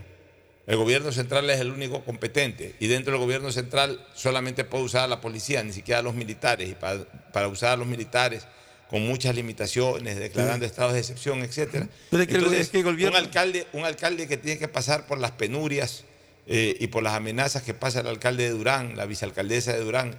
el 0.68 0.78
gobierno 0.78 1.12
central 1.12 1.50
es 1.50 1.60
el 1.60 1.72
único 1.72 2.06
competente 2.06 2.76
y 2.80 2.88
dentro 2.88 3.14
del 3.14 3.22
gobierno 3.22 3.52
central 3.52 4.06
solamente 4.14 4.64
puede 4.64 4.84
usar 4.84 5.04
a 5.04 5.08
la 5.08 5.20
policía, 5.20 5.64
ni 5.64 5.74
siquiera 5.74 6.00
a 6.00 6.04
los 6.04 6.14
militares. 6.14 6.70
Y 6.70 6.76
para, 6.76 7.04
para 7.34 7.48
usar 7.48 7.72
a 7.72 7.78
los 7.78 7.88
militares 7.88 8.46
con 8.92 9.08
muchas 9.08 9.34
limitaciones, 9.34 10.20
declarando 10.20 10.66
estados 10.66 10.94
de 10.94 11.00
excepción, 11.00 11.40
etcétera. 11.42 11.88
Pero 12.12 12.22
es 12.24 12.28
que 12.28 12.34
el- 12.36 12.40
Entonces, 12.42 12.62
es 12.62 12.70
que 12.70 12.78
el 12.80 12.84
gobierno- 12.84 13.18
un, 13.18 13.24
alcalde, 13.26 13.66
un 13.74 13.86
alcalde 13.86 14.28
que 14.28 14.38
tiene 14.38 14.60
que 14.60 14.68
pasar 14.68 15.08
por 15.08 15.18
las 15.18 15.32
penurias 15.32 16.04
eh, 16.48 16.76
y 16.80 16.88
por 16.88 17.02
las 17.02 17.14
amenazas 17.14 17.64
que 17.64 17.74
pasa 17.74 18.02
el 18.02 18.08
alcalde 18.08 18.44
de 18.44 18.50
Durán, 18.50 18.98
la 18.98 19.06
vicealcaldesa 19.06 19.74
de 19.74 19.80
Durán, 19.80 20.16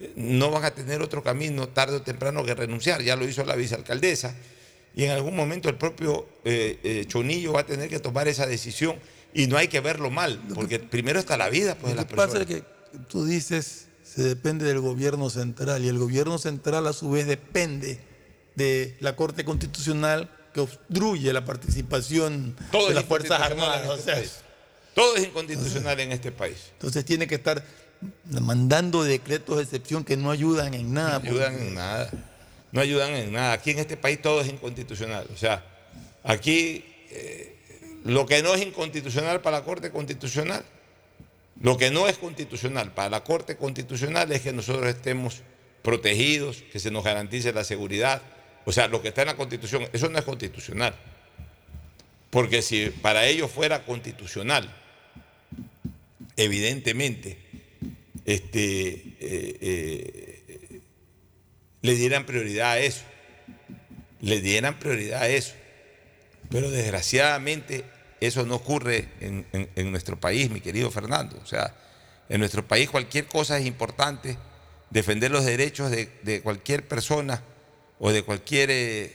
eh, 0.00 0.12
no 0.16 0.50
van 0.50 0.64
a 0.64 0.70
tener 0.72 1.00
otro 1.00 1.22
camino 1.22 1.68
tarde 1.68 1.96
o 1.96 2.02
temprano 2.02 2.44
que 2.44 2.54
renunciar. 2.54 3.02
Ya 3.02 3.16
lo 3.16 3.26
hizo 3.26 3.44
la 3.44 3.56
vicealcaldesa 3.56 4.34
y 4.94 5.04
en 5.04 5.12
algún 5.12 5.34
momento 5.34 5.68
el 5.70 5.76
propio 5.76 6.28
eh, 6.44 7.04
Chonillo 7.08 7.54
va 7.54 7.60
a 7.60 7.66
tener 7.66 7.88
que 7.88 8.00
tomar 8.00 8.28
esa 8.28 8.46
decisión 8.46 8.96
y 9.32 9.46
no 9.46 9.56
hay 9.56 9.68
que 9.68 9.80
verlo 9.80 10.10
mal, 10.10 10.42
porque 10.54 10.78
primero 10.80 11.18
está 11.20 11.36
la 11.38 11.48
vida 11.48 11.74
pues, 11.76 11.92
de 11.92 11.94
Lo 11.94 12.02
las 12.02 12.06
que 12.10 12.16
pasa 12.16 12.32
personas. 12.38 12.50
es 12.56 12.62
que 12.92 12.98
tú 13.08 13.24
dices, 13.24 13.86
se 14.02 14.22
depende 14.24 14.64
del 14.66 14.80
gobierno 14.80 15.30
central 15.30 15.84
y 15.84 15.88
el 15.88 15.98
gobierno 15.98 16.36
central 16.36 16.86
a 16.88 16.92
su 16.92 17.08
vez 17.12 17.26
depende 17.28 18.00
de 18.54 18.96
la 19.00 19.16
Corte 19.16 19.44
Constitucional 19.44 20.28
que 20.52 20.60
obstruye 20.60 21.32
la 21.32 21.44
participación 21.44 22.56
Todo 22.72 22.88
de 22.88 22.94
las 22.94 23.04
Fuerzas 23.04 23.40
Armadas. 23.40 23.88
o 23.88 23.94
este 23.94 24.14
sea. 24.26 24.42
Todo 24.94 25.16
es 25.16 25.24
inconstitucional 25.24 26.00
en 26.00 26.12
este 26.12 26.32
país. 26.32 26.56
entonces 26.72 27.04
tiene 27.04 27.26
que 27.26 27.36
estar 27.36 27.62
mandando 28.28 29.04
decretos 29.04 29.56
de 29.58 29.62
excepción 29.62 30.04
que 30.04 30.16
no 30.16 30.30
ayudan 30.30 30.74
en 30.74 30.92
nada. 30.92 31.20
No 31.20 31.30
ayudan 31.30 31.52
porque- 31.52 31.68
en 31.68 31.74
nada. 31.74 32.10
No 32.72 32.80
ayudan 32.80 33.10
en 33.14 33.32
nada. 33.32 33.52
Aquí 33.52 33.70
en 33.70 33.78
este 33.78 33.96
país 33.96 34.20
todo 34.22 34.40
es 34.40 34.48
inconstitucional. 34.48 35.26
O 35.32 35.36
sea, 35.36 35.64
aquí 36.24 36.84
eh, 37.10 37.56
lo 38.04 38.26
que 38.26 38.42
no 38.42 38.54
es 38.54 38.62
inconstitucional 38.62 39.40
para 39.40 39.58
la 39.58 39.64
Corte 39.64 39.90
Constitucional, 39.90 40.64
lo 41.60 41.76
que 41.76 41.90
no 41.90 42.08
es 42.08 42.16
constitucional 42.18 42.92
para 42.92 43.10
la 43.10 43.24
Corte 43.24 43.56
Constitucional 43.56 44.30
es 44.32 44.40
que 44.42 44.52
nosotros 44.52 44.86
estemos 44.86 45.42
protegidos, 45.82 46.62
que 46.72 46.78
se 46.78 46.90
nos 46.90 47.04
garantice 47.04 47.52
la 47.52 47.64
seguridad. 47.64 48.22
O 48.64 48.72
sea, 48.72 48.88
lo 48.88 49.00
que 49.02 49.08
está 49.08 49.22
en 49.22 49.28
la 49.28 49.36
Constitución, 49.36 49.88
eso 49.92 50.08
no 50.08 50.18
es 50.18 50.24
constitucional. 50.24 50.94
Porque 52.30 52.62
si 52.62 52.90
para 52.90 53.26
ellos 53.26 53.50
fuera 53.50 53.84
constitucional, 53.84 54.72
evidentemente, 56.36 57.38
este, 58.24 58.88
eh, 59.20 59.58
eh, 59.60 60.80
le 61.82 61.94
dieran 61.94 62.26
prioridad 62.26 62.72
a 62.72 62.78
eso. 62.78 63.02
Le 64.20 64.40
dieran 64.40 64.78
prioridad 64.78 65.22
a 65.22 65.28
eso. 65.28 65.54
Pero 66.50 66.70
desgraciadamente 66.70 67.84
eso 68.20 68.44
no 68.44 68.56
ocurre 68.56 69.08
en, 69.20 69.46
en- 69.52 69.68
en 69.74 69.90
nuestro 69.90 70.20
país, 70.20 70.50
mi 70.50 70.60
querido 70.60 70.90
Fernando. 70.90 71.38
O 71.42 71.46
sea, 71.46 71.74
en 72.28 72.38
nuestro 72.40 72.66
país 72.68 72.90
cualquier 72.90 73.26
cosa 73.26 73.58
es 73.58 73.66
importante. 73.66 74.36
Defender 74.90 75.30
los 75.30 75.44
derechos 75.44 75.90
de, 75.90 76.10
de 76.22 76.42
cualquier 76.42 76.86
persona 76.86 77.42
o 78.00 78.10
de 78.12 78.22
cualquier 78.22 78.70
eh, 78.72 79.12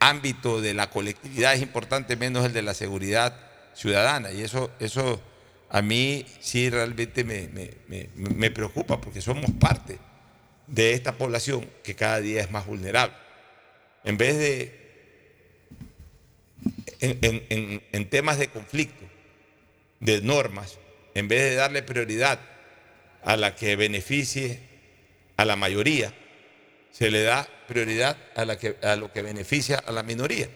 ámbito 0.00 0.60
de 0.60 0.74
la 0.74 0.90
colectividad 0.90 1.54
es 1.54 1.62
importante, 1.62 2.16
menos 2.16 2.44
el 2.44 2.52
de 2.52 2.62
la 2.62 2.74
seguridad 2.74 3.34
ciudadana. 3.74 4.32
Y 4.32 4.42
eso, 4.42 4.70
eso 4.80 5.20
a 5.68 5.80
mí 5.80 6.26
sí 6.40 6.68
realmente 6.68 7.22
me, 7.24 7.48
me- 7.48 8.08
me- 8.16 8.50
preocupa 8.50 9.00
porque 9.00 9.20
somos 9.22 9.48
parte 9.60 9.98
de 10.66 10.92
esta 10.94 11.12
población 11.12 11.64
que 11.84 11.94
cada 11.94 12.20
día 12.20 12.40
es 12.40 12.50
más 12.50 12.66
vulnerable. 12.66 13.14
En 14.04 14.16
vez 14.18 14.36
de, 14.36 14.80
en- 17.00 17.82
en 17.92 18.10
temas 18.10 18.38
de 18.38 18.48
conflicto, 18.48 19.04
de 20.00 20.20
normas, 20.22 20.78
en 21.14 21.28
vez 21.28 21.42
de 21.42 21.54
darle 21.54 21.82
prioridad 21.82 22.40
a 23.22 23.36
la 23.36 23.54
que 23.54 23.76
beneficie 23.76 24.60
a 25.36 25.44
la 25.44 25.56
mayoría, 25.56 26.12
se 26.90 27.10
le 27.10 27.22
da 27.22 27.48
prioridad 27.70 28.16
a, 28.34 28.96
lo 28.96 29.12
que 29.12 29.22
beneficia 29.22 29.78
a 29.78 29.92
la 29.92 30.02
minoría. 30.02 30.48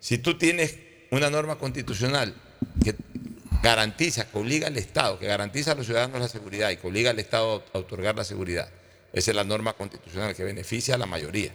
Si 0.00 0.18
tú 0.18 0.36
tienes 0.36 0.76
una 1.12 1.30
norma 1.30 1.56
constitucional 1.56 2.34
que 2.82 2.96
garantiza, 3.62 4.28
que 4.28 4.36
obliga 4.36 4.66
al 4.66 4.76
Estado, 4.76 5.20
que 5.20 5.26
garantiza 5.28 5.72
a 5.72 5.74
los 5.76 5.86
ciudadanos 5.86 6.20
la 6.20 6.28
seguridad 6.28 6.70
y 6.70 6.78
que 6.78 6.86
obliga 6.88 7.10
al 7.10 7.20
Estado 7.20 7.64
a 7.72 7.78
otorgar 7.78 8.16
la 8.16 8.24
seguridad, 8.24 8.68
esa 9.12 9.30
es 9.30 9.36
la 9.36 9.44
norma 9.44 9.74
constitucional 9.74 10.34
que 10.34 10.42
beneficia 10.42 10.96
a 10.96 10.98
la 10.98 11.06
mayoría. 11.06 11.52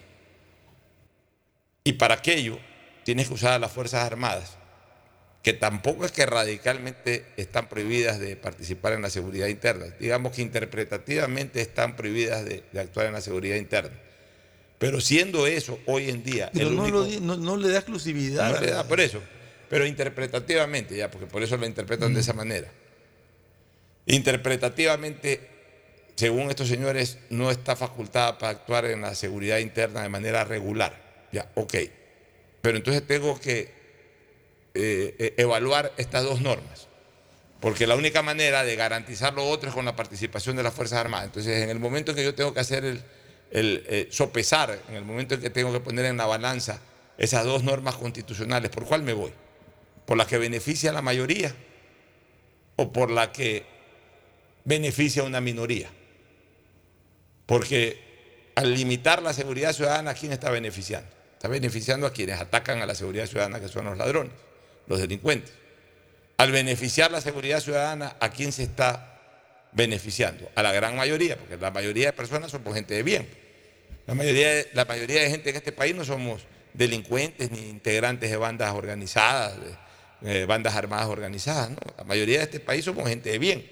Y 1.84 1.94
para 1.94 2.16
aquello 2.16 2.58
tienes 3.04 3.28
que 3.28 3.34
usar 3.34 3.52
a 3.52 3.60
las 3.60 3.74
Fuerzas 3.74 4.06
Armadas, 4.06 4.58
que 5.44 5.52
tampoco 5.52 6.06
es 6.06 6.14
que 6.14 6.26
radicalmente 6.26 7.26
están 7.36 7.68
prohibidas 7.68 8.20
de 8.20 8.38
participar 8.38 8.94
en 8.94 9.02
la 9.02 9.10
seguridad 9.10 9.48
interna, 9.48 9.88
digamos 10.00 10.32
que 10.32 10.42
interpretativamente 10.42 11.60
están 11.60 11.98
prohibidas 11.98 12.46
de 12.46 12.64
actuar 12.80 13.08
en 13.08 13.14
la 13.14 13.22
seguridad 13.22 13.58
interna. 13.58 14.00
Pero 14.82 15.00
siendo 15.00 15.46
eso 15.48 15.80
hoy 15.86 16.10
en 16.10 16.24
día... 16.24 16.50
Pero 16.52 16.68
el 16.70 16.76
no, 16.76 16.82
único- 16.82 16.98
lo 17.06 17.22
no- 17.22 17.38
no 17.38 17.56
le 17.56 17.70
da 17.70 17.78
exclusividad. 17.78 18.52
no 18.52 18.60
le 18.60 18.72
da 18.72 18.84
por 18.86 19.00
eso. 19.00 19.22
Pero 19.70 19.86
interpretativamente, 19.86 20.98
ya, 20.98 21.10
porque 21.10 21.28
por 21.28 21.42
eso 21.44 21.56
lo 21.56 21.66
interpretan 21.68 22.14
de 22.14 22.20
esa 22.20 22.34
manera. 22.34 22.68
Interpretativamente, 24.08 25.48
según 26.16 26.50
estos 26.50 26.68
señores, 26.68 27.20
no 27.30 27.52
está 27.52 27.76
facultada 27.76 28.38
para 28.38 28.52
actuar 28.52 28.86
en 28.86 29.02
la 29.02 29.16
seguridad 29.16 29.60
interna 29.60 30.02
de 30.02 30.10
manera 30.10 30.44
regular. 30.44 31.00
Ya, 31.32 31.50
ok. 31.56 31.76
Pero 32.62 32.78
entonces 32.78 33.06
tengo 33.06 33.40
que 33.40 33.72
eh, 34.74 35.16
eh, 35.20 35.34
evaluar 35.38 35.94
estas 35.98 36.24
dos 36.24 36.42
normas. 36.42 36.88
Porque 37.60 37.86
la 37.86 37.96
única 37.96 38.24
manera 38.24 38.64
de 38.64 38.76
garantizar 38.76 39.34
lo 39.36 39.48
otro 39.48 39.70
es 39.70 39.76
con 39.76 39.86
la 39.86 39.96
participación 39.96 40.56
de 40.56 40.64
las 40.64 40.74
Fuerzas 40.74 41.00
Armadas. 41.00 41.28
Entonces, 41.28 41.62
en 41.64 41.70
el 41.70 41.78
momento 41.80 42.12
en 42.12 42.18
que 42.18 42.24
yo 42.24 42.34
tengo 42.34 42.54
que 42.54 42.60
hacer 42.60 42.84
el, 42.84 43.02
el, 43.52 43.84
eh, 43.88 44.08
sopesar, 44.10 44.80
en 44.90 44.96
el 44.96 45.04
momento 45.04 45.36
en 45.36 45.42
que 45.42 45.50
tengo 45.50 45.72
que 45.72 45.80
poner 45.80 46.06
en 46.06 46.18
la 46.18 46.26
balanza 46.26 46.80
esas 47.18 47.46
dos 47.46 47.64
normas 47.64 47.96
constitucionales, 47.96 48.72
¿por 48.72 48.86
cuál 48.86 49.04
me 49.04 49.14
voy? 49.14 49.32
¿Por 50.06 50.18
la 50.18 50.26
que 50.26 50.38
beneficia 50.38 50.90
a 50.90 50.94
la 50.94 51.02
mayoría 51.02 51.54
o 52.78 52.92
por 52.92 53.12
la 53.12 53.32
que 53.32 53.66
beneficia 54.64 55.22
a 55.22 55.26
una 55.26 55.42
minoría? 55.42 55.90
Porque 57.46 58.52
al 58.56 58.74
limitar 58.74 59.22
la 59.22 59.34
seguridad 59.34 59.74
ciudadana, 59.74 60.12
¿a 60.12 60.14
quién 60.14 60.32
está 60.32 60.50
beneficiando? 60.50 61.10
Está 61.34 61.48
beneficiando 61.48 62.08
a 62.08 62.14
quienes 62.14 62.40
atacan 62.40 62.82
a 62.82 62.86
la 62.86 62.96
seguridad 62.96 63.26
ciudadana, 63.26 63.60
que 63.60 63.68
son 63.68 63.86
los 63.86 63.98
ladrones, 63.98 64.34
los 64.88 65.00
delincuentes. 65.00 65.52
Al 66.38 66.52
beneficiar 66.52 67.12
la 67.12 67.22
seguridad 67.22 67.60
ciudadana, 67.60 68.16
¿a 68.20 68.30
quién 68.30 68.52
se 68.52 68.64
está 68.64 69.21
beneficiando? 69.72 70.50
A 70.56 70.64
la 70.64 70.72
gran 70.72 70.96
mayoría, 70.96 71.38
porque 71.38 71.58
la 71.58 71.72
mayoría 71.72 72.08
de 72.08 72.14
personas 72.14 72.52
somos 72.52 72.74
gente 72.74 72.94
de 72.94 73.04
bien. 73.04 73.28
La 74.08 74.16
mayoría, 74.16 74.50
de, 74.50 74.70
la 74.74 74.86
mayoría 74.86 75.22
de 75.22 75.30
gente 75.30 75.50
en 75.50 75.56
este 75.56 75.72
país 75.72 75.96
no 75.96 76.04
somos 76.04 76.44
delincuentes 76.74 77.52
ni 77.52 77.60
integrantes 77.70 78.30
de 78.30 78.38
bandas 78.38 78.74
organizadas, 78.74 79.54
de, 80.22 80.46
bandas 80.46 80.76
armadas 80.76 81.08
organizadas. 81.08 81.72
La 81.98 82.04
mayoría 82.04 82.40
de 82.40 82.44
este 82.46 82.60
país 82.60 82.86
somos 82.86 83.08
gente 83.08 83.30
de 83.30 83.40
bien, 83.40 83.70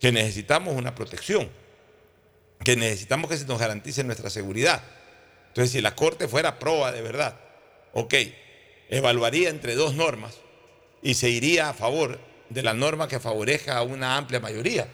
que 0.00 0.12
necesitamos 0.12 0.74
una 0.76 0.94
protección, 0.94 1.50
que 2.62 2.76
necesitamos 2.76 3.30
que 3.30 3.36
se 3.36 3.46
nos 3.46 3.58
garantice 3.58 4.04
nuestra 4.04 4.30
seguridad. 4.30 4.82
Entonces, 5.48 5.72
si 5.72 5.80
la 5.80 5.94
Corte 5.94 6.28
fuera 6.28 6.58
proba 6.58 6.92
de 6.92 7.02
verdad, 7.02 7.38
ok, 7.92 8.14
evaluaría 8.88 9.50
entre 9.50 9.74
dos 9.74 9.94
normas 9.94 10.36
y 11.02 11.14
se 11.14 11.30
iría 11.30 11.68
a 11.68 11.74
favor 11.74 12.18
de 12.50 12.62
la 12.62 12.74
norma 12.74 13.08
que 13.08 13.20
favorezca 13.20 13.78
a 13.78 13.82
una 13.82 14.16
amplia 14.16 14.40
mayoría. 14.40 14.88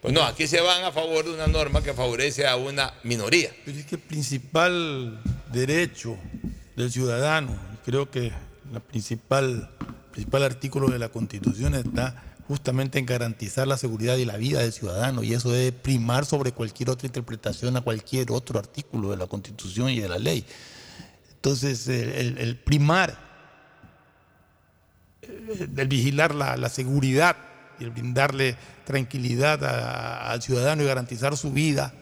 Pues 0.00 0.14
no, 0.14 0.22
aquí 0.22 0.46
se 0.46 0.60
van 0.60 0.82
a 0.84 0.92
favor 0.92 1.24
de 1.24 1.34
una 1.34 1.46
norma 1.46 1.82
que 1.82 1.92
favorece 1.92 2.46
a 2.46 2.56
una 2.56 2.94
minoría. 3.02 3.50
Pero 3.64 3.78
es 3.78 3.84
que 3.84 3.96
el 3.96 4.00
principal 4.00 5.20
derecho 5.52 6.16
del 6.74 6.90
ciudadano, 6.90 7.58
creo 7.84 8.10
que 8.10 8.32
el 8.72 8.80
principal, 8.80 9.70
principal 10.10 10.44
artículo 10.44 10.88
de 10.88 10.98
la 10.98 11.10
Constitución 11.10 11.74
está 11.74 12.24
justamente 12.48 12.98
en 12.98 13.06
garantizar 13.06 13.68
la 13.68 13.76
seguridad 13.76 14.16
y 14.16 14.24
la 14.24 14.36
vida 14.36 14.60
del 14.60 14.72
ciudadano, 14.72 15.22
y 15.22 15.34
eso 15.34 15.52
debe 15.52 15.70
primar 15.70 16.26
sobre 16.26 16.50
cualquier 16.50 16.90
otra 16.90 17.06
interpretación 17.06 17.76
a 17.76 17.82
cualquier 17.82 18.32
otro 18.32 18.58
artículo 18.58 19.10
de 19.10 19.18
la 19.18 19.26
Constitución 19.26 19.90
y 19.90 20.00
de 20.00 20.08
la 20.08 20.18
ley. 20.18 20.44
Entonces, 21.34 21.86
el, 21.86 22.38
el 22.38 22.56
primar, 22.56 23.29
el 25.76 25.88
vigilar 25.88 26.34
la, 26.34 26.56
la 26.56 26.68
seguridad 26.68 27.36
y 27.78 27.84
el 27.84 27.90
brindarle 27.90 28.56
tranquilidad 28.84 29.64
al 29.64 30.42
ciudadano 30.42 30.82
y 30.82 30.86
garantizar 30.86 31.36
su 31.36 31.52
vida, 31.52 31.94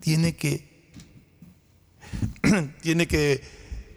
tiene 0.00 0.36
que, 0.36 0.90
tiene 2.82 3.06
que, 3.06 3.42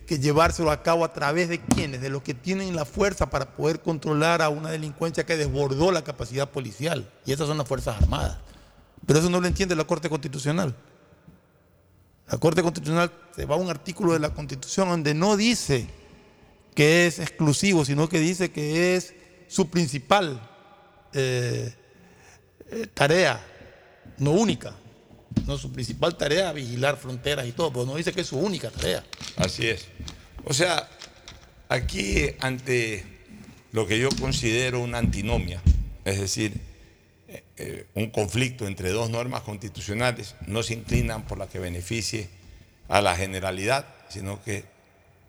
que, 0.07 0.19
llevárselo 0.19 0.71
a 0.71 0.83
cabo 0.83 1.03
a 1.03 1.13
través 1.13 1.49
de 1.49 1.59
quienes, 1.59 2.01
de 2.01 2.09
los 2.09 2.23
que 2.23 2.33
tienen 2.33 2.75
la 2.75 2.85
fuerza 2.85 3.29
para 3.29 3.55
poder 3.55 3.81
controlar 3.81 4.41
a 4.41 4.49
una 4.49 4.69
delincuencia 4.69 5.25
que 5.25 5.37
desbordó 5.37 5.91
la 5.91 6.03
capacidad 6.03 6.49
policial. 6.49 7.09
Y 7.25 7.33
esas 7.33 7.47
son 7.47 7.57
las 7.57 7.67
Fuerzas 7.67 8.01
Armadas. 8.01 8.37
Pero 9.05 9.19
eso 9.19 9.29
no 9.29 9.41
lo 9.41 9.47
entiende 9.47 9.75
la 9.75 9.83
Corte 9.83 10.09
Constitucional. 10.09 10.75
La 12.29 12.37
Corte 12.37 12.61
Constitucional 12.61 13.11
se 13.35 13.45
va 13.45 13.55
a 13.55 13.57
un 13.57 13.69
artículo 13.69 14.13
de 14.13 14.19
la 14.19 14.29
Constitución 14.33 14.89
donde 14.89 15.13
no 15.13 15.35
dice 15.35 15.87
que 16.81 17.05
es 17.05 17.19
exclusivo, 17.19 17.85
sino 17.85 18.09
que 18.09 18.19
dice 18.19 18.49
que 18.49 18.95
es 18.95 19.13
su 19.47 19.69
principal 19.69 20.41
eh, 21.13 21.71
tarea, 22.95 23.39
no 24.17 24.31
única. 24.31 24.73
No, 25.45 25.59
su 25.59 25.71
principal 25.71 26.17
tarea 26.17 26.51
vigilar 26.51 26.97
fronteras 26.97 27.45
y 27.45 27.51
todo, 27.51 27.71
pero 27.71 27.85
no 27.85 27.97
dice 27.97 28.11
que 28.11 28.21
es 28.21 28.27
su 28.27 28.39
única 28.39 28.71
tarea. 28.71 29.05
Así 29.35 29.67
es. 29.67 29.89
O 30.43 30.55
sea, 30.55 30.89
aquí 31.69 32.31
ante 32.39 33.03
lo 33.73 33.85
que 33.85 33.99
yo 33.99 34.09
considero 34.19 34.79
una 34.79 34.97
antinomia, 34.97 35.61
es 36.03 36.19
decir, 36.19 36.59
eh, 37.57 37.85
un 37.93 38.09
conflicto 38.09 38.65
entre 38.65 38.89
dos 38.89 39.11
normas 39.11 39.41
constitucionales, 39.41 40.33
no 40.47 40.63
se 40.63 40.73
inclinan 40.73 41.27
por 41.27 41.37
la 41.37 41.45
que 41.45 41.59
beneficie 41.59 42.27
a 42.87 43.01
la 43.01 43.15
generalidad, 43.15 43.85
sino 44.09 44.43
que 44.43 44.63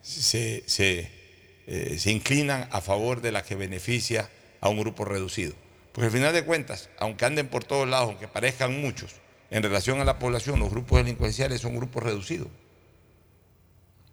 se, 0.01 1.22
eh, 1.67 1.97
se 1.99 2.11
inclinan 2.11 2.69
a 2.71 2.81
favor 2.81 3.21
de 3.21 3.33
la 3.33 3.43
que 3.43 3.55
beneficia 3.55 4.29
a 4.61 4.69
un 4.69 4.81
grupo 4.81 5.05
reducido. 5.05 5.55
Porque 5.93 6.07
al 6.07 6.13
final 6.13 6.33
de 6.33 6.45
cuentas, 6.45 6.89
aunque 6.99 7.25
anden 7.25 7.49
por 7.49 7.65
todos 7.65 7.89
lados, 7.89 8.09
aunque 8.09 8.29
parezcan 8.29 8.81
muchos, 8.81 9.13
en 9.51 9.63
relación 9.63 10.01
a 10.01 10.05
la 10.05 10.19
población, 10.19 10.59
los 10.59 10.71
grupos 10.71 10.99
delincuenciales 10.99 11.61
son 11.61 11.77
grupos 11.77 12.03
reducidos. 12.03 12.49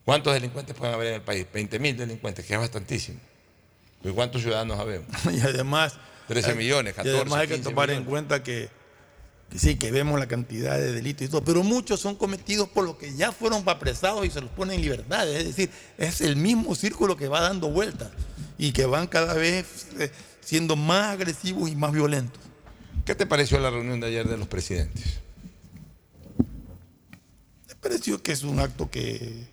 ¿Cuántos 0.04 0.34
delincuentes 0.34 0.76
pueden 0.76 0.96
haber 0.96 1.08
en 1.08 1.14
el 1.16 1.22
país? 1.22 1.46
20 1.54 1.80
mil 1.80 1.96
delincuentes, 1.96 2.46
que 2.46 2.54
es 2.54 2.60
bastantísimo. 2.60 3.20
¿Y 4.04 4.10
cuántos 4.10 4.42
ciudadanos 4.42 4.80
habemos? 4.80 5.08
y 5.32 5.40
además... 5.42 5.98
13 6.28 6.54
millones, 6.54 6.94
14 6.94 7.10
Y 7.10 7.20
además 7.20 7.40
hay 7.40 7.48
que 7.48 7.58
tomar 7.58 7.88
millones. 7.88 8.06
en 8.06 8.10
cuenta 8.10 8.44
que, 8.44 8.70
que, 9.50 9.60
sí, 9.60 9.76
que 9.76 9.92
vemos 9.92 10.20
la 10.20 10.28
cantidad 10.28 10.78
de 10.78 10.92
delitos 10.92 11.28
y 11.28 11.30
todo, 11.30 11.44
pero 11.44 11.64
muchos 11.64 12.00
son 12.00 12.16
cometidos 12.16 12.70
por 12.70 12.86
los 12.86 12.98
que 12.98 13.16
ya 13.16 13.32
fueron 13.32 13.64
apresados 13.68 14.26
y 14.26 14.30
se 14.30 14.42
los 14.42 14.50
ponen 14.52 14.76
en 14.76 14.82
libertad. 14.82 15.28
Es 15.30 15.46
decir, 15.46 15.70
es 15.98 16.22
el 16.22 16.36
mismo 16.36 16.76
círculo 16.76 17.18
que 17.18 17.28
va 17.28 17.42
dando 17.42 17.70
vueltas 17.70 18.10
y 18.58 18.72
que 18.72 18.86
van 18.86 19.08
cada 19.08 19.34
vez 19.34 19.88
siendo 20.42 20.76
más 20.76 21.14
agresivos 21.14 21.70
y 21.70 21.76
más 21.76 21.92
violentos. 21.92 22.42
¿Qué 23.06 23.16
te 23.16 23.26
pareció 23.26 23.60
la 23.60 23.70
reunión 23.70 24.00
de 24.00 24.08
ayer 24.08 24.28
de 24.28 24.38
los 24.38 24.48
presidentes? 24.48 25.20
Me 27.68 27.76
pareció 27.76 28.22
que 28.22 28.32
es 28.32 28.44
un 28.44 28.60
acto 28.60 28.90
que 28.90 29.48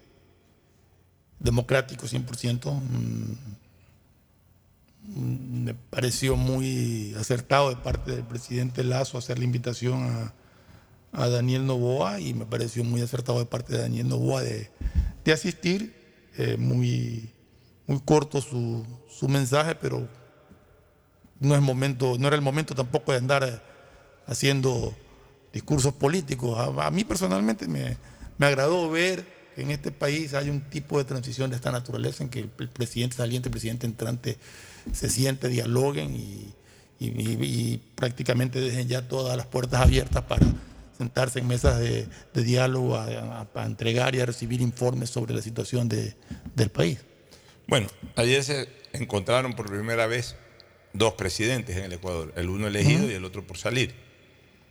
democrático 1.39 2.07
100%. 2.07 2.81
Me 5.15 5.75
pareció 5.75 6.37
muy 6.37 7.15
acertado 7.19 7.71
de 7.71 7.77
parte 7.77 8.13
del 8.13 8.25
presidente 8.25 8.83
Lazo 8.83 9.19
hacer 9.19 9.39
la 9.39 9.45
invitación 9.45 10.33
a, 11.13 11.29
Daniel 11.29 11.65
Novoa 11.65 12.21
y 12.21 12.35
me 12.35 12.45
pareció 12.45 12.85
muy 12.85 13.01
acertado 13.01 13.39
de 13.39 13.47
parte 13.47 13.73
de 13.73 13.79
Daniel 13.81 14.09
Novoa 14.09 14.43
de, 14.43 14.71
asistir. 15.33 15.95
Eh, 16.39 16.59
muy, 16.59 17.33
muy 17.87 18.01
corto 18.01 18.43
su, 18.43 18.85
su 19.09 19.27
mensaje, 19.27 19.75
pero 19.75 20.07
no, 21.41 21.55
es 21.55 21.63
momento, 21.63 22.17
no 22.19 22.27
era 22.27 22.37
el 22.37 22.43
momento 22.43 22.75
tampoco 22.75 23.13
de 23.13 23.19
andar 23.19 23.63
haciendo 24.27 24.95
discursos 25.53 25.95
políticos. 25.95 26.59
A, 26.79 26.91
mí 26.91 27.05
personalmente 27.05 27.67
me, 27.67 27.97
me, 28.39 28.47
agradó 28.47 28.91
ver 28.91 29.25
que 29.55 29.63
en 29.63 29.71
este 29.71 29.91
país 29.91 30.35
hay 30.35 30.51
un 30.51 30.61
tipo 30.69 30.99
de 30.99 31.05
transición 31.05 31.51
de 31.51 31.57
esta 31.57 31.73
naturaleza 31.73 32.25
en 32.25 32.31
que 32.31 32.41
el, 32.41 32.51
el 32.59 32.69
presidente 32.69 33.17
saliente 33.17 33.49
el 33.49 33.53
presidente 33.53 33.87
entrante 33.87 34.39
se 34.93 35.09
siente, 35.11 35.49
dialoguen 35.49 36.15
y, 36.15 36.55
y, 36.99 37.09
y, 37.09 37.83
prácticamente 37.95 38.61
dejen 38.61 38.89
ya 38.89 39.09
todas 39.09 39.37
las 39.37 39.47
puertas 39.47 39.83
abiertas 39.83 40.23
para 40.25 40.47
sentarse 40.97 41.41
en 41.41 41.47
mesas 41.49 41.79
de, 41.79 42.07
de 42.33 42.43
diálogo 42.43 42.97
a, 42.97 43.05
a, 43.05 43.47
a, 43.55 43.67
entregar 43.67 44.15
y 44.15 44.21
a 44.21 44.27
recibir 44.27 44.61
informes 44.61 45.11
sobre 45.11 45.35
la 45.35 45.43
situación 45.43 45.89
de, 45.89 46.15
del 46.55 46.71
país. 46.71 46.99
Bueno, 47.67 47.89
ayer 48.15 48.43
se 48.43 48.69
encontraron 48.93 49.55
por 49.55 49.67
primera 49.69 50.07
vez 50.07 50.37
dos 50.93 51.15
presidentes 51.15 51.77
en 51.77 51.85
el 51.85 51.93
Ecuador, 51.93 52.33
el 52.37 52.49
uno 52.49 52.67
elegido 52.67 53.05
uh 53.05 53.09
-huh. 53.09 53.13
y 53.13 53.15
el 53.15 53.25
otro 53.25 53.47
por 53.47 53.59
salir. 53.59 53.95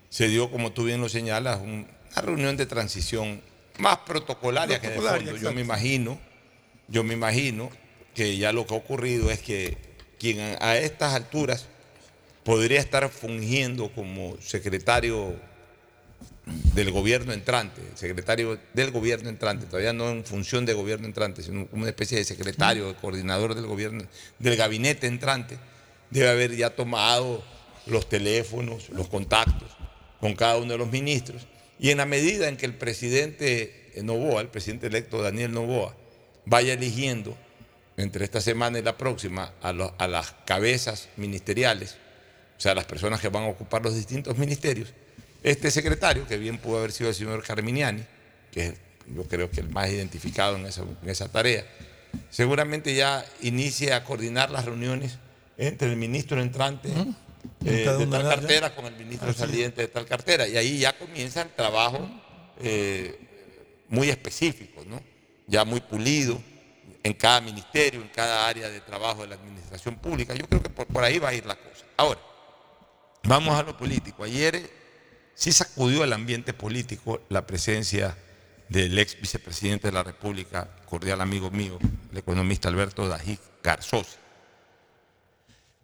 Se 0.09 0.27
dio, 0.27 0.49
como 0.49 0.71
tú 0.71 0.85
bien 0.85 1.01
lo 1.01 1.09
señalas, 1.09 1.59
un, 1.59 1.87
una 2.11 2.21
reunión 2.21 2.57
de 2.57 2.65
transición 2.65 3.41
más 3.77 3.97
protocolaria, 3.99 4.79
protocolaria 4.79 4.79
que 4.79 4.89
de 4.89 4.95
fondo. 4.95 5.31
Exacto. 5.31 5.41
Yo 5.41 5.53
me 5.53 5.61
imagino, 5.61 6.19
yo 6.87 7.03
me 7.03 7.13
imagino 7.13 7.69
que 8.13 8.37
ya 8.37 8.53
lo 8.53 8.65
que 8.65 8.73
ha 8.73 8.77
ocurrido 8.77 9.29
es 9.29 9.39
que 9.41 9.77
quien 10.19 10.39
a 10.59 10.77
estas 10.77 11.13
alturas 11.13 11.65
podría 12.43 12.79
estar 12.79 13.09
fungiendo 13.09 13.91
como 13.91 14.37
secretario 14.41 15.35
del 16.45 16.91
gobierno 16.91 17.33
entrante, 17.33 17.81
secretario 17.95 18.59
del 18.73 18.91
gobierno 18.91 19.29
entrante, 19.29 19.65
todavía 19.65 19.93
no 19.93 20.09
en 20.09 20.23
función 20.23 20.65
de 20.65 20.73
gobierno 20.73 21.07
entrante, 21.07 21.41
sino 21.41 21.65
como 21.67 21.81
una 21.81 21.89
especie 21.89 22.17
de 22.17 22.23
secretario, 22.23 22.87
de 22.87 22.95
coordinador 22.95 23.55
del 23.55 23.65
gobierno, 23.65 24.03
del 24.37 24.55
gabinete 24.55 25.07
entrante, 25.07 25.57
debe 26.11 26.29
haber 26.29 26.55
ya 26.55 26.69
tomado 26.69 27.43
los 27.87 28.07
teléfonos, 28.07 28.89
los 28.89 29.07
contactos 29.07 29.71
con 30.19 30.35
cada 30.35 30.57
uno 30.57 30.73
de 30.73 30.77
los 30.77 30.91
ministros. 30.91 31.47
Y 31.79 31.89
en 31.89 31.97
la 31.97 32.05
medida 32.05 32.47
en 32.47 32.57
que 32.57 32.65
el 32.65 32.75
presidente 32.75 33.91
Novoa, 34.03 34.41
el 34.41 34.49
presidente 34.49 34.87
electo 34.87 35.21
Daniel 35.21 35.51
Novoa, 35.51 35.95
vaya 36.45 36.73
eligiendo 36.73 37.37
entre 37.97 38.25
esta 38.25 38.41
semana 38.41 38.79
y 38.79 38.81
la 38.81 38.97
próxima 38.97 39.53
a, 39.61 39.71
lo, 39.71 39.93
a 39.97 40.07
las 40.07 40.33
cabezas 40.45 41.09
ministeriales, 41.17 41.95
o 42.57 42.61
sea, 42.61 42.75
las 42.75 42.85
personas 42.85 43.19
que 43.21 43.29
van 43.29 43.43
a 43.43 43.47
ocupar 43.47 43.83
los 43.83 43.95
distintos 43.95 44.37
ministerios, 44.37 44.93
este 45.43 45.71
secretario, 45.71 46.27
que 46.27 46.37
bien 46.37 46.57
pudo 46.57 46.79
haber 46.79 46.91
sido 46.91 47.09
el 47.09 47.15
señor 47.15 47.43
Carminiani, 47.43 48.03
que 48.51 48.67
es, 48.67 48.73
yo 49.13 49.23
creo 49.25 49.51
que 49.51 49.61
el 49.61 49.69
más 49.69 49.89
identificado 49.89 50.55
en 50.55 50.65
esa, 50.65 50.81
en 50.81 51.09
esa 51.09 51.29
tarea, 51.29 51.65
seguramente 52.29 52.95
ya 52.95 53.25
inicia 53.41 53.97
a 53.97 54.03
coordinar 54.03 54.49
las 54.49 54.65
reuniones 54.65 55.17
entre 55.57 55.89
el 55.89 55.97
ministro 55.97 56.41
entrante 56.41 56.89
eh, 57.63 57.87
de 57.97 58.07
tal 58.07 58.23
cartera 58.23 58.69
ya. 58.69 58.75
con 58.75 58.85
el 58.85 58.95
ministro 58.95 59.29
Así. 59.29 59.39
saliente 59.39 59.81
de 59.81 59.87
tal 59.87 60.05
cartera. 60.05 60.47
Y 60.47 60.57
ahí 60.57 60.79
ya 60.79 60.97
comienza 60.97 61.43
el 61.43 61.49
trabajo 61.49 62.09
eh, 62.61 63.19
muy 63.89 64.09
específico, 64.09 64.83
¿no? 64.87 65.01
ya 65.47 65.63
muy 65.65 65.79
pulido 65.79 66.41
en 67.05 67.13
cada 67.13 67.39
ministerio, 67.39 68.01
en 68.01 68.07
cada 68.07 68.47
área 68.47 68.67
de 68.67 68.81
trabajo 68.81 69.21
de 69.21 69.27
la 69.27 69.35
administración 69.35 69.95
pública. 69.95 70.33
Yo 70.33 70.47
creo 70.47 70.63
que 70.63 70.71
por, 70.71 71.03
ahí 71.03 71.19
va 71.19 71.29
a 71.29 71.33
ir 71.35 71.45
la 71.45 71.55
cosa. 71.55 71.85
Ahora, 71.97 72.19
vamos 73.25 73.55
a 73.55 73.61
lo 73.61 73.77
político. 73.77 74.23
Ayer 74.23 74.67
sí 75.35 75.51
sacudió 75.51 76.03
el 76.03 76.13
ambiente 76.13 76.51
político 76.51 77.21
la 77.29 77.45
presencia 77.45 78.17
del 78.69 78.97
ex 78.97 79.21
vicepresidente 79.21 79.89
de 79.89 79.91
la 79.91 80.01
República, 80.01 80.67
cordial 80.89 81.21
amigo 81.21 81.51
mío, 81.51 81.77
el 82.11 82.17
economista 82.17 82.69
Alberto 82.69 83.07
Dají 83.07 83.37
Garzosa. 83.61 84.17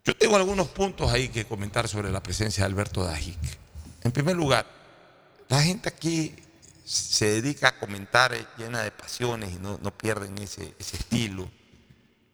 Yo 0.03 0.17
tengo 0.17 0.37
algunos 0.37 0.69
puntos 0.69 1.11
ahí 1.11 1.29
que 1.29 1.45
comentar 1.45 1.87
sobre 1.87 2.09
la 2.11 2.23
presencia 2.23 2.63
de 2.63 2.71
Alberto 2.71 3.03
Dajic. 3.03 3.37
En 4.03 4.11
primer 4.11 4.35
lugar, 4.35 4.65
la 5.49 5.61
gente 5.61 5.87
aquí 5.87 6.33
se 6.91 7.25
dedica 7.41 7.69
a 7.69 7.79
comentar 7.79 8.33
llena 8.57 8.81
de 8.83 8.91
pasiones 8.91 9.51
y 9.53 9.59
no, 9.59 9.79
no 9.81 9.95
pierden 9.97 10.37
ese, 10.39 10.75
ese 10.77 10.97
estilo. 10.97 11.49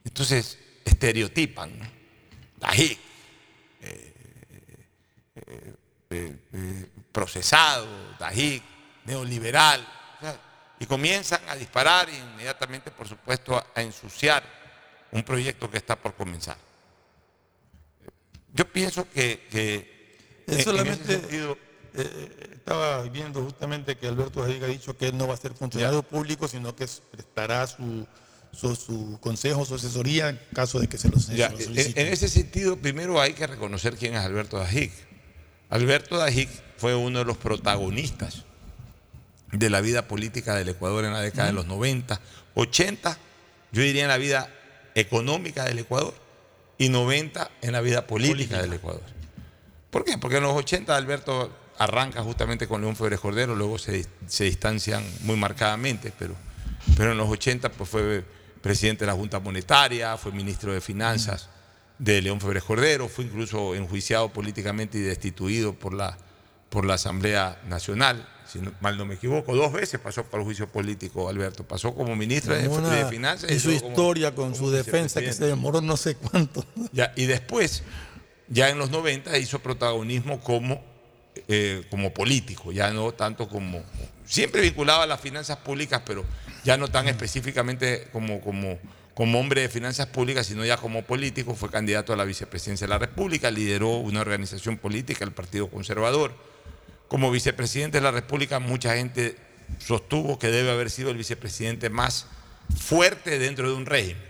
Entonces, 0.04 0.58
estereotipan. 0.84 1.78
¿no? 1.78 1.86
Dajic, 2.58 2.98
eh, 3.82 4.14
eh, 5.36 5.74
eh, 6.10 6.38
eh, 6.54 6.90
procesado, 7.12 7.88
Dajic, 8.18 8.64
neoliberal. 9.06 9.86
o 10.18 10.22
sea, 10.22 10.42
y 10.80 10.86
comienzan 10.86 11.42
a 11.50 11.56
disparar 11.56 12.10
e 12.10 12.18
inmediatamente, 12.18 12.90
por 12.92 13.08
supuesto, 13.08 13.56
a, 13.56 13.66
a 13.76 13.82
ensuciar 13.82 14.44
un 15.12 15.24
proyecto 15.24 15.70
que 15.70 15.78
está 15.78 15.96
por 15.96 16.16
comenzar. 16.16 16.58
Yo 18.54 18.66
pienso 18.72 19.08
que, 19.12 19.48
que 19.52 20.44
Es 20.48 20.54
en- 20.54 20.60
en 20.60 20.64
solamente, 20.64 21.04
ese 21.14 21.22
sentido, 21.22 21.58
eh, 21.98 22.50
estaba 22.54 23.02
viendo 23.04 23.44
justamente 23.44 23.98
que 23.98 24.08
Alberto 24.08 24.42
Dajic 24.42 24.64
ha 24.64 24.68
dicho 24.68 24.98
que 24.98 25.08
él 25.08 25.18
no 25.18 25.28
va 25.28 25.34
a 25.34 25.38
ser 25.38 25.54
funcionario 25.54 26.04
público, 26.04 26.48
sino 26.48 26.76
que 26.76 26.86
prestará 27.12 27.66
su, 27.68 28.06
su, 28.52 28.76
su 28.76 29.18
consejo, 29.22 29.66
su 29.66 29.76
asesoría 29.76 30.30
en 30.30 30.40
caso 30.54 30.80
de 30.80 30.88
que 30.88 30.98
se 30.98 31.10
lo, 31.10 31.20
se 31.20 31.36
Ya, 31.36 31.50
lo 31.50 31.58
en, 31.60 31.64
solicite. 31.66 32.02
en 32.02 32.08
ese 32.14 32.30
sentido, 32.30 32.78
primero 32.78 33.20
hay 33.22 33.34
que 33.34 33.48
reconocer 33.48 33.96
quién 33.96 34.14
es 34.16 34.22
Alberto 34.22 34.58
Dajic. 34.58 34.92
Alberto 35.70 36.18
Dajic 36.18 36.50
fue 36.78 36.96
uno 36.96 37.20
de 37.20 37.26
los 37.26 37.38
protagonistas 37.38 38.46
de 39.52 39.70
la 39.70 39.82
vida 39.82 40.08
política 40.08 40.56
del 40.56 40.70
Ecuador 40.70 41.06
en 41.06 41.14
la 41.14 41.22
década 41.22 41.48
de 41.48 41.54
los 41.54 41.68
90, 41.68 42.20
80, 42.56 43.18
yo 43.72 43.82
diría 43.82 44.04
en 44.04 44.10
la 44.10 44.18
vida 44.18 44.50
económica 44.96 45.66
del 45.66 45.80
Ecuador 45.80 46.14
y 46.78 46.90
90 46.90 47.50
en 47.62 47.72
la 47.72 47.82
vida 47.82 48.08
política, 48.08 48.62
del 48.62 48.74
Ecuador. 48.74 49.02
¿Por 49.90 50.04
qué? 50.04 50.18
Porque 50.18 50.38
en 50.38 50.44
los 50.44 50.54
80 50.54 50.96
Alberto 50.96 51.50
arranca 51.78 52.22
justamente 52.24 52.68
con 52.68 52.82
León 52.82 52.96
Febres 52.96 53.20
Cordero, 53.20 53.56
luego 53.56 53.78
se, 53.78 54.06
se 54.28 54.46
distancian 54.46 55.04
muy 55.22 55.36
marcadamente, 55.38 56.12
pero, 56.18 56.36
pero 56.96 57.12
en 57.12 57.18
los 57.18 57.30
80 57.30 57.72
pues 57.72 57.90
fue 57.90 58.26
presidente 58.62 59.06
de 59.06 59.12
la 59.12 59.18
Junta 59.18 59.40
Monetaria, 59.40 60.18
fue 60.18 60.32
ministro 60.32 60.74
de 60.74 60.82
Finanzas 60.82 61.50
de 62.00 62.22
León 62.22 62.42
Febres 62.42 62.64
Cordero, 62.64 63.08
fue 63.08 63.26
incluso 63.26 63.76
enjuiciado 63.76 64.30
políticamente 64.34 64.98
y 64.98 65.02
destituido 65.02 65.74
por 65.74 65.94
la, 65.94 66.18
por 66.70 66.86
la 66.86 66.96
Asamblea 66.96 67.62
Nacional, 67.70 68.28
si 68.52 68.60
no- 68.60 68.72
mal 68.82 68.98
no 68.98 69.06
me 69.06 69.16
equivoco, 69.16 69.56
dos 69.56 69.72
veces 69.74 70.00
pasó 70.00 70.24
por 70.24 70.40
el 70.40 70.46
juicio 70.46 70.68
político 70.68 71.28
Alberto, 71.30 71.64
pasó 71.68 71.94
como 71.94 72.16
ministro 72.16 72.54
de, 72.56 73.06
Finanzas 73.10 73.52
y 73.52 73.60
su 73.60 73.68
como- 73.80 73.90
historia 73.92 74.34
con 74.36 74.56
su 74.56 74.72
defensa 74.72 75.22
que 75.22 75.34
se 75.34 75.46
demoró 75.46 75.82
no 75.82 75.98
sé 75.98 76.16
cuánto. 76.16 76.66
Ya, 76.92 77.14
y 77.16 77.26
después, 77.26 77.84
ya 78.48 78.70
en 78.70 78.78
los 78.80 78.90
90, 78.90 79.38
hizo 79.38 79.60
protagonismo 79.60 80.40
como, 80.40 80.84
eh, 81.48 81.86
como 81.90 82.14
político, 82.14 82.72
ya 82.72 82.92
no 82.92 83.14
tanto 83.14 83.48
como. 83.48 83.84
Siempre 84.26 84.62
vinculado 84.62 85.02
a 85.02 85.08
las 85.08 85.22
finanzas 85.22 85.58
públicas, 85.58 86.02
pero 86.06 86.26
ya 86.66 86.76
no 86.76 86.90
tan 86.90 87.08
específicamente 87.08 88.10
como, 88.12 88.42
como, 88.42 88.78
como 89.14 89.40
hombre 89.40 89.62
de 89.62 89.70
finanzas 89.70 90.08
públicas, 90.08 90.46
sino 90.48 90.66
ya 90.66 90.76
como 90.76 91.04
político. 91.04 91.56
Fue 91.56 91.72
candidato 91.72 92.12
a 92.12 92.18
la 92.18 92.26
vicepresidencia 92.26 92.86
de 92.86 92.90
la 92.90 93.00
República, 93.00 93.50
lideró 93.50 93.92
una 93.98 94.20
organización 94.20 94.78
política, 94.78 95.24
el 95.24 95.32
Partido 95.32 95.70
Conservador. 95.70 96.36
Como 97.08 97.32
vicepresidente 97.32 98.00
de 98.00 98.04
la 98.04 98.12
República, 98.12 98.60
mucha 98.60 98.98
gente 98.98 99.38
sostuvo 99.80 100.38
que 100.40 100.48
debe 100.48 100.72
haber 100.72 100.90
sido 100.90 101.10
el 101.12 101.18
vicepresidente 101.18 101.90
más 101.90 102.28
fuerte 102.78 103.40
dentro 103.40 103.70
de 103.70 103.76
un 103.76 103.86
régimen. 103.86 104.22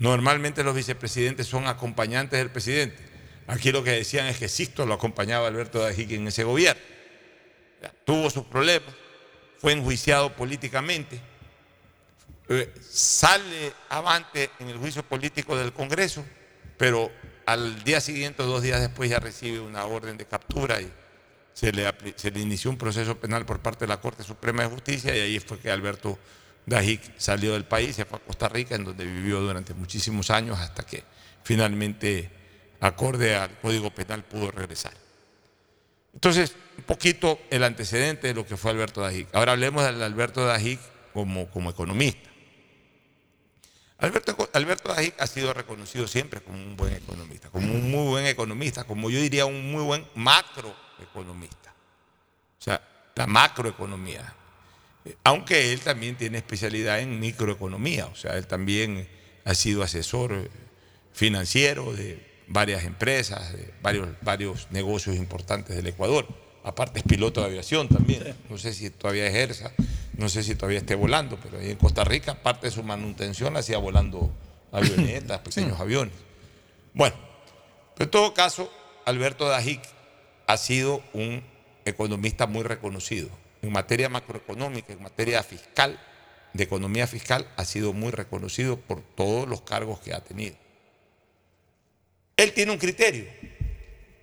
Normalmente 0.00 0.64
los 0.64 0.74
vicepresidentes 0.74 1.46
son 1.46 1.68
acompañantes 1.68 2.38
del 2.38 2.50
presidente. 2.50 3.13
Aquí 3.46 3.72
lo 3.72 3.84
que 3.84 3.90
decían 3.90 4.26
es 4.26 4.38
que 4.38 4.48
Sixto 4.48 4.86
lo 4.86 4.94
acompañaba 4.94 5.48
Alberto 5.48 5.80
Dajic 5.80 6.12
en 6.12 6.28
ese 6.28 6.44
gobierno. 6.44 6.80
Tuvo 8.04 8.30
sus 8.30 8.44
problemas, 8.44 8.94
fue 9.58 9.72
enjuiciado 9.72 10.34
políticamente, 10.34 11.20
eh, 12.48 12.72
sale 12.80 13.72
avante 13.88 14.50
en 14.58 14.68
el 14.68 14.78
juicio 14.78 15.02
político 15.02 15.56
del 15.56 15.72
Congreso, 15.72 16.24
pero 16.76 17.10
al 17.46 17.82
día 17.84 18.00
siguiente 18.00 18.42
dos 18.42 18.62
días 18.62 18.80
después 18.80 19.10
ya 19.10 19.18
recibe 19.18 19.60
una 19.60 19.84
orden 19.84 20.16
de 20.16 20.26
captura 20.26 20.80
y 20.80 20.90
se 21.54 21.72
le, 21.72 21.92
se 22.16 22.30
le 22.30 22.40
inició 22.40 22.70
un 22.70 22.76
proceso 22.76 23.18
penal 23.18 23.46
por 23.46 23.60
parte 23.60 23.84
de 23.84 23.88
la 23.88 24.00
Corte 24.00 24.22
Suprema 24.24 24.62
de 24.62 24.68
Justicia 24.70 25.16
y 25.16 25.20
ahí 25.20 25.40
fue 25.40 25.58
que 25.58 25.70
Alberto 25.70 26.18
Dajic 26.66 27.18
salió 27.18 27.52
del 27.52 27.64
país, 27.64 27.96
se 27.96 28.04
fue 28.04 28.18
a 28.18 28.22
Costa 28.22 28.48
Rica, 28.48 28.74
en 28.74 28.84
donde 28.84 29.04
vivió 29.04 29.40
durante 29.40 29.74
muchísimos 29.74 30.30
años 30.30 30.58
hasta 30.58 30.84
que 30.84 31.04
finalmente, 31.42 32.30
acorde 32.86 33.34
al 33.34 33.58
Código 33.60 33.90
Penal, 33.90 34.24
pudo 34.24 34.50
regresar. 34.50 34.92
Entonces, 36.12 36.54
un 36.76 36.84
poquito 36.84 37.40
el 37.50 37.64
antecedente 37.64 38.28
de 38.28 38.34
lo 38.34 38.46
que 38.46 38.56
fue 38.56 38.70
Alberto 38.70 39.00
Dajic. 39.00 39.28
Ahora 39.34 39.52
hablemos 39.52 39.84
del 39.84 40.02
Alberto 40.02 40.44
Dajic 40.44 40.78
como, 41.12 41.48
como 41.50 41.70
economista. 41.70 42.30
Alberto, 43.98 44.50
Alberto 44.52 44.92
Dajic 44.92 45.14
ha 45.18 45.26
sido 45.26 45.54
reconocido 45.54 46.06
siempre 46.06 46.42
como 46.42 46.58
un 46.58 46.76
buen 46.76 46.92
economista, 46.92 47.48
como 47.48 47.72
un 47.72 47.90
muy 47.90 48.06
buen 48.06 48.26
economista, 48.26 48.84
como 48.84 49.08
yo 49.08 49.18
diría 49.18 49.46
un 49.46 49.72
muy 49.72 49.82
buen 49.82 50.06
macroeconomista. 50.14 51.74
O 52.58 52.62
sea, 52.62 52.82
la 53.14 53.26
macroeconomía. 53.26 54.34
Aunque 55.24 55.72
él 55.72 55.80
también 55.80 56.16
tiene 56.16 56.38
especialidad 56.38 57.00
en 57.00 57.18
microeconomía, 57.18 58.06
o 58.06 58.14
sea, 58.14 58.36
él 58.36 58.46
también 58.46 59.08
ha 59.44 59.54
sido 59.54 59.82
asesor 59.82 60.32
eh, 60.32 60.50
financiero 61.12 61.92
de 61.92 62.33
varias 62.54 62.84
empresas, 62.84 63.52
de 63.52 63.74
varios, 63.82 64.08
varios 64.22 64.68
negocios 64.70 65.16
importantes 65.16 65.74
del 65.74 65.88
Ecuador. 65.88 66.26
Aparte 66.62 67.00
es 67.00 67.04
piloto 67.04 67.40
de 67.40 67.48
aviación 67.48 67.88
también. 67.88 68.34
No 68.48 68.56
sé 68.58 68.72
si 68.72 68.90
todavía 68.90 69.26
ejerza, 69.26 69.72
no 70.16 70.28
sé 70.28 70.44
si 70.44 70.54
todavía 70.54 70.78
esté 70.78 70.94
volando, 70.94 71.36
pero 71.42 71.58
ahí 71.58 71.72
en 71.72 71.76
Costa 71.76 72.04
Rica 72.04 72.40
parte 72.42 72.68
de 72.68 72.70
su 72.70 72.84
manutención 72.84 73.54
la 73.54 73.58
hacía 73.58 73.78
volando 73.78 74.32
avionetas, 74.72 75.40
pequeños 75.40 75.80
aviones. 75.80 76.14
Bueno, 76.94 77.16
pero 77.96 78.04
en 78.04 78.10
todo 78.12 78.34
caso, 78.34 78.72
Alberto 79.04 79.48
Dajic 79.48 79.82
ha 80.46 80.56
sido 80.56 81.02
un 81.12 81.42
economista 81.84 82.46
muy 82.46 82.62
reconocido. 82.62 83.30
En 83.62 83.72
materia 83.72 84.08
macroeconómica, 84.08 84.92
en 84.92 85.02
materia 85.02 85.42
fiscal, 85.42 85.98
de 86.52 86.62
economía 86.62 87.08
fiscal, 87.08 87.48
ha 87.56 87.64
sido 87.64 87.92
muy 87.92 88.12
reconocido 88.12 88.78
por 88.78 89.02
todos 89.02 89.48
los 89.48 89.62
cargos 89.62 89.98
que 89.98 90.14
ha 90.14 90.20
tenido. 90.20 90.54
Él 92.36 92.52
tiene 92.52 92.72
un 92.72 92.78
criterio, 92.78 93.26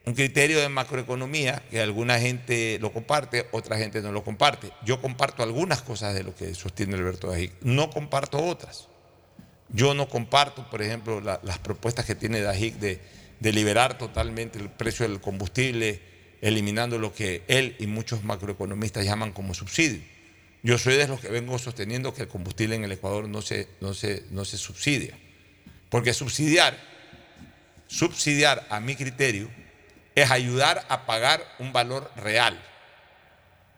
un 0.05 0.13
criterio 0.13 0.59
de 0.59 0.69
macroeconomía 0.69 1.63
que 1.69 1.79
alguna 1.81 2.19
gente 2.19 2.77
lo 2.81 2.91
comparte, 2.91 3.47
otra 3.51 3.77
gente 3.77 4.01
no 4.01 4.11
lo 4.11 4.23
comparte. 4.23 4.71
Yo 4.85 5.01
comparto 5.01 5.43
algunas 5.43 5.81
cosas 5.81 6.13
de 6.13 6.23
lo 6.23 6.35
que 6.35 6.53
sostiene 6.53 6.95
Alberto 6.95 7.29
Dajic, 7.29 7.53
no 7.61 7.89
comparto 7.89 8.43
otras. 8.43 8.87
Yo 9.69 9.93
no 9.93 10.09
comparto, 10.09 10.69
por 10.69 10.81
ejemplo, 10.81 11.21
la- 11.21 11.39
las 11.43 11.59
propuestas 11.59 12.05
que 12.05 12.15
tiene 12.15 12.41
Dajic 12.41 12.75
de, 12.75 12.99
de 13.39 13.53
liberar 13.53 13.97
totalmente 13.97 14.59
el 14.59 14.69
precio 14.69 15.07
del 15.07 15.21
combustible, 15.21 16.01
eliminando 16.41 16.97
lo 16.99 17.13
que 17.13 17.43
él 17.47 17.75
y 17.79 17.87
muchos 17.87 18.23
macroeconomistas 18.23 19.05
llaman 19.05 19.31
como 19.31 19.53
subsidio. 19.53 20.01
Yo 20.63 20.77
soy 20.77 20.95
de 20.95 21.07
los 21.07 21.21
que 21.21 21.29
vengo 21.29 21.57
sosteniendo 21.57 22.13
que 22.13 22.23
el 22.23 22.27
combustible 22.27 22.75
en 22.75 22.83
el 22.83 22.91
Ecuador 22.91 23.29
no 23.29 23.41
se, 23.41 23.67
no 23.79 23.93
se, 23.93 24.23
no 24.31 24.43
se 24.43 24.57
subsidia. 24.57 25.17
Porque 25.89 26.13
subsidiar, 26.13 26.77
subsidiar 27.91 28.65
a 28.69 28.79
mi 28.79 28.95
criterio, 28.95 29.49
es 30.15 30.31
ayudar 30.31 30.85
a 30.89 31.05
pagar 31.05 31.43
un 31.59 31.73
valor 31.73 32.09
real. 32.15 32.57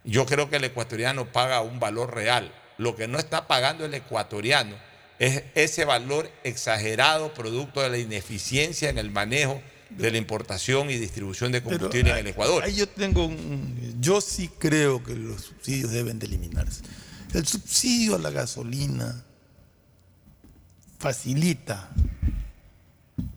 Yo 0.03 0.25
creo 0.25 0.49
que 0.49 0.57
el 0.57 0.63
ecuatoriano 0.65 1.25
paga 1.31 1.61
un 1.61 1.79
valor 1.79 2.13
real. 2.13 2.53
Lo 2.77 2.95
que 2.95 3.07
no 3.07 3.17
está 3.19 3.47
pagando 3.47 3.85
el 3.85 3.93
ecuatoriano 3.93 4.75
es 5.19 5.43
ese 5.55 5.85
valor 5.85 6.29
exagerado 6.43 7.33
producto 7.33 7.81
de 7.81 7.89
la 7.89 7.97
ineficiencia 7.97 8.89
en 8.89 8.97
el 8.97 9.11
manejo 9.11 9.61
de 9.89 10.11
la 10.11 10.17
importación 10.17 10.89
y 10.89 10.97
distribución 10.97 11.51
de 11.51 11.61
Pero 11.61 11.77
combustible 11.77 12.11
en 12.11 12.17
el 12.17 12.27
Ecuador. 12.27 12.63
Ahí 12.63 12.75
yo 12.75 12.87
tengo 12.89 13.25
un- 13.25 13.97
yo 14.01 14.21
sí 14.21 14.49
creo 14.59 15.03
que 15.03 15.13
los 15.15 15.41
subsidios 15.41 15.91
deben 15.91 16.17
de 16.19 16.25
eliminarse. 16.25 16.81
El 17.33 17.45
subsidio 17.47 18.15
a 18.15 18.19
la 18.19 18.31
gasolina 18.31 19.23
facilita 20.99 21.89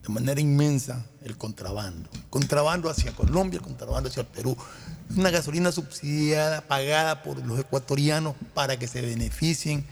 de 0.07 0.13
manera 0.13 0.41
inmensa 0.41 1.05
el 1.25 1.37
contrabando. 1.37 2.09
Contrabando 2.31 2.89
hacia 2.89 3.13
Colombia, 3.13 3.59
contrabando 3.61 4.09
hacia 4.09 4.21
el 4.21 4.27
Perú. 4.29 4.57
Una 5.17 5.31
gasolina 5.31 5.73
subsidiada, 5.73 6.61
pagada 6.61 7.23
por 7.23 7.45
los 7.45 7.59
ecuatorianos 7.59 8.37
para 8.55 8.79
que 8.79 8.87
se 8.87 9.01
beneficien 9.01 9.85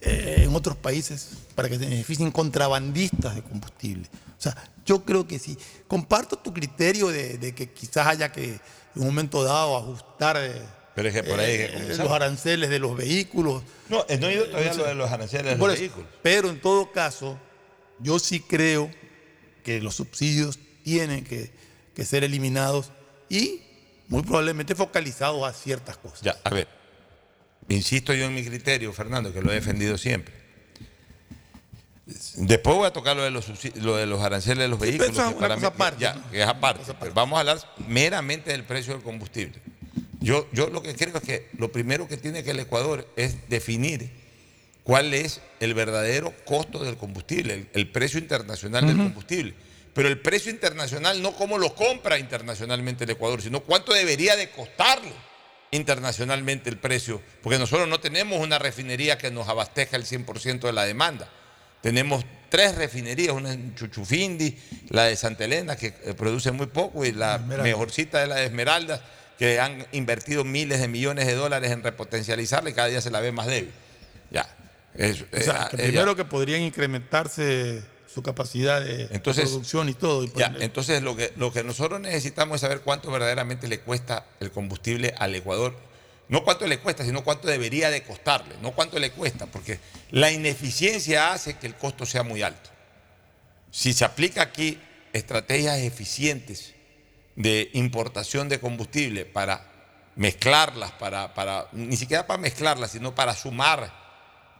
eh, 0.00 0.42
en 0.44 0.54
otros 0.54 0.76
países, 0.76 1.30
para 1.54 1.68
que 1.68 1.78
se 1.78 1.86
beneficien 1.86 2.32
contrabandistas 2.32 3.36
de 3.36 3.42
combustible. 3.42 4.08
O 4.36 4.40
sea, 4.40 4.56
yo 4.84 5.04
creo 5.04 5.26
que 5.28 5.38
sí. 5.38 5.56
Comparto 5.86 6.36
tu 6.36 6.52
criterio 6.52 7.08
de, 7.08 7.38
de 7.38 7.54
que 7.54 7.70
quizás 7.70 8.08
haya 8.08 8.32
que 8.32 8.44
en 8.96 9.02
un 9.02 9.06
momento 9.06 9.44
dado 9.44 9.76
ajustar 9.76 10.36
eh, 10.40 10.62
Pero 10.96 11.08
es 11.08 11.14
que 11.14 11.22
por 11.22 11.38
ahí 11.38 11.52
hay 11.52 11.58
que 11.58 11.76
eh, 11.92 11.96
los 11.96 12.10
aranceles 12.10 12.70
de 12.70 12.80
los 12.80 12.96
vehículos. 12.96 13.62
No, 13.88 13.98
no 13.98 14.26
he 14.26 14.34
ido 14.34 14.46
todavía 14.46 14.74
lo 14.74 14.84
de 14.84 14.94
los 14.96 15.10
aranceles 15.12 15.52
de 15.52 15.56
los 15.56 15.72
eso, 15.72 15.80
vehículos. 15.80 16.08
Pero 16.22 16.48
en 16.50 16.60
todo 16.60 16.90
caso, 16.90 17.38
yo 18.00 18.18
sí 18.18 18.40
creo 18.40 18.90
que 19.68 19.82
los 19.82 19.96
subsidios 19.96 20.58
tienen 20.82 21.24
que, 21.24 21.50
que 21.94 22.06
ser 22.06 22.24
eliminados 22.24 22.90
y 23.28 23.60
muy 24.08 24.22
probablemente 24.22 24.74
focalizados 24.74 25.46
a 25.46 25.52
ciertas 25.52 25.98
cosas. 25.98 26.22
Ya, 26.22 26.38
a 26.42 26.48
ver. 26.48 26.66
Insisto 27.68 28.14
yo 28.14 28.24
en 28.24 28.34
mi 28.34 28.42
criterio, 28.42 28.94
Fernando, 28.94 29.30
que 29.30 29.42
lo 29.42 29.50
he 29.52 29.56
defendido 29.56 29.98
siempre. 29.98 30.32
Después 32.36 32.76
voy 32.76 32.86
a 32.86 32.92
tocar 32.94 33.14
lo 33.14 33.22
de 33.24 33.30
los, 33.30 33.46
lo 33.76 33.96
de 33.96 34.06
los 34.06 34.22
aranceles 34.22 34.60
de 34.60 34.68
los 34.68 34.80
vehículos. 34.80 35.10
eso 35.10 35.20
es 35.20 35.28
una 35.32 35.38
para 35.38 35.54
cosa 35.56 35.68
mí- 35.68 35.74
aparte, 35.74 36.00
ya, 36.02 36.14
¿no? 36.14 36.30
que 36.30 36.40
es 36.40 36.48
aparte. 36.48 36.82
Vamos 37.12 37.36
a 37.36 37.40
hablar 37.40 37.58
meramente 37.86 38.50
del 38.52 38.64
precio 38.64 38.94
del 38.94 39.02
combustible. 39.02 39.60
Yo, 40.20 40.48
yo 40.54 40.68
lo 40.70 40.80
que 40.82 40.94
creo 40.94 41.14
es 41.18 41.22
que 41.22 41.50
lo 41.58 41.70
primero 41.70 42.08
que 42.08 42.16
tiene 42.16 42.42
que 42.42 42.52
el 42.52 42.60
Ecuador 42.60 43.06
es 43.16 43.36
definir 43.50 44.10
cuál 44.88 45.12
es 45.12 45.42
el 45.60 45.74
verdadero 45.74 46.32
costo 46.46 46.82
del 46.82 46.96
combustible, 46.96 47.52
el, 47.52 47.68
el 47.74 47.90
precio 47.90 48.18
internacional 48.18 48.86
del 48.86 48.96
combustible. 48.96 49.52
Pero 49.92 50.08
el 50.08 50.18
precio 50.18 50.50
internacional 50.50 51.20
no 51.20 51.32
cómo 51.32 51.58
lo 51.58 51.74
compra 51.74 52.18
internacionalmente 52.18 53.04
el 53.04 53.10
Ecuador, 53.10 53.42
sino 53.42 53.60
cuánto 53.60 53.92
debería 53.92 54.34
de 54.34 54.48
costarle 54.48 55.12
internacionalmente 55.72 56.70
el 56.70 56.78
precio, 56.78 57.20
porque 57.42 57.58
nosotros 57.58 57.86
no 57.86 58.00
tenemos 58.00 58.40
una 58.40 58.58
refinería 58.58 59.18
que 59.18 59.30
nos 59.30 59.46
abastezca 59.46 59.98
el 59.98 60.06
100% 60.06 60.60
de 60.60 60.72
la 60.72 60.86
demanda. 60.86 61.28
Tenemos 61.82 62.24
tres 62.48 62.74
refinerías, 62.74 63.34
una 63.34 63.52
en 63.52 63.74
Chuchufindi, 63.74 64.56
la 64.88 65.04
de 65.04 65.16
Santa 65.16 65.44
Elena, 65.44 65.76
que 65.76 65.88
eh, 66.02 66.14
produce 66.16 66.50
muy 66.50 66.68
poco, 66.68 67.04
y 67.04 67.12
la 67.12 67.34
Esmeralda. 67.34 67.62
mejorcita 67.62 68.20
de 68.20 68.26
la 68.26 68.36
de 68.36 68.46
Esmeralda, 68.46 69.04
que 69.38 69.60
han 69.60 69.86
invertido 69.92 70.44
miles 70.44 70.80
de 70.80 70.88
millones 70.88 71.26
de 71.26 71.34
dólares 71.34 71.72
en 71.72 71.82
repotencializarla 71.82 72.70
y 72.70 72.72
cada 72.72 72.88
día 72.88 73.02
se 73.02 73.10
la 73.10 73.20
ve 73.20 73.32
más 73.32 73.48
débil. 73.48 73.70
Ya. 74.30 74.48
Es- 74.94 75.22
O 75.32 75.40
sea, 75.40 75.68
eh, 75.72 75.76
que 75.76 75.82
eh, 75.82 75.86
primero 75.88 76.16
que 76.16 76.24
podrían 76.24 76.62
incrementarse 76.62 77.82
su 78.12 78.22
capacidad 78.22 78.80
de 78.80 79.08
Entonces, 79.10 79.44
producción 79.48 79.88
y 79.88 79.94
todo. 79.94 80.24
y 80.24 80.32
Ya, 80.34 80.48
poner- 80.48 80.62
entonces 80.62 81.02
lo 81.02 81.14
que, 81.16 81.32
lo 81.36 81.52
que 81.52 81.62
nosotros 81.62 82.00
necesitamos 82.00 82.56
es 82.56 82.60
saber 82.62 82.80
cuánto 82.80 83.10
verdaderamente 83.10 83.68
le 83.68 83.80
cuesta 83.80 84.26
el 84.40 84.50
combustible 84.50 85.14
al 85.18 85.34
Ecuador. 85.34 85.76
No 86.28 86.44
cuánto 86.44 86.66
le 86.66 86.78
cuesta, 86.78 87.04
sino 87.04 87.24
cuánto 87.24 87.48
debería 87.48 87.90
de 87.90 88.02
costarle, 88.02 88.54
no 88.60 88.72
cuánto 88.72 88.98
le 88.98 89.12
cuesta, 89.12 89.46
porque 89.46 89.78
la 90.10 90.30
ineficiencia 90.30 91.32
hace 91.32 91.56
que 91.56 91.66
el 91.66 91.74
costo 91.74 92.04
sea 92.04 92.22
muy 92.22 92.42
alto. 92.42 92.68
Si 93.70 93.92
se 93.94 94.04
aplica 94.04 94.42
aquí 94.42 94.78
estrategias 95.14 95.78
eficientes 95.78 96.74
de 97.34 97.70
importación 97.72 98.48
de 98.50 98.60
combustible 98.60 99.24
para 99.24 99.70
mezclarlas, 100.16 100.92
para, 100.92 101.32
para 101.34 101.68
ni 101.72 101.96
siquiera 101.96 102.26
para 102.26 102.38
mezclarlas, 102.40 102.90
sino 102.90 103.14
para 103.14 103.34
sumar 103.34 104.07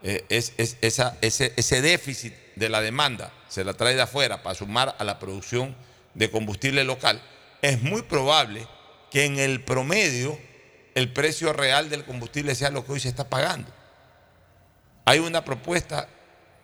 eh, 0.03 0.25
es, 0.29 0.53
ese, 0.57 1.83
déficit 1.83 2.35
de 2.55 2.69
la 2.69 2.81
demanda, 2.81 3.33
se 3.49 3.65
la 3.65 3.75
trae 3.75 3.95
de 3.95 4.03
afuera 4.03 4.43
para 4.43 4.55
sumar 4.55 4.95
a 4.99 5.05
la 5.05 5.19
producción 5.19 5.75
de 6.15 6.31
combustible 6.31 6.85
local, 6.85 7.21
es 7.63 7.83
muy 7.83 8.03
probable 8.03 8.67
que 9.11 9.25
en 9.25 9.39
el 9.39 9.63
promedio 9.65 10.39
el 10.95 11.13
precio 11.13 11.53
real 11.53 11.91
del 11.91 12.05
combustible 12.05 12.55
sea 12.55 12.71
lo 12.71 12.85
que 12.85 12.93
hoy 12.93 13.01
se 13.01 13.09
está 13.09 13.29
pagando. 13.29 13.71
Hay 15.05 15.21
una 15.21 15.45
propuesta 15.45 16.09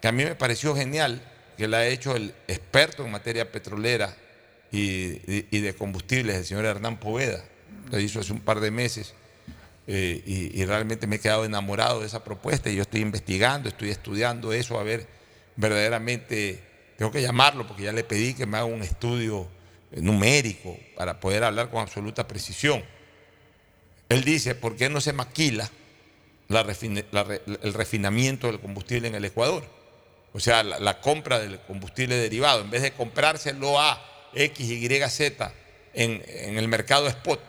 que 0.01 0.09
a 0.09 0.13
mí 0.13 0.25
me 0.25 0.35
pareció 0.35 0.77
genial, 0.77 1.23
que 1.57 1.69
la 1.69 1.79
ha 1.79 1.87
hecho 1.87 2.15
el 2.15 2.35
experto 2.49 3.05
en 3.05 3.11
materia 3.11 3.51
petrolera 3.51 4.15
y, 4.71 5.61
de 5.61 5.75
combustibles, 5.79 6.37
el 6.37 6.45
señor 6.45 6.65
Hernán 6.65 6.99
Poveda. 6.99 7.45
La 7.91 8.01
hizo 8.01 8.21
hace 8.21 8.33
un 8.33 8.41
par 8.41 8.61
de 8.61 8.71
meses 8.71 9.15
eh, 9.87 10.23
y, 10.55 10.65
realmente 10.65 11.07
me 11.07 11.17
he 11.17 11.19
quedado 11.19 11.45
enamorado 11.45 12.01
de 12.01 12.07
esa 12.07 12.25
propuesta 12.25 12.71
y 12.71 12.77
yo 12.77 12.83
estoy 12.83 13.03
investigando, 13.03 13.69
estoy 13.69 13.91
estudiando 13.91 14.53
eso, 14.53 14.79
a 14.79 14.83
ver 14.83 15.07
verdaderamente, 15.57 16.63
tengo 16.97 17.13
que 17.13 17.21
llamarlo 17.21 17.67
porque 17.67 17.83
ya 17.83 17.93
le 17.93 18.03
pedí 18.03 18.33
que 18.33 18.47
me 18.47 18.57
haga 18.57 18.65
un 18.65 18.83
estudio 18.83 19.47
eh, 19.93 20.01
numérico 20.01 20.79
para 20.97 21.21
poder 21.21 21.45
hablar 21.45 21.69
con 21.71 21.83
absoluta 21.83 22.27
precisión. 22.27 22.83
Él 24.09 24.25
dice, 24.25 24.55
¿por 24.55 24.75
qué 24.77 24.89
no 24.89 25.01
se 25.01 25.13
maquila 25.13 25.71
el 26.49 27.75
refinamiento 27.75 28.47
del 28.47 28.61
combustible 28.61 29.09
en 29.09 29.15
el 29.15 29.25
Ecuador? 29.25 29.65
O 30.33 30.41
sea, 30.41 30.63
la, 30.63 31.01
compra 31.01 31.39
del 31.39 31.61
combustible 31.61 32.17
derivado, 32.17 32.63
en 32.63 32.71
vez 32.71 32.83
de 32.83 32.93
comprárselo 32.93 33.79
a 33.79 34.03
X, 34.35 34.67
Y, 34.69 35.09
Z 35.09 35.53
en 35.95 36.59
el 36.59 36.69
mercado 36.69 37.07
spot, 37.07 37.41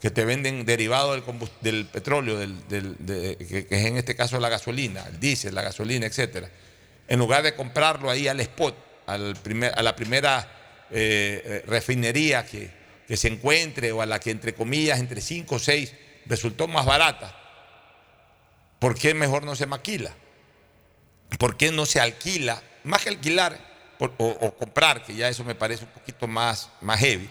que 0.00 0.10
te 0.10 0.24
venden 0.24 0.64
derivado 0.66 1.12
del, 1.14 1.22
del 1.60 1.86
petróleo, 1.86 2.38
del, 2.38 2.68
del- 2.68 2.96
de- 2.98 3.36
que, 3.38 3.66
es 3.70 3.86
en 3.86 3.96
este 3.96 4.14
caso 4.14 4.38
la 4.40 4.48
gasolina, 4.48 5.04
el 5.06 5.18
diésel, 5.18 5.54
la 5.54 5.62
gasolina, 5.62 6.06
etcétera, 6.06 6.50
en 7.08 7.18
lugar 7.18 7.42
de 7.42 7.54
comprarlo 7.54 8.10
ahí 8.10 8.28
al 8.28 8.40
spot, 8.40 8.76
al 9.06 9.34
primer- 9.36 9.72
a 9.78 9.82
la 9.82 9.96
primera 9.96 10.52
eh, 10.90 11.42
eh, 11.44 11.64
refinería 11.66 12.44
que, 12.46 12.70
que 13.08 13.16
se 13.16 13.28
encuentre 13.28 13.90
o 13.92 14.02
a 14.02 14.06
la 14.06 14.20
que 14.20 14.30
entre 14.30 14.54
comillas, 14.54 14.98
entre 15.00 15.20
5 15.20 15.54
o 15.54 15.58
6 15.58 15.92
resultó 16.26 16.68
más 16.68 16.84
barata, 16.84 17.34
¿por 18.78 18.94
qué 18.98 19.14
mejor 19.14 19.44
no 19.44 19.56
se 19.56 19.66
maquila? 19.66 20.12
¿Por 21.38 21.56
qué 21.56 21.72
no 21.72 21.86
se 21.86 22.00
alquila? 22.00 22.62
Más 22.84 23.02
que 23.02 23.08
alquilar 23.08 23.58
o, 23.98 24.04
o 24.18 24.54
comprar, 24.56 25.02
que 25.04 25.14
ya 25.14 25.28
eso 25.28 25.42
me 25.44 25.54
parece 25.54 25.84
un 25.84 25.90
poquito 25.90 26.26
más, 26.26 26.68
más 26.80 27.00
heavy, 27.00 27.28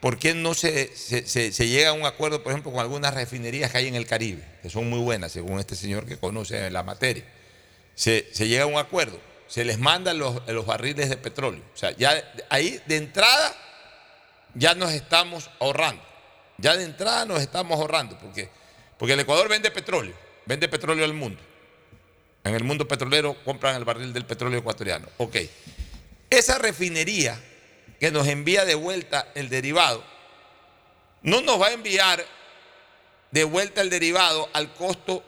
¿por 0.00 0.18
qué 0.18 0.34
no 0.34 0.54
se, 0.54 0.94
se- 0.96 1.26
se- 1.26 1.68
llega 1.68 1.90
a 1.90 1.92
un 1.92 2.06
acuerdo, 2.06 2.42
por 2.42 2.52
ejemplo, 2.52 2.70
con 2.72 2.80
algunas 2.80 3.14
refinerías 3.14 3.70
que 3.72 3.78
hay 3.78 3.86
en 3.88 3.94
el 3.94 4.06
Caribe, 4.06 4.44
que 4.62 4.70
son 4.70 4.88
muy 4.88 5.00
buenas, 5.00 5.32
según 5.32 5.58
este 5.58 5.76
señor 5.76 6.06
que 6.06 6.18
conoce 6.18 6.70
la 6.70 6.82
materia? 6.82 7.24
Se, 7.94 8.28
se 8.32 8.46
llega 8.48 8.64
a 8.64 8.66
un 8.66 8.78
acuerdo, 8.78 9.20
se 9.48 9.64
les 9.64 9.78
mandan 9.78 10.18
los, 10.18 10.46
los 10.48 10.66
barriles 10.66 11.08
de 11.08 11.16
petróleo. 11.16 11.62
O 11.74 11.76
sea, 11.76 11.90
ya 11.96 12.22
ahí 12.48 12.80
de 12.86 12.96
entrada 12.96 13.54
ya 14.54 14.74
nos 14.74 14.92
estamos 14.92 15.50
ahorrando. 15.60 16.02
Ya 16.58 16.76
de 16.76 16.84
entrada 16.84 17.24
nos 17.24 17.40
estamos 17.40 17.78
ahorrando, 17.78 18.18
porque, 18.18 18.48
porque 18.98 19.12
el 19.14 19.20
Ecuador 19.20 19.48
vende 19.48 19.70
petróleo, 19.70 20.14
vende 20.46 20.68
petróleo 20.68 21.04
al 21.04 21.14
mundo. 21.14 21.40
En 22.44 22.54
el 22.54 22.64
mundo 22.64 22.86
petrolero 22.88 23.36
compran 23.44 23.76
el 23.76 23.84
barril 23.84 24.12
del 24.12 24.24
petróleo 24.24 24.60
ecuatoriano. 24.60 25.06
Ok. 25.18 25.36
Esa 26.30 26.58
refinería 26.58 27.38
que 28.00 28.10
nos 28.10 28.26
envía 28.26 28.64
de 28.64 28.74
vuelta 28.74 29.28
el 29.34 29.48
derivado, 29.48 30.04
no 31.22 31.40
nos 31.40 31.60
va 31.60 31.68
a 31.68 31.72
enviar 31.72 32.24
de 33.30 33.44
vuelta 33.44 33.80
el 33.80 33.90
derivado 33.90 34.48
al 34.52 34.72
costo 34.74 35.24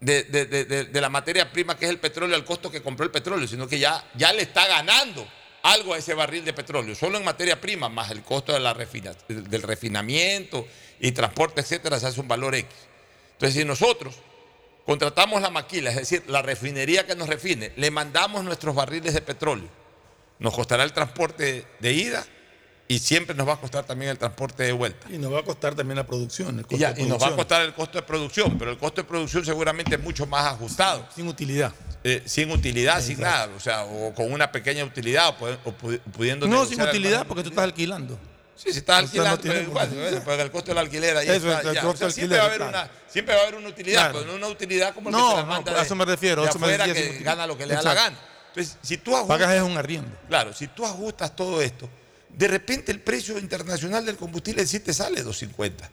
de, 0.00 0.24
de- 0.24 0.46
de- 0.46 0.64
de- 0.86 1.00
la 1.00 1.08
materia 1.08 1.50
prima 1.52 1.76
que 1.78 1.84
es 1.86 1.90
el 1.90 1.98
petróleo, 1.98 2.36
al 2.36 2.44
costo 2.44 2.70
que 2.70 2.82
compró 2.82 3.04
el 3.04 3.10
petróleo, 3.10 3.46
sino 3.48 3.66
que 3.68 3.78
ya, 3.78 4.04
ya 4.14 4.32
le 4.32 4.42
está 4.42 4.66
ganando 4.66 5.26
algo 5.62 5.94
a 5.94 5.98
ese 5.98 6.12
barril 6.14 6.44
de 6.44 6.52
petróleo, 6.52 6.94
solo 6.94 7.18
en 7.18 7.24
materia 7.24 7.60
prima, 7.60 7.88
más 7.88 8.10
el 8.10 8.22
costo 8.22 8.52
refina- 8.74 9.14
del 9.28 9.62
refinamiento 9.62 10.66
y 11.00 11.12
transporte, 11.12 11.60
etcétera, 11.60 11.98
se 12.00 12.06
hace 12.08 12.20
un 12.20 12.26
valor 12.28 12.54
X. 12.54 12.68
Entonces, 13.34 13.60
si 13.60 13.64
nosotros 13.64 14.14
contratamos 14.84 15.40
la 15.40 15.50
maquila, 15.50 15.90
es 15.90 15.96
decir, 15.96 16.24
la 16.26 16.42
refinería 16.42 17.06
que 17.06 17.14
nos 17.14 17.28
refine, 17.28 17.72
le 17.76 17.90
mandamos 17.92 18.42
nuestros 18.44 18.74
barriles 18.74 19.14
de 19.14 19.22
petróleo, 19.22 19.68
nos 20.42 20.54
costará 20.54 20.84
el 20.84 20.92
transporte 20.92 21.66
de 21.80 21.92
ida 21.92 22.24
y 22.88 22.98
siempre 22.98 23.34
nos 23.34 23.48
va 23.48 23.54
a 23.54 23.56
costar 23.60 23.84
también 23.84 24.10
el 24.10 24.18
transporte 24.18 24.64
de 24.64 24.72
vuelta. 24.72 25.06
Y 25.10 25.16
nos 25.16 25.32
va 25.32 25.38
a 25.40 25.42
costar 25.42 25.74
también 25.74 25.96
la 25.96 26.04
producción. 26.06 26.58
el 26.58 26.62
costo 26.66 26.76
Y, 26.76 26.78
ya, 26.80 26.92
de 26.92 27.02
y 27.02 27.06
nos 27.06 27.12
va 27.12 27.14
a 27.14 27.18
producción. 27.30 27.36
costar 27.36 27.62
el 27.62 27.72
costo 27.74 27.98
de 27.98 28.02
producción, 28.02 28.58
pero 28.58 28.70
el 28.70 28.78
costo 28.78 29.00
de 29.02 29.08
producción 29.08 29.44
seguramente 29.44 29.94
es 29.94 30.00
mucho 30.02 30.26
más 30.26 30.44
ajustado. 30.46 31.06
Sin 31.14 31.26
utilidad. 31.28 31.72
Eh, 32.04 32.22
sin 32.26 32.50
utilidad, 32.50 33.00
sin 33.00 33.20
nada, 33.20 33.48
o 33.56 33.60
sea, 33.60 33.84
o 33.84 34.12
con 34.12 34.30
una 34.32 34.50
pequeña 34.50 34.84
utilidad, 34.84 35.28
o, 35.28 35.38
pu- 35.38 35.58
o 35.64 35.70
pu- 35.78 36.00
pudiendo 36.12 36.46
No, 36.48 36.66
sin 36.66 36.82
utilidad, 36.82 37.24
porque 37.26 37.44
tú 37.44 37.50
estás 37.50 37.64
alquilando. 37.64 38.18
Sí, 38.56 38.72
si 38.72 38.78
estás 38.78 38.98
no 39.00 39.06
alquilando, 39.06 39.38
tiene 39.38 39.56
pero 39.58 39.70
igual, 39.70 40.22
porque 40.24 40.42
el 40.42 40.50
costo 40.50 40.70
del 40.72 40.78
alquiler 40.78 41.16
ahí 41.16 41.28
Eso, 41.28 41.50
está, 41.52 41.70
el 41.70 41.78
costo 41.78 42.06
o 42.06 42.10
sea, 42.10 42.10
siempre, 42.10 42.38
va 42.38 42.44
a 42.44 42.46
haber 42.48 42.62
una, 42.62 42.90
siempre 43.08 43.34
va 43.34 43.40
a 43.40 43.42
haber 43.44 43.54
una 43.56 43.68
utilidad, 43.68 44.00
Claro. 44.10 44.18
pero 44.18 44.30
no 44.32 44.36
una 44.36 44.48
utilidad 44.48 44.94
como 44.94 45.08
el 45.08 45.14
No, 45.16 45.18
que 45.22 45.30
se 45.30 45.36
la 45.36 45.42
no, 45.42 45.48
manda 45.48 45.72
a 45.72 45.74
de- 45.76 45.82
eso 45.82 45.94
me 45.96 46.04
refiero, 46.04 46.42
de 46.42 46.48
a 46.48 46.50
eso 46.50 46.58
me 46.58 46.68
decía, 46.68 46.92
que 46.94 47.18
gana 47.22 47.46
lo 47.46 47.56
que 47.56 47.66
le 47.66 47.74
da 47.74 47.82
la 47.82 47.94
gana. 47.94 48.18
Entonces, 48.54 48.76
si 48.82 48.98
tú 48.98 49.16
ajustas, 49.16 49.38
Pagas 49.38 49.54
es 49.56 49.62
un 49.62 49.76
arriendo. 49.78 50.10
Claro, 50.28 50.52
si 50.52 50.66
tú 50.68 50.84
ajustas 50.84 51.34
todo 51.34 51.62
esto, 51.62 51.88
de 52.28 52.48
repente 52.48 52.92
el 52.92 53.00
precio 53.00 53.38
internacional 53.38 54.04
del 54.04 54.16
combustible 54.16 54.66
sí 54.66 54.80
te 54.80 54.92
sale 54.92 55.22
250. 55.22 55.90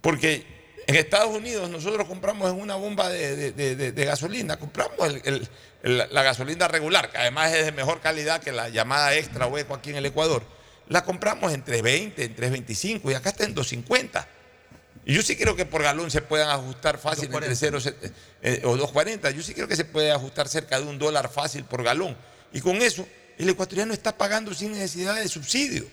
Porque 0.00 0.46
en 0.86 0.94
Estados 0.96 1.34
Unidos 1.34 1.68
nosotros 1.70 2.06
compramos 2.06 2.50
en 2.50 2.60
una 2.60 2.74
bomba 2.76 3.08
de, 3.08 3.36
de- 3.36 3.52
de- 3.52 3.76
de- 3.76 3.92
de 3.92 4.04
gasolina, 4.04 4.58
compramos 4.58 4.96
el- 5.08 5.22
el- 5.24 5.48
el- 5.82 6.08
la 6.10 6.22
gasolina 6.22 6.68
regular, 6.68 7.10
que 7.10 7.18
además 7.18 7.52
es 7.52 7.64
de 7.66 7.72
mejor 7.72 8.00
calidad 8.00 8.42
que 8.42 8.52
la 8.52 8.68
llamada 8.68 9.14
extra 9.14 9.46
o 9.46 9.56
eco 9.58 9.74
aquí 9.74 9.90
en 9.90 9.96
el 9.96 10.06
Ecuador. 10.06 10.42
La 10.88 11.04
compramos 11.04 11.52
en 11.54 11.64
3.20, 11.64 12.24
en 12.24 12.36
3.25 12.36 13.10
y 13.10 13.14
acá 13.14 13.30
está 13.30 13.44
en 13.44 13.54
2.50. 13.54 14.26
Y 15.06 15.14
yo 15.14 15.22
sí 15.22 15.36
creo 15.36 15.54
que 15.54 15.66
por 15.66 15.82
galón 15.82 16.10
se 16.10 16.22
puedan 16.22 16.48
ajustar 16.48 16.98
fácil 16.98 17.28
entre 17.32 17.54
0 17.54 17.78
eh, 18.42 18.62
o 18.64 18.76
2.40. 18.76 19.32
Yo 19.32 19.42
sí 19.42 19.52
creo 19.52 19.68
que 19.68 19.76
se 19.76 19.84
puede 19.84 20.10
ajustar 20.10 20.48
cerca 20.48 20.80
de 20.80 20.86
un 20.86 20.98
dólar 20.98 21.30
fácil 21.30 21.64
por 21.64 21.82
galón. 21.82 22.16
Y 22.52 22.60
con 22.60 22.76
eso, 22.76 23.06
el 23.36 23.48
ecuatoriano 23.48 23.92
está 23.92 24.16
pagando 24.16 24.54
sin 24.54 24.72
necesidad 24.72 25.16
de 25.16 25.28
subsidio. 25.28 25.86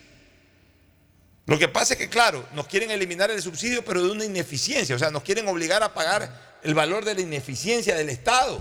Lo 1.46 1.60
que 1.60 1.68
pasa 1.68 1.96
es 1.96 2.00
que, 2.00 2.08
claro, 2.08 2.48
nos 2.54 2.68
quieren 2.68 2.92
eliminar 2.92 3.30
el 3.32 3.42
subsidio, 3.42 3.84
pero 3.84 4.02
de 4.02 4.12
una 4.12 4.24
ineficiencia, 4.24 4.96
o 4.96 5.00
sea, 5.00 5.10
nos 5.10 5.24
quieren 5.24 5.48
obligar 5.48 5.84
a 5.84 5.94
pagar 5.94 6.60
el 6.64 6.74
valor 6.74 7.04
de 7.04 7.16
la 7.16 7.22
ineficiencia 7.22 7.96
del 7.96 8.10
Estado, 8.10 8.60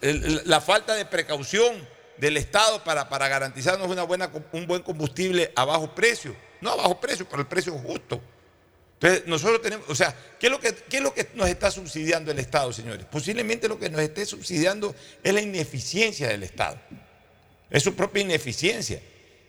la 0.00 0.60
falta 0.60 0.94
de 0.94 1.04
precaución 1.04 1.86
del 2.16 2.36
Estado 2.36 2.82
para, 2.84 3.08
para 3.08 3.28
garantizarnos 3.28 3.88
una 3.88 4.04
buena, 4.04 4.30
un 4.52 4.66
buen 4.66 4.82
combustible 4.82 5.52
a 5.56 5.64
bajo 5.64 5.94
precio, 5.94 6.34
no 6.60 6.70
a 6.70 6.76
bajo 6.76 7.00
precio, 7.00 7.26
pero 7.28 7.42
el 7.42 7.48
precio 7.48 7.72
justo. 7.74 8.20
Entonces, 8.94 9.26
nosotros 9.26 9.60
tenemos, 9.60 9.88
o 9.88 9.94
sea, 9.94 10.16
¿qué 10.38 10.46
es, 10.46 10.52
lo 10.52 10.60
que, 10.60 10.74
¿qué 10.74 10.98
es 10.98 11.02
lo 11.02 11.12
que 11.12 11.28
nos 11.34 11.48
está 11.48 11.70
subsidiando 11.70 12.30
el 12.30 12.38
Estado, 12.38 12.72
señores? 12.72 13.04
Posiblemente 13.10 13.68
lo 13.68 13.78
que 13.78 13.90
nos 13.90 14.00
esté 14.00 14.24
subsidiando 14.24 14.94
es 15.22 15.34
la 15.34 15.40
ineficiencia 15.40 16.28
del 16.28 16.42
Estado, 16.42 16.80
es 17.70 17.82
su 17.82 17.94
propia 17.94 18.22
ineficiencia. 18.22 19.00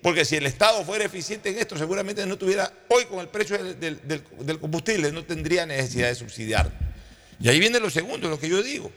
Porque 0.02 0.24
si 0.24 0.36
el 0.36 0.46
Estado 0.46 0.84
fuera 0.84 1.04
eficiente 1.04 1.50
en 1.50 1.58
esto, 1.58 1.76
seguramente 1.78 2.24
no 2.28 2.38
tuviera, 2.38 2.72
hoy 2.90 3.06
con 3.06 3.20
el 3.22 3.28
precio 3.28 3.58
del, 3.58 4.60
combustible, 4.60 5.12
no 5.12 5.24
tendría 5.24 5.66
necesidad 5.66 6.10
de 6.10 6.16
subsidiar. 6.16 6.72
Y 7.40 7.50
ahí 7.50 7.60
viene 7.60 7.80
lo 7.80 7.90
segundo, 7.90 8.30
lo 8.30 8.40
que 8.40 8.48
yo 8.48 8.62
digo. 8.62 8.92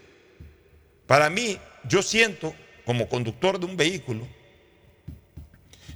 Para 1.06 1.30
mí, 1.30 1.58
yo 1.88 2.02
siento, 2.02 2.54
como 2.84 3.08
conductor 3.08 3.58
de 3.58 3.64
un 3.64 3.74
vehículo, 3.74 4.28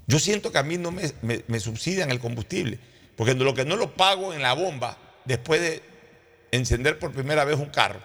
yo 0.07 0.19
siento 0.19 0.51
que 0.51 0.57
a 0.57 0.63
mí 0.63 0.79
no 0.79 0.91
me 0.93 1.61
subsidian 1.61 2.11
el 2.11 2.19
combustible. 2.19 2.79
Porque 3.23 3.37
lo 3.37 3.55
que 3.55 3.65
no 3.65 3.77
lo 3.77 3.95
pago 3.95 4.35
en 4.35 4.43
la 4.43 4.53
bomba, 4.53 4.97
después 5.25 5.61
de 5.61 5.81
encender 6.51 6.99
por 6.99 7.13
primera 7.13 7.45
vez 7.45 7.57
un 7.57 7.67
carro, 7.67 8.01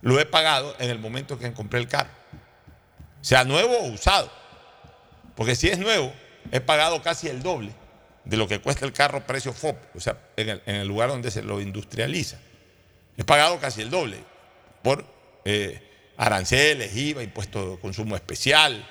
lo 0.00 0.18
he 0.18 0.26
pagado 0.26 0.74
en 0.80 0.90
el 0.90 0.98
momento 0.98 1.38
que 1.38 1.52
compré 1.52 1.78
el 1.78 1.86
carro. 1.86 2.10
Sea 3.20 3.44
nuevo 3.44 3.72
o 3.78 3.84
usado. 3.84 4.32
Porque 5.36 5.54
si 5.54 5.68
es 5.68 5.78
nuevo, 5.78 6.12
he 6.50 6.60
pagado 6.60 7.02
casi 7.02 7.28
el 7.28 7.40
doble 7.40 7.70
de 8.24 8.36
lo 8.36 8.48
que 8.48 8.58
cuesta 8.58 8.84
el 8.84 8.92
carro 8.92 9.24
precio 9.28 9.52
FOP, 9.52 9.76
o 9.94 10.00
sea, 10.00 10.18
en 10.36 10.60
el, 10.66 10.88
lugar 10.88 11.10
donde 11.10 11.30
se 11.30 11.44
lo 11.44 11.60
industrializa. 11.60 12.40
He 13.16 13.22
pagado 13.22 13.60
casi 13.60 13.82
el 13.82 13.90
doble 13.90 14.18
por 14.82 15.04
eh, 15.44 15.80
aranceles, 16.16 16.96
IVA, 16.96 17.22
impuesto 17.22 17.76
de 17.76 17.78
consumo 17.78 18.16
especial. 18.16 18.84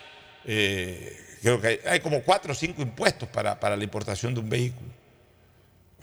Eh, 0.46 1.14
creo 1.42 1.60
que 1.60 1.82
hay, 1.86 2.00
como 2.00 2.22
cuatro 2.22 2.54
o 2.54 2.56
cinco 2.56 2.82
impuestos 2.82 3.28
para 3.28 3.76
la 3.76 3.84
importación 3.84 4.34
de 4.34 4.40
un 4.40 4.50
vehículo. 4.50 4.93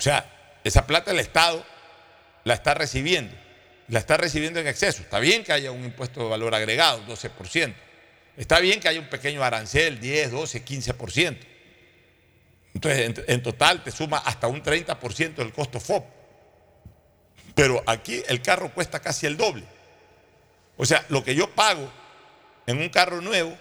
O 0.01 0.03
sea, 0.03 0.25
esa 0.65 0.87
plata 0.87 1.11
el 1.11 1.21
Estado 1.21 1.63
la 2.45 2.55
está 2.55 2.73
recibiendo, 2.73 3.37
la 3.89 3.99
está 3.99 4.17
recibiendo 4.17 4.59
en 4.59 4.67
exceso. 4.67 5.03
Está 5.03 5.19
bien 5.19 5.45
que 5.45 5.53
haya 5.53 5.73
un 5.73 5.85
impuesto 5.85 6.23
de 6.23 6.31
valor 6.31 6.55
agregado, 6.55 7.05
12%. 7.07 7.75
Está 8.39 8.61
bien 8.61 8.81
que 8.81 8.89
haya 8.89 8.99
un 8.99 9.11
pequeño 9.11 9.45
arancel, 9.45 10.01
10, 10.01 10.31
12, 10.31 10.65
15%. 10.65 11.39
Entonces, 12.73 13.25
en, 13.27 13.43
total 13.43 13.85
te 13.85 13.91
suma 13.91 14.17
hasta 14.25 14.47
un 14.47 14.63
30% 14.63 15.35
del 15.35 15.53
costo 15.53 15.79
FOB. 15.79 16.03
Pero 17.55 17.83
aquí 17.85 18.23
el 18.27 18.41
carro 18.41 18.73
cuesta 18.73 19.01
casi 19.01 19.27
el 19.27 19.37
doble. 19.37 19.65
O 20.79 20.87
sea, 20.87 21.05
lo 21.11 21.23
que 21.23 21.35
yo 21.35 21.51
pago 21.51 21.93
en 22.67 22.79
un 22.79 22.89
carro 22.89 23.21
nuevo, 23.21 23.55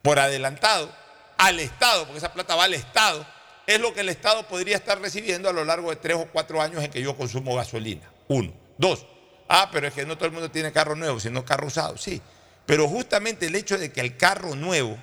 por 0.00 0.18
adelantado, 0.18 0.90
al 1.36 1.60
Estado, 1.60 2.04
porque 2.06 2.16
esa 2.20 2.32
plata 2.32 2.54
va 2.54 2.64
al 2.64 2.72
Estado, 2.72 3.26
es 3.74 3.80
lo 3.80 3.94
que 3.94 4.00
el 4.00 4.08
Estado 4.08 4.46
podría 4.48 4.76
estar 4.76 5.00
recibiendo 5.00 5.48
a 5.48 5.52
lo 5.52 5.64
largo 5.64 5.90
de 5.90 5.96
tres 5.96 6.16
o 6.16 6.26
cuatro 6.26 6.60
años 6.60 6.82
en 6.82 6.90
que 6.90 7.00
yo 7.00 7.16
consumo 7.16 7.54
gasolina. 7.54 8.10
Uno. 8.28 8.52
Dos. 8.78 9.06
Ah, 9.48 9.68
pero 9.72 9.88
es 9.88 9.94
que 9.94 10.06
no 10.06 10.16
todo 10.16 10.26
el 10.26 10.32
mundo 10.32 10.50
tiene 10.50 10.72
carro 10.72 10.96
nuevo, 10.96 11.20
sino 11.20 11.44
carro 11.44 11.66
usado. 11.66 11.96
Sí. 11.96 12.20
Pero 12.66 12.88
justamente 12.88 13.46
el 13.46 13.54
hecho 13.54 13.78
de 13.78 13.92
que 13.92 14.00
el 14.00 14.16
carro 14.16 14.54
nuevo 14.54 14.96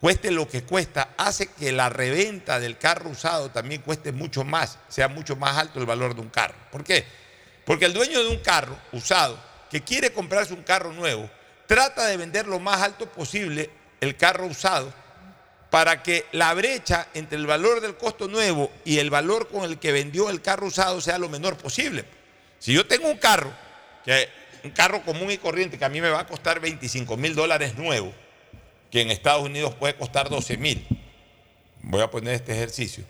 cueste 0.00 0.30
lo 0.30 0.48
que 0.48 0.62
cuesta 0.62 1.14
hace 1.16 1.46
que 1.46 1.72
la 1.72 1.88
reventa 1.88 2.60
del 2.60 2.78
carro 2.78 3.10
usado 3.10 3.50
también 3.50 3.80
cueste 3.80 4.12
mucho 4.12 4.44
más, 4.44 4.78
sea 4.88 5.08
mucho 5.08 5.34
más 5.34 5.56
alto 5.56 5.80
el 5.80 5.86
valor 5.86 6.14
de 6.14 6.20
un 6.20 6.28
carro. 6.28 6.54
¿Por 6.70 6.84
qué? 6.84 7.04
Porque 7.64 7.86
el 7.86 7.94
dueño 7.94 8.22
de 8.22 8.28
un 8.28 8.38
carro 8.38 8.76
usado 8.92 9.38
que 9.70 9.82
quiere 9.82 10.12
comprarse 10.12 10.52
un 10.52 10.62
carro 10.62 10.92
nuevo 10.92 11.28
trata 11.66 12.06
de 12.06 12.16
vender 12.16 12.46
lo 12.46 12.60
más 12.60 12.82
alto 12.82 13.06
posible 13.10 13.70
el 14.00 14.16
carro 14.16 14.46
usado 14.46 14.92
para 15.74 16.04
que 16.04 16.26
la 16.30 16.54
brecha 16.54 17.08
entre 17.14 17.36
el 17.36 17.48
valor 17.48 17.80
del 17.80 17.96
costo 17.96 18.28
nuevo 18.28 18.70
y 18.84 18.98
el 18.98 19.10
valor 19.10 19.48
con 19.48 19.64
el 19.64 19.80
que 19.80 19.90
vendió 19.90 20.30
el 20.30 20.40
carro 20.40 20.68
usado 20.68 21.00
sea 21.00 21.18
lo 21.18 21.28
menor 21.28 21.56
posible. 21.56 22.04
Si 22.60 22.72
yo 22.72 22.86
tengo 22.86 23.08
un 23.08 23.16
carro 23.16 23.52
que 24.04 24.28
un 24.62 24.70
carro 24.70 25.02
común 25.02 25.32
y 25.32 25.36
corriente 25.36 25.76
que 25.76 25.84
a 25.84 25.88
mí 25.88 26.00
me 26.00 26.10
va 26.10 26.20
a 26.20 26.26
costar 26.28 26.60
25 26.60 27.16
mil 27.16 27.34
dólares 27.34 27.74
nuevo, 27.76 28.12
que 28.88 29.00
en 29.00 29.10
Estados 29.10 29.42
Unidos 29.42 29.74
puede 29.74 29.96
costar 29.96 30.28
12 30.28 30.58
mil, 30.58 30.86
voy 31.82 32.02
a 32.02 32.08
poner 32.08 32.34
este 32.34 32.52
ejercicio, 32.52 33.02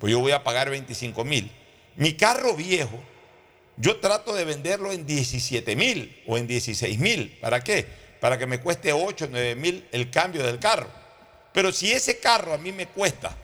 pues 0.00 0.10
yo 0.10 0.18
voy 0.18 0.32
a 0.32 0.42
pagar 0.42 0.70
25 0.70 1.24
mil. 1.24 1.48
Mi 1.94 2.14
carro 2.14 2.56
viejo, 2.56 3.00
yo 3.76 3.98
trato 3.98 4.34
de 4.34 4.44
venderlo 4.44 4.90
en 4.90 5.06
17 5.06 5.76
mil 5.76 6.20
o 6.26 6.36
en 6.36 6.48
16 6.48 6.98
mil. 6.98 7.38
¿Para 7.40 7.62
qué? 7.62 7.86
Para 8.18 8.38
que 8.38 8.46
me 8.48 8.58
cueste 8.58 8.92
8, 8.92 9.28
9 9.30 9.54
mil 9.54 9.86
el 9.92 10.10
cambio 10.10 10.44
del 10.44 10.58
carro. 10.58 10.97
Pero 11.58 11.72
si 11.72 11.90
ese 11.90 12.18
carro 12.18 12.54
a 12.54 12.56
mí 12.56 12.70
me 12.70 12.86
cuesta 12.86 13.36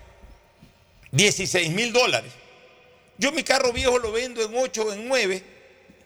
16 1.10 1.68
mil 1.70 1.92
dólares, 1.92 2.30
yo 3.18 3.32
mi 3.32 3.42
carro 3.42 3.72
viejo 3.72 3.98
lo 3.98 4.12
vendo 4.12 4.40
en 4.40 4.56
8 4.56 4.82
o 4.84 4.92
en 4.92 5.08
9 5.08 5.42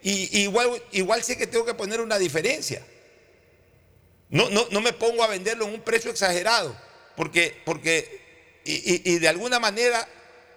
y 0.01 0.41
igual, 0.41 0.83
igual 0.93 1.23
sé 1.23 1.37
que 1.37 1.47
tengo 1.47 1.67
que 1.67 1.75
poner 1.75 2.01
una 2.01 2.19
diferencia. 2.19 2.83
No, 4.31 4.49
no, 4.49 4.67
no 4.71 4.81
me 4.81 4.95
pongo 4.95 5.23
a 5.23 5.27
venderlo 5.27 5.67
en 5.67 5.75
un 5.75 5.83
precio 5.83 6.11
exagerado, 6.11 6.75
porque, 7.15 7.61
porque 7.67 8.63
y, 8.65 9.19
de 9.19 9.29
alguna 9.29 9.61
manera 9.61 10.09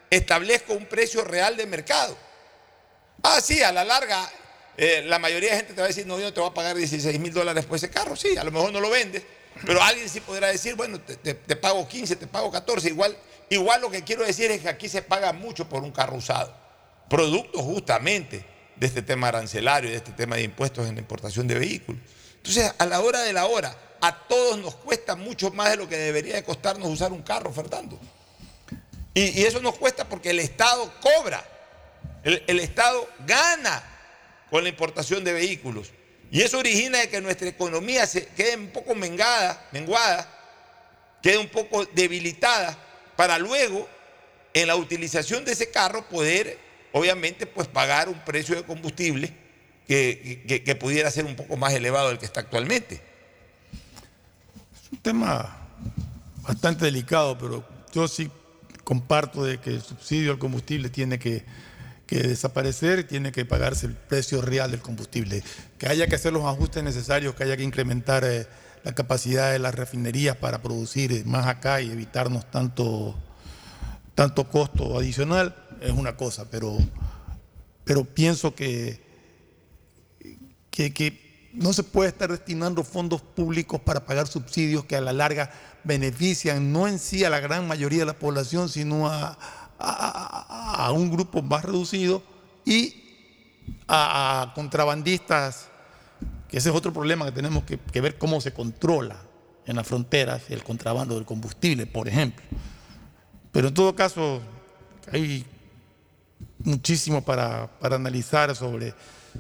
establezco 0.09 0.71
un 0.71 0.85
precio 0.85 1.25
real 1.25 1.57
de 1.57 1.65
mercado. 1.65 2.17
Ah, 3.23 3.41
sí, 3.41 3.61
a 3.61 3.73
la 3.73 3.83
larga, 3.83 4.31
eh, 4.77 5.03
la 5.05 5.19
mayoría 5.19 5.49
de 5.49 5.57
gente 5.57 5.73
te 5.73 5.81
va 5.81 5.87
a 5.87 5.89
decir, 5.89 6.07
no, 6.07 6.17
yo 6.17 6.33
te 6.33 6.39
voy 6.39 6.49
a 6.49 6.53
pagar 6.53 6.77
16 6.77 7.19
mil 7.19 7.33
dólares 7.33 7.65
por 7.65 7.75
ese 7.75 7.89
carro. 7.89 8.15
Sí, 8.15 8.37
a 8.37 8.45
lo 8.45 8.51
mejor 8.53 8.71
no 8.71 8.79
lo 8.79 8.89
vendes, 8.89 9.21
pero 9.65 9.81
alguien 9.81 10.09
sí 10.09 10.19
podrá 10.19 10.47
decir, 10.47 10.75
bueno, 10.75 10.99
te, 10.99 11.35
pago 11.55 11.87
15, 11.87 12.15
te 12.15 12.27
pago 12.27 12.51
14. 12.51 12.89
Igual, 12.89 13.17
igual 13.49 13.81
lo 13.81 13.91
que 13.91 14.03
quiero 14.03 14.25
decir 14.25 14.51
es 14.51 14.61
que 14.61 14.69
aquí 14.69 14.89
se 14.89 15.01
paga 15.01 15.33
mucho 15.33 15.67
por 15.67 15.83
un 15.83 15.91
carro 15.91 16.15
usado. 16.15 16.53
Producto 17.09 17.61
justamente 17.61 18.45
de 18.75 18.87
este 18.87 19.01
tema 19.01 19.27
arancelario, 19.27 19.89
de 19.89 19.97
este 19.97 20.11
tema 20.11 20.37
de 20.37 20.43
impuestos 20.43 20.87
en 20.87 20.95
la 20.95 21.01
importación 21.01 21.47
de 21.47 21.55
vehículos. 21.55 22.01
Entonces, 22.37 22.73
a 22.77 22.85
la 22.85 23.01
hora 23.01 23.21
de 23.21 23.33
la 23.33 23.45
hora, 23.45 23.75
a 24.01 24.27
todos 24.27 24.57
nos 24.57 24.75
cuesta 24.75 25.15
mucho 25.15 25.51
más 25.51 25.69
de 25.69 25.77
lo 25.77 25.87
que 25.87 25.97
debería 25.97 26.35
de 26.35 26.43
costarnos 26.43 26.89
usar 26.89 27.11
un 27.11 27.21
carro, 27.21 27.53
Fernando. 27.53 27.99
Y, 29.13 29.43
eso 29.43 29.61
nos 29.61 29.77
cuesta 29.77 30.07
porque 30.07 30.31
el 30.31 30.39
Estado 30.39 30.91
cobra, 31.01 31.43
el, 32.23 32.59
Estado 32.59 33.07
gana 33.27 33.83
con 34.49 34.63
la 34.63 34.69
importación 34.69 35.23
de 35.23 35.33
vehículos. 35.33 35.91
Y 36.31 36.41
eso 36.41 36.59
origina 36.59 36.99
de 36.99 37.09
que 37.09 37.19
nuestra 37.19 37.49
economía 37.49 38.07
se 38.07 38.25
quede 38.27 38.55
un 38.55 38.69
poco 38.69 38.95
mengada, 38.95 39.67
menguada, 39.73 40.27
quede 41.21 41.37
un 41.37 41.49
poco 41.49 41.85
debilitada, 41.85 42.77
para 43.17 43.37
luego, 43.37 43.87
en 44.53 44.67
la 44.67 44.77
utilización 44.77 45.43
de 45.43 45.51
ese 45.51 45.69
carro, 45.69 46.07
poder 46.07 46.57
obviamente 46.93 47.45
pues 47.45 47.67
pagar 47.67 48.09
un 48.09 48.19
precio 48.25 48.55
de 48.55 48.63
combustible 48.63 49.33
que, 49.87 50.77
pudiera 50.79 51.11
ser 51.11 51.25
un 51.25 51.35
poco 51.35 51.57
más 51.57 51.73
elevado 51.73 52.09
del 52.09 52.17
que 52.17 52.25
está 52.25 52.39
actualmente. 52.39 53.01
Es 54.73 54.91
un 54.91 54.99
tema 54.99 55.67
bastante 56.41 56.85
delicado, 56.85 57.37
pero 57.37 57.67
yo 57.93 58.07
sí 58.07 58.31
comparto 58.85 59.43
de 59.43 59.59
que 59.59 59.71
el 59.71 59.81
subsidio 59.81 60.31
al 60.31 60.39
combustible 60.39 60.89
tiene 60.89 61.19
que, 61.19 61.43
desaparecer 62.17 62.99
y 62.99 63.03
tiene 63.05 63.31
que 63.31 63.45
pagarse 63.45 63.85
el 63.85 63.93
precio 63.93 64.41
real 64.41 64.71
del 64.71 64.81
combustible. 64.81 65.43
Que 65.77 65.87
haya 65.87 66.07
que 66.07 66.15
hacer 66.15 66.33
los 66.33 66.45
ajustes 66.45 66.83
necesarios, 66.83 67.35
que 67.35 67.43
haya 67.43 67.57
que 67.57 67.63
incrementar 67.63 68.23
eh, 68.23 68.47
la 68.83 68.93
capacidad 68.93 69.51
de 69.51 69.59
las 69.59 69.75
refinerías 69.75 70.35
para 70.35 70.61
producir 70.61 71.25
más 71.25 71.47
acá 71.47 71.81
y 71.81 71.91
evitarnos 71.91 72.49
tanto, 72.49 73.15
tanto 74.15 74.49
costo 74.49 74.97
adicional 74.97 75.55
es 75.81 75.91
una 75.91 76.15
cosa, 76.15 76.49
pero, 76.49 76.77
pero 77.83 78.05
pienso 78.05 78.55
que, 78.55 79.01
que, 80.69 81.31
no 81.53 81.73
se 81.73 81.83
puede 81.83 82.07
estar 82.07 82.31
destinando 82.31 82.81
fondos 82.81 83.21
públicos 83.21 83.81
para 83.81 84.05
pagar 84.05 84.25
subsidios 84.25 84.85
que 84.85 84.95
a 84.95 85.01
la 85.01 85.11
larga 85.11 85.51
benefician 85.83 86.71
no 86.71 86.87
en 86.87 86.97
sí 86.97 87.25
a 87.25 87.29
la 87.29 87.41
gran 87.41 87.67
mayoría 87.67 87.99
de 87.99 88.05
la 88.05 88.17
población, 88.17 88.69
sino 88.69 89.07
a, 89.07 89.37
a, 89.83 90.91
un 90.93 91.11
grupo 91.11 91.41
más 91.41 91.63
reducido 91.63 92.23
y 92.65 92.95
a, 93.87 94.51
contrabandistas, 94.55 95.69
que 96.47 96.57
ese 96.57 96.69
es 96.69 96.75
otro 96.75 96.91
problema 96.93 97.25
que 97.25 97.31
tenemos 97.31 97.63
que, 97.63 97.77
que 97.77 98.01
ver 98.01 98.17
cómo 98.17 98.41
se 98.41 98.53
controla 98.53 99.17
en 99.65 99.75
las 99.75 99.87
fronteras 99.87 100.49
el 100.49 100.63
contrabando 100.63 101.15
del 101.15 101.25
combustible, 101.25 101.85
por 101.85 102.07
ejemplo. 102.07 102.43
Pero 103.51 103.67
en 103.67 103.73
todo 103.73 103.95
caso, 103.95 104.41
hay 105.11 105.45
muchísimo 106.63 107.23
para, 107.23 107.69
analizar 107.81 108.55
sobre, 108.55 108.93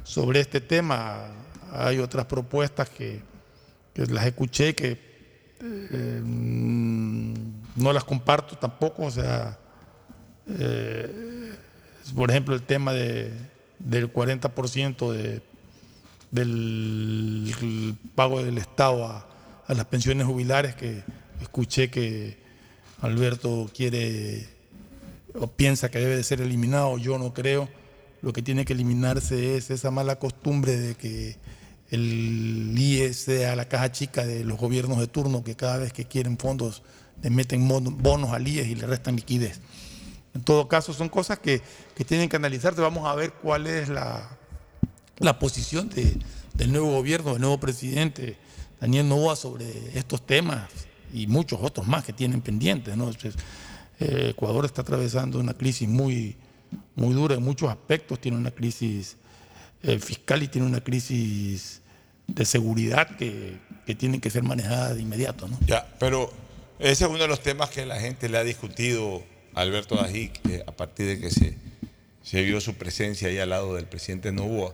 sobre 0.03 0.41
este 0.41 0.61
tema. 0.61 1.27
Hay 1.71 1.99
otras 1.99 2.25
propuestas 2.25 2.89
que, 2.89 3.21
las 3.95 4.25
escuché 4.25 4.73
que 4.73 4.97
eh, 5.61 6.21
no 6.23 7.93
las 7.93 8.03
comparto 8.03 8.57
tampoco, 8.57 9.05
o 9.05 9.11
sea, 9.11 9.57
eh, 10.59 11.53
por 12.15 12.29
ejemplo, 12.29 12.55
el 12.55 12.63
tema 12.63 12.93
de, 12.93 13.31
del 13.79 14.11
40% 14.11 15.11
de, 15.11 15.41
del 16.31 17.95
pago 18.15 18.43
del 18.43 18.57
Estado 18.57 19.05
a, 19.05 19.27
las 19.67 19.85
pensiones 19.85 20.27
jubilares, 20.27 20.75
que 20.75 21.01
escuché 21.41 21.89
que 21.89 22.37
Alberto 22.99 23.69
quiere 23.73 24.45
o 25.33 25.47
piensa 25.47 25.89
que 25.89 25.99
debe 25.99 26.17
de 26.17 26.23
ser 26.23 26.41
eliminado, 26.41 26.97
yo 26.97 27.17
no 27.17 27.33
creo. 27.33 27.69
Lo 28.21 28.33
que 28.33 28.41
tiene 28.41 28.65
que 28.65 28.73
eliminarse 28.73 29.55
es 29.55 29.71
esa 29.71 29.89
mala 29.89 30.19
costumbre 30.19 30.77
de 30.77 30.95
que 30.95 31.37
el 31.89 32.77
IE 32.77 33.13
sea 33.13 33.55
la 33.55 33.69
caja 33.69 33.91
chica 33.93 34.25
de 34.25 34.43
los 34.43 34.59
gobiernos 34.59 34.99
de 34.99 35.07
turno, 35.07 35.43
que 35.43 35.55
cada 35.55 35.77
vez 35.77 35.93
que 35.93 36.05
quieren 36.05 36.37
fondos 36.37 36.83
le 37.21 37.29
meten 37.29 37.67
bonos 37.67 38.31
al 38.31 38.47
IES 38.47 38.67
y 38.67 38.75
le 38.75 38.87
restan 38.87 39.15
liquidez. 39.15 39.61
En 40.33 40.43
todo 40.43 40.67
caso, 40.67 40.93
son 40.93 41.09
cosas 41.09 41.39
que, 41.39 41.61
que 41.95 42.05
tienen 42.05 42.29
que 42.29 42.35
analizarse. 42.37 42.79
Vamos 42.81 43.05
a 43.07 43.15
ver 43.15 43.33
cuál 43.33 43.67
es 43.67 43.89
la, 43.89 44.29
la 45.17 45.37
posición 45.39 45.89
de- 45.89 46.17
del 46.53 46.71
nuevo 46.71 46.91
gobierno, 46.91 47.31
del 47.33 47.41
nuevo 47.41 47.59
presidente 47.59 48.37
Daniel 48.79 49.07
Novoa 49.09 49.35
sobre 49.35 49.65
estos 49.97 50.25
temas 50.25 50.69
y 51.13 51.27
muchos 51.27 51.59
otros 51.61 51.87
más 51.87 52.03
que 52.05 52.13
tienen 52.13 52.41
pendientes. 52.41 52.95
¿no? 52.95 53.05
Entonces, 53.09 53.35
eh, 53.99 54.29
Ecuador 54.31 54.65
está 54.65 54.81
atravesando 54.81 55.39
una 55.39 55.53
crisis 55.53 55.87
muy, 55.87 56.35
muy 56.95 57.13
dura 57.13 57.35
en 57.35 57.43
muchos 57.43 57.69
aspectos. 57.69 58.19
Tiene 58.19 58.37
una 58.37 58.51
crisis 58.51 59.17
eh, 59.83 59.99
fiscal 59.99 60.41
y 60.43 60.47
tiene 60.47 60.65
una 60.67 60.81
crisis 60.81 61.81
de 62.27 62.45
seguridad 62.45 63.17
que, 63.17 63.59
que 63.85 63.95
tienen 63.95 64.21
que 64.21 64.29
ser 64.29 64.43
manejadas 64.43 64.95
de 64.95 65.01
inmediato. 65.01 65.47
¿no? 65.49 65.59
Ya, 65.65 65.93
pero 65.99 66.31
ese 66.79 67.03
es 67.03 67.09
uno 67.09 67.19
de 67.19 67.27
los 67.27 67.41
temas 67.41 67.69
que 67.69 67.85
la 67.85 67.99
gente 67.99 68.29
le 68.29 68.37
ha 68.37 68.43
discutido 68.43 69.23
Alberto 69.55 69.95
Dají 69.95 70.31
eh, 70.49 70.63
a 70.65 70.71
partir 70.71 71.07
de 71.07 71.19
que 71.19 71.29
se, 71.29 71.55
se 72.23 72.41
vio 72.43 72.61
su 72.61 72.75
presencia 72.75 73.27
ahí 73.27 73.39
al 73.39 73.49
lado 73.49 73.75
del 73.75 73.85
presidente 73.85 74.31
Novoa. 74.31 74.73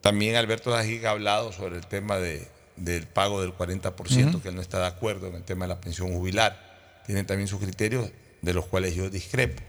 También 0.00 0.36
Alberto 0.36 0.70
Dají 0.70 1.04
ha 1.04 1.10
hablado 1.10 1.52
sobre 1.52 1.76
el 1.76 1.86
tema 1.86 2.18
de- 2.18 2.46
del 2.76 3.06
pago 3.08 3.40
del 3.40 3.52
40%, 3.52 4.28
Ujú. 4.28 4.40
que 4.42 4.48
él 4.50 4.54
no 4.54 4.60
está 4.62 4.78
de 4.78 4.86
acuerdo 4.86 5.26
en 5.26 5.34
el 5.34 5.42
tema 5.42 5.64
de 5.64 5.70
la 5.74 5.80
pensión 5.80 6.12
jubilar. 6.12 7.02
Tiene 7.06 7.24
también 7.24 7.48
sus 7.48 7.60
criterios 7.60 8.08
de 8.42 8.54
los 8.54 8.66
cuales 8.66 8.94
yo 8.94 9.10
discrepo. 9.10 9.60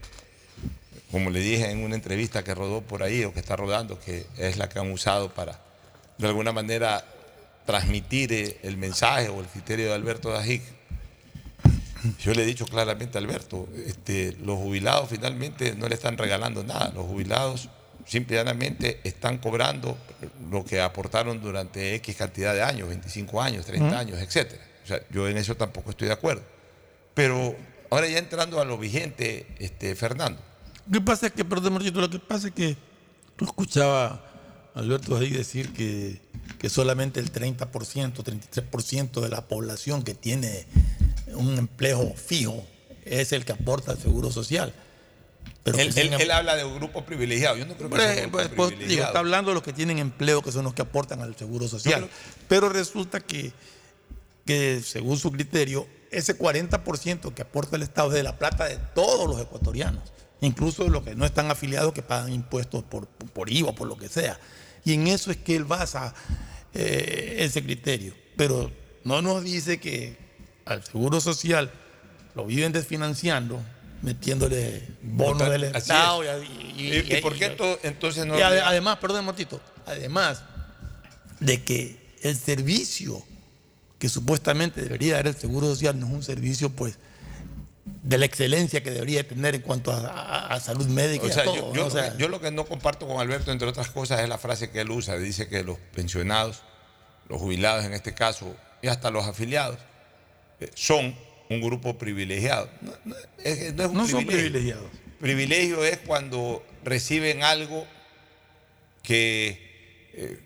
Como 1.10 1.30
le 1.30 1.40
dije 1.40 1.68
en 1.70 1.82
una 1.82 1.96
entrevista 1.96 2.44
que 2.44 2.54
rodó 2.54 2.82
por 2.82 3.02
ahí 3.02 3.24
o 3.24 3.34
que 3.34 3.40
está 3.40 3.56
rodando, 3.56 3.98
que 3.98 4.26
es 4.38 4.58
la 4.58 4.68
que 4.68 4.78
han 4.78 4.92
usado 4.92 5.34
para 5.34 5.58
de 6.18 6.28
alguna 6.28 6.52
manera 6.52 7.04
transmitir 7.66 8.32
eh, 8.32 8.58
el 8.62 8.76
mensaje 8.76 9.28
o 9.28 9.40
el 9.40 9.46
criterio 9.46 9.86
de 9.86 9.94
Alberto 9.94 10.30
Dajic. 10.30 10.62
Yo 12.20 12.32
le 12.32 12.42
he 12.42 12.46
dicho 12.46 12.64
claramente 12.66 13.18
a 13.18 13.20
Alberto, 13.20 13.68
este, 13.86 14.36
los 14.44 14.58
jubilados 14.58 15.08
finalmente 15.10 15.74
no 15.74 15.88
le 15.88 15.94
están 15.94 16.16
regalando 16.16 16.64
nada, 16.64 16.92
los 16.94 17.06
jubilados 17.06 17.68
simplemente 18.06 19.00
están 19.04 19.38
cobrando 19.38 19.96
lo 20.50 20.64
que 20.64 20.80
aportaron 20.80 21.40
durante 21.40 21.94
X 21.96 22.16
cantidad 22.16 22.54
de 22.54 22.62
años, 22.62 22.88
25 22.88 23.42
años, 23.42 23.66
30 23.66 23.86
Ujú. 23.86 23.96
años, 23.96 24.18
etc. 24.18 24.52
O 24.82 24.86
sea, 24.86 25.00
yo 25.10 25.28
en 25.28 25.36
eso 25.36 25.54
tampoco 25.56 25.90
estoy 25.90 26.08
de 26.08 26.14
acuerdo. 26.14 26.42
Pero 27.14 27.54
ahora 27.90 28.08
ya 28.08 28.18
entrando 28.18 28.60
a 28.60 28.64
lo 28.64 28.78
vigente, 28.78 29.46
este, 29.58 29.94
Fernando, 29.94 30.40
Lo 30.90 31.00
que 31.00 31.04
pasa 31.04 31.26
es 31.26 31.32
que, 31.32 31.44
perdón, 31.44 31.74
Marchito, 31.74 32.00
lo 32.00 32.10
que 32.10 32.18
pasa 32.18 32.48
es 32.48 32.54
que 32.54 32.76
yo 33.38 33.46
escuchaba 33.46 34.24
a 34.74 34.78
Alberto 34.78 35.16
ahí 35.16 35.30
decir 35.30 35.72
que, 35.72 36.20
que 36.58 36.68
solamente 36.70 37.20
el 37.20 37.32
30%, 37.32 37.68
33% 37.68 39.20
de 39.20 39.28
la 39.28 39.46
población 39.46 40.02
que 40.02 40.14
tiene 40.14 40.66
un 41.34 41.58
empleo 41.58 42.12
fijo 42.14 42.64
es 43.04 43.32
el 43.32 43.44
que 43.44 43.52
aporta 43.52 43.92
al 43.92 43.98
seguro 43.98 44.30
social. 44.30 44.72
Pero 45.62 45.78
él, 45.78 45.92
que 45.94 46.00
él- 46.00 46.30
habla 46.30 46.56
de 46.56 46.64
un 46.64 46.76
grupo 46.76 47.04
privilegiado. 47.04 47.56
Yo 47.56 47.66
no 47.66 47.74
creo 47.76 47.88
que 47.90 47.96
Pues, 47.96 48.02
sea 48.02 48.26
un 48.26 48.32
grupo 48.32 48.54
pues, 48.56 48.72
pues, 48.76 48.88
digo, 48.88 49.04
está 49.04 49.18
hablando 49.18 49.50
de 49.50 49.54
los 49.54 49.62
que 49.62 49.72
tienen 49.72 49.98
empleo, 49.98 50.42
que 50.42 50.52
son 50.52 50.64
los 50.64 50.74
que 50.74 50.82
aportan 50.82 51.20
al 51.20 51.36
seguro 51.36 51.68
social. 51.68 52.08
Pero 52.48 52.68
resulta 52.68 53.20
que, 53.20 53.52
que, 54.46 54.80
según 54.82 55.18
su 55.18 55.30
criterio, 55.30 55.86
ese 56.10 56.36
40% 56.36 57.34
que 57.34 57.42
aporta 57.42 57.76
el 57.76 57.82
Estado 57.82 58.08
es 58.08 58.14
de 58.14 58.22
la 58.22 58.38
plata 58.38 58.64
de 58.64 58.78
todos 58.94 59.28
los 59.28 59.40
ecuatorianos, 59.40 60.12
incluso 60.40 60.84
de 60.84 60.90
los 60.90 61.02
que 61.04 61.14
no 61.14 61.24
están 61.26 61.50
afiliados, 61.50 61.92
que 61.92 62.02
pagan 62.02 62.32
impuestos 62.32 62.82
por, 62.84 63.06
por 63.06 63.50
IVA, 63.52 63.74
por 63.74 63.86
lo 63.86 63.96
que 63.96 64.08
sea. 64.08 64.38
Y 64.84 64.94
en 64.94 65.06
eso 65.08 65.30
es 65.30 65.36
que 65.36 65.56
él 65.56 65.64
basa 65.64 66.14
eh, 66.72 67.36
ese 67.40 67.62
criterio. 67.62 68.14
Pero 68.36 68.72
no 69.04 69.20
nos 69.20 69.44
dice 69.44 69.78
que 69.78 70.16
al 70.70 70.84
seguro 70.84 71.20
social 71.20 71.70
lo 72.34 72.46
viven 72.46 72.72
desfinanciando, 72.72 73.60
metiéndole 74.02 74.86
bonos 75.02 75.48
del 75.50 75.64
Estado. 75.64 76.22
es. 76.22 76.48
Y, 76.76 76.88
¿Y- 76.88 77.16
y 77.16 77.20
por 77.20 77.34
qué 77.36 77.56
ento- 77.56 77.78
entonces 77.82 78.24
no 78.26 78.34
y 78.36 78.38
le- 78.38 78.60
además, 78.60 78.98
perdón, 78.98 79.24
Motito, 79.24 79.60
además 79.86 80.42
de 81.40 81.62
que 81.64 82.16
el 82.22 82.36
servicio 82.36 83.22
que 83.98 84.08
supuestamente 84.08 84.80
debería 84.82 85.16
dar 85.16 85.26
el 85.26 85.34
Seguro 85.36 85.66
Social 85.66 85.98
no 85.98 86.06
es 86.06 86.12
un 86.12 86.22
servicio, 86.22 86.70
pues, 86.70 86.98
de 88.02 88.16
la 88.16 88.24
excelencia 88.24 88.82
que 88.82 88.90
debería 88.90 89.26
tener 89.26 89.54
en 89.56 89.60
cuanto 89.62 89.90
a, 89.92 89.98
a- 90.08 90.46
a 90.54 90.60
salud 90.60 90.86
médica 90.86 91.24
O 91.24 91.28
y 91.28 91.32
a 91.32 91.44
todo, 91.44 91.54
yo, 91.56 91.62
¿no? 91.68 91.74
yo- 91.74 91.86
O 91.86 91.90
sea, 91.90 92.16
yo 92.16 92.28
lo 92.28 92.40
que 92.40 92.50
no 92.50 92.64
comparto 92.64 93.06
con 93.06 93.20
Alberto, 93.20 93.50
entre 93.52 93.68
otras 93.68 93.88
cosas, 93.90 94.20
es 94.20 94.28
la 94.28 94.38
frase 94.38 94.70
que 94.70 94.80
él 94.82 94.90
usa. 94.90 95.16
Dice 95.18 95.48
que 95.48 95.62
los 95.64 95.78
pensionados, 95.94 96.62
los 97.28 97.40
jubilados 97.40 97.84
en 97.84 97.92
este 97.92 98.14
caso, 98.14 98.54
y 98.80 98.88
hasta 98.88 99.10
los 99.10 99.26
afiliados, 99.26 99.78
son 100.74 101.14
un 101.48 101.60
grupo 101.60 101.98
privilegiado. 101.98 102.70
No, 102.80 102.92
no, 103.04 103.14
es, 103.44 103.58
que 103.58 103.72
no 103.72 103.84
es 103.84 103.90
un 103.90 103.96
No 103.96 104.08
son 104.08 104.26
privilegio. 104.26 104.50
privilegiados. 104.50 104.90
Privilegio 105.20 105.84
es 105.84 105.98
cuando 105.98 106.64
reciben 106.84 107.42
algo 107.42 107.86
que, 109.02 110.10
eh, 110.14 110.38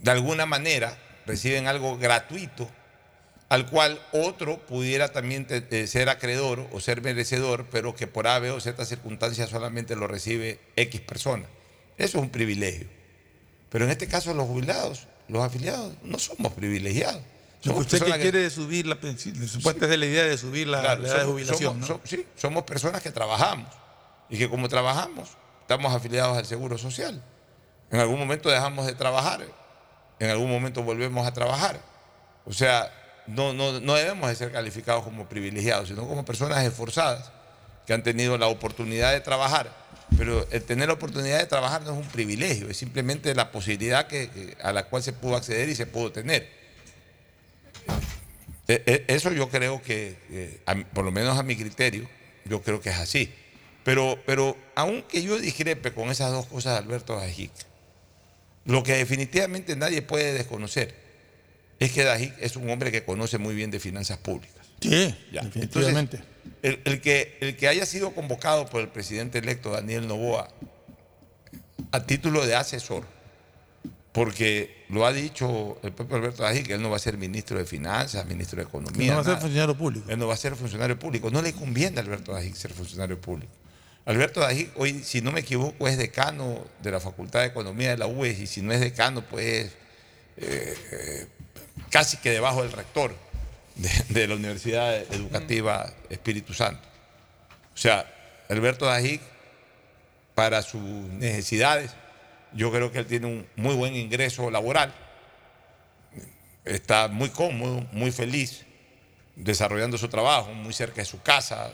de 0.00 0.10
alguna 0.10 0.46
manera, 0.46 0.98
reciben 1.26 1.66
algo 1.66 1.98
gratuito 1.98 2.68
al 3.48 3.70
cual 3.70 4.00
otro 4.12 4.58
pudiera 4.66 5.12
también 5.12 5.46
eh, 5.50 5.86
ser 5.86 6.08
acreedor 6.08 6.66
o 6.72 6.80
ser 6.80 7.00
merecedor, 7.02 7.66
pero 7.70 7.94
que 7.94 8.06
por 8.08 8.26
A, 8.26 8.38
B 8.40 8.50
o 8.50 8.60
Z 8.60 8.84
circunstancias 8.84 9.50
solamente 9.50 9.94
lo 9.94 10.08
recibe 10.08 10.58
X 10.74 11.00
persona. 11.02 11.44
Eso 11.96 12.18
es 12.18 12.22
un 12.24 12.30
privilegio. 12.30 12.88
Pero 13.70 13.84
en 13.84 13.90
este 13.92 14.08
caso 14.08 14.34
los 14.34 14.46
jubilados, 14.48 15.06
los 15.28 15.44
afiliados, 15.44 15.94
no 16.02 16.18
somos 16.18 16.52
privilegiados. 16.54 17.22
Usted 17.74 17.98
que 18.02 18.12
que- 18.12 18.20
quiere 18.20 18.50
subir 18.50 18.86
la 18.86 18.96
pensión, 19.00 19.34
supuestamente 19.36 19.84
es 19.86 19.90
de 19.90 19.96
la 19.98 20.06
idea 20.06 20.24
de 20.24 20.38
subir 20.38 20.66
la, 20.68 20.80
Claro, 20.80 21.02
la 21.02 21.08
edad 21.08 21.14
de 21.16 21.20
somos- 21.22 21.32
jubilación, 21.32 21.72
somos- 21.82 21.88
¿no? 21.88 21.96
som- 21.96 22.00
sí, 22.04 22.26
somos 22.36 22.62
personas 22.64 23.02
que 23.02 23.10
trabajamos 23.10 23.68
y 24.28 24.38
que 24.38 24.48
como 24.48 24.68
trabajamos, 24.68 25.30
estamos 25.62 25.94
afiliados 25.94 26.36
al 26.36 26.46
Seguro 26.46 26.78
Social. 26.78 27.22
En 27.90 28.00
algún 28.00 28.18
momento 28.18 28.48
dejamos 28.50 28.86
de 28.86 28.94
trabajar, 28.94 29.46
en 30.18 30.30
algún 30.30 30.50
momento 30.50 30.82
volvemos 30.82 31.26
a 31.26 31.32
trabajar. 31.32 31.80
O 32.44 32.52
sea, 32.52 32.92
no, 33.26 33.52
no, 33.52 33.80
no 33.80 33.94
debemos 33.94 34.28
de 34.28 34.36
ser 34.36 34.52
calificados 34.52 35.02
como 35.04 35.28
privilegiados, 35.28 35.88
sino 35.88 36.06
como 36.08 36.24
personas 36.24 36.64
esforzadas 36.64 37.32
que 37.86 37.92
han 37.92 38.02
tenido 38.02 38.36
la 38.38 38.46
oportunidad 38.48 39.12
de 39.12 39.20
trabajar. 39.20 39.84
Pero 40.16 40.46
el 40.52 40.62
tener 40.62 40.86
la 40.86 40.94
oportunidad 40.94 41.38
de 41.38 41.46
trabajar 41.46 41.82
no 41.82 41.92
es 41.92 41.98
un 41.98 42.06
privilegio, 42.06 42.68
es 42.70 42.76
simplemente 42.76 43.34
la 43.34 43.50
posibilidad 43.50 44.06
que- 44.06 44.30
que- 44.30 44.56
a 44.62 44.72
la 44.72 44.84
cual 44.84 45.02
se 45.02 45.12
pudo 45.12 45.34
acceder 45.36 45.68
y 45.68 45.74
se 45.74 45.86
pudo 45.86 46.12
tener. 46.12 46.48
E- 48.68 48.82
e- 48.86 49.04
Eso 49.14 49.32
yo 49.32 49.48
creo 49.48 49.80
que, 49.82 50.16
eh, 50.30 50.60
por 50.92 51.04
lo 51.04 51.12
menos 51.12 51.38
a 51.38 51.42
mi 51.42 51.56
criterio, 51.56 52.08
yo 52.44 52.62
creo 52.62 52.80
que 52.80 52.90
es 52.90 52.96
así. 52.96 53.32
Pero, 53.84 54.18
pero 54.26 54.56
aunque 54.74 55.22
yo 55.22 55.38
discrepe 55.38 55.92
con 55.92 56.10
esas 56.10 56.32
dos 56.32 56.46
cosas 56.46 56.72
de 56.74 56.78
Alberto 56.84 57.14
Dajic, 57.16 57.52
lo 58.64 58.82
que 58.82 58.94
definitivamente 58.94 59.76
nadie 59.76 60.02
puede 60.02 60.32
desconocer 60.32 60.94
es 61.78 61.92
que 61.92 62.02
Dajic 62.02 62.34
es 62.40 62.56
un 62.56 62.68
hombre 62.70 62.90
que 62.90 63.04
conoce 63.04 63.38
muy 63.38 63.54
bien 63.54 63.70
de 63.70 63.78
finanzas 63.78 64.18
públicas. 64.18 64.66
Sí, 64.80 65.14
Ya, 65.32 65.42
definitivamente. 65.42 66.20
El, 66.62 66.80
el 66.84 67.00
que, 67.00 67.38
el 67.40 67.56
que 67.56 67.68
haya 67.68 67.86
sido 67.86 68.12
convocado 68.12 68.66
por 68.66 68.80
el 68.80 68.88
presidente 68.88 69.38
electo 69.38 69.70
Daniel 69.70 70.08
Novoa 70.08 70.48
a 71.92 72.04
título 72.06 72.44
de 72.46 72.56
asesor, 72.56 73.04
porque 74.16 74.86
lo 74.88 75.04
ha 75.04 75.12
dicho 75.12 75.78
el 75.82 75.92
propio 75.92 76.16
Alberto 76.16 76.42
Dajic, 76.42 76.68
que 76.68 76.72
él 76.72 76.80
no 76.80 76.88
va 76.88 76.96
a 76.96 76.98
ser 76.98 77.18
ministro 77.18 77.58
de 77.58 77.66
Finanzas, 77.66 78.24
ministro 78.24 78.56
de 78.56 78.62
Economía. 78.62 79.10
no 79.10 79.16
va 79.16 79.20
a 79.20 79.24
ser 79.24 79.36
funcionario 79.36 79.76
público. 79.76 80.10
Él 80.10 80.18
no 80.18 80.26
va 80.26 80.32
a 80.32 80.38
ser 80.38 80.56
funcionario 80.56 80.98
público. 80.98 81.30
No 81.30 81.42
le 81.42 81.52
conviene 81.52 81.98
a 81.98 82.02
Alberto 82.02 82.32
Dajic 82.32 82.54
ser 82.54 82.72
funcionario 82.72 83.20
público. 83.20 83.52
Alberto 84.06 84.40
Dajic, 84.40 84.70
hoy, 84.76 85.02
si 85.04 85.20
no 85.20 85.32
me 85.32 85.40
equivoco, 85.40 85.86
es 85.86 85.98
decano 85.98 86.64
de 86.82 86.92
la 86.92 86.98
Facultad 86.98 87.40
de 87.40 87.48
Economía 87.48 87.90
de 87.90 87.98
la 87.98 88.06
UES, 88.06 88.38
y 88.38 88.46
si 88.46 88.62
no 88.62 88.72
es 88.72 88.80
decano, 88.80 89.20
pues 89.20 89.72
eh, 90.38 90.78
eh, 90.92 91.26
casi 91.90 92.16
que 92.16 92.30
debajo 92.30 92.62
del 92.62 92.72
rector 92.72 93.14
de, 93.74 93.90
de 94.08 94.28
la 94.28 94.36
Universidad 94.36 94.96
Educativa 95.12 95.92
Espíritu 96.08 96.54
Santo. 96.54 96.80
O 97.74 97.76
sea, 97.76 98.10
Alberto 98.48 98.86
Dajic, 98.86 99.20
para 100.34 100.62
sus 100.62 100.80
necesidades, 100.80 101.90
yo 102.52 102.70
creo 102.72 102.90
que 102.90 102.98
él 103.00 103.06
tiene 103.06 103.26
un 103.26 103.46
muy 103.56 103.74
buen 103.74 103.94
ingreso 103.94 104.50
laboral, 104.50 104.94
está 106.64 107.08
muy 107.08 107.30
cómodo, 107.30 107.86
muy 107.92 108.10
feliz, 108.10 108.64
desarrollando 109.36 109.98
su 109.98 110.08
trabajo 110.08 110.52
muy 110.52 110.72
cerca 110.72 110.96
de 110.96 111.04
su 111.04 111.22
casa. 111.22 111.70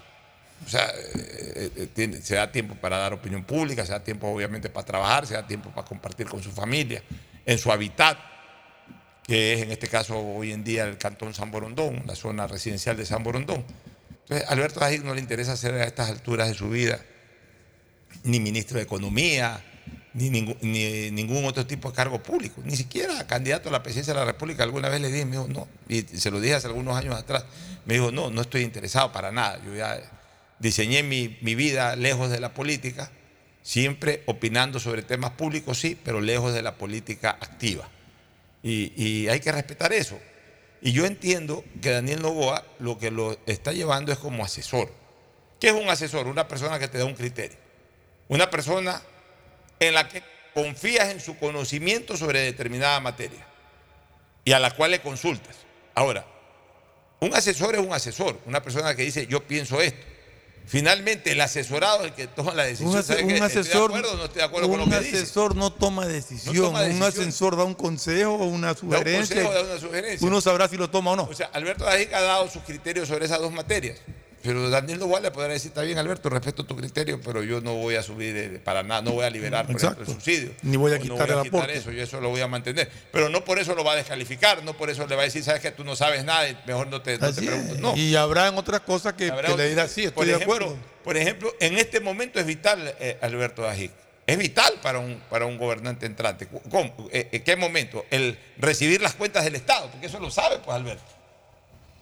O 0.65 0.69
sea, 0.69 0.93
eh, 1.15 1.89
eh, 1.97 2.21
se 2.23 2.37
da 2.37 2.53
tiempo 2.53 2.75
para 2.75 2.99
dar 2.99 3.13
opinión 3.13 3.45
pública, 3.45 3.85
se 3.85 3.93
da 3.93 4.05
tiempo 4.05 4.29
obviamente 4.29 4.71
para 4.71 4.87
trabajar, 4.87 5.27
se 5.27 5.35
da 5.35 5.47
tiempo 5.47 5.71
para 5.71 5.87
compartir 5.87 6.29
con 6.29 6.43
su 6.43 6.53
familia, 6.53 7.03
en 7.45 7.59
su 7.59 7.73
hábitat, 7.73 8.19
que 9.25 9.55
es 9.55 9.63
en 9.63 9.73
este 9.73 9.89
caso 9.89 10.19
hoy 10.19 10.53
en 10.53 10.63
día 10.63 10.85
el 10.85 10.99
cantón 10.99 11.35
San 11.35 11.51
Borondón, 11.51 12.03
la 12.07 12.15
zona 12.15 12.47
residencial 12.47 12.97
de 12.97 13.07
San 13.07 13.23
Borondón. 13.23 13.65
Entonces, 14.23 14.49
Alberto 14.49 14.79
Dajic 14.79 15.03
no 15.03 15.15
le 15.15 15.21
interesa 15.21 15.57
ser 15.57 15.75
a 15.75 15.85
estas 15.85 16.11
alturas 16.11 16.49
de 16.49 16.55
su 16.55 16.69
vida 16.69 17.01
ni 18.25 18.39
ministro 18.39 18.77
de 18.77 18.85
Economía, 18.85 19.61
ni 20.15 20.31
ningún, 20.31 20.57
ni 20.61 21.11
ningún 21.11 21.45
otro 21.45 21.67
tipo 21.67 21.91
de 21.91 21.97
cargo 21.97 22.23
público, 22.23 22.61
ni 22.65 22.77
siquiera 22.77 23.27
candidato 23.27 23.69
a 23.69 23.73
la 23.73 23.83
presidencia 23.83 24.13
de 24.13 24.21
la 24.21 24.27
República. 24.27 24.63
Alguna 24.63 24.89
vez 24.89 25.01
le 25.01 25.11
dije, 25.11 25.25
me 25.25 25.33
dijo, 25.33 25.49
no, 25.49 25.69
y 25.89 26.03
se 26.03 26.31
lo 26.31 26.41
dije 26.41 26.55
hace 26.55 26.67
algunos 26.67 26.97
años 26.97 27.15
atrás, 27.15 27.45
me 27.87 27.95
dijo, 27.95 28.13
no, 28.13 28.31
no 28.31 28.43
estoy 28.43 28.63
interesado 28.63 29.13
para 29.13 29.33
nada. 29.33 29.61
Yo 29.65 29.75
ya 29.75 29.99
diseñé 30.59 31.03
mi, 31.03 31.39
mi 31.41 31.55
vida 31.55 31.97
lejos 31.97 32.31
de 32.31 32.41
la 32.41 32.53
política, 32.53 33.11
siempre 33.63 34.23
opinando 34.27 34.81
sobre 34.81 35.03
temas 35.03 35.31
públicos, 35.33 35.79
sí, 35.79 35.99
pero 36.03 36.21
lejos 36.21 36.53
de 36.53 36.63
la 36.63 36.77
política 36.77 37.31
activa. 37.41 37.89
Y, 38.63 38.93
y 39.03 39.29
hay 39.29 39.41
que 39.41 39.51
respetar 39.51 39.93
eso. 39.93 40.19
Y 40.83 40.93
yo 40.93 41.07
entiendo 41.07 41.65
que 41.81 41.91
Daniel 41.91 42.23
Novoa 42.23 42.65
lo 42.81 42.99
que 42.99 43.11
lo 43.11 43.39
está 43.47 43.73
llevando 43.73 44.13
es 44.13 44.19
como 44.19 44.45
asesor. 44.45 44.93
¿Qué 45.61 45.69
es 45.69 45.75
un 45.75 45.89
asesor? 45.89 46.27
Una 46.27 46.49
persona 46.49 46.79
que 46.81 46.89
te 46.89 46.99
da 46.99 47.05
un 47.05 47.15
criterio. 47.15 47.57
Una 48.29 48.51
persona 48.51 49.01
en 49.89 49.95
la 49.95 50.09
que 50.09 50.23
confías 50.55 51.09
en 51.11 51.21
su 51.21 51.39
conocimiento 51.39 52.17
sobre 52.17 52.41
determinada 52.41 53.01
materia 53.01 53.47
y 54.45 54.53
a 54.53 54.59
la 54.59 54.71
cual 54.73 54.91
le 54.91 55.01
consultas. 55.01 55.57
Ahora, 55.95 56.27
un 57.21 57.35
asesor 57.35 57.75
es 57.75 57.81
un 57.81 57.93
asesor, 57.93 58.39
una 58.47 58.63
persona 58.63 58.95
que 58.95 59.03
dice 59.03 59.27
yo 59.27 59.43
pienso 59.47 59.81
esto. 59.81 60.07
Finalmente, 60.65 61.33
el 61.33 61.41
asesorado 61.41 62.01
es 62.01 62.05
el 62.07 62.13
que 62.15 62.29
toma 62.29 62.55
la 62.55 62.63
decisión. 62.65 62.91
Un, 62.91 62.97
ase- 62.97 63.09
¿Sabe 63.15 63.23
un 63.25 63.29
qué? 63.31 63.35
¿Estoy 63.35 63.51
de 63.55 63.61
asesor, 63.61 63.91
acuerdo 63.91 64.13
o 64.13 64.17
no 64.17 64.25
estoy 64.27 64.39
de 64.39 64.45
acuerdo 64.45 64.69
con 64.69 64.79
lo 64.79 64.85
un 64.85 64.91
que 64.91 65.01
dice? 65.01 65.17
asesor 65.17 65.57
no 65.57 65.73
toma 65.73 66.07
decisión. 66.07 66.55
No 66.57 66.63
toma 66.63 66.83
Un 66.85 67.03
asesor 67.03 67.57
da 67.57 67.65
un 67.65 67.75
consejo 67.75 68.35
o 68.35 68.45
una 68.47 68.73
sugerencia. 68.75 69.43
consejo, 69.43 69.53
da 69.53 69.61
una 69.73 69.81
sugerencia. 69.81 70.27
Uno 70.29 70.41
sabrá 70.41 70.69
si 70.69 70.77
lo 70.77 70.89
toma 70.89 71.11
o 71.13 71.17
no. 71.17 71.25
O 71.25 71.35
sea, 71.35 71.51
Alberto 71.53 71.85
Dajic 71.85 72.13
ha 72.13 72.21
dado 72.21 72.49
sus 72.49 72.63
criterios 72.63 73.09
sobre 73.09 73.25
esas 73.27 73.41
dos 73.41 73.51
materias. 73.53 73.99
Pero 74.43 74.71
Daniel 74.71 74.99
Novoa 74.99 75.21
le 75.21 75.31
podrá 75.31 75.53
decir, 75.53 75.69
está 75.69 75.83
bien 75.83 75.99
Alberto, 75.99 76.29
respeto 76.29 76.65
tu 76.65 76.77
criterio, 76.77 77.21
pero 77.21 77.43
yo 77.43 77.61
no 77.61 77.75
voy 77.75 77.95
a 77.95 78.03
subir 78.03 78.37
eh, 78.37 78.61
para 78.63 78.83
nada, 78.83 79.01
no 79.03 79.13
voy 79.13 79.25
a 79.25 79.31
liberar, 79.31 79.67
por 79.67 79.77
ejemplo, 79.77 80.03
el 80.03 80.09
subsidio. 80.09 80.51
Ni 80.63 80.77
voy 80.77 80.93
a 80.93 80.99
quitar 80.99 81.19
no 81.19 81.25
voy 81.25 81.33
el 81.33 81.39
a 81.39 81.43
quitar 81.43 81.71
eso, 81.71 81.93
yo 81.93 82.03
eso 82.03 82.21
lo 82.21 82.31
voy 82.31 82.41
a 82.41 82.49
mantener. 82.49 82.91
Pero 83.13 83.29
no 83.29 83.45
por 83.45 83.59
eso 83.59 83.75
lo 83.75 83.85
va 83.85 83.93
a 83.93 83.97
descalificar, 83.97 84.65
no 84.65 84.77
por 84.77 84.91
eso 84.91 85.07
le 85.07 85.15
va 85.15 85.23
a 85.23 85.25
decir, 85.27 85.45
sabes 85.45 85.61
que 85.61 85.71
tú 85.71 85.85
no 85.85 85.95
sabes 85.95 86.25
nada 86.25 86.49
y 86.49 86.59
mejor 86.67 86.89
no 86.89 87.01
te, 87.03 87.19
no 87.19 87.33
te 87.33 87.43
pregunto. 87.43 87.75
No. 87.79 87.97
Y 87.97 88.17
habrá 88.17 88.49
en 88.49 88.59
otras 88.59 88.81
cosas 88.81 89.13
que, 89.15 89.31
le 89.31 89.69
dirá, 89.69 89.87
sí, 89.87 90.05
estoy 90.05 90.13
por 90.13 90.27
de 90.27 90.33
ejemplo, 90.33 90.55
acuerdo. 90.55 90.77
Por 91.05 91.17
ejemplo, 91.17 91.55
en 91.61 91.79
este 91.79 92.01
momento 92.01 92.41
es 92.41 92.47
vital 92.47 92.95
eh, 92.99 93.19
Alberto 93.21 93.63
Dajic. 93.63 93.93
Es 94.27 94.39
vital 94.39 94.75
para 94.83 95.01
un, 95.01 95.21
para 95.29 95.47
un 95.47 95.59
gobernante 95.59 96.07
entrante. 96.07 96.47
¿Cómo? 96.71 97.09
Eh, 97.13 97.29
eh, 97.33 97.43
¿Qué 97.43 97.57
momento? 97.57 98.07
El 98.11 98.39
recibir 98.57 99.03
las 99.03 99.15
cuentas 99.15 99.45
del 99.45 99.57
Estado, 99.57 99.91
porque 99.91 100.07
eso 100.07 100.21
lo 100.21 100.31
sabe, 100.31 100.59
pues, 100.65 100.77
Alberto. 100.77 101.12